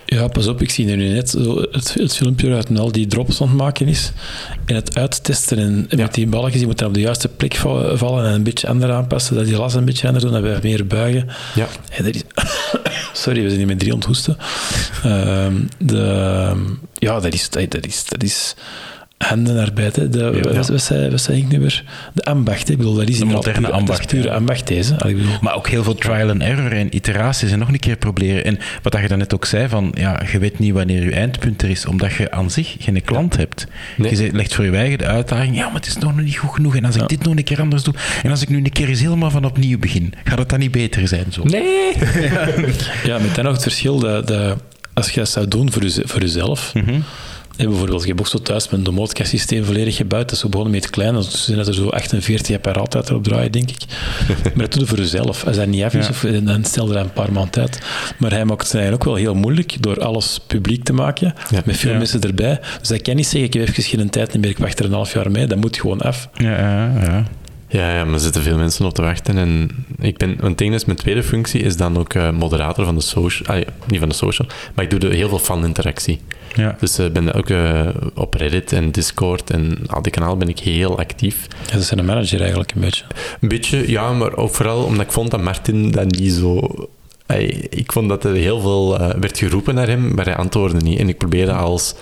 Ja, 0.09 0.26
pas 0.28 0.46
op, 0.46 0.62
ik 0.62 0.70
zie 0.70 0.84
nu 0.86 0.96
net 1.09 1.30
zo 1.30 1.61
het, 1.70 1.94
het 1.94 2.16
filmpje 2.16 2.54
uit 2.54 2.68
en 2.68 2.76
al 2.76 2.92
die 2.92 3.07
drops 3.07 3.40
aan 3.42 3.48
het 3.48 3.57
maken 3.57 3.88
is. 3.88 4.12
En 4.64 4.74
het 4.74 4.96
uittesten 4.98 5.59
en 5.59 5.86
Ja. 5.88 5.96
met 5.96 6.14
die 6.14 6.26
balletjes, 6.26 6.57
die 6.57 6.66
moeten 6.66 6.86
op 6.86 6.94
de 6.94 7.00
juiste 7.00 7.28
plek 7.28 7.54
va- 7.54 7.96
vallen 7.96 8.26
en 8.26 8.32
een 8.32 8.42
beetje 8.42 8.68
anders 8.68 8.92
aanpassen, 8.92 9.36
dat 9.36 9.44
die 9.44 9.57
las 9.57 9.74
een 9.74 9.84
beetje 9.84 10.07
anders 10.07 10.24
doen, 10.24 10.32
dat 10.32 10.42
wij 10.42 10.59
meer 10.62 10.86
buigen. 10.86 11.28
Ja, 11.54 11.66
En 11.90 12.12
is... 12.14 12.22
Sorry, 13.12 13.40
we 13.42 13.46
zijn 13.46 13.59
hier 13.59 13.66
met 13.66 13.78
drie 13.78 13.92
onthoesten. 13.94 14.36
Ehm 15.04 15.54
de, 15.78 16.52
ja, 16.94 17.20
dat 17.20 17.34
is, 17.34 17.50
dat 17.50 17.86
is, 17.86 18.04
dat 18.09 18.22
is 18.22 18.54
handenarbeid. 19.18 19.96
Hè. 19.96 20.08
De, 20.08 20.40
Ja. 20.44 20.52
wat, 20.54 20.68
wat, 20.68 20.82
zei, 20.82 21.10
wat 21.10 21.20
zei 21.20 21.38
ik 21.38 21.48
nu 21.48 21.60
weer? 21.60 21.84
De 22.14 22.22
ambacht. 22.24 22.66
hè. 22.66 22.72
Ik 22.72 22.78
bedoel, 22.78 22.94
dat 22.94 23.08
is 23.08 23.20
inderdaad 23.20 23.44
moderne 23.46 23.70
ambacht, 23.70 23.98
Dat 24.02 24.12
is 24.12 24.18
pure 24.18 24.28
ja. 24.28 24.34
ambacht 24.34 24.66
deze. 24.66 24.96
Maar 25.40 25.54
ook 25.54 25.68
heel 25.68 25.82
veel 25.84 25.94
trial 25.94 26.28
and 26.30 26.42
error 26.42 26.72
en 26.72 26.96
iteraties 26.96 27.50
en 27.50 27.58
nog 27.58 27.68
een 27.68 27.78
keer 27.78 27.96
proberen. 27.96 28.44
En 28.44 28.58
wat 28.82 28.92
dat 28.92 29.00
je 29.02 29.08
daarnet 29.08 29.34
ook 29.34 29.44
zei, 29.44 29.68
van 29.68 29.92
ja, 29.98 30.20
je 30.32 30.38
weet 30.38 30.58
niet 30.58 30.72
wanneer 30.72 31.04
je 31.04 31.10
eindpunt 31.12 31.62
er 31.62 31.70
is, 31.70 31.86
omdat 31.86 32.12
je 32.14 32.30
aan 32.30 32.50
zich 32.50 32.76
geen 32.78 33.02
klant 33.04 33.36
hebt. 33.36 33.66
Nee. 33.96 34.16
Je 34.22 34.32
legt 34.32 34.54
voor 34.54 34.64
je 34.64 34.70
eigen 34.76 34.98
de 34.98 35.06
uitdaging, 35.06 35.56
ja, 35.56 35.64
maar 35.66 35.74
het 35.74 35.86
is 35.86 35.96
nog 35.98 36.20
niet 36.20 36.36
goed 36.36 36.50
genoeg. 36.54 36.76
En 36.76 36.84
als 36.84 36.94
ik 36.94 37.00
Ja. 37.00 37.06
dit 37.06 37.22
nog 37.24 37.36
een 37.36 37.44
keer 37.44 37.60
anders 37.60 37.82
doe, 37.82 37.94
en 38.22 38.30
als 38.30 38.42
ik 38.42 38.48
nu 38.48 38.56
een 38.56 38.72
keer 38.72 38.88
eens 38.88 39.00
helemaal 39.00 39.30
van 39.30 39.44
opnieuw 39.44 39.78
begin, 39.78 40.14
gaat 40.24 40.38
het 40.38 40.48
dan 40.48 40.58
niet 40.58 40.70
beter 40.70 41.08
zijn 41.08 41.26
zo? 41.30 41.42
Nee! 41.44 41.92
Ja, 43.04 43.18
met 43.18 43.34
dan 43.34 43.44
nog 43.44 43.52
het 43.52 43.62
verschil 43.62 43.98
dat, 43.98 44.26
dat 44.26 44.58
als 44.94 45.10
je 45.10 45.20
dat 45.20 45.28
zou 45.28 45.48
doen 45.48 45.72
voor, 45.72 45.82
je, 45.84 46.02
voor 46.04 46.20
jezelf. 46.20 46.74
Mhm. 46.74 47.00
En 47.57 47.68
bijvoorbeeld, 47.68 48.02
je 48.02 48.09
hebt 48.09 48.20
ook 48.20 48.26
zo 48.26 48.38
thuis 48.38 48.64
met 48.68 48.78
een 48.78 48.84
domotica-systeem 48.84 49.64
volledig 49.64 49.96
gebouwd. 49.96 50.22
Dat 50.22 50.32
is 50.32 50.38
zo 50.38 50.48
begonnen 50.48 50.74
met 50.74 50.82
het 50.84 50.92
klein. 50.92 51.14
Dus 51.14 51.44
zijn 51.44 51.57
dat 51.57 51.66
er 51.66 51.74
zo 51.74 51.88
48 51.88 52.57
apparaten 52.57 53.00
uit 53.00 53.09
erop 53.09 53.24
draaien, 53.24 53.52
denk 53.52 53.70
ik. 53.70 53.82
maar 54.54 54.64
dat 54.64 54.72
doe 54.72 54.80
je 54.80 54.86
voor 54.86 54.98
jezelf. 54.98 55.44
Als 55.46 55.57
dat 55.57 55.66
niet 55.66 55.82
af 55.82 55.94
is, 55.94 56.04
Ja. 56.07 56.11
of, 56.11 56.20
dan 56.44 56.64
stel 56.64 56.86
je 56.86 56.92
dat 56.92 57.04
een 57.04 57.12
paar 57.12 57.32
maanden 57.32 57.50
tijd. 57.52 57.80
Maar 58.18 58.30
hij 58.30 58.44
maakt 58.44 58.62
het 58.62 58.74
eigenlijk 58.74 59.02
ook 59.07 59.14
wel 59.14 59.22
heel 59.22 59.34
moeilijk 59.34 59.76
door 59.82 60.00
alles 60.04 60.40
publiek 60.46 60.84
te 60.84 60.92
maken. 60.92 61.34
Ja. 61.50 61.61
Met 61.64 61.76
veel 61.76 61.90
Ja. 61.92 61.98
mensen 61.98 62.20
erbij. 62.20 62.61
Dus 62.80 62.88
hij 62.88 62.98
kan 62.98 63.16
niet 63.16 63.26
zeggen, 63.26 63.42
ik 63.42 63.52
heb 63.54 63.68
even 63.68 63.82
geen 63.82 64.11
tijd 64.11 64.38
meer, 64.38 64.50
ik 64.50 64.59
wacht 64.59 64.78
er 64.78 64.84
een 64.84 64.92
half 64.92 65.12
jaar 65.12 65.30
mee. 65.30 65.46
Dat 65.46 65.59
moet 65.59 65.76
gewoon 65.76 66.00
af. 66.00 66.28
Ja, 66.34 66.59
ja, 66.59 66.92
ja. 67.00 67.24
Ja, 67.68 67.94
ja, 67.96 68.04
maar 68.04 68.14
er 68.14 68.20
zitten 68.20 68.42
veel 68.42 68.56
mensen 68.56 68.84
op 68.84 68.94
te 68.94 69.02
wachten. 69.02 69.38
En 69.38 69.70
ik 69.98 70.16
ben, 70.16 70.36
want 70.40 70.58
ding 70.58 70.74
is, 70.74 70.84
mijn 70.84 70.98
tweede 70.98 71.22
functie 71.22 71.60
is 71.60 71.76
dan 71.76 71.98
ook 71.98 72.14
eh, 72.14 72.30
moderator 72.30 72.84
van 72.84 72.94
de 72.94 73.00
social. 73.00 73.48
Ah, 73.48 73.62
ja, 73.62 73.66
niet 73.86 73.98
van 73.98 74.08
de 74.08 74.14
social, 74.14 74.48
maar 74.74 74.84
ik 74.84 74.90
doe 74.90 75.00
er 75.10 75.16
heel 75.16 75.28
veel 75.28 75.38
fan-interactie. 75.38 76.20
ja. 76.54 76.76
Dus 76.80 76.98
ik 76.98 77.12
ben 77.12 77.32
ook 77.32 77.50
eh, 77.50 77.88
op 78.14 78.34
Reddit 78.34 78.72
en 78.72 78.90
Discord 78.90 79.50
en 79.50 79.78
al 79.86 80.02
die 80.02 80.12
kanalen 80.12 80.38
ben 80.38 80.48
ik 80.48 80.58
heel 80.58 80.98
actief. 80.98 81.46
Ja, 81.66 81.72
dat 81.72 81.80
is 81.80 81.90
een 81.90 82.04
manager 82.04 82.40
eigenlijk 82.40 82.72
een 82.74 82.80
beetje. 82.80 83.04
Een 83.40 83.48
beetje, 83.48 83.90
ja, 83.90 84.12
maar 84.12 84.36
ook 84.36 84.54
vooral 84.54 84.84
omdat 84.84 85.06
ik 85.06 85.12
vond 85.12 85.30
dat 85.30 85.42
Martin 85.42 85.90
dat 85.90 86.10
niet 86.10 86.32
zo... 86.32 86.60
Ik 87.70 87.92
vond 87.92 88.08
dat 88.08 88.24
er 88.24 88.34
heel 88.34 88.60
veel 88.60 88.98
eh, 88.98 89.14
werd 89.20 89.38
geroepen 89.38 89.74
naar 89.74 89.86
hem, 89.88 90.14
maar 90.14 90.24
hij 90.24 90.36
antwoordde 90.36 90.80
niet. 90.80 90.98
En 90.98 91.08
ik 91.08 91.18
probeerde 91.18 91.52
als, 91.52 91.94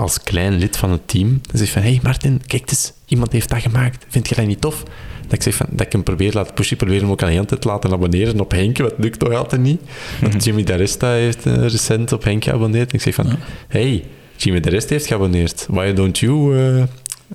als 0.00 0.22
klein 0.22 0.58
lid 0.58 0.76
van 0.76 0.90
het 0.90 1.08
team 1.08 1.40
te 1.40 1.56
zeggen 1.56 1.82
van 1.82 1.90
hey 1.90 2.00
Martin, 2.02 2.42
kijk 2.46 2.70
eens, 2.70 2.92
iemand 3.06 3.32
heeft 3.32 3.48
dat 3.48 3.60
gemaakt. 3.60 4.04
Vind 4.08 4.28
je 4.28 4.34
dat 4.34 4.46
niet 4.46 4.60
tof? 4.60 4.82
Dat 5.22 5.32
ik 5.32 5.42
zeg 5.42 5.54
van, 5.54 5.66
dat 5.70 5.86
ik 5.86 5.92
hem 5.92 6.02
probeer 6.02 6.32
laten 6.32 6.54
pushen, 6.54 6.72
ik 6.72 6.78
probeer 6.78 7.00
hem 7.00 7.10
ook 7.10 7.20
al 7.20 7.26
de 7.26 7.32
hele 7.32 7.46
tijd 7.46 7.60
te 7.60 7.68
laten 7.68 7.92
abonneren 7.92 8.40
op 8.40 8.50
Henk, 8.50 8.78
wat 8.78 8.94
lukt 8.98 9.18
toch 9.18 9.32
altijd 9.32 9.60
niet. 9.60 9.80
Want 10.20 10.44
Jimmy 10.44 10.62
D'Aresta 10.62 11.10
heeft 11.12 11.46
eh, 11.46 11.54
recent 11.54 12.12
op 12.12 12.24
Henk 12.24 12.44
geabonneerd. 12.44 12.90
En 12.90 12.94
ik 12.94 13.02
zeg 13.02 13.14
van, 13.14 13.36
hey, 13.68 14.04
Jimmy 14.36 14.60
D'Aresta 14.60 14.92
heeft 14.92 15.06
geabonneerd. 15.06 15.66
Why 15.68 15.92
don't 15.92 16.18
you... 16.18 16.58
eh 16.58 16.82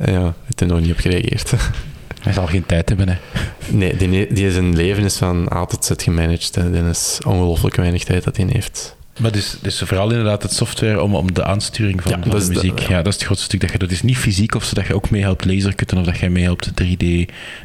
ja, 0.06 0.34
heeft 0.44 0.62
er 0.62 0.68
nog 0.68 0.80
niet 0.80 0.92
op 0.92 1.00
gereageerd. 1.00 1.54
Hij 2.26 2.34
zal 2.34 2.48
geen 2.48 2.66
tijd 2.66 2.90
hebben, 2.90 3.10
hè. 3.10 3.16
Nee, 3.68 3.96
die, 3.96 4.34
die 4.34 4.52
zijn 4.52 4.76
leven 4.76 5.04
is 5.04 5.18
van 5.18 5.50
A 5.54 5.66
tot 5.66 5.86
Z 5.86 5.92
gemanaged. 5.96 6.56
Hè. 6.56 6.90
Is 6.90 7.20
ongelooflijk 7.28 7.76
weinig 7.76 8.04
tijd 8.04 8.24
dat 8.24 8.38
hij 8.38 8.46
heeft. 8.50 8.96
Maar 9.20 9.32
dus, 9.32 9.58
dus 9.62 9.80
vooral 9.80 10.10
inderdaad 10.10 10.44
het 10.44 10.54
software 10.54 11.02
om, 11.02 11.16
om 11.16 11.34
de 11.34 11.44
aansturing 11.44 12.02
van, 12.02 12.12
Ja, 12.12 12.20
van 12.22 12.30
dat 12.32 12.42
de 12.42 12.48
muziek. 12.54 12.80
ja. 12.80 12.90
ja. 12.90 12.96
dat 12.98 13.08
is 13.08 13.14
het 13.14 13.24
grootste 13.24 13.46
stuk 13.46 13.62
dat 13.62 13.72
je. 13.72 13.78
Het 13.78 13.92
is 13.92 14.02
niet 14.02 14.18
fysiek 14.18 14.56
of 14.56 14.64
zodat 14.64 14.88
je 14.88 14.96
ook 14.96 15.10
mee 15.10 15.22
helpt 15.22 15.46
lasercutten 15.46 15.98
of 15.98 16.06
dat 16.06 16.18
jij 16.18 16.30
mee 16.30 16.44
helpt 16.44 16.72
3D 16.84 17.06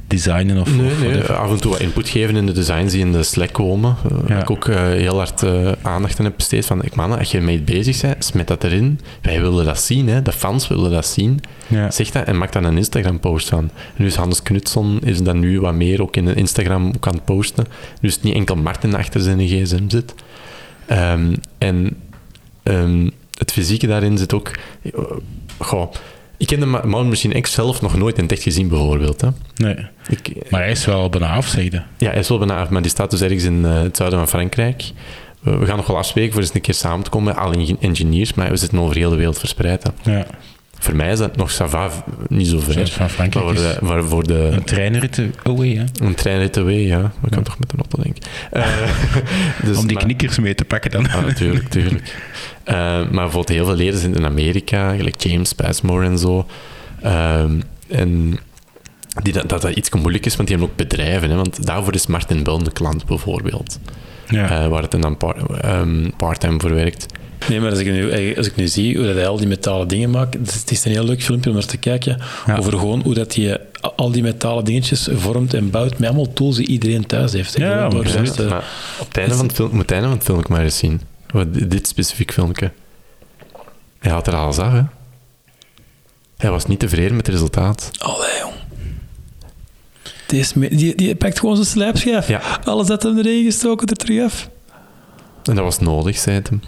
designen 0.06 0.58
of, 0.60 0.76
Nee, 0.76 0.90
of 0.90 0.98
nee, 1.00 1.22
af 1.22 1.50
en 1.50 1.60
toe 1.60 1.70
wat 1.70 1.80
input 1.80 2.08
geven 2.08 2.36
in 2.36 2.46
de 2.46 2.52
designs 2.52 2.92
die 2.92 3.00
in 3.00 3.12
de 3.12 3.22
Slack 3.22 3.52
komen. 3.52 3.96
eh, 4.04 4.10
Ja. 4.10 4.26
Waar 4.34 4.42
ik 4.42 4.50
ook 4.50 4.68
eh, 4.68 4.76
heel 4.82 5.16
hard 5.16 5.42
eh, 5.42 5.72
aandacht 5.82 6.18
aan 6.18 6.24
heb 6.24 6.36
besteed. 6.36 6.66
Van, 6.66 6.82
ik, 6.84 6.94
man, 6.94 7.18
als 7.18 7.30
je 7.30 7.38
ermee 7.38 7.60
bezig 7.60 8.00
bent, 8.00 8.24
smet 8.24 8.46
dat 8.46 8.64
erin. 8.64 9.00
Wij 9.22 9.40
willen 9.40 9.64
dat 9.64 9.80
zien, 9.82 10.08
hè. 10.08 10.22
de 10.22 10.32
fans 10.32 10.68
willen 10.68 10.90
dat 10.90 11.06
zien. 11.06 11.40
Ja. 11.66 11.90
Zeg 11.90 12.10
dat 12.10 12.24
en 12.26 12.38
maak 12.38 12.52
daar 12.52 12.64
een 12.64 12.76
Instagram-post 12.76 13.48
van. 13.48 13.70
En 13.96 14.04
dus 14.04 14.14
Hans 14.14 14.42
Knutson 14.42 14.98
is 15.04 15.22
dan 15.22 15.38
nu 15.38 15.60
wat 15.60 15.74
meer 15.74 16.02
ook 16.02 16.16
in 16.16 16.34
Instagram 16.36 16.92
het 17.00 17.24
posten. 17.24 17.66
Dus 18.00 18.20
niet 18.20 18.34
enkel 18.34 18.56
Martin 18.56 18.94
achter 18.94 19.20
zijn 19.20 19.46
gsm 19.48 19.88
zit. 19.88 20.14
Ehm, 20.90 21.34
en 21.58 21.96
ehm, 22.62 23.08
het 23.38 23.52
fysieke 23.52 23.86
daarin 23.86 24.18
zit 24.18 24.32
ook... 24.34 24.50
eh, 24.82 24.92
Goh, 25.58 25.92
ik 26.36 26.46
ken 26.46 26.60
de 26.60 26.66
Mountain 26.66 27.08
Machine 27.08 27.40
X 27.40 27.52
zelf 27.52 27.82
nog 27.82 27.96
nooit 27.96 28.16
in 28.16 28.22
het 28.22 28.32
echt 28.32 28.42
gezien, 28.42 28.68
bijvoorbeeld. 28.68 29.20
Hè. 29.20 29.28
Nee. 29.56 29.76
Ik, 30.08 30.50
Maar 30.50 30.60
hij 30.60 30.70
is 30.70 30.84
wel 30.84 31.08
bijna 31.08 31.32
af, 31.34 31.54
ja, 31.98 32.10
hij 32.10 32.18
is 32.18 32.28
wel 32.28 32.38
bijna 32.38 32.60
af, 32.60 32.68
maar 32.68 32.82
die 32.82 32.90
staat 32.90 33.10
dus 33.10 33.20
ergens 33.20 33.44
in 33.44 33.64
eh, 33.64 33.80
het 33.82 33.96
zuiden 33.96 34.18
van 34.18 34.28
Frankrijk. 34.28 34.84
We, 35.40 35.56
we 35.56 35.66
gaan 35.66 35.76
nog 35.76 35.86
wel 35.86 35.96
afspreken 35.96 36.32
voor 36.32 36.40
eens 36.42 36.54
een 36.54 36.60
keer 36.60 36.74
samen 36.74 37.04
te 37.04 37.10
komen 37.10 37.34
met 37.34 37.42
alle 37.44 37.76
engineers, 37.80 38.34
maar 38.34 38.50
we 38.50 38.56
zitten 38.56 38.78
over 38.78 38.96
heel 38.96 39.10
de 39.10 39.16
wereld 39.16 39.38
verspreid. 39.38 39.82
hè. 40.02 40.12
Ja. 40.12 40.26
Voor 40.82 40.96
mij 40.96 41.12
is 41.12 41.18
dat 41.18 41.36
nog 41.36 41.50
Sava 41.50 41.90
niet 42.28 42.46
zo 42.46 42.60
ver. 42.60 42.72
Van 42.88 42.98
Maar 42.98 43.08
Frankrijk 43.08 43.44
voor 43.46 43.54
de, 43.54 43.78
maar 43.80 44.04
voor 44.04 44.26
de, 44.26 44.34
een 44.34 44.64
treinrit 44.64 45.20
away, 45.42 45.68
hè. 45.68 45.84
een 46.06 46.14
treinrit 46.14 46.56
away, 46.56 46.74
ja. 46.86 47.12
We 47.20 47.28
kan 47.28 47.42
toch 47.42 47.58
met 47.58 47.72
een 47.72 47.78
auto, 47.78 48.02
denk 48.02 48.16
ik. 48.16 48.22
Eh, 48.50 48.66
dus, 49.66 49.76
Om 49.76 49.86
die 49.86 49.96
maar- 49.96 50.04
knikkers 50.04 50.38
mee 50.38 50.54
te 50.54 50.64
pakken 50.64 50.90
dan. 50.90 51.08
Ah, 51.08 51.24
natuurlijk, 51.24 51.62
natuurlijk. 51.64 52.14
Eh, 52.64 52.76
maar 52.76 53.10
bijvoorbeeld 53.10 53.48
heel 53.48 53.64
veel 53.64 53.74
leden 53.74 54.00
zijn 54.00 54.14
in 54.14 54.24
Amerika, 54.24 54.94
gelijk 54.96 55.22
James 55.22 55.52
Passmore 55.52 56.06
en 56.06 56.18
zo. 56.18 56.46
Ehm, 57.02 57.60
en 57.88 58.38
die, 59.22 59.32
dat, 59.32 59.48
dat 59.48 59.62
dat 59.62 59.74
iets 59.74 59.90
moeilijk 59.90 60.26
is, 60.26 60.36
want 60.36 60.48
die 60.48 60.56
hebben 60.56 60.74
ook 60.76 60.88
bedrijven. 60.88 61.30
Hè, 61.30 61.36
want 61.36 61.66
daarvoor 61.66 61.94
is 61.94 62.06
Martin 62.06 62.42
Bell 62.42 62.58
de 62.58 62.72
klant, 62.72 63.06
bijvoorbeeld. 63.06 63.78
Ja. 64.28 64.50
Eh, 64.62 64.68
waar 64.68 64.82
het 64.82 64.90
dan 64.90 65.16
ehm, 65.60 66.10
part-time 66.16 66.60
voor 66.60 66.74
werkt. 66.74 67.06
Nee, 67.48 67.60
maar 67.60 67.70
als 67.70 67.78
ik, 67.78 67.86
nu, 67.86 68.36
als 68.36 68.46
ik 68.46 68.56
nu 68.56 68.68
zie 68.68 68.96
hoe 68.96 69.06
dat 69.06 69.14
hij 69.14 69.26
al 69.26 69.36
die 69.36 69.46
metalen 69.46 69.88
dingen 69.88 70.10
maakt, 70.10 70.34
het 70.34 70.70
is- 70.70 70.84
een 70.84 70.90
heel 70.90 71.04
leuk 71.04 71.22
filmpje 71.22 71.50
om 71.50 71.56
naar 71.56 71.64
te 71.66 71.76
kijken, 71.76 72.18
Ja. 72.46 72.56
over 72.56 72.72
gewoon 72.72 73.00
hoe 73.02 73.14
dat 73.14 73.34
hij 73.34 73.60
al 73.96 74.10
die 74.10 74.22
metalen 74.22 74.64
dingetjes 74.64 75.08
vormt 75.12 75.54
en 75.54 75.70
bouwt 75.70 75.98
met 75.98 76.08
allemaal 76.08 76.32
tools 76.32 76.56
die 76.56 76.66
iedereen 76.66 77.06
thuis 77.06 77.32
heeft. 77.32 77.56
Ja, 77.58 77.88
maar 77.88 78.08
zelfs 78.08 78.36
maar 78.36 78.64
op 79.00 79.06
het 79.08 79.16
einde 79.16 79.34
van 79.34 79.46
het, 79.46 79.54
film, 79.54 79.70
moet 79.70 79.80
het 79.80 79.90
einde 79.90 80.06
van 80.06 80.16
het 80.16 80.24
film 80.26 80.38
ook 80.38 80.48
maar 80.48 80.62
eens 80.62 80.78
zien. 80.78 81.00
Wat, 81.30 81.54
dit- 81.70 81.86
specifiek 81.86 82.32
filmpje. 82.32 82.70
Hij 83.98 84.12
had 84.12 84.26
er 84.26 84.34
alles 84.34 84.58
af, 84.58 84.72
hè. 84.72 84.82
Hij 86.36 86.50
was 86.50 86.66
niet 86.66 86.78
tevreden 86.78 87.16
met 87.16 87.26
het 87.26 87.34
resultaat. 87.34 87.90
Allee, 87.98 88.38
jong. 88.40 88.54
Die, 90.26 90.76
die, 90.76 90.94
die 90.94 91.14
pakt 91.14 91.38
gewoon 91.38 91.54
zijn 91.56 91.68
slijpschijf. 91.68 92.28
Ja. 92.28 92.40
Alles 92.64 92.86
dat 92.86 93.02
hem 93.02 93.18
erin 93.18 93.44
gestoken 93.44 93.86
er 93.88 93.96
terug 93.96 94.24
af. 94.24 94.48
En 95.44 95.54
dat 95.54 95.64
was 95.64 95.78
nodig, 95.78 96.18
zei 96.18 96.36
het 96.36 96.48
hem. 96.48 96.60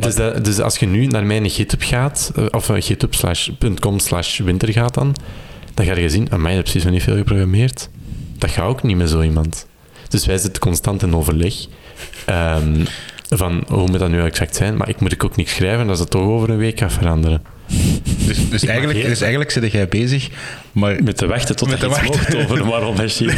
Dus, 0.00 0.14
dat, 0.14 0.44
dus 0.44 0.60
als 0.60 0.78
je 0.78 0.86
nu 0.86 1.06
naar 1.06 1.26
mijn 1.26 1.50
GitHub 1.50 1.82
gaat, 1.82 2.32
eh, 2.36 2.44
of 2.50 2.70
eh, 2.70 2.82
github.com 2.82 3.98
slash 3.98 4.38
winter 4.38 4.72
gaat 4.72 4.94
dan, 4.94 5.16
dan 5.74 5.86
ga 5.86 5.96
je 5.96 6.08
zien, 6.08 6.26
aan 6.30 6.42
mij 6.42 6.54
heb 6.54 6.62
precies 6.62 6.84
nog 6.84 6.92
niet 6.92 7.02
veel 7.02 7.16
geprogrammeerd. 7.16 7.88
Dat 8.38 8.50
gaat 8.50 8.66
ook 8.66 8.82
niet 8.82 8.96
met 8.96 9.10
zo 9.10 9.22
iemand. 9.22 9.66
Dus 10.08 10.26
wij 10.26 10.38
zitten 10.38 10.62
constant 10.62 11.02
in 11.02 11.16
overleg 11.16 11.54
ehm, 12.24 12.84
van 13.28 13.64
hoe 13.68 13.90
moet 13.90 13.98
dat 13.98 14.10
nu 14.10 14.20
exact 14.22 14.56
zijn, 14.56 14.76
maar 14.76 14.88
ik 14.88 15.00
moet 15.00 15.12
ik 15.12 15.24
ook 15.24 15.36
niks 15.36 15.54
schrijven, 15.54 15.86
dat 15.86 15.96
ze 15.96 16.02
het 16.02 16.10
toch 16.10 16.22
over 16.22 16.50
een 16.50 16.56
week 16.56 16.78
gaat 16.78 16.92
veranderen. 16.92 17.42
Dus, 18.26 18.50
dus, 18.50 18.64
eigenlijk, 18.64 19.02
dus 19.02 19.20
eigenlijk 19.20 19.50
zit 19.50 19.72
jij 19.72 19.88
bezig, 19.88 20.28
maar 20.72 21.02
Met 21.02 21.16
te 21.16 21.26
wachten 21.26 21.56
tot 21.56 21.68
Met 21.68 21.82
er 21.82 21.88
iets 21.88 21.98
wachten. 21.98 22.38
over 22.38 22.56
de 22.56 22.64
Marvel 22.64 22.92
Machine. 22.92 23.32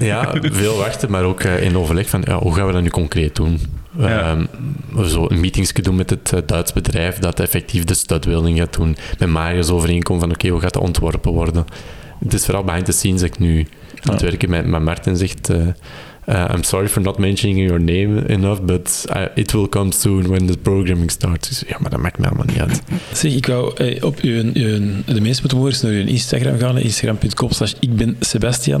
Ja, 0.06 0.34
veel 0.40 0.76
wachten, 0.76 1.10
maar 1.10 1.24
ook 1.24 1.40
eh, 1.40 1.62
in 1.62 1.76
overleg 1.76 2.08
van 2.08 2.22
ja, 2.26 2.38
hoe 2.38 2.54
gaan 2.54 2.66
we 2.66 2.72
dat 2.72 2.82
nu 2.82 2.88
concreet 2.88 3.36
doen? 3.36 3.60
Ja. 3.98 4.20
Ehm, 4.20 4.46
we 4.92 5.08
zo 5.08 5.26
een 5.28 5.40
meetings 5.40 5.72
doen 5.72 5.96
met 5.96 6.10
het 6.10 6.32
eh, 6.32 6.40
Duits 6.46 6.72
bedrijf 6.72 7.18
dat 7.18 7.40
effectief 7.40 7.84
de 7.84 7.94
studbuilding 7.94 8.58
gaat 8.58 8.74
doen. 8.74 8.96
Met 9.18 9.28
Marius 9.28 9.70
overeenkomen 9.70 10.22
van 10.22 10.32
oké, 10.32 10.48
hoe 10.48 10.60
gaat 10.60 10.72
dat 10.72 10.82
ontworpen 10.82 11.32
worden? 11.32 11.64
Het 12.18 12.34
is 12.34 12.44
vooral 12.44 12.64
behind 12.64 12.84
the 12.84 12.92
scenes 12.92 13.20
dat 13.20 13.28
ik 13.30 13.38
nu 13.38 13.66
aan 14.02 14.12
het 14.12 14.22
werken 14.22 14.50
met, 14.50 14.66
met 14.66 14.82
Martin 14.82 15.16
zegt... 15.16 15.50
eh, 15.50 15.66
eh, 16.26 16.54
I'm 16.54 16.62
sorry 16.62 16.88
for 16.88 17.02
not 17.02 17.18
mentioning 17.18 17.58
your 17.58 17.80
name 17.80 18.26
enough, 18.28 18.60
but 18.62 19.06
uh, 19.16 19.26
it 19.34 19.52
will 19.52 19.68
come 19.68 19.92
soon 19.92 20.28
when 20.28 20.46
the 20.46 20.58
programming 20.58 21.10
starts. 21.10 21.58
Zeg, 21.58 21.68
ja, 21.68 21.76
maar 21.80 21.90
dat 21.90 22.00
maakt 22.00 22.18
me 22.18 22.26
allemaal 22.26 22.46
niet 22.46 22.60
uit. 22.60 22.82
Zeg, 23.12 23.32
ik 23.32 23.46
wou 23.46 23.74
eh, 23.76 24.04
op 24.04 24.20
uw, 24.20 24.42
uw, 24.52 24.78
de 25.06 25.20
moeten 25.20 25.56
morgen 25.56 25.72
eens 25.72 25.82
naar 25.82 25.92
uw 25.92 26.06
Instagram 26.06 26.58
gaan, 26.58 26.78
instagram.com 26.78 27.50
slash 27.50 27.72
ik 27.80 27.96
ben 27.96 28.16
Sebastian. 28.20 28.80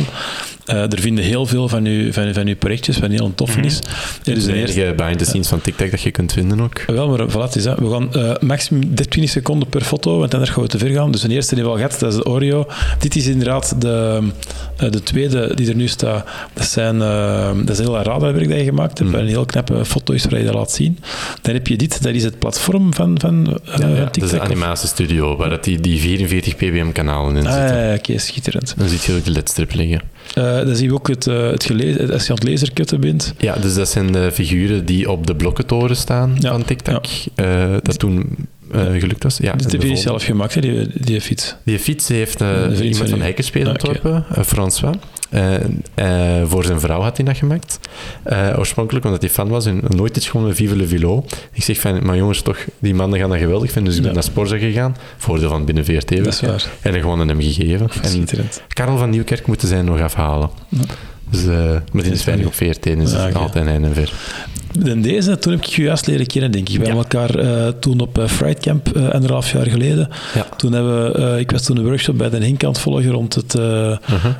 Eh, 0.66 0.92
er 0.92 1.00
vinden 1.00 1.24
heel 1.24 1.46
veel 1.46 1.68
van 1.68 1.84
uw, 1.84 2.12
van, 2.12 2.34
van 2.34 2.46
uw 2.46 2.56
projectjes, 2.56 2.98
wat 2.98 3.10
heel 3.10 3.34
tof 3.34 3.56
is. 3.56 3.78
Er 3.78 3.84
Dus 4.22 4.36
is 4.36 4.44
de 4.44 4.52
een 4.52 4.58
enige 4.58 4.92
behind 4.96 5.18
the 5.18 5.24
scenes 5.24 5.48
van 5.48 5.60
TikTok 5.60 5.90
dat 5.90 6.00
je 6.00 6.10
kunt 6.10 6.32
vinden 6.32 6.60
ook. 6.60 6.80
Wel, 6.86 7.08
maar 7.08 7.28
voilà, 7.30 7.32
het 7.32 7.56
is 7.56 7.62
dat. 7.62 7.78
We 7.78 7.90
gaan 7.90 8.14
eh, 8.14 8.32
maximum 8.40 8.94
20 8.94 9.28
seconden 9.28 9.68
per 9.68 9.80
foto, 9.80 10.18
want 10.18 10.32
anders 10.32 10.52
gaan 10.52 10.62
we 10.62 10.68
te 10.68 10.78
ver 10.78 10.90
gaan. 10.90 11.10
Dus 11.10 11.20
de 11.20 11.28
eerste 11.28 11.54
die 11.54 11.64
we 11.64 11.70
al 11.70 11.76
gehad, 11.76 11.96
dat 11.98 12.12
is 12.12 12.18
de 12.18 12.24
Oreo. 12.24 12.66
Dit 12.98 13.16
is 13.16 13.26
inderdaad 13.26 13.80
de, 13.80 14.22
eh, 14.76 14.90
de 14.90 15.02
tweede 15.02 15.54
die 15.54 15.68
er 15.68 15.76
nu 15.76 15.88
staat. 15.88 16.26
Dat, 16.52 16.66
zijn, 16.66 17.02
eh, 17.02 17.35
dat 17.56 17.68
is 17.70 17.78
een 17.78 17.84
heel 17.84 18.02
radarwerk 18.02 18.48
dat 18.48 18.58
je 18.58 18.64
gemaakt 18.64 18.98
hebt, 18.98 19.10
waar 19.10 19.20
een 19.20 19.26
heel 19.26 19.44
knappe 19.44 19.84
foto 19.84 20.12
is 20.12 20.24
waar 20.24 20.38
je 20.38 20.44
dat 20.44 20.54
laat 20.54 20.70
zien. 20.72 20.98
Dan 21.42 21.54
heb 21.54 21.66
je 21.66 21.76
dit, 21.76 22.02
dat 22.02 22.14
is 22.14 22.22
het 22.24 22.38
platform 22.38 22.94
van, 22.94 23.20
van, 23.20 23.46
eh, 23.64 23.78
Ja, 23.78 23.86
ja, 23.88 23.94
dat 24.04 24.16
is 24.16 24.22
TikTok. 24.22 24.32
een 24.32 24.40
animatiestudio 24.40 25.36
waar 25.36 25.48
dat 25.50 25.64
die, 25.64 25.80
die 25.80 26.00
44 26.00 26.56
pbm-kanalen 26.56 27.36
in 27.36 27.46
Ah, 27.46 27.52
zitten. 27.52 27.76
ja, 27.76 27.88
ja, 27.88 27.94
oké, 27.94 28.18
schitterend. 28.18 28.74
Dan 28.76 28.88
zie 28.88 28.98
je 29.02 29.18
ook 29.18 29.24
de 29.24 29.30
ledstrip 29.30 29.74
liggen. 29.74 30.00
Eh, 30.34 30.56
dan 30.56 30.76
zien 30.76 30.88
we 30.88 30.94
ook 30.94 31.08
het, 31.08 31.26
eh, 31.26 31.50
het 31.50 31.64
gelezen, 31.64 32.12
als 32.12 32.22
je 32.26 32.30
aan 32.30 32.38
het 32.38 32.48
lasercutten 32.48 33.00
bent. 33.00 33.34
Ja, 33.38 33.54
dus 33.54 33.74
dat 33.74 33.88
zijn 33.88 34.12
de 34.12 34.30
figuren 34.32 34.84
die 34.84 35.10
op 35.10 35.26
de 35.26 35.34
blokkentoren 35.36 35.96
staan 35.96 36.36
Ja, 36.38 36.50
van 36.50 36.64
TikTok. 36.64 37.04
Eh, 37.34 37.74
dat 37.82 37.98
toen 37.98 38.36
gelukt 38.72 39.22
was. 39.22 39.36
Ja, 39.36 39.52
Dit 39.52 39.70
de 39.70 39.76
heb 39.78 39.86
je 39.86 39.96
zelf 39.96 40.24
gemaakt, 40.24 40.54
hè, 40.54 40.60
die, 40.60 40.88
die 40.94 41.20
fiets. 41.20 41.54
Die 41.64 41.78
fiets 41.78 42.08
heeft 42.08 42.40
Een 42.40 42.72
iemand 42.84 42.96
van 43.10 43.18
van 43.52 43.62
Ah, 43.62 43.68
ontworpen, 43.68 44.24
François. 44.44 44.94
Eh, 45.28 45.54
eh, 45.94 46.46
voor 46.48 46.64
zijn 46.64 46.80
vrouw 46.80 47.00
had 47.00 47.16
hij 47.16 47.26
dat 47.26 47.36
gemaakt. 47.36 47.78
Eh, 48.22 48.54
oorspronkelijk, 48.58 49.04
omdat 49.04 49.20
hij 49.20 49.30
fan 49.30 49.48
was 49.48 49.66
en 49.66 49.82
nooit 49.88 50.16
iets 50.16 50.28
gewoon 50.28 50.46
met 50.46 50.56
Vive 50.56 50.76
le 50.76 50.86
Velo. 50.86 51.24
Ik 51.52 51.62
zeg 51.62 51.80
van, 51.80 52.04
maar 52.04 52.16
jongens, 52.16 52.42
toch, 52.42 52.58
die 52.78 52.94
mannen 52.94 53.18
gaan 53.18 53.28
dat 53.30 53.38
geweldig 53.38 53.70
vinden. 53.72 53.84
Dus 53.90 53.96
ik 53.96 54.00
ben 54.06 54.10
Ja. 54.10 54.16
naar 54.18 54.26
Sporza 54.30 54.58
gegaan. 54.58 54.96
Voordeel 55.16 55.48
van 55.48 55.64
binnen 55.64 55.84
VRT. 55.84 56.08
Dat 56.16 56.26
is 56.26 56.40
waar. 56.40 56.66
En 56.80 57.00
gewoon 57.00 57.20
aan 57.20 57.28
hem 57.28 57.40
gegeven. 57.40 57.88
En. 58.02 58.26
Karel 58.68 58.96
van 58.98 59.10
Nieuwkerk 59.10 59.46
moeten 59.46 59.68
zij 59.68 59.82
nog 59.82 60.00
afhalen. 60.00 60.50
Dus, 61.30 61.46
eh 61.46 61.54
maar 61.92 62.02
die 62.02 62.12
is 62.12 62.24
weinig 62.24 62.46
op 62.46 62.54
VRT, 62.54 62.82
dus 62.82 63.12
is 63.12 63.24
oké. 63.24 63.38
altijd 63.38 63.66
een 63.66 63.84
en 63.84 63.94
ver. 63.94 64.12
En 64.84 65.02
deze, 65.02 65.38
toen 65.38 65.52
heb 65.52 65.62
ik 65.62 65.68
je 65.68 65.82
juist 65.82 66.06
leren 66.06 66.26
kennen, 66.26 66.50
denk 66.50 66.68
ik. 66.68 66.78
We 66.78 66.84
hebben 66.84 67.02
elkaar 67.02 67.34
eh, 67.38 67.72
toen 67.80 68.00
op 68.00 68.18
uh, 68.18 68.26
Fright 68.26 68.60
Camp, 68.60 68.96
eh, 68.96 69.08
anderhalf 69.08 69.52
jaar 69.52 69.66
geleden. 69.66 70.08
Toen 70.56 70.72
hebben 70.72 71.12
we, 71.12 71.40
ik 71.40 71.50
was 71.50 71.62
toen 71.62 71.76
een 71.76 71.84
workshop 71.84 72.18
bij 72.18 72.30
de 72.30 72.44
Hink 72.44 72.64
aan 72.64 72.70
het 72.70 72.78
volgen 72.78 73.10
rond 73.10 73.34
het, 73.34 73.54
eh 73.54 73.96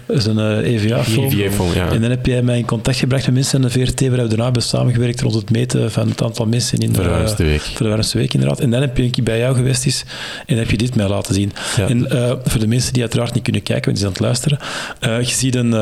zijn 0.07 0.61
EVA-film. 0.63 1.25
EVA-film, 1.25 1.73
ja. 1.75 1.91
En 1.91 2.01
dan 2.01 2.11
heb 2.11 2.27
jij 2.27 2.43
mij 2.43 2.59
in 2.59 2.65
contact 2.65 2.97
gebracht 2.97 3.25
met 3.27 3.35
mensen 3.35 3.63
in 3.63 3.69
de 3.69 3.71
VRT, 3.71 4.01
waar 4.01 4.11
we 4.11 4.27
daarna 4.27 4.45
hebben 4.45 4.63
samengewerkt 4.63 5.21
rond 5.21 5.35
het 5.35 5.51
meten 5.51 5.93
van 5.93 6.09
het 6.09 6.23
aantal 6.23 6.47
mensen 6.47 6.79
in 6.79 6.93
de 6.93 7.09
warmste 7.09 7.45
week. 7.45 7.61
Voor 7.61 7.87
de 7.87 7.93
warmste 7.93 8.19
week, 8.19 8.35
inderdaad. 8.35 8.61
En 8.61 8.71
dan 8.71 8.81
heb 8.81 8.97
je 8.97 9.03
een 9.03 9.11
keer 9.11 9.25
bij 9.25 9.39
jou 9.39 9.55
geweest 9.57 9.87
is, 9.87 10.05
en 10.47 10.57
heb 10.57 10.71
je 10.71 10.77
dit 10.77 10.95
mij 10.95 11.09
laten 11.09 11.35
zien. 11.35 11.53
En 11.77 12.07
voor 12.45 12.61
de 12.61 12.67
mensen 12.67 12.93
die 12.93 13.03
uiteraard 13.03 13.35
niet 13.35 13.43
kunnen 13.43 13.63
kijken, 13.63 13.85
want 13.85 13.97
die 13.97 14.13
zijn 14.13 14.31
aan 14.31 14.37
het 14.37 14.51
luisteren, 15.01 15.27
je 15.27 15.35
ziet 15.35 15.55
een, 15.55 15.73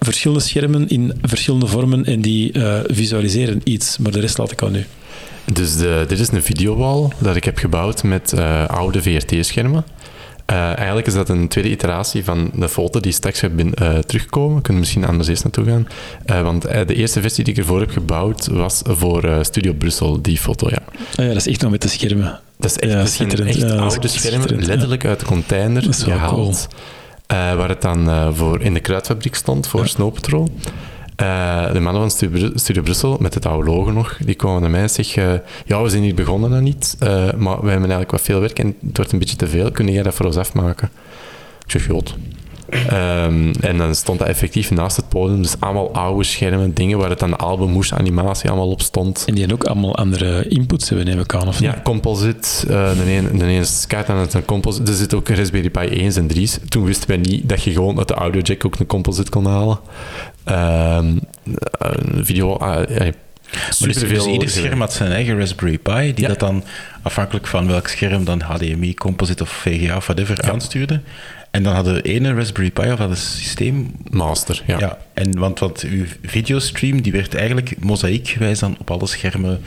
verschillende 0.00 0.42
schermen 0.42 0.88
in 0.88 1.12
verschillende 1.22 1.66
vormen 1.66 2.04
en 2.04 2.20
die 2.20 2.52
eh, 2.52 2.78
visualiseren 2.86 3.60
iets, 3.64 3.98
maar 3.98 4.12
de 4.12 4.20
rest 4.20 4.38
laat 4.38 4.52
ik 4.52 4.62
aan 4.62 4.74
u. 4.74 4.86
Dus 5.52 5.76
de, 5.76 6.04
dit 6.08 6.18
is 6.18 6.30
een 6.30 6.42
videowall 6.42 7.08
dat 7.18 7.36
ik 7.36 7.44
heb 7.44 7.58
gebouwd 7.58 8.02
met 8.02 8.32
eh, 8.32 8.64
oude 8.68 9.02
VRT-schermen. 9.02 9.84
Eh, 10.46 10.76
eigenlijk 10.76 11.06
is 11.06 11.14
dat 11.14 11.28
een 11.28 11.48
tweede 11.48 11.70
iteratie 11.70 12.24
van 12.24 12.50
de 12.54 12.68
foto 12.68 13.00
die 13.00 13.12
straks 13.12 13.38
gaat 13.38 13.56
bin- 13.56 13.74
eh, 13.74 13.98
terugkomen. 13.98 14.56
We 14.56 14.62
kunnen 14.62 14.82
misschien 14.82 15.04
anders 15.06 15.28
eerst 15.28 15.42
naartoe 15.42 15.64
gaan. 15.64 15.86
Want 16.44 16.62
de 16.62 16.94
eerste 16.94 17.20
versie 17.20 17.44
die 17.44 17.52
ik 17.52 17.58
ervoor 17.58 17.80
heb 17.80 17.90
gebouwd 17.90 18.46
was 18.46 18.80
voor 18.84 19.38
Studio 19.40 19.72
Brussel, 19.72 20.22
die 20.22 20.38
foto, 20.38 20.68
ja. 20.70 20.78
Ah 21.16 21.24
ja, 21.24 21.26
dat 21.26 21.36
is 21.36 21.46
echt 21.46 21.60
nog 21.62 21.70
met 21.70 21.82
de 21.82 21.88
schermen. 21.88 22.40
Dat 22.58 22.70
is 22.70 22.76
echt, 22.76 22.92
Ja, 22.92 22.98
dat 22.98 23.08
schitterend. 23.10 23.48
echt 23.48 23.58
Ja, 23.58 23.74
oude 23.76 24.08
schermen, 24.08 24.60
ja. 24.60 24.66
letterlijk 24.66 25.04
uit 25.04 25.20
de 25.20 25.26
container 25.26 25.82
Dat 25.82 25.94
is 25.94 26.04
wel 26.04 26.14
gehaald. 26.18 26.68
Eh, 26.70 26.76
waar 27.26 27.68
het 27.68 27.82
dan 27.82 28.08
eh, 28.10 28.28
voor 28.32 28.60
in 28.62 28.74
de 28.74 28.80
kruidfabriek 28.80 29.34
stond 29.34 29.66
voor 29.68 29.86
Snow 29.88 30.12
Patrol. 30.14 30.48
Eh, 31.16 31.72
de 31.72 31.80
mannen 31.80 32.02
van 32.02 32.10
Studio, 32.10 32.38
Bru- 32.48 32.58
Studio 32.58 32.82
Brussel, 32.82 33.16
met 33.20 33.34
het 33.34 33.46
oude 33.46 33.70
logo 33.70 33.90
nog, 33.90 34.16
die 34.24 34.36
komen 34.36 34.60
naar 34.60 34.70
mij 34.70 34.80
en 34.80 34.90
zeggen: 34.90 35.42
Ja, 35.66 35.82
we 35.82 35.88
zijn 35.88 36.02
hier 36.02 36.14
begonnen 36.14 36.54
aan 36.54 36.66
iets, 36.66 36.96
eh, 36.98 37.08
maar 37.32 37.54
we 37.60 37.70
hebben 37.70 37.78
eigenlijk 37.90 38.10
wat 38.10 38.20
veel 38.20 38.40
werk 38.40 38.58
en 38.58 38.66
het 38.86 38.96
wordt 38.96 39.12
een 39.12 39.18
beetje 39.18 39.36
te 39.36 39.46
veel. 39.46 39.70
Kun 39.70 39.88
jij 39.92 40.02
dat 40.02 40.14
voor 40.14 40.26
ons 40.26 40.36
afmaken? 40.36 40.90
Ik 41.64 41.70
zeg: 41.70 41.86
Jot. 41.86 42.14
Ehm, 42.70 43.52
en 43.60 43.78
dan 43.78 43.94
stond 43.94 44.18
dat 44.18 44.28
effectief 44.28 44.70
naast 44.70 44.96
het 44.96 45.08
podium, 45.08 45.42
dus 45.42 45.54
allemaal 45.60 45.94
oude 45.94 46.24
schermen, 46.24 46.74
dingen 46.74 46.98
waar 46.98 47.10
het 47.10 47.18
dan 47.18 47.30
de 47.30 47.36
albumhoes 47.36 47.92
animatie 47.94 48.48
allemaal 48.50 48.70
op 48.70 48.80
stond. 48.82 49.24
En 49.26 49.34
die 49.34 49.44
hebben 49.46 49.62
ook 49.66 49.70
allemaal 49.72 49.96
andere 49.96 50.48
inputs 50.48 50.88
hebben, 50.88 51.06
neem 51.06 51.20
ik 51.20 51.34
aan, 51.34 51.48
of 51.48 51.60
Ja, 51.60 51.74
niet? 51.74 51.82
composite. 51.82 52.48
eh 52.68 52.90
de 52.96 53.04
ene, 53.06 53.30
de 53.38 53.44
ene 53.44 53.60
is 53.60 53.80
Skype 53.80 54.12
en 54.12 54.28
een 54.32 54.44
composite. 54.44 54.90
Er 54.90 54.96
zit 54.96 55.14
ook 55.14 55.28
een 55.28 55.36
Raspberry 55.36 55.70
Pi 55.70 55.80
1 55.86 56.14
en 56.16 56.28
3's. 56.36 56.58
Toen 56.68 56.84
wisten 56.84 57.08
wij 57.08 57.16
niet 57.16 57.48
dat 57.48 57.62
je 57.62 57.72
gewoon 57.72 57.98
uit 57.98 58.08
de 58.08 58.14
audio 58.14 58.40
jack 58.40 58.64
ook 58.66 58.78
een 58.78 58.86
composite 58.86 59.30
kon 59.30 59.46
halen. 59.46 59.78
Een 60.44 62.24
video... 62.24 62.56
ja, 62.60 62.66
Maar 62.68 63.88
dus, 63.88 63.94
dus 63.94 64.26
ieder 64.26 64.48
scherm 64.50 64.80
had 64.80 64.92
zijn 64.92 65.12
eigen 65.12 65.38
Raspberry 65.38 65.78
Pi, 65.78 66.14
die 66.14 66.20
Ja. 66.22 66.28
dat 66.28 66.38
dan 66.38 66.64
afhankelijk 67.02 67.46
van 67.46 67.66
welk 67.66 67.86
scherm 67.88 68.24
dan 68.24 68.40
HDMI, 68.40 68.94
composite 68.94 69.42
of 69.42 69.48
VGA 69.50 69.96
of 69.96 70.04
whatever 70.06 70.50
aanstuurde. 70.50 71.00
En 71.56 71.62
dan 71.62 71.74
hadden 71.74 71.94
we 71.94 72.02
ene 72.02 72.34
Raspberry 72.34 72.70
Pi 72.70 72.92
of 72.92 72.98
dat 72.98 73.10
een 73.10 73.16
systeem. 73.16 73.90
Master, 74.10 74.62
ja. 74.66 74.78
Ja, 74.78 74.98
en 75.14 75.38
want, 75.38 75.58
want 75.58 75.82
uw 75.82 76.04
videostream 76.22 77.02
die 77.02 77.12
werd 77.12 77.34
eigenlijk 77.34 77.74
mozaïekgewijs 77.80 78.58
dan 78.58 78.76
op 78.80 78.90
alle 78.90 79.06
schermen 79.06 79.60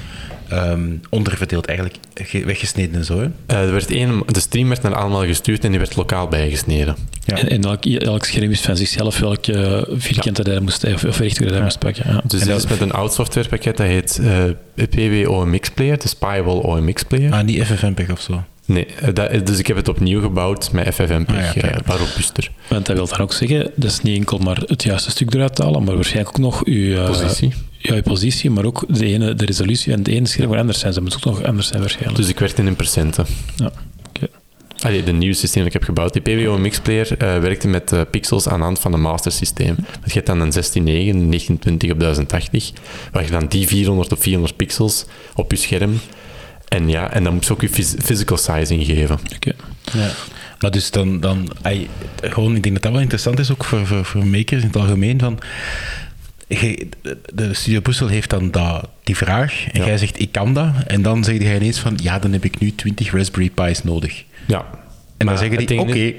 ehm, 0.48 0.90
onderverdeeld, 1.10 1.66
eigenlijk 1.66 2.00
ge- 2.14 2.46
weggesneden 2.46 2.96
en 2.96 3.06
zo. 3.06 3.20
Hè? 3.20 3.28
Eh, 3.46 3.62
er 3.66 3.72
werd 3.72 3.92
één, 3.92 4.24
de 4.26 4.40
stream 4.40 4.68
werd 4.68 4.82
naar 4.82 4.96
allemaal 4.96 5.26
gestuurd 5.26 5.64
en 5.64 5.70
die 5.70 5.80
werd 5.80 5.96
lokaal 5.96 6.28
bijgesneden. 6.28 6.96
Ja. 7.26 7.36
En, 7.38 7.50
en 7.50 7.64
elk, 7.64 7.86
elk 7.86 8.26
scherm 8.26 8.52
is 8.52 8.62
van 8.62 8.78
zichzelf 8.78 9.20
welke 9.20 9.88
vierkante 9.92 10.44
dat 10.44 10.54
hij 10.54 10.62
moest, 10.64 10.84
of 10.94 11.04
of 11.04 11.20
rechthoek 11.20 11.62
moest 11.62 11.80
pakken. 11.80 12.04
Ja. 12.08 12.22
Dus 12.28 12.40
En 12.42 12.48
dit 12.48 12.48
dat- 12.48 12.64
is 12.64 12.70
met 12.70 12.82
een 12.82 12.92
oud 12.92 13.14
softwarepakket 13.14 13.78
dat 13.78 13.88
heet 13.88 14.20
eh 14.24 14.44
PW 14.90 15.30
OMX 15.30 15.70
Player, 15.70 16.00
de 16.00 16.08
Spywall 16.08 16.58
OMX 16.58 17.04
Player. 17.04 17.34
Ah, 17.34 17.44
niet 17.44 17.64
FFmpeg 17.64 18.10
of 18.12 18.22
zo. 18.22 18.44
Nee, 18.70 18.86
eh, 18.86 19.14
dat, 19.14 19.46
dus 19.46 19.60
ik 19.60 19.68
heb 19.68 19.78
het 19.78 19.88
opnieuw 19.88 20.22
gebouwd 20.22 20.72
met 20.72 20.94
FFmpeg, 20.94 21.48
Ah, 21.48 21.54
ja, 21.54 21.62
eh. 21.62 21.78
Want 22.68 22.86
dat 22.86 22.96
wil 22.96 23.08
dan 23.08 23.20
ook 23.20 23.34
zeggen, 23.34 23.72
dat 23.76 23.92
is 23.92 24.02
niet 24.02 24.18
enkel 24.18 24.38
maar 24.38 24.62
het 24.66 24.84
juiste 24.84 25.10
stuk 25.10 25.34
eruit 25.34 25.58
halen, 25.58 25.84
maar 25.84 25.96
waarschijnlijk 25.96 26.30
ook 26.30 26.44
nog 26.44 26.66
uw 26.66 26.96
eh, 26.96 27.06
Positie. 27.06 27.54
Ja, 27.78 27.96
je 27.96 28.02
positie, 28.02 28.50
maar 28.50 28.66
ook 28.66 28.86
de, 28.88 29.06
ene, 29.06 29.36
de 29.36 29.46
resolutie 29.46 29.94
en 29.94 30.00
het 30.00 30.08
ene 30.08 30.28
scherm 30.28 30.50
kan 30.50 30.60
anders 30.60 30.80
zijn. 30.80 30.94
Ze 30.94 31.02
moet 31.02 31.16
ook 31.16 31.26
nog 31.26 31.44
anders 31.44 31.68
zijn 31.68 31.80
waarschijnlijk. 31.80 32.18
Dus 32.18 32.30
ik 32.30 32.40
werkte 32.40 32.62
in 32.62 32.76
percenten. 32.76 33.26
ja. 33.56 33.72
oké. 34.10 34.28
Allee, 34.80 35.04
de 35.04 35.12
nieuwe 35.12 35.36
systeem 35.36 35.64
dat 35.64 35.74
ik 35.74 35.80
heb 35.80 35.84
gebouwd. 35.84 36.14
Die 36.14 36.22
PWO 36.22 36.58
Mix 36.58 36.80
Player 36.80 37.18
eh, 37.18 37.40
werkte 37.40 37.68
met 37.68 37.94
pixels 38.12 38.48
aan 38.48 38.60
de 38.60 38.66
hand 38.66 38.80
van 38.80 38.94
een 38.94 39.02
master 39.02 39.32
systeem. 39.32 39.76
Je 40.06 40.14
hebt 40.14 40.26
dan 40.26 40.40
een 40.40 40.52
169, 40.52 40.76
een 40.76 41.30
1920 41.30 41.92
op 41.92 42.00
1080, 42.00 42.72
waar 43.12 43.24
je 43.24 43.32
dan 43.32 43.46
die 43.48 43.68
400 43.68 44.12
op 44.12 44.22
400 44.22 44.56
pixels 44.56 45.06
op 45.36 45.52
je 45.52 45.58
scherm. 45.58 46.00
En 46.70 46.90
ja, 46.90 47.12
en 47.12 47.24
dan 47.24 47.34
moet 47.34 47.46
je 47.46 47.52
ook 47.54 47.62
je 47.62 47.70
phys- 47.70 47.96
physical 48.02 48.38
sizing 48.38 48.86
geven. 48.86 49.20
Oké. 49.36 49.52
Ja. 49.94 50.10
Maar 50.60 50.72
dus 50.72 50.92
dan, 50.92 51.20
dan 51.20 51.50
gewoon, 52.22 52.56
ik 52.56 52.64
denk 52.64 52.74
dat 52.76 52.84
dat 52.84 52.92
wel 52.92 53.02
interessant 53.02 53.40
is 53.40 53.52
ook 53.52 53.64
voor, 53.64 53.88
voor, 53.88 54.06
voor 54.06 54.26
makers 54.28 54.62
in 54.62 54.68
het 54.68 54.76
algemeen. 54.78 55.20
Van, 55.20 55.40
de 57.34 57.54
Studio 57.54 57.80
Brussel 57.80 58.08
heeft 58.08 58.30
dan 58.30 58.52
dat, 58.52 58.90
die 59.04 59.16
vraag 59.18 59.66
en 59.72 59.80
Ja. 59.82 59.86
jij 59.88 59.98
zegt 59.98 60.20
ik 60.22 60.32
kan 60.32 60.54
dat. 60.54 60.70
En 60.88 61.02
dan 61.02 61.24
zeg 61.24 61.38
jij 61.42 61.56
ineens 61.56 61.80
van 61.80 61.98
ja, 62.02 62.20
dan 62.20 62.32
heb 62.34 62.44
ik 62.46 62.60
nu 62.60 62.76
20 62.76 63.12
Raspberry 63.12 63.50
Pi's 63.50 63.84
nodig. 63.84 64.24
Ja. 64.46 64.66
En 65.20 65.26
dan 65.26 65.38
zeggen 65.38 65.66
die 65.66 65.80
oké, 65.80 65.94
is- 65.94 66.14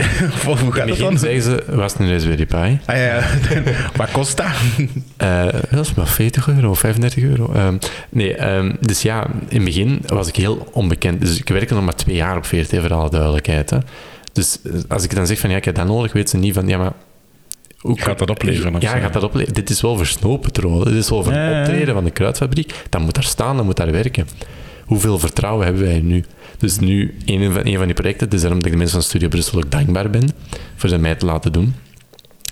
hoe 0.60 0.72
gaat 0.72 0.89
het 0.89 0.98
dan? 0.98 1.18
zeggen 1.18 1.43
ze, 1.43 1.62
was 1.68 1.93
het 1.93 2.01
een 2.01 2.10
Raspberry 2.12 2.47
Pi? 2.47 2.78
Ah, 2.86 2.97
ja. 2.97 3.22
Wat 3.97 4.10
kost 4.10 4.36
dat? 4.36 4.47
Eh, 5.16 5.44
dat 5.70 5.85
is 5.86 5.94
maar 5.94 6.06
40 6.06 6.48
euro, 6.48 6.74
35 6.74 7.22
euro. 7.22 7.52
Ehm, 7.52 7.77
nee, 8.09 8.35
ehm, 8.35 8.72
dus 8.81 9.02
ja, 9.02 9.27
in 9.48 9.56
het 9.56 9.64
begin 9.64 10.01
was 10.06 10.28
ik 10.28 10.36
heel 10.36 10.68
onbekend. 10.72 11.20
Dus 11.20 11.39
ik 11.39 11.48
werkte 11.48 11.74
nog 11.74 11.85
maar 11.85 11.94
twee 11.94 12.16
jaar 12.16 12.36
op 12.36 12.44
VRT, 12.47 12.68
voor 12.81 12.94
alle 12.94 13.10
duidelijkheid. 13.10 13.70
Hè. 13.70 13.78
Dus 14.32 14.59
eh, 14.64 14.72
als 14.89 15.05
ik 15.05 15.14
dan 15.14 15.27
zeg 15.27 15.39
van, 15.39 15.51
ja, 15.51 15.56
ik 15.56 15.64
heb 15.64 15.74
dat 15.74 15.86
nodig, 15.86 16.12
weet 16.12 16.31
ze 16.31 16.36
niet 16.36 16.55
van, 16.55 16.68
ja, 16.68 16.78
maar... 16.78 16.93
Hoe 17.78 18.01
Gaat 18.01 18.18
dat 18.18 18.31
opleveren 18.31 18.77
Ja, 18.78 18.98
gaat 18.98 19.12
dat 19.12 19.22
opleveren? 19.22 19.55
Dit 19.55 19.70
is 19.70 19.81
wel 19.81 20.05
Snow 20.05 20.40
Patrol. 20.40 20.85
Dit 20.85 20.94
is 20.94 21.10
wel 21.10 21.22
voor 21.22 21.32
het 21.32 21.59
optreden 21.59 21.94
van 21.94 22.05
de 22.05 22.10
kruidfabriek. 22.10 22.74
Dat 22.89 23.01
moet 23.01 23.14
daar 23.14 23.24
staan, 23.24 23.56
dat 23.56 23.64
moet 23.64 23.77
daar 23.77 23.93
werken. 23.93 24.27
Hoeveel 24.91 25.19
vertrouwen 25.19 25.65
hebben 25.65 25.83
wij 25.83 26.01
nu? 26.01 26.25
Dus 26.59 26.79
nu, 26.79 27.15
een 27.25 27.53
van, 27.53 27.67
een 27.67 27.77
van 27.77 27.87
die 27.87 27.95
projecten, 27.95 28.25
het 28.25 28.35
is 28.35 28.41
daarom 28.41 28.59
dat 28.59 28.67
ik 28.67 28.73
de 28.73 28.79
mensen 28.79 29.01
van 29.01 29.09
Studio 29.09 29.29
Brussel 29.29 29.59
ook 29.59 29.71
dankbaar 29.71 30.11
ben 30.11 30.31
voor 30.77 30.89
ze 30.89 30.99
mij 30.99 31.15
te 31.15 31.27
laten 31.27 31.53
doen. 31.53 31.75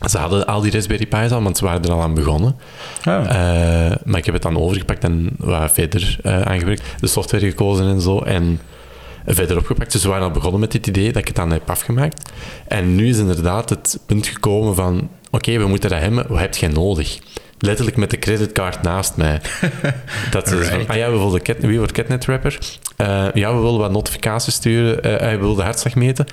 Ze 0.09 0.19
hadden 0.19 0.47
al 0.47 0.61
die 0.61 0.73
Raspberry 0.73 1.07
Pi's 1.07 1.31
al, 1.31 1.43
want 1.43 1.59
ze 1.59 1.65
waren 1.65 1.83
er 1.83 1.93
al 1.93 2.03
aan 2.03 2.15
begonnen. 2.15 2.57
Ah. 3.05 3.25
Eh, 3.25 3.97
maar 4.05 4.19
ik 4.19 4.25
heb 4.25 4.35
het 4.35 4.43
dan 4.43 4.59
overgepakt 4.59 5.05
en 5.05 5.31
wat 5.37 5.73
verder 5.73 6.19
uh, 6.23 6.41
aangewerkt. 6.41 6.83
De 7.01 7.07
software 7.07 7.49
gekozen 7.49 7.87
en 7.87 8.01
zo. 8.01 8.19
En 8.19 8.61
verder 9.27 9.59
opgepakt. 9.59 9.93
Dus 9.93 10.03
we 10.03 10.09
waren 10.09 10.25
al 10.25 10.31
begonnen 10.31 10.61
met 10.61 10.73
dit 10.73 10.87
idee 10.87 11.07
dat 11.07 11.17
ik 11.17 11.27
het 11.27 11.37
dan 11.37 11.51
heb 11.51 11.71
afgemaakt. 11.71 12.33
En 12.69 12.95
nu 12.95 13.09
is 13.09 13.19
inderdaad 13.19 13.71
het 13.71 13.99
punt 14.07 14.27
gekomen 14.27 14.75
van... 14.75 15.09
Oké, 15.31 15.59
we 15.59 15.67
moeten 15.67 15.91
dat 15.91 16.01
hebben. 16.01 16.25
Wat 16.29 16.39
heb 16.39 16.55
jij 16.55 16.69
nodig? 16.69 17.19
Letterlijk 17.59 17.97
met 17.97 18.11
de 18.11 18.19
creditcard 18.19 18.83
naast 18.83 19.17
mij. 19.17 19.41
dat 20.31 20.53
is 20.53 20.69
van, 20.69 20.89
ah 20.89 20.97
ja, 20.97 21.11
we 21.11 21.19
willen 21.19 21.43
cat, 21.43 21.57
wie 21.59 21.79
wordt 21.79 21.93
catnet 21.93 22.25
rapper? 22.25 22.59
Uh, 23.01 23.27
ja, 23.35 23.55
we 23.55 23.61
willen 23.61 23.79
wat 23.79 23.91
notificaties 23.91 24.55
sturen. 24.55 24.97
Uh, 24.97 25.31
we 25.31 25.39
willen 25.39 25.57
de 25.57 25.63
hartslag 25.63 25.95
meten. 25.95 26.27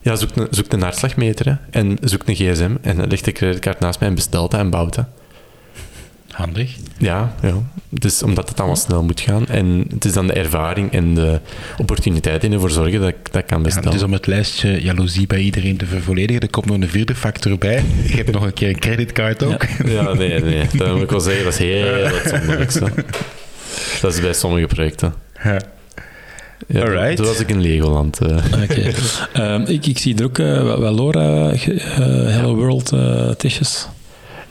Ja, 0.00 0.16
zoek 0.16 0.36
een, 0.36 0.46
zoek 0.50 0.72
een 0.72 0.82
hartslagmeter 0.82 1.46
hè, 1.46 1.80
en 1.80 1.98
zoek 2.00 2.22
een 2.26 2.34
gsm. 2.34 2.76
En 2.80 2.96
dan 2.96 3.08
ligt 3.08 3.24
de 3.24 3.32
creditcard 3.32 3.80
naast 3.80 4.00
mij 4.00 4.08
en 4.08 4.14
bestelt 4.14 4.50
dat 4.50 4.60
en 4.60 4.70
bouwt 4.70 4.94
dat. 4.94 5.06
Handig. 6.32 6.76
Ja, 6.98 7.34
ja. 7.42 7.54
Dus 7.88 8.22
omdat 8.22 8.48
het 8.48 8.58
allemaal 8.58 8.76
snel 8.76 9.02
moet 9.02 9.20
gaan. 9.20 9.46
En 9.46 9.84
het 9.90 10.04
is 10.04 10.12
dan 10.12 10.26
de 10.26 10.32
ervaring 10.32 10.92
en 10.92 11.14
de 11.14 11.40
opportuniteit 11.78 12.40
die 12.40 12.50
ervoor 12.50 12.70
zorgen 12.70 13.00
dat 13.00 13.08
ik 13.08 13.32
dat 13.32 13.44
kan 13.44 13.62
bestellen. 13.62 13.88
Ja, 13.88 13.94
dus 13.94 14.04
om 14.04 14.12
het 14.12 14.26
lijstje 14.26 14.82
jaloezie 14.82 15.26
bij 15.26 15.38
iedereen 15.38 15.76
te 15.76 15.86
vervolledigen, 15.86 16.42
er 16.42 16.50
komt 16.50 16.66
nog 16.66 16.76
een 16.76 16.88
vierde 16.88 17.14
factor 17.14 17.58
bij. 17.58 17.82
Je 18.06 18.16
hebt 18.16 18.32
nog 18.32 18.42
een 18.42 18.52
keer 18.52 18.68
een 18.68 18.78
creditcard 18.78 19.42
ook. 19.42 19.64
Ja, 19.84 19.90
ja 19.90 20.12
nee, 20.12 20.40
nee. 20.40 20.66
Dat 20.76 20.92
moet 20.92 21.02
ik 21.02 21.10
wel 21.10 21.20
zeggen, 21.20 21.44
dat 21.44 21.52
is 21.52 21.58
heel 21.58 21.84
uitzonderlijk. 21.84 22.72
Dat 24.00 24.14
is 24.14 24.20
bij 24.20 24.32
sommige 24.32 24.66
projecten. 24.66 25.14
Ja. 25.44 25.60
Ja, 26.66 26.80
Alright. 26.80 27.16
Toen 27.16 27.26
was 27.26 27.40
ik 27.40 27.48
in 27.48 27.60
Legoland. 27.60 28.18
Uh. 28.22 28.36
Okay. 28.62 28.94
um, 29.54 29.64
ik, 29.66 29.86
ik, 29.86 29.98
zie 29.98 30.16
er 30.16 30.24
ook 30.24 30.38
uh, 30.38 30.78
wel 30.78 30.94
Laura, 30.94 31.52
uh, 31.52 31.58
Hello 32.26 32.54
World. 32.54 32.92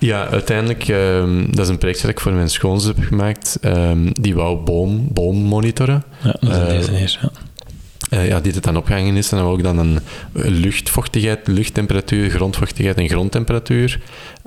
Ja, 0.02 0.28
uiteindelijk, 0.28 0.88
um, 0.88 1.56
dat 1.56 1.60
is 1.60 1.68
een 1.70 1.78
project 1.78 2.02
dat 2.02 2.12
ik 2.12 2.20
voor 2.20 2.32
mijn 2.32 2.50
schoonzus 2.50 2.96
heb 2.96 3.06
gemaakt. 3.06 3.58
Um, 3.62 4.10
die 4.22 4.36
wou 4.36 4.58
boom, 4.58 5.08
boom 5.14 5.38
monitoren. 5.38 6.04
Ja, 6.24 6.36
dat 6.40 6.52
is 6.52 6.86
deze 6.86 6.92
hier, 6.92 7.20
ja. 7.22 7.32
Uh, 8.14 8.28
ja, 8.28 8.40
die 8.40 8.52
het 8.52 8.64
dan 8.64 8.78
opgehangen 8.78 9.16
is. 9.16 9.32
En 9.32 9.38
dan 9.38 9.46
wou 9.46 9.58
ik 9.58 9.64
dan 9.64 9.78
een 9.78 10.00
luchtvochtigheid, 10.34 11.48
luchttemperatuur, 11.48 12.30
grondvochtigheid 12.30 12.98
en 12.98 13.10
grondtemperatuur 13.10 14.00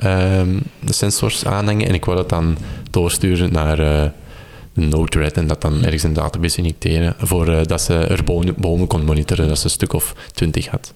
um, 0.04 0.62
de 0.80 0.92
sensors 0.92 1.46
aanhangen. 1.46 1.88
En 1.88 1.94
ik 1.94 2.04
wou 2.04 2.16
dat 2.16 2.28
dan 2.28 2.56
doorsturen 2.90 3.52
naar 3.52 3.80
uh, 3.80 4.04
Node-RED 4.72 5.36
en 5.36 5.46
dat 5.46 5.60
dan 5.60 5.84
ergens 5.84 6.02
in 6.02 6.08
een 6.08 6.14
database 6.14 6.58
injecteren 6.58 7.14
voor 7.18 7.48
uh, 7.48 7.60
dat 7.62 7.80
ze 7.80 7.94
er 7.94 8.24
bomen, 8.24 8.54
bomen 8.56 8.86
kon 8.86 9.04
monitoren, 9.04 9.48
dat 9.48 9.58
ze 9.58 9.64
een 9.64 9.70
stuk 9.70 9.92
of 9.92 10.14
twintig 10.32 10.66
had. 10.66 10.92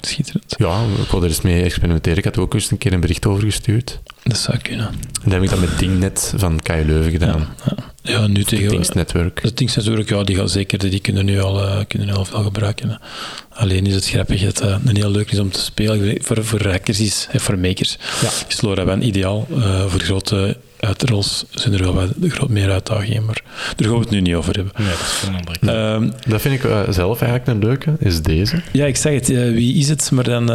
Schitterend. 0.00 0.54
Ja, 0.58 0.84
ik 1.02 1.10
wil 1.10 1.22
er 1.22 1.28
eens 1.28 1.40
mee 1.40 1.62
experimenteren. 1.62 2.18
Ik 2.18 2.24
had 2.24 2.38
ook 2.38 2.54
eens 2.54 2.70
een 2.70 2.78
keer 2.78 2.92
een 2.92 3.00
bericht 3.00 3.26
over 3.26 3.42
gestuurd. 3.42 4.00
Dat 4.22 4.38
zou 4.38 4.58
kunnen. 4.58 4.86
En 4.86 4.94
dan 5.22 5.32
heb 5.32 5.42
ik 5.42 5.50
dat 5.50 5.60
met 5.60 5.78
Dingnet 5.78 6.34
van 6.36 6.60
KU 6.60 6.84
Leuven 6.86 7.10
gedaan. 7.10 7.48
Ja, 7.64 7.72
ja. 7.76 7.91
Ja 8.02 8.26
nu 8.26 8.44
tegen... 8.44 8.68
Dingsnetwerk. 8.68 9.42
Het 9.42 9.56
Dingsnetwerk, 9.56 10.08
ja, 10.08 10.22
die 10.22 10.36
gaan 10.36 10.48
zeker, 10.48 10.78
die 10.78 11.00
kunnen 11.00 11.24
nu 11.24 11.40
al, 11.40 11.64
uh, 11.64 11.78
kunnen 11.88 12.08
nu 12.08 12.14
al 12.14 12.24
veel 12.24 12.42
gebruiken. 12.42 13.00
Alleen 13.48 13.86
is 13.86 13.94
het 13.94 14.08
grappig 14.08 14.44
dat 14.44 14.58
het 14.58 14.68
uh, 14.68 14.76
een 14.84 14.96
heel 14.96 15.10
leuk 15.10 15.30
is 15.30 15.38
om 15.38 15.50
te 15.50 15.60
spelen. 15.60 16.22
Voor, 16.22 16.44
voor 16.44 16.66
hackers 16.68 17.00
is, 17.00 17.28
en 17.30 17.40
voor 17.40 17.58
makers, 17.58 17.98
ja. 18.22 18.28
is 18.48 18.60
LoRaWAN 18.60 19.02
ideaal. 19.02 19.46
Uh, 19.50 19.86
voor 19.86 20.00
grote 20.00 20.56
uitrols 20.80 21.44
zijn 21.50 21.74
er 21.74 21.82
wel 21.82 21.94
wat 21.94 22.10
groot 22.20 22.48
meer 22.48 22.70
uitdagingen, 22.70 23.24
maar 23.24 23.42
daar 23.76 23.88
gaan 23.88 23.96
we 23.96 24.02
het 24.02 24.10
nu 24.10 24.20
niet 24.20 24.34
over 24.34 24.54
hebben. 24.54 24.72
Nee, 24.76 24.88
dat 24.88 25.00
is 25.00 25.22
een 25.28 25.34
andere 25.34 25.94
um, 25.94 26.12
Dat 26.28 26.40
vind 26.40 26.54
ik 26.54 26.64
uh, 26.64 26.80
zelf 26.88 27.20
eigenlijk 27.20 27.50
een 27.50 27.68
leuke, 27.68 27.96
is 27.98 28.22
deze. 28.22 28.62
Ja, 28.72 28.86
ik 28.86 28.96
zeg 28.96 29.14
het, 29.14 29.30
uh, 29.30 29.52
wie 29.52 29.74
is 29.74 29.88
het, 29.88 30.10
maar 30.10 30.24
dan, 30.24 30.42
uh, 30.42 30.48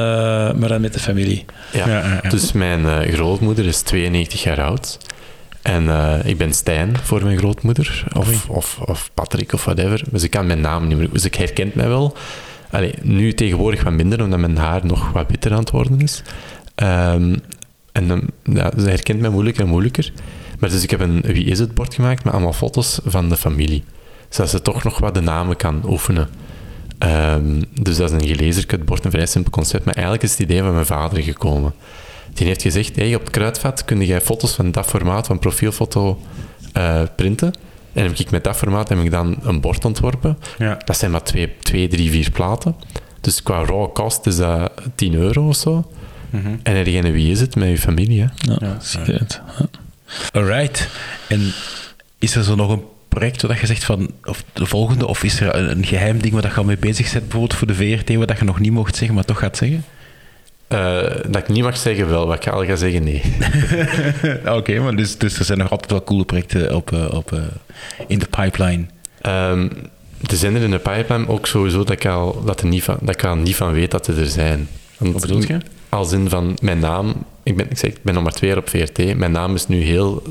maar 0.54 0.68
dan 0.68 0.82
met 0.82 0.94
de 0.94 1.00
familie. 1.00 1.46
Ja, 1.74 1.88
ja, 1.88 1.98
ja, 1.98 2.20
ja. 2.24 2.30
dus 2.30 2.52
mijn 2.52 3.12
grootmoeder 3.14 3.66
is 3.66 3.82
92 3.82 4.44
jaar 4.44 4.62
oud. 4.62 4.98
En 5.68 5.90
ik 6.26 6.38
ben 6.38 6.54
Stijn 6.54 6.98
voor 6.98 7.24
mijn 7.24 7.38
grootmoeder, 7.38 8.04
of, 8.14 8.50
of, 8.50 8.80
of 8.86 9.10
Patrick 9.14 9.54
of 9.54 9.66
whatever. 9.66 10.04
Dus 10.12 10.24
ik 10.24 10.30
kan 10.30 10.48
mijn 10.48 10.62
naam 10.62 10.88
niet 10.88 10.98
meer, 10.98 11.10
dus 11.12 11.26
ik 11.26 11.36
herkent 11.36 11.76
mij 11.76 11.88
wel. 11.88 12.16
Allee, 12.72 12.94
nu 13.02 13.34
tegenwoordig 13.34 13.84
wat 13.84 13.94
minder, 13.94 14.24
omdat 14.24 14.40
mijn 14.40 14.58
haar 14.58 14.86
nog 14.86 15.12
wat 15.12 15.26
witter 15.30 15.52
aan 15.52 15.60
het 15.60 15.70
worden 15.70 16.02
is. 16.02 16.22
Um, 16.76 17.36
en 17.92 18.10
um, 18.10 18.28
ja, 18.44 18.72
ze 18.80 18.90
herkent 18.90 19.20
mij 19.20 19.30
moeilijker 19.30 19.64
en 19.64 19.70
moeilijker. 19.70 20.12
Maar 20.60 20.70
dus 20.70 20.84
ik 20.84 20.90
heb 20.90 21.00
een 21.00 21.22
Wie 21.22 21.46
is 21.46 21.60
het 21.60 21.74
bord 21.74 21.94
gemaakt 21.94 22.24
met 22.24 22.34
allemaal 22.34 22.54
foto's 22.54 23.00
van 23.06 23.30
de 23.30 23.38
familie. 23.38 23.84
Zodat 24.30 24.50
ze 24.50 24.62
toch 24.62 24.84
nog 24.84 25.00
wat 25.00 25.14
de 25.14 25.22
namen 25.22 25.56
kan 25.56 25.82
oefenen. 25.86 26.30
Um, 27.00 27.64
dus 27.82 27.98
dat 27.98 28.12
is 28.12 28.22
een 28.22 28.36
gelezen 28.36 28.66
bord, 28.86 29.06
een 29.06 29.12
vrij 29.12 29.26
simpel 29.26 29.52
concept. 29.52 29.86
Maar 29.86 29.94
eigenlijk 29.94 30.24
is 30.24 30.32
het 30.32 30.40
idee 30.40 30.62
van 30.62 30.74
mijn 30.74 30.86
vader 30.86 31.24
gekomen. 31.24 31.74
Die 32.38 32.48
heeft 32.48 32.62
gezegd, 32.62 32.96
hey, 32.96 33.16
op 33.16 33.22
het 33.22 33.30
kruidvat 33.30 33.86
kun 33.86 34.06
jij 34.06 34.22
foto's 34.22 34.54
van 34.54 34.72
dat 34.72 34.86
formaat, 34.86 35.28
van 35.28 35.40
profielfoto, 35.40 36.22
uh, 36.78 37.02
printen. 37.16 37.54
En 37.94 38.04
heb 38.04 38.18
ik 38.18 38.32
met 38.32 38.44
dat 38.44 38.56
formaat 38.58 38.90
heb 38.90 39.00
ik 39.00 39.12
dan 39.12 39.38
een 39.44 39.62
bord 39.62 39.86
ontworpen. 39.86 40.38
Ja. 40.58 40.78
Dat 40.86 40.98
zijn 40.98 41.12
maar 41.12 41.24
twee, 41.24 41.54
twee, 41.60 41.88
drie, 41.88 42.12
vier 42.12 42.32
platen. 42.32 42.76
Dus 43.22 43.44
qua 43.44 43.66
raw 43.66 43.94
cost 43.94 44.26
is 44.26 44.36
dat 44.36 44.72
10 44.96 45.14
euro 45.14 45.48
of 45.48 45.56
zo. 45.56 45.92
Mm 46.30 46.42
-hmm. 46.42 46.60
En 46.64 46.84
degene 46.84 47.12
wie 47.12 47.32
is 47.32 47.40
het 47.40 47.56
met 47.56 47.70
je 47.70 47.78
familie? 47.78 48.22
Hè? 48.22 48.28
Ja, 48.38 48.58
ja. 48.60 48.78
Ja. 49.06 49.20
Alright. 50.32 50.90
En 51.28 51.54
is 52.20 52.36
er 52.36 52.44
zo 52.44 52.56
nog 52.56 52.72
een 52.72 52.84
project 53.08 53.42
waar 53.42 53.60
je 53.60 53.66
zegt 53.66 53.84
van, 53.84 54.12
of 54.24 54.44
de 54.54 54.66
volgende, 54.66 55.08
of 55.08 55.24
is 55.24 55.40
er 55.40 55.56
een 55.56 55.86
geheim 55.86 56.22
ding 56.22 56.34
waar 56.34 56.44
je 56.44 56.54
al 56.54 56.64
mee 56.64 56.78
bezig 56.78 57.12
bent, 57.12 57.24
bijvoorbeeld 57.24 57.54
voor 57.54 57.68
de 57.68 57.76
VRT, 57.76 58.16
wat 58.16 58.40
je 58.40 58.46
nog 58.46 58.60
niet 58.60 58.72
mocht 58.72 58.96
zeggen, 58.96 59.16
maar 59.16 59.26
toch 59.26 59.40
gaat 59.40 59.58
zeggen? 59.58 59.84
Uh, 60.70 61.02
dat 61.28 61.42
ik 61.42 61.48
niet 61.48 61.64
mag 61.64 61.78
zeggen 61.78 62.10
wel, 62.10 62.28
wat 62.28 62.46
ik 62.46 62.52
al 62.52 62.66
ga 62.66 62.76
zeggen 62.76 63.04
nee. 63.04 63.22
Oké, 64.40 64.52
okay, 64.52 64.78
maar 64.78 64.96
dus, 64.96 65.18
dus 65.18 65.40
er 65.40 65.46
zijn 65.46 65.58
nog 65.58 65.72
altijd 65.72 65.92
wel 65.92 66.04
coole 66.04 66.26
projecten 66.26 66.76
op, 66.76 66.92
uh, 66.92 67.14
op, 67.14 67.32
uh, 67.32 67.40
in 68.08 68.20
de 68.20 68.28
pipeline. 68.28 68.86
Um, 69.26 69.72
er 70.26 70.36
zijn 70.36 70.56
er 70.56 70.62
in 70.62 70.72
de 70.72 70.80
pipeline 70.80 71.28
ook 71.28 71.48
sowieso 71.48 71.78
dat 71.78 71.90
ik 71.90 72.06
al, 72.06 72.44
dat 72.46 72.62
er 72.62 72.68
niet 72.68 72.84
van, 72.84 72.98
dat 73.02 73.16
ik 73.16 73.24
al 73.24 73.36
niet 73.36 73.56
van 73.56 73.74
weet 73.74 73.92
dat 73.92 74.06
ze 74.06 74.14
er 74.14 74.28
zijn. 74.28 74.70
Want, 74.98 75.14
Wat 75.14 75.22
bedoel 75.22 75.42
je? 75.42 75.58
Als 75.90 76.12
in 76.12 76.30
van 76.30 76.58
mijn 76.62 76.80
naam, 76.80 77.14
ik 77.44 77.58
ben, 77.58 77.70
ik 77.70 77.78
zeg, 77.78 77.92
ik 77.92 78.02
ben 78.02 78.14
nog 78.14 78.24
maar 78.24 78.34
twee 78.34 78.50
jaar 78.50 78.60
op 78.60 78.70
VRT, 78.70 79.18
mijn 79.18 79.32
naam 79.32 79.56
is 79.56 79.68
nu 79.68 79.82
heel 79.82 80.24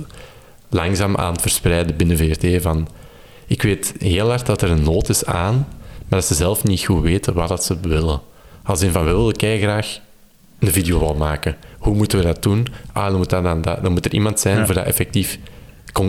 langzaam 0.68 1.16
aan 1.16 1.32
het 1.32 1.40
verspreiden 1.40 1.96
binnen 1.96 2.16
VRT. 2.16 2.62
Van, 2.62 2.88
ik 3.46 3.62
weet 3.62 3.94
heel 3.98 4.28
hard 4.28 4.46
dat 4.46 4.62
er 4.62 4.70
een 4.70 4.82
nood 4.82 5.08
is 5.08 5.24
aan, 5.24 5.54
maar 6.08 6.18
dat 6.18 6.24
ze 6.24 6.34
zelf 6.34 6.64
niet 6.64 6.84
goed 6.84 7.02
weten 7.02 7.34
wat 7.34 7.48
dat 7.48 7.64
ze 7.64 7.76
willen. 7.80 8.20
Als 8.62 8.82
in 8.82 8.90
van, 8.90 9.04
we 9.04 9.12
willen 9.12 9.58
graag 9.60 9.98
een 10.66 10.72
video 10.72 11.14
maken. 11.14 11.56
Hoe 11.78 11.94
moeten 11.94 12.18
we 12.18 12.24
dat 12.24 12.42
doen? 12.42 12.66
Ah, 12.92 13.06
dan 13.06 13.16
moet, 13.16 13.30
dat 13.30 13.42
dan, 13.42 13.62
dan 13.62 13.92
moet 13.92 14.04
er 14.04 14.12
iemand 14.12 14.40
zijn 14.40 14.58
ja. 14.58 14.66
voor 14.66 14.74
dat 14.74 14.84
effectief 14.84 15.38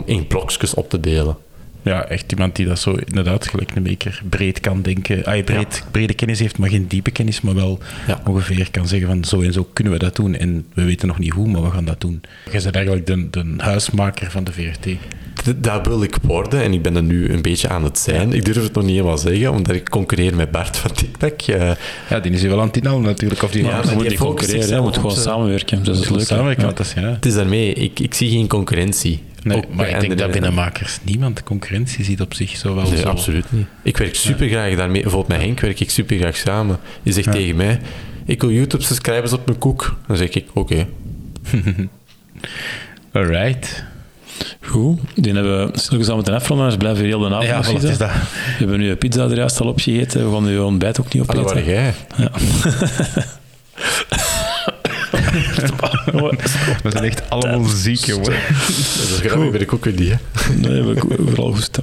in 0.06 0.28
blokjes 0.28 0.74
op 0.74 0.90
te 0.90 1.00
delen. 1.00 1.38
Ja, 1.82 2.06
echt 2.06 2.32
iemand 2.32 2.56
die 2.56 2.66
dat 2.66 2.80
zo 2.80 2.91
inderdaad 3.06 3.48
gelijk 3.48 3.76
een 3.76 3.84
maker 3.84 4.22
breed 4.30 4.60
kan 4.60 4.82
denken. 4.82 5.26
Ah, 5.26 5.44
breed, 5.44 5.76
ja. 5.76 5.90
brede 5.91 6.14
kennis 6.14 6.40
heeft, 6.40 6.58
maar 6.58 6.70
geen 6.70 6.88
diepe 6.88 7.12
kennis, 7.12 7.41
maar 7.41 7.56
wel 7.56 7.80
ja. 8.08 8.22
ongeveer 8.26 8.72
kan 8.72 8.88
zeggen 8.88 9.08
van 9.08 9.24
zo 9.24 9.41
en 9.41 9.54
zo 9.54 9.70
kunnen 9.74 9.94
we 9.94 9.99
dat 9.99 10.16
doen. 10.16 10.36
En 10.36 10.66
we 10.74 10.84
weten 10.84 11.08
nog 11.08 11.20
niet 11.20 11.34
hoe, 11.34 11.48
maar 11.48 11.62
we 11.62 11.72
gaan 11.72 11.86
dat 11.86 12.02
doen. 12.02 12.22
Jij 12.52 12.62
bent 12.62 12.76
eigenlijk 12.76 13.06
de, 13.06 13.30
de 13.30 13.54
huismaker 13.58 14.32
van 14.32 14.44
de 14.44 14.52
VRT. 14.52 14.88
Dat 15.58 15.88
wil 15.88 16.04
ik 16.04 16.16
worden 16.22 16.62
en 16.62 16.74
ik 16.74 16.82
ben 16.82 16.95
er 16.95 17.04
nu 17.04 17.30
een 17.30 17.41
beetje 17.41 17.70
aan 17.70 17.84
het 17.84 17.99
zijn. 17.99 18.34
Ik 18.34 18.45
durf 18.45 18.64
het 18.64 18.74
nog 18.74 18.84
niet 18.84 18.94
helemaal 18.95 19.18
zeggen, 19.18 19.52
omdat 19.52 19.76
ik 19.76 19.90
concurreer 19.90 20.36
met 20.36 20.52
Bart 20.52 20.78
van 20.78 20.91
TikTok. 20.91 21.48
Uh, 21.48 21.72
ja, 22.10 22.20
die 22.20 22.32
is 22.32 22.41
hier 22.41 22.49
wel 22.49 22.60
aan 22.60 22.68
het 22.68 22.78
inhalen 22.78 23.02
natuurlijk. 23.02 23.44
Of 23.44 23.52
die 23.52 23.64
ja, 23.64 23.82
moet 23.94 24.04
niet 24.04 24.18
concurreren, 24.18 24.76
je 24.76 24.82
moet 24.82 24.95
gewoon 24.95 25.12
samenwerken. 25.12 25.84
Dat 25.84 25.99
is 25.99 26.10
leuk. 26.10 26.22
Samenwerken, 26.22 26.64
ja. 26.64 26.70
dat 26.70 26.80
is, 26.80 26.94
ja. 26.94 27.02
Het 27.02 27.26
is 27.26 27.34
daarmee, 27.34 27.74
ik, 27.74 27.99
ik 27.99 28.14
zie 28.14 28.30
geen 28.30 28.48
concurrentie. 28.48 29.24
Nee, 29.48 29.57
ook 29.57 29.76
maar 29.76 29.90
ik 29.90 29.99
denk 29.99 30.18
dat 30.18 30.32
binnen 30.32 30.53
makers 30.53 30.99
niemand 31.03 31.38
de 31.38 31.44
concurrentie 31.44 32.03
ziet 32.03 32.22
op 32.22 32.34
zich 32.34 32.57
zo 32.57 32.76
wel 32.76 32.90
nee, 32.90 32.98
zo. 32.98 33.07
absoluut 33.07 33.52
niet. 33.52 33.68
Ik 33.84 33.98
werk 33.98 34.15
super 34.15 34.48
graag 34.48 34.76
daarmee. 34.76 35.02
Bijvoorbeeld 35.02 35.38
met 35.38 35.48
Henk 35.48 35.60
werk 35.60 35.80
ik 35.80 35.90
super 35.90 36.18
graag 36.18 36.36
samen. 36.36 36.80
Je 37.03 37.11
zegt 37.11 37.26
ja. 37.26 37.32
tegen 37.32 37.56
mij, 37.56 37.80
ik 38.26 38.41
wil 38.41 38.52
YouTube-subscribers 38.52 39.34
op 39.34 39.45
mijn 39.45 39.57
koek. 39.57 39.98
Dan 40.07 40.18
zeg 40.18 40.30
ik, 40.30 40.45
oké. 40.53 40.60
Okay. 40.60 40.88
Alright. 43.11 43.84
Goed, 44.61 44.99
die 45.15 45.34
hebben 45.34 45.72
we 45.72 45.80
stilletjes 45.80 46.10
aan 46.10 46.15
moeten 46.15 46.34
afronden, 46.34 46.68
dus 46.68 46.78
blijven 46.78 47.02
we 47.02 47.07
heel 47.07 47.19
de 47.19 47.26
avond 47.26 47.48
ja, 47.48 47.64
zitten. 47.64 47.90
is 47.90 47.98
dat. 47.98 48.10
We 48.10 48.56
hebben 48.57 48.80
nu 48.80 48.90
een 48.90 48.98
pizza 48.98 49.24
er 49.24 49.36
juist 49.36 49.61
al 49.61 49.68
opgegeten, 49.68 50.30
we 50.30 50.36
gaan 50.36 50.44
nu 50.44 50.57
ontbijt 50.57 50.99
ook 50.99 51.14
niet 51.14 51.24
opeten. 51.24 51.44
Hallo, 51.44 51.56
waar 51.56 51.69
jij? 51.69 51.94
Ja. 52.18 52.32
we 56.84 56.89
zijn 56.91 57.03
echt 57.03 57.30
allemaal 57.30 57.64
ziek, 57.64 57.99
jongen. 57.99 58.31
Dat 58.31 59.09
is 59.09 59.19
grappig 59.19 59.49
bij 59.49 59.59
de 59.59 59.65
koeken 59.65 59.95
die, 59.95 60.09
hè? 60.09 60.15
Nee, 60.55 60.81
we 60.81 60.93
hebben 60.93 61.27
vooral 61.27 61.51
goed. 61.51 61.80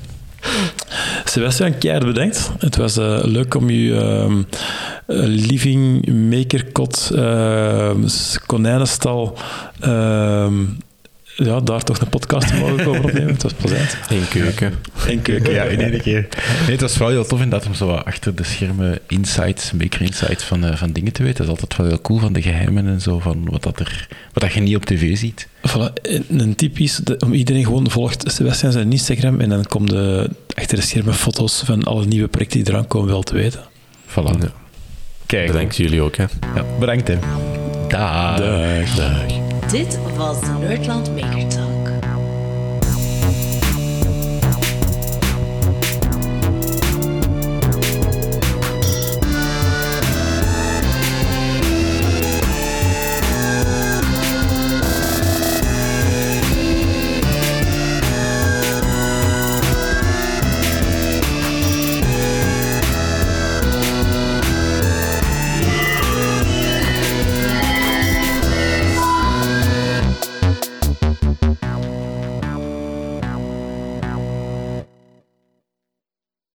Sebastian, 1.25 1.79
keihard 1.79 2.07
bedankt. 2.07 2.51
Het 2.59 2.77
was 2.77 2.99
uh, 2.99 3.19
leuk 3.23 3.55
om 3.55 3.71
je 3.71 3.91
uh, 3.91 5.25
living 5.27 6.07
maker 6.31 6.73
kot, 6.73 7.11
uh, 7.15 7.91
konijnenstal, 8.47 9.39
ja, 11.37 11.61
daar 11.61 11.83
toch 11.83 12.01
een 12.01 12.09
podcast 12.09 12.49
te 12.49 12.55
mogen 12.55 12.87
over 12.87 13.05
opnemen. 13.05 13.33
Het 13.33 13.43
was 13.43 13.53
plezant. 13.53 13.97
In 14.11 14.29
keuken. 14.29 14.75
En 15.09 15.23
keuken. 15.23 15.53
Ja, 15.53 15.63
in 15.63 15.81
één 15.81 16.01
keer. 16.01 16.29
Nee, 16.61 16.71
het 16.71 16.81
was 16.81 16.93
vooral 16.93 17.11
heel 17.11 17.27
tof 17.27 17.41
inderdaad 17.41 17.69
om 17.69 17.75
zo 17.75 17.87
wat 17.87 18.05
achter 18.05 18.35
de 18.35 18.45
schermen 18.45 18.99
insights, 19.09 19.73
maker 19.73 20.01
insights 20.01 20.45
van, 20.45 20.65
eh, 20.65 20.77
van 20.77 20.93
dingen 20.93 21.13
te 21.13 21.23
weten. 21.23 21.47
Dat 21.47 21.47
is 21.47 21.61
altijd 21.61 21.77
wel 21.77 21.87
heel 21.87 22.01
cool 22.01 22.19
van 22.19 22.33
de 22.33 22.43
geheimen 22.43 22.87
en 22.87 23.01
zo, 23.01 23.19
van 23.19 23.51
wat, 23.51 23.63
dat 23.63 23.81
er, 23.81 24.09
wat 24.33 24.43
dat 24.43 24.53
je 24.53 24.61
niet 24.61 24.77
op 24.77 24.85
tv 24.85 25.17
ziet. 25.17 25.49
Voilà, 25.69 25.93
en 26.03 26.25
een 26.29 26.55
tip 26.55 26.79
is 26.79 26.97
dat 26.97 27.23
om 27.23 27.33
iedereen 27.33 27.65
gewoon 27.65 27.91
volgt 27.91 28.33
Sebastian 28.33 28.73
zijn 28.73 28.93
Instagram 28.93 29.41
en 29.41 29.49
dan 29.49 29.65
komt 29.65 29.91
de 29.91 30.31
achter 30.55 30.77
de 30.77 30.83
schermen 30.83 31.15
foto's 31.15 31.63
van 31.65 31.85
alle 31.85 32.07
nieuwe 32.07 32.29
projecten 32.29 32.65
die 32.65 32.73
eraan 32.73 32.87
komen 32.87 33.09
wel 33.09 33.23
te 33.23 33.35
weten. 33.35 33.61
Voilà. 34.09 34.39
Ja. 34.41 34.53
Kijk. 35.27 35.47
Bedankt 35.47 35.77
jullie 35.77 36.03
ook, 36.03 36.17
hè. 36.17 36.25
Ja, 36.55 36.65
bedankt, 36.79 37.09
hè. 37.09 37.19
Dag. 37.89 38.39
Dag. 38.39 38.95
Dag. 38.95 39.54
Dit 39.75 39.99
was 40.17 40.41
Nerdland 40.61 41.15
Maker 41.15 41.49
Talk. 41.49 41.84